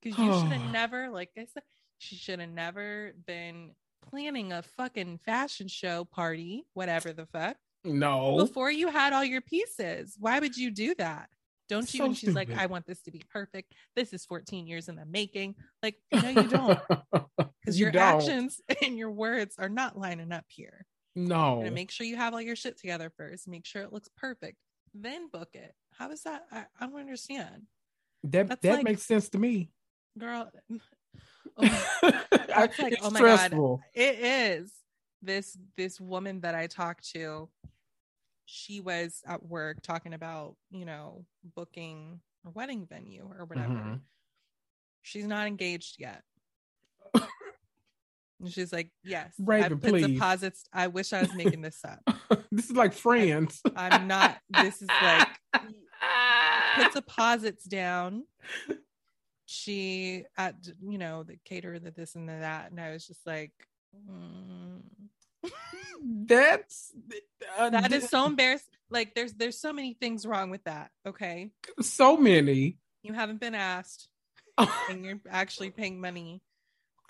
Because 0.02 0.20
you 0.20 0.34
should 0.34 0.52
have 0.52 0.72
never, 0.72 1.10
like 1.10 1.32
I 1.38 1.46
said, 1.52 1.64
she 1.98 2.16
should 2.16 2.40
have 2.40 2.50
never 2.50 3.14
been 3.26 3.72
planning 4.12 4.54
a 4.54 4.62
fucking 4.62 5.18
fashion 5.26 5.68
show 5.68 6.06
party, 6.06 6.66
whatever 6.76 7.12
the 7.12 7.26
fuck, 7.26 7.58
No. 7.84 8.38
before 8.38 8.72
you 8.72 8.90
had 8.90 9.12
all 9.14 9.24
your 9.24 9.42
pieces. 9.42 10.16
Why 10.20 10.40
would 10.40 10.56
you 10.56 10.70
do 10.72 10.94
that? 10.96 11.30
Don't 11.70 11.94
you? 11.94 12.00
So 12.00 12.06
and 12.06 12.18
she's 12.18 12.36
like. 12.36 12.52
I 12.56 12.66
want 12.68 12.86
this 12.86 13.02
to 13.04 13.12
be 13.12 13.22
perfect. 13.32 13.74
This 13.96 14.14
is 14.14 14.26
14 14.26 14.68
years 14.68 14.90
in 14.90 14.96
the 14.96 15.06
making. 15.06 15.56
Like, 15.84 15.96
no, 16.12 16.30
you 16.30 16.44
don't. 16.44 16.80
Because 17.62 17.80
You 17.80 17.88
your 17.88 17.92
don't. 17.92 18.22
actions 18.22 18.62
and 18.82 18.98
your 18.98 19.12
words 19.12 19.56
are 19.60 19.68
not 19.68 19.98
lining 20.00 20.32
up 20.32 20.46
here. 20.48 20.86
No. 21.18 21.62
And 21.62 21.76
make 21.76 21.92
sure 21.92 22.08
you 22.08 22.16
have 22.16 22.34
all 22.34 22.42
your 22.42 22.56
shit 22.56 22.80
together 22.80 23.12
first. 23.18 23.46
Make 23.46 23.66
sure 23.66 23.82
it 23.82 23.92
looks 23.92 24.08
perfect. 24.16 24.56
Then 24.94 25.28
book 25.28 25.50
it. 25.54 25.74
How 25.98 26.10
is 26.12 26.22
that? 26.24 26.44
I, 26.50 26.66
I 26.80 26.86
don't 26.88 26.98
understand. 26.98 27.64
that 28.24 28.48
that's 28.48 28.62
that 28.62 28.74
like- 28.76 28.84
makes 28.86 29.04
sense 29.04 29.28
to 29.30 29.38
me. 29.38 29.70
Girl, 30.18 30.50
oh, 31.58 31.62
like, 31.62 32.98
oh 33.04 33.10
my 33.12 33.20
God. 33.20 33.80
it 33.94 34.20
is 34.20 34.72
this 35.22 35.58
this 35.76 36.00
woman 36.00 36.42
that 36.42 36.56
i 36.56 36.66
talked 36.68 37.12
to 37.12 37.50
she 38.50 38.80
was 38.80 39.22
at 39.28 39.46
work 39.46 39.82
talking 39.84 40.14
about 40.14 40.56
you 40.72 40.86
know 40.86 41.26
booking 41.56 42.20
a 42.46 42.50
wedding 42.50 42.86
venue 42.90 43.30
or 43.38 43.44
whatever 43.46 43.74
Mhm. 43.74 44.00
she's 45.02 45.28
not 45.28 45.48
engaged 45.48 45.98
yet 46.00 46.24
and 47.14 48.50
she's 48.50 48.72
like 48.72 48.90
yes 49.04 49.34
i 49.40 49.44
Raven, 49.44 49.80
put 49.80 49.90
please. 49.90 50.08
deposits 50.08 50.64
i 50.74 50.88
wish 50.88 51.12
i 51.12 51.22
was 51.22 51.34
making 51.36 51.62
this 51.62 51.82
up 51.84 52.00
this 52.52 52.70
is 52.70 52.76
like 52.76 52.94
friends. 52.94 53.62
i'm 53.76 54.08
not 54.08 54.38
this 54.64 54.82
is 54.82 54.90
like 55.02 55.28
put 56.76 56.94
deposits 56.94 57.66
down 57.66 58.24
she 59.46 60.24
at 60.38 60.56
you 60.82 60.98
know 60.98 61.24
the 61.24 61.38
caterer 61.44 61.80
that 61.80 61.96
this 61.96 62.16
and 62.16 62.30
the 62.30 62.34
that 62.34 62.72
and 62.72 62.80
i 62.80 62.92
was 62.92 63.06
just 63.06 63.26
like 63.28 63.52
mm. 64.10 64.80
That's 66.04 66.94
uh, 67.58 67.70
that 67.72 67.90
th- 67.90 68.04
is 68.04 68.10
so 68.10 68.26
embarrassing 68.26 68.68
like 68.90 69.16
there's 69.16 69.34
there's 69.34 69.60
so 69.60 69.74
many 69.74 69.94
things 69.94 70.26
wrong 70.26 70.50
with 70.50 70.64
that 70.64 70.92
okay 71.08 71.52
so 71.82 72.18
many. 72.18 72.78
you 73.04 73.14
haven't 73.14 73.40
been 73.40 73.56
asked 73.56 74.08
and 74.90 75.06
you're 75.06 75.20
actually 75.30 75.70
paying 75.70 76.00
money 76.00 76.42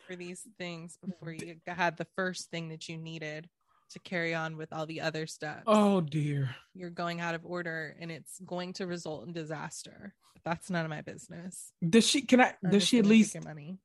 for 0.08 0.16
these 0.16 0.42
things 0.58 0.98
before 1.06 1.32
you 1.32 1.56
had 1.68 1.98
the 1.98 2.08
first 2.16 2.50
thing 2.50 2.70
that 2.70 2.88
you 2.88 2.98
needed 2.98 3.50
to 3.92 4.00
carry 4.00 4.34
on 4.34 4.58
with 4.58 4.74
all 4.74 4.86
the 4.86 5.02
other 5.02 5.28
stuff 5.28 5.62
oh 5.66 6.02
dear. 6.02 6.56
you're 6.74 6.90
going 6.90 7.22
out 7.22 7.36
of 7.36 7.46
order 7.46 7.96
and 8.00 8.12
it's 8.12 8.40
going 8.46 8.74
to 8.74 8.86
result 8.86 9.26
in 9.28 9.34
disaster 9.34 10.14
that's 10.44 10.70
none 10.70 10.86
of 10.86 10.90
my 10.90 11.02
business 11.02 11.72
Does 11.88 12.08
she? 12.08 12.22
Can 12.22 12.40
I? 12.40 12.54
Does 12.70 12.84
she 12.84 13.00
at 13.00 13.06
least? 13.06 13.36
money 13.44 13.80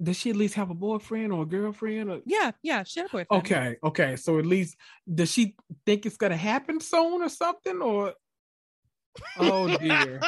Does 0.00 0.16
she 0.16 0.30
at 0.30 0.36
least 0.36 0.54
have 0.54 0.70
a 0.70 0.74
boyfriend 0.74 1.32
or 1.32 1.42
a 1.42 1.46
girlfriend? 1.46 2.10
Or, 2.10 2.20
yeah 2.26 2.52
yeah 2.62 2.82
she 2.84 3.00
had 3.00 3.06
a 3.08 3.12
boyfriend 3.12 3.42
okay, 3.44 3.76
okay. 3.82 4.16
So 4.16 4.38
at 4.38 4.46
least 4.46 4.76
does 5.12 5.30
she 5.32 5.56
think 5.86 6.06
it's 6.06 6.16
gonna 6.16 6.36
happen 6.36 6.80
soon 6.80 7.22
or 7.22 7.28
something? 7.28 7.80
Or 7.80 8.14
oh 9.38 9.76
dear, 9.76 10.20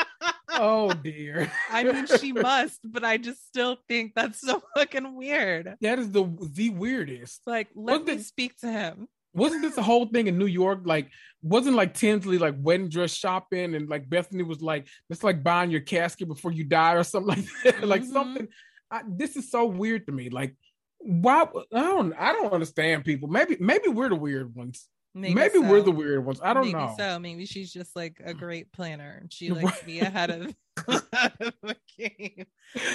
oh 0.51 0.93
dear. 0.93 1.51
I 1.71 1.85
mean, 1.85 2.07
she 2.21 2.33
must, 2.51 2.81
but 2.85 3.05
I 3.05 3.17
just 3.17 3.47
still 3.47 3.79
think 3.89 4.13
that's 4.15 4.41
so 4.41 4.63
fucking 4.77 5.17
weird. 5.17 5.75
that 5.81 5.99
is 5.99 6.11
the 6.11 6.25
the 6.53 6.71
weirdest. 6.71 7.41
Like, 7.47 7.69
let 7.75 8.01
What 8.01 8.07
me 8.07 8.17
the- 8.17 8.23
speak 8.23 8.57
to 8.61 8.71
him. 8.71 9.09
wasn't 9.33 9.63
this 9.63 9.77
a 9.79 9.83
whole 9.83 10.07
thing 10.07 10.27
in 10.27 10.39
New 10.39 10.47
York? 10.47 10.81
Like, 10.85 11.09
wasn't 11.43 11.77
like 11.77 11.95
Tinsley 11.95 12.39
like 12.39 12.55
wedding 12.59 12.89
dress 12.89 13.13
shopping, 13.15 13.75
and 13.75 13.89
like 13.89 14.09
Bethany 14.09 14.43
was 14.43 14.61
like, 14.63 14.87
it's 15.11 15.25
like 15.25 15.43
buying 15.43 15.71
your 15.71 15.81
casket 15.81 16.29
before 16.29 16.53
you 16.53 16.65
die 16.65 16.95
or 16.95 17.03
something 17.05 17.29
like 17.37 17.47
that. 17.65 17.89
like 17.89 18.03
Mhm. 18.03 18.13
something. 18.13 18.49
I, 18.95 19.03
this 19.09 19.37
is 19.37 19.51
so 19.51 19.67
weird 19.67 20.07
to 20.07 20.13
me. 20.13 20.31
Like, 20.31 20.55
why? 20.99 21.47
I 21.73 21.81
don't. 21.81 22.13
I 22.15 22.33
don't 22.33 22.53
understand 22.53 23.05
people. 23.05 23.29
Maybe 23.29 23.57
maybe 23.59 23.89
we're 23.89 24.09
the 24.09 24.17
weird 24.17 24.55
ones. 24.55 24.89
Maybe, 25.17 25.59
we're 25.59 25.81
the 25.81 25.93
weird 25.93 26.25
ones. 26.25 26.41
I 26.43 26.53
don't 26.53 26.65
Maybe 26.67 26.79
know. 26.79 26.95
so. 26.99 27.19
Maybe 27.21 27.47
she's 27.47 27.73
just 27.73 27.95
like 27.95 28.21
a 28.25 28.35
great 28.35 28.73
planner 28.73 29.19
and 29.21 29.33
she 29.33 29.51
likes 29.53 29.79
to 29.79 29.85
be 29.87 30.01
ahead 30.01 30.31
of, 30.31 30.55
ahead 30.89 31.33
of 31.41 31.55
the 31.63 31.77
game. 31.97 32.47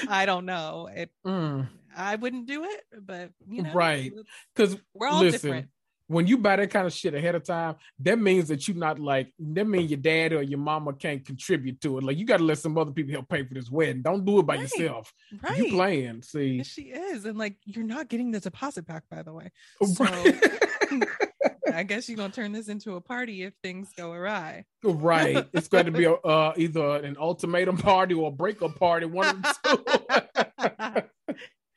I 0.10 0.26
don't 0.26 0.46
know. 0.46 0.90
It. 0.94 1.12
Mm, 1.26 1.70
I 1.96 2.18
wouldn't 2.18 2.46
do 2.46 2.66
it, 2.66 2.82
but 3.02 3.32
you 3.48 3.62
know, 3.64 3.72
Right. 3.72 4.12
Because 4.54 4.76
We're 4.94 5.08
all 5.08 5.22
listen, 5.22 5.32
different. 5.32 5.68
When 6.10 6.26
you 6.28 6.38
buy 6.40 6.56
that 6.58 6.72
kind 6.72 6.86
of 6.88 6.92
shit 6.92 7.14
ahead 7.14 7.36
of 7.36 7.44
time, 7.44 7.76
that 8.00 8.18
means 8.20 8.48
that 8.50 8.68
you're 8.68 8.76
not 8.76 9.00
like 9.00 9.32
that 9.40 9.66
means 9.66 9.90
your 9.92 10.00
dad 10.00 10.34
or 10.34 10.42
your 10.42 10.60
mama 10.60 10.92
can't 10.94 11.24
contribute 11.24 11.80
to 11.82 11.98
it. 12.00 12.04
Like 12.04 12.18
you 12.18 12.26
got 12.26 12.38
to 12.38 12.44
let 12.44 12.58
some 12.58 12.78
other 12.78 12.92
people 12.92 13.14
help 13.14 13.30
pay 13.30 13.44
for 13.46 13.54
this 13.54 13.70
wedding. 13.70 14.02
Don't 14.02 14.26
do 14.26 14.40
it 14.40 14.44
by 14.48 14.56
Right. 14.56 14.64
yourself. 14.64 15.14
Right. 15.42 15.58
You 15.58 15.70
playing? 15.70 16.24
See, 16.24 16.58
Yes, 16.58 16.68
she 16.68 16.82
is, 16.90 17.26
and 17.26 17.38
like 17.38 17.56
you're 17.66 17.86
not 17.86 18.10
getting 18.10 18.32
the 18.32 18.40
deposit 18.40 18.86
back, 18.88 19.04
by 19.10 19.22
the 19.22 19.32
way. 19.34 19.52
right? 20.00 21.06
I 21.74 21.84
guess 21.84 22.10
you're 22.10 22.18
gonna 22.18 22.34
turn 22.34 22.52
this 22.52 22.68
into 22.68 22.96
a 22.96 23.02
party 23.02 23.44
if 23.44 23.54
things 23.62 23.92
go 23.96 24.12
awry. 24.12 24.66
right. 24.84 25.46
It's 25.54 25.68
going 25.68 25.86
to 25.86 25.92
be 25.92 26.06
a, 26.06 26.14
uh, 26.14 26.54
either 26.58 26.96
an 26.98 27.16
ultimatum 27.20 27.78
party 27.92 28.16
or 28.16 28.30
a 28.30 28.32
breakup 28.32 28.76
party. 28.80 29.06
One 29.06 29.28
of 29.28 29.42
the 29.44 29.56
two. 29.64 31.04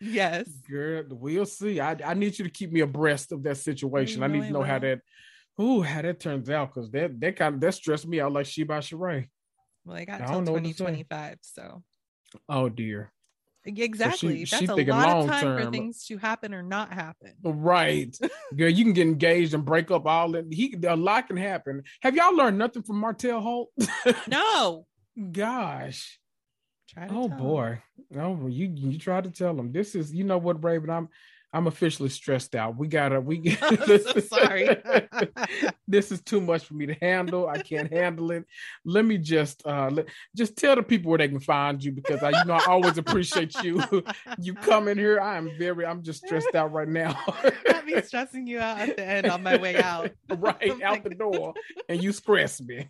Yes. 0.03 0.49
Girl, 0.69 1.05
we'll 1.11 1.47
see. 1.47 1.81
I, 1.81 1.97
I 2.05 2.15
need 2.15 2.37
you 2.39 2.45
to 2.45 2.51
keep 2.51 2.73
me 2.73 2.81
abreast 2.81 3.31
of 3.31 3.43
that 3.45 3.57
situation. 3.57 4.23
I 4.23 4.27
need 4.27 4.43
to 4.43 4.51
know 4.51 4.63
how 4.63 4.81
that 4.81 5.01
ooh, 5.61 5.83
how 5.83 6.03
that 6.03 6.19
turns 6.19 6.51
out 6.51 6.75
because 6.75 6.91
that 6.91 7.21
that 7.21 7.37
kind 7.37 7.55
of 7.55 7.61
that 7.61 7.75
stressed 7.75 8.07
me 8.07 8.21
out 8.21 8.33
like 8.33 8.47
She 8.47 8.65
by 8.65 8.79
Sheree. 8.79 9.29
Well, 9.85 9.97
I 9.97 10.05
got 10.05 10.21
I 10.21 10.27
till 10.27 10.35
don't 10.35 10.45
know 10.45 10.53
what 10.53 10.65
to 10.65 10.69
say. 10.71 10.75
2025. 10.75 11.39
So 11.43 11.83
Oh 12.49 12.69
dear. 12.69 13.13
exactly. 13.65 14.45
she 14.45 14.51
That's 14.51 14.63
a 14.71 14.75
thinking 14.75 14.89
lot 14.89 15.09
long 15.09 15.29
of 15.29 15.31
time 15.31 15.65
for 15.65 15.71
things 15.71 16.05
to 16.07 16.19
happen 16.19 16.53
or 16.55 16.63
not 16.63 16.93
happen. 16.93 17.35
Right. 17.45 18.17
Girl, 18.57 18.69
you 18.69 18.85
can 18.85 18.93
get 18.95 19.07
engaged 19.07 19.55
and 19.55 19.65
break 19.65 19.91
up 19.91 20.07
all 20.07 20.33
that. 20.33 20.47
He 20.51 20.75
a 20.85 20.97
lot 20.97 21.29
can 21.29 21.37
happen. 21.37 21.83
Have 22.01 22.17
y'all 22.17 22.35
learned 22.35 22.59
nothing 22.59 22.83
from 22.83 22.97
Martell 22.97 23.41
Holt? 23.41 23.71
No. 24.27 24.87
Gosh. 25.31 26.19
Try 26.93 27.09
to 27.09 27.15
Oh 27.15 27.29
boy. 27.29 27.79
Oh 28.17 28.33
well, 28.33 28.49
you 28.49 28.71
you 28.75 28.99
try 28.99 29.21
to 29.21 29.31
tell 29.31 29.55
them. 29.55 29.73
This 29.73 29.95
is 29.95 30.13
you 30.13 30.25
know 30.25 30.39
what, 30.39 30.63
Raven, 30.63 30.91
I'm 30.91 31.09
I'm 31.55 31.67
officially 31.67 32.09
stressed 32.09 32.55
out. 32.55 32.77
We 32.77 32.89
gotta 32.89 33.21
we 33.21 33.57
so 33.87 34.21
sorry. 34.21 34.77
this 35.89 36.11
is 36.11 36.23
too 36.23 36.41
much 36.41 36.65
for 36.65 36.75
me 36.75 36.87
to 36.87 36.95
handle. 36.95 37.49
I 37.49 37.59
can't 37.63 37.93
handle 37.93 38.31
it. 38.31 38.45
Let 38.85 39.05
me 39.05 39.19
just 39.19 39.67
uh 39.67 39.91
let, 39.91 40.07
just 40.37 40.57
tell 40.57 40.77
the 40.77 40.83
people 40.83 41.11
where 41.11 41.19
they 41.19 41.29
can 41.29 41.41
find 41.41 41.83
you 41.83 41.93
because 41.93 42.23
I 42.23 42.31
you 42.31 42.45
know 42.45 42.55
I 42.55 42.67
always 42.67 42.99
appreciate 42.99 43.63
you 43.63 43.83
you 44.39 44.55
coming 44.55 44.99
here. 44.99 45.21
I 45.21 45.37
am 45.37 45.51
very 45.59 45.87
I'm 45.87 46.03
just 46.03 46.25
stressed 46.27 46.55
out 46.55 46.73
right 46.73 46.89
now. 46.89 47.19
Not 47.69 47.87
me 47.87 48.01
stressing 48.03 48.47
you 48.47 48.59
out 48.59 48.81
at 48.81 48.97
the 48.97 49.05
end 49.05 49.27
on 49.27 49.43
my 49.43 49.57
way 49.57 49.77
out. 49.77 50.11
right 50.29 50.57
Oh 50.71 50.81
out 50.85 51.05
the 51.05 51.11
door 51.11 51.55
and 51.89 52.03
you 52.03 52.13
stress 52.13 52.61
me. 52.61 52.87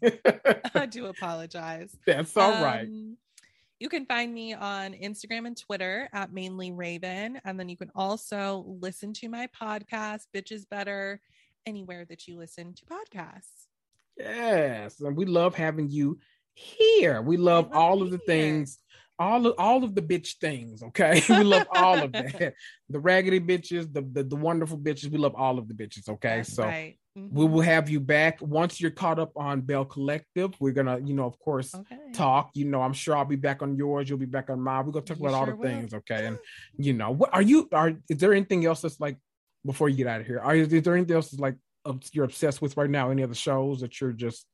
I 0.75 0.87
do 0.87 1.07
apologize. 1.07 1.95
That's 2.07 2.37
all 2.37 2.63
right. 2.63 2.89
You 3.83 3.89
can 3.89 4.07
find 4.07 4.33
me 4.33 4.55
on 4.55 4.93
Instagram 4.93 5.45
and 5.45 5.57
Twitter 5.57 6.09
at 6.13 6.33
mainly 6.33 6.71
Raven. 6.71 7.41
And 7.45 7.59
then 7.59 7.69
you 7.69 7.77
can 7.77 7.91
also 7.97 8.65
listen 8.81 9.13
to 9.15 9.29
my 9.29 9.49
podcast, 9.61 10.27
Bitches 10.33 10.69
Better, 10.71 11.21
anywhere 11.67 12.05
that 12.05 12.29
you 12.29 12.39
listen 12.39 12.75
to 12.75 12.85
podcasts. 12.85 13.67
Yes, 14.17 15.01
and 15.01 15.17
we 15.17 15.25
love 15.25 15.57
having 15.57 15.91
you 15.91 16.21
here. 16.55 17.23
We 17.23 17.37
love 17.37 17.71
love 17.71 17.77
all 17.77 18.03
of 18.03 18.13
the 18.13 18.19
here. 18.19 18.27
things, 18.27 18.79
all 19.19 19.49
of 19.49 19.55
all 19.59 19.83
of 19.83 19.97
the 19.97 20.03
bitch 20.03 20.37
things. 20.37 20.85
Okay, 20.85 21.21
we 21.29 21.43
love 21.43 21.67
all 21.75 22.01
of 22.05 22.13
that. 22.13 22.55
The 22.89 23.01
raggedy 23.01 23.41
bitches, 23.41 23.93
the, 23.93 24.03
the 24.03 24.23
the 24.23 24.37
wonderful 24.37 24.79
bitches. 24.79 25.11
We 25.11 25.19
love 25.19 25.35
all 25.35 25.59
of 25.59 25.67
the 25.67 25.75
bitches. 25.75 26.09
Okay, 26.09 26.37
That's 26.37 26.55
so 26.55 26.63
right. 26.63 26.99
We 27.15 27.21
Mhm. 27.23 27.51
will 27.51 27.61
have 27.61 27.91
you 27.91 28.01
back 28.01 28.39
once 28.41 28.81
you're 28.81 28.91
caught 28.91 29.19
up 29.19 29.33
on 29.37 29.61
Belle 29.61 29.85
Collective. 29.85 30.55
We're 30.61 30.73
gonna, 30.73 30.99
you 30.99 31.13
know, 31.15 31.27
of 31.27 31.39
course, 31.39 31.75
Okay. 31.75 31.99
talk. 32.15 32.51
You 32.55 32.65
know, 32.65 32.81
I'm 32.81 32.95
sure 32.95 33.15
I'll 33.17 33.27
be 33.27 33.37
back 33.37 33.61
on 33.61 33.77
yours. 33.77 34.09
You'll 34.09 34.19
be 34.19 34.25
back 34.25 34.49
on 34.49 34.61
mine. 34.61 34.87
We're 34.87 34.93
gonna 34.93 35.05
talk 35.05 35.19
You 35.19 35.27
about 35.27 35.35
all 35.39 35.47
the 35.47 35.55
will. 35.57 35.63
things. 35.63 35.93
Okay, 35.93 36.27
and 36.27 36.39
you 36.79 36.95
know, 36.95 37.11
what 37.11 37.29
are 37.35 37.43
you? 37.43 37.69
Are 37.73 37.93
is 38.09 38.17
there 38.19 38.33
anything 38.33 38.65
else 38.65 38.81
that's 38.81 38.99
like 38.99 39.19
before 39.67 39.91
you 39.91 39.97
get 39.97 40.07
out 40.07 40.23
of 40.23 40.27
here? 40.27 40.41
Are 40.41 40.55
is 40.57 40.69
there 40.69 40.97
anything 40.97 41.15
else 41.15 41.31
that's 41.31 41.41
like 41.41 41.57
you're 42.13 42.25
obsessed 42.25 42.63
with 42.63 42.77
right 42.79 42.89
now? 42.89 43.11
Any 43.11 43.23
other 43.23 43.35
shows 43.35 43.81
that 43.83 44.01
you're 44.01 44.13
just 44.13 44.47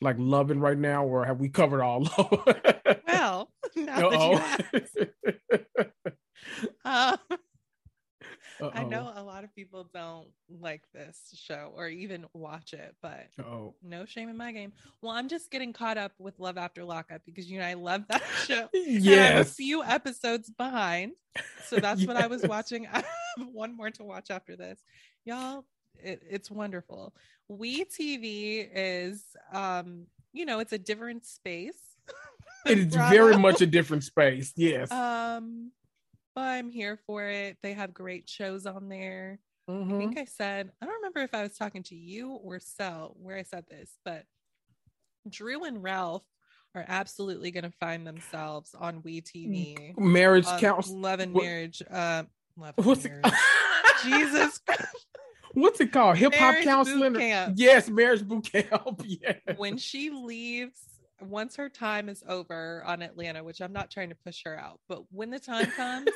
like 0.00 0.16
loving 0.18 0.58
right 0.60 0.78
now, 0.78 1.04
or 1.04 1.24
have 1.26 1.38
we 1.38 1.50
covered 1.50 1.82
all? 1.82 2.00
Well, 3.06 3.50
now 3.76 4.08
that 4.10 4.70
you 4.74 4.82
ask, 6.84 7.36
uh, 8.60 8.70
I 8.72 8.84
know 8.84 9.12
a 9.14 9.22
lot 9.22 9.44
of 9.44 9.54
people 9.54 9.88
don't 9.92 10.28
like 10.60 10.82
this 10.92 11.18
show 11.34 11.72
or 11.76 11.88
even 11.88 12.26
watch 12.32 12.72
it, 12.72 12.94
but 13.02 13.28
Oh, 13.38 13.74
no 13.82 14.04
shame 14.04 14.28
in 14.28 14.36
my 14.36 14.52
game. 14.52 14.72
Well, 15.02 15.12
I'm 15.12 15.28
just 15.28 15.50
getting 15.50 15.72
caught 15.72 15.98
up 15.98 16.12
with 16.18 16.38
Love 16.38 16.56
After 16.58 16.84
Lockup 16.84 17.22
because 17.26 17.50
you 17.50 17.58
know 17.58 17.66
I 17.66 17.74
love 17.74 18.04
that 18.08 18.22
show. 18.46 18.68
I'm 18.74 19.38
a 19.38 19.44
few 19.44 19.82
episodes 19.84 20.50
behind. 20.50 21.12
So 21.66 21.76
that's 21.80 22.06
what 22.06 22.16
I 22.16 22.26
was 22.26 22.42
watching. 22.42 22.86
I 22.92 22.98
have 23.38 23.48
one 23.52 23.76
more 23.76 23.90
to 23.90 24.04
watch 24.04 24.30
after 24.30 24.56
this. 24.56 24.78
Y'all, 25.24 25.64
it, 25.98 26.22
it's 26.28 26.50
wonderful. 26.50 27.14
We 27.48 27.84
TV 27.84 28.68
is 28.74 29.22
um, 29.52 30.06
you 30.32 30.44
know, 30.44 30.58
it's 30.60 30.72
a 30.72 30.78
different 30.78 31.24
space. 31.24 31.78
It 32.66 32.78
is 32.78 32.86
Bravo. 32.94 33.14
very 33.14 33.36
much 33.36 33.60
a 33.60 33.66
different 33.66 34.02
space. 34.04 34.52
Yes. 34.56 34.90
um 34.90 35.70
I'm 36.36 36.70
here 36.70 36.98
for 37.06 37.24
it. 37.24 37.56
They 37.62 37.72
have 37.72 37.94
great 37.94 38.28
shows 38.28 38.66
on 38.66 38.88
there. 38.88 39.38
I 39.68 39.72
Mhm. 39.72 39.98
think 39.98 40.18
I 40.18 40.24
said, 40.26 40.70
I 40.80 40.86
don't 40.86 40.94
remember 40.96 41.20
if 41.20 41.34
I 41.34 41.42
was 41.42 41.56
talking 41.56 41.82
to 41.84 41.96
you 41.96 42.30
or 42.30 42.60
Sel 42.60 43.16
where 43.18 43.36
I 43.36 43.42
said 43.42 43.66
this, 43.68 43.90
but 44.04 44.24
Drew 45.28 45.64
and 45.64 45.82
Ralph 45.82 46.22
are 46.74 46.84
absolutely 46.86 47.50
going 47.50 47.64
to 47.64 47.72
find 47.80 48.06
themselves 48.06 48.74
on 48.74 49.02
WeTV. 49.02 49.94
Marriage 49.98 50.46
Uh, 50.46 50.58
counts. 50.60 50.88
Love 50.90 51.20
and 51.20 51.32
what- 51.34 51.44
Marriage. 51.44 51.82
Uh, 51.82 52.24
Love 52.56 52.74
and 52.76 52.86
What's 52.86 53.04
Marriage. 53.04 53.24
it? 53.26 53.32
Jesus. 54.04 54.60
What's 55.54 55.80
it 55.80 55.90
called? 55.90 56.16
Hip 56.18 56.34
hop 56.34 56.56
counseling? 56.62 57.16
Yes, 57.56 57.88
marriage 57.88 58.26
boot 58.28 58.44
camp. 58.52 59.02
Yeah. 59.04 59.34
when 59.56 59.78
she 59.78 60.10
leaves, 60.10 60.78
once 61.20 61.56
her 61.56 61.68
time 61.68 62.08
is 62.08 62.22
over 62.28 62.82
on 62.86 63.02
Atlanta, 63.02 63.42
which 63.42 63.60
I'm 63.60 63.72
not 63.72 63.90
trying 63.90 64.10
to 64.10 64.14
push 64.14 64.42
her 64.44 64.58
out, 64.58 64.80
but 64.88 65.02
when 65.10 65.30
the 65.30 65.38
time 65.38 65.66
comes, 65.66 66.08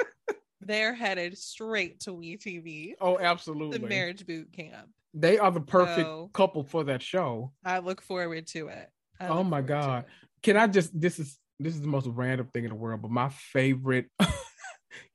they're 0.60 0.94
headed 0.94 1.36
straight 1.38 2.00
to 2.00 2.10
WeTV, 2.12 2.94
Oh, 3.00 3.18
absolutely. 3.18 3.78
the 3.78 3.86
marriage 3.86 4.26
boot 4.26 4.52
camp. 4.52 4.88
They 5.14 5.38
are 5.38 5.50
the 5.50 5.60
perfect 5.60 6.06
So- 6.06 6.30
couple 6.32 6.62
for 6.64 6.84
that 6.84 7.02
show. 7.02 7.52
I 7.64 7.78
look 7.78 8.00
forward 8.02 8.46
to 8.48 8.68
it. 8.68 8.88
I 9.18 9.28
Oh 9.28 9.42
my 9.44 9.60
God. 9.62 10.04
Can 10.42 10.56
I 10.56 10.66
just 10.66 10.98
this 10.98 11.18
is 11.18 11.36
this 11.58 11.74
is 11.74 11.80
the 11.82 11.88
most 11.88 12.06
random 12.06 12.46
thing 12.54 12.64
in 12.64 12.70
the 12.70 12.76
world, 12.76 13.02
but 13.02 13.10
my 13.10 13.28
favorite 13.28 14.06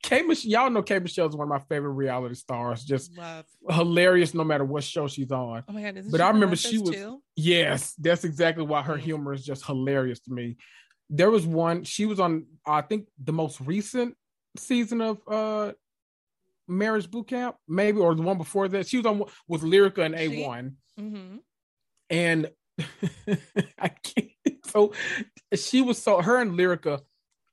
K 0.03 0.21
Mich- 0.21 0.45
y'all 0.45 0.69
know 0.69 0.81
K 0.83 0.99
Michelle 0.99 1.27
is 1.27 1.35
one 1.35 1.45
of 1.45 1.49
my 1.49 1.59
favorite 1.67 1.91
reality 1.91 2.35
stars. 2.35 2.83
Just 2.83 3.17
Love. 3.17 3.45
hilarious 3.69 4.33
no 4.33 4.43
matter 4.43 4.63
what 4.65 4.83
show 4.83 5.07
she's 5.07 5.31
on. 5.31 5.63
Oh 5.67 5.73
my 5.73 5.81
god! 5.81 6.01
But 6.11 6.21
I 6.21 6.29
remember 6.29 6.55
she 6.55 6.77
was- 6.77 6.91
too? 6.91 7.21
Yes, 7.35 7.93
that's 7.97 8.23
exactly 8.23 8.63
why 8.63 8.81
her 8.81 8.97
humor 8.97 9.33
is 9.33 9.43
just 9.45 9.65
hilarious 9.65 10.19
to 10.21 10.31
me. 10.31 10.57
There 11.09 11.29
was 11.29 11.45
one 11.45 11.83
she 11.83 12.05
was 12.05 12.19
on 12.19 12.45
I 12.65 12.81
think 12.81 13.07
the 13.23 13.33
most 13.33 13.59
recent 13.61 14.15
season 14.57 15.01
of 15.01 15.19
uh 15.27 15.73
Marriage 16.67 17.11
Boot 17.11 17.27
Camp, 17.27 17.55
maybe 17.67 17.99
or 17.99 18.15
the 18.15 18.21
one 18.23 18.37
before 18.37 18.67
that. 18.69 18.87
She 18.87 18.97
was 18.97 19.05
on 19.05 19.23
with 19.47 19.61
Lyrica 19.61 20.05
and 20.05 20.15
A1. 20.15 20.73
Mhm. 20.99 21.39
and 22.09 22.49
I 23.79 23.89
can't. 23.89 24.31
So 24.65 24.93
she 25.53 25.81
was 25.81 26.01
so 26.01 26.21
her 26.21 26.39
and 26.41 26.57
Lyrica. 26.57 27.01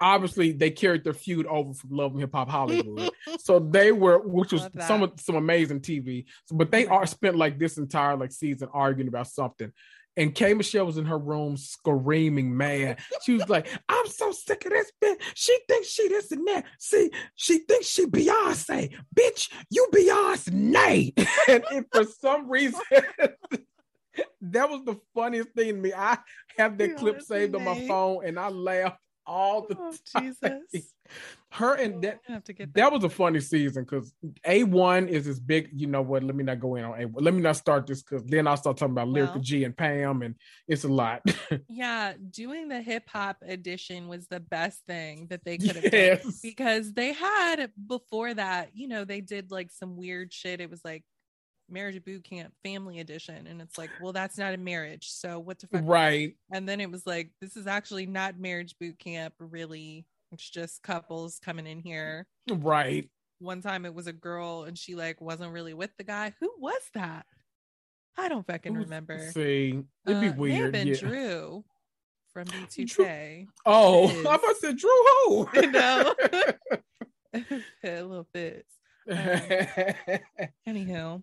Obviously, 0.03 0.53
they 0.53 0.71
carried 0.71 1.05
their 1.05 1.15
feud 1.15 1.47
over 1.47 1.73
from 1.73 1.91
Love 1.91 2.13
and 2.13 2.21
Hip 2.21 2.33
Hop 2.35 2.49
Hollywood. 2.49 3.11
so 3.39 3.61
they 3.61 3.93
were, 3.93 4.19
which 4.19 4.53
was 4.53 4.69
some 4.81 5.13
some 5.17 5.37
amazing 5.37 5.81
TV. 5.81 6.25
So, 6.47 6.57
but 6.57 6.73
they 6.73 6.87
are 6.87 7.07
spent 7.07 7.37
like 7.37 7.59
this 7.59 7.79
entire 7.79 8.17
like 8.17 8.33
season 8.33 8.69
arguing 8.73 9.09
about 9.09 9.29
something. 9.29 9.73
And 10.17 10.35
K 10.35 10.53
Michelle 10.55 10.85
was 10.85 10.99
in 10.99 11.07
her 11.07 11.19
room 11.19 11.57
screaming 11.57 12.55
mad. 12.55 12.99
She 13.23 13.33
was 13.35 13.49
like, 13.49 13.69
I'm 13.89 14.07
so 14.09 14.33
sick 14.33 14.65
of 14.67 14.73
this 14.73 14.93
bitch. 15.03 15.21
She 15.35 15.57
thinks 15.69 15.89
she 15.89 16.09
this 16.09 16.33
and 16.33 16.47
that. 16.49 16.67
See, 16.79 17.11
she 17.35 17.59
thinks 17.61 17.87
she 17.87 18.07
Beyonce. 18.07 18.95
Bitch, 19.15 19.51
you 19.71 19.89
Beyonce. 19.93 21.13
and, 21.49 21.65
and 21.73 21.87
for 21.91 22.05
some 22.05 22.51
reason, 22.51 22.81
that 24.43 24.69
was 24.69 24.85
the 24.85 24.99
funniest 25.15 25.51
thing 25.51 25.69
to 25.69 25.81
me. 25.81 25.93
I 25.97 26.19
have 26.59 26.77
that 26.79 26.97
clip 26.97 27.23
saved 27.23 27.55
on 27.55 27.65
my 27.65 27.87
phone 27.87 28.27
and 28.27 28.39
I 28.39 28.49
laugh 28.49 28.97
all 29.27 29.63
the 29.67 29.77
Oh. 29.79 29.93
Jesus. 30.21 30.93
Her 31.51 31.75
and 31.75 32.03
that 32.03 32.21
have 32.27 32.45
to 32.45 32.55
get 32.55 32.73
that. 32.73 32.91
was 32.91 33.05
a 33.05 33.09
funny 33.11 33.41
season 33.41 33.85
because 33.85 34.15
A1 34.47 35.09
is 35.09 35.29
as 35.29 35.39
big. 35.39 35.69
You 35.75 35.87
know 35.87 36.01
what? 36.01 36.23
Let 36.23 36.35
me 36.35 36.45
not 36.45 36.61
go 36.61 36.77
in 36.77 36.85
on 36.85 36.93
A1. 36.99 37.13
Let 37.17 37.35
me 37.35 37.43
not 37.43 37.57
start 37.57 37.87
this 37.87 38.03
because 38.03 38.25
then 38.25 38.47
I'll 38.47 38.57
start 38.57 38.79
talking 38.79 38.93
about 38.93 39.09
Lyrica 39.09 39.35
Well. 39.35 39.41
G 39.41 39.65
and 39.65 39.77
Pam, 39.77 40.23
and 40.23 40.35
it's 40.67 40.85
a 40.85 40.89
lot. 40.89 41.23
Yeah, 41.69 42.15
doing 42.31 42.69
the 42.69 42.81
hip 42.81 43.09
hop 43.09 43.37
edition 43.47 44.09
was 44.09 44.27
the 44.29 44.41
best 44.41 44.81
thing 44.87 45.27
that 45.29 45.45
they 45.45 45.59
could 45.59 45.77
have 45.77 45.91
done 45.91 46.33
because 46.43 46.93
they 46.95 47.13
had 47.13 47.71
before 47.87 48.33
that, 48.35 48.71
you 48.75 48.89
know, 48.89 49.05
they 49.05 49.21
did 49.21 49.51
like 49.51 49.71
some 49.71 49.97
weird 49.97 50.33
shit. 50.33 50.61
It 50.61 50.71
was 50.71 50.81
like 50.85 51.05
marriage 51.73 52.03
boot 52.05 52.25
camp 52.25 52.53
family 52.63 53.01
edition, 53.01 53.47
and 53.47 53.61
it's 53.61 53.79
like, 53.79 53.91
well, 54.01 54.13
that's 54.13 54.39
not 54.39 54.55
a 54.55 54.59
marriage, 54.59 55.11
so 55.11 55.39
what 55.41 55.59
the 55.59 55.67
fuck? 55.67 55.83
Right. 55.85 56.35
And 56.53 56.69
then 56.69 56.81
it 56.81 56.91
was 56.91 57.07
like, 57.07 57.31
this 57.41 57.57
is 57.57 57.67
actually 57.67 58.07
not 58.07 58.39
marriage 58.39 58.77
boot 58.79 58.99
camp, 58.99 59.35
really. 59.39 60.07
It's 60.31 60.49
just 60.49 60.83
couples 60.83 61.39
coming 61.45 61.67
in 61.67 61.81
here. 61.81 62.27
Right. 62.51 63.09
One 63.39 63.61
time 63.61 63.85
it 63.85 63.95
was 63.95 64.07
a 64.07 64.13
girl 64.13 64.65
and 64.65 64.79
she 64.79 64.95
like 64.95 65.21
wasn't 65.21 65.53
really 65.53 65.75
with 65.75 65.91
the 65.99 66.05
guy. 66.05 66.33
Who 66.41 66.51
was 66.59 66.81
that? 66.95 67.27
I 68.17 68.29
don't 68.29 68.47
fucking 68.47 68.75
remember. 68.75 69.31
See, 69.33 69.83
it'd 70.07 70.21
be 70.21 70.29
Uh, 70.29 70.33
weird. 70.35 70.77
yeah. 70.77 70.95
Drew 70.95 71.65
from 72.33 72.45
B2K. 72.47 73.47
Oh, 73.67 74.09
Fizz. 74.09 74.27
I 74.27 74.37
must 74.39 74.61
say 74.61 74.73
Drew 74.75 74.91
Ho. 74.91 75.49
No. 75.71 76.15
a 77.85 78.03
little 78.03 78.29
bit. 78.33 78.65
Anywho, 79.11 81.23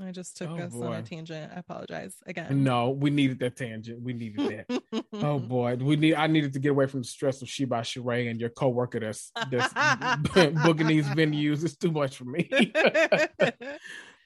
I 0.00 0.12
just 0.12 0.36
took 0.36 0.50
Oh, 0.50 0.56
us 0.58 0.72
on 0.74 0.92
a 0.94 1.02
tangent. 1.02 1.50
I 1.54 1.58
apologize 1.58 2.14
again. 2.26 2.62
No, 2.62 2.90
we 2.90 3.10
needed 3.10 3.40
that 3.40 3.56
tangent. 3.56 4.00
We 4.00 4.12
needed 4.12 4.64
that. 4.68 4.82
oh 5.14 5.38
boy, 5.40 5.74
we 5.76 5.96
need. 5.96 6.14
I 6.14 6.28
needed 6.28 6.52
to 6.52 6.60
get 6.60 6.70
away 6.70 6.86
from 6.86 7.00
the 7.00 7.06
stress 7.06 7.42
of 7.42 7.48
She 7.48 7.64
by 7.64 7.80
Sheree 7.80 8.30
and 8.30 8.40
your 8.40 8.50
coworker 8.50 9.00
that's 9.00 9.32
that's 9.50 9.72
booking 10.64 10.86
these 10.86 11.06
venues. 11.06 11.64
It's 11.64 11.76
too 11.76 11.90
much 11.90 12.16
for 12.16 12.24
me. 12.24 12.48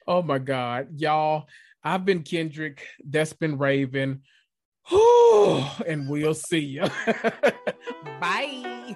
oh 0.07 0.21
my 0.21 0.37
god, 0.37 0.89
y'all! 0.99 1.47
I've 1.83 2.05
been 2.05 2.21
Kendrick. 2.21 2.85
That's 3.03 3.33
been 3.33 3.57
Raven. 3.57 4.21
and 4.91 6.07
we'll 6.09 6.33
see 6.35 6.59
you. 6.59 6.83
Bye. 8.19 8.95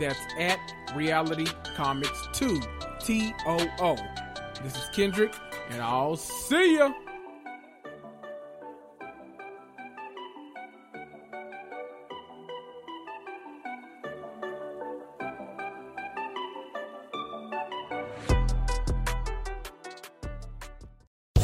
That's 0.00 0.18
at 0.38 0.58
Reality 0.96 1.46
Comics 1.76 2.26
2, 2.32 2.58
T 3.00 3.34
O 3.46 3.68
O. 3.80 3.96
This 4.62 4.74
is 4.74 4.88
Kendrick, 4.94 5.34
and 5.68 5.82
I'll 5.82 6.16
see 6.16 6.78
ya. 6.78 6.90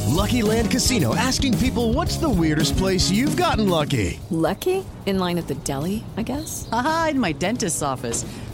Lucky 0.08 0.42
Land 0.42 0.70
Casino 0.70 1.14
asking 1.14 1.56
people 1.58 1.92
what's 1.92 2.16
the 2.16 2.28
weirdest 2.28 2.76
place 2.78 3.10
you've 3.10 3.36
gotten 3.36 3.68
lucky? 3.68 4.18
Lucky? 4.30 4.84
In 5.04 5.18
line 5.18 5.38
at 5.38 5.46
the 5.46 5.54
deli, 5.56 6.02
I 6.16 6.22
guess? 6.22 6.68
Aha, 6.72 7.08
in 7.10 7.20
my 7.20 7.32
dentist's 7.32 7.82
office. 7.82 8.24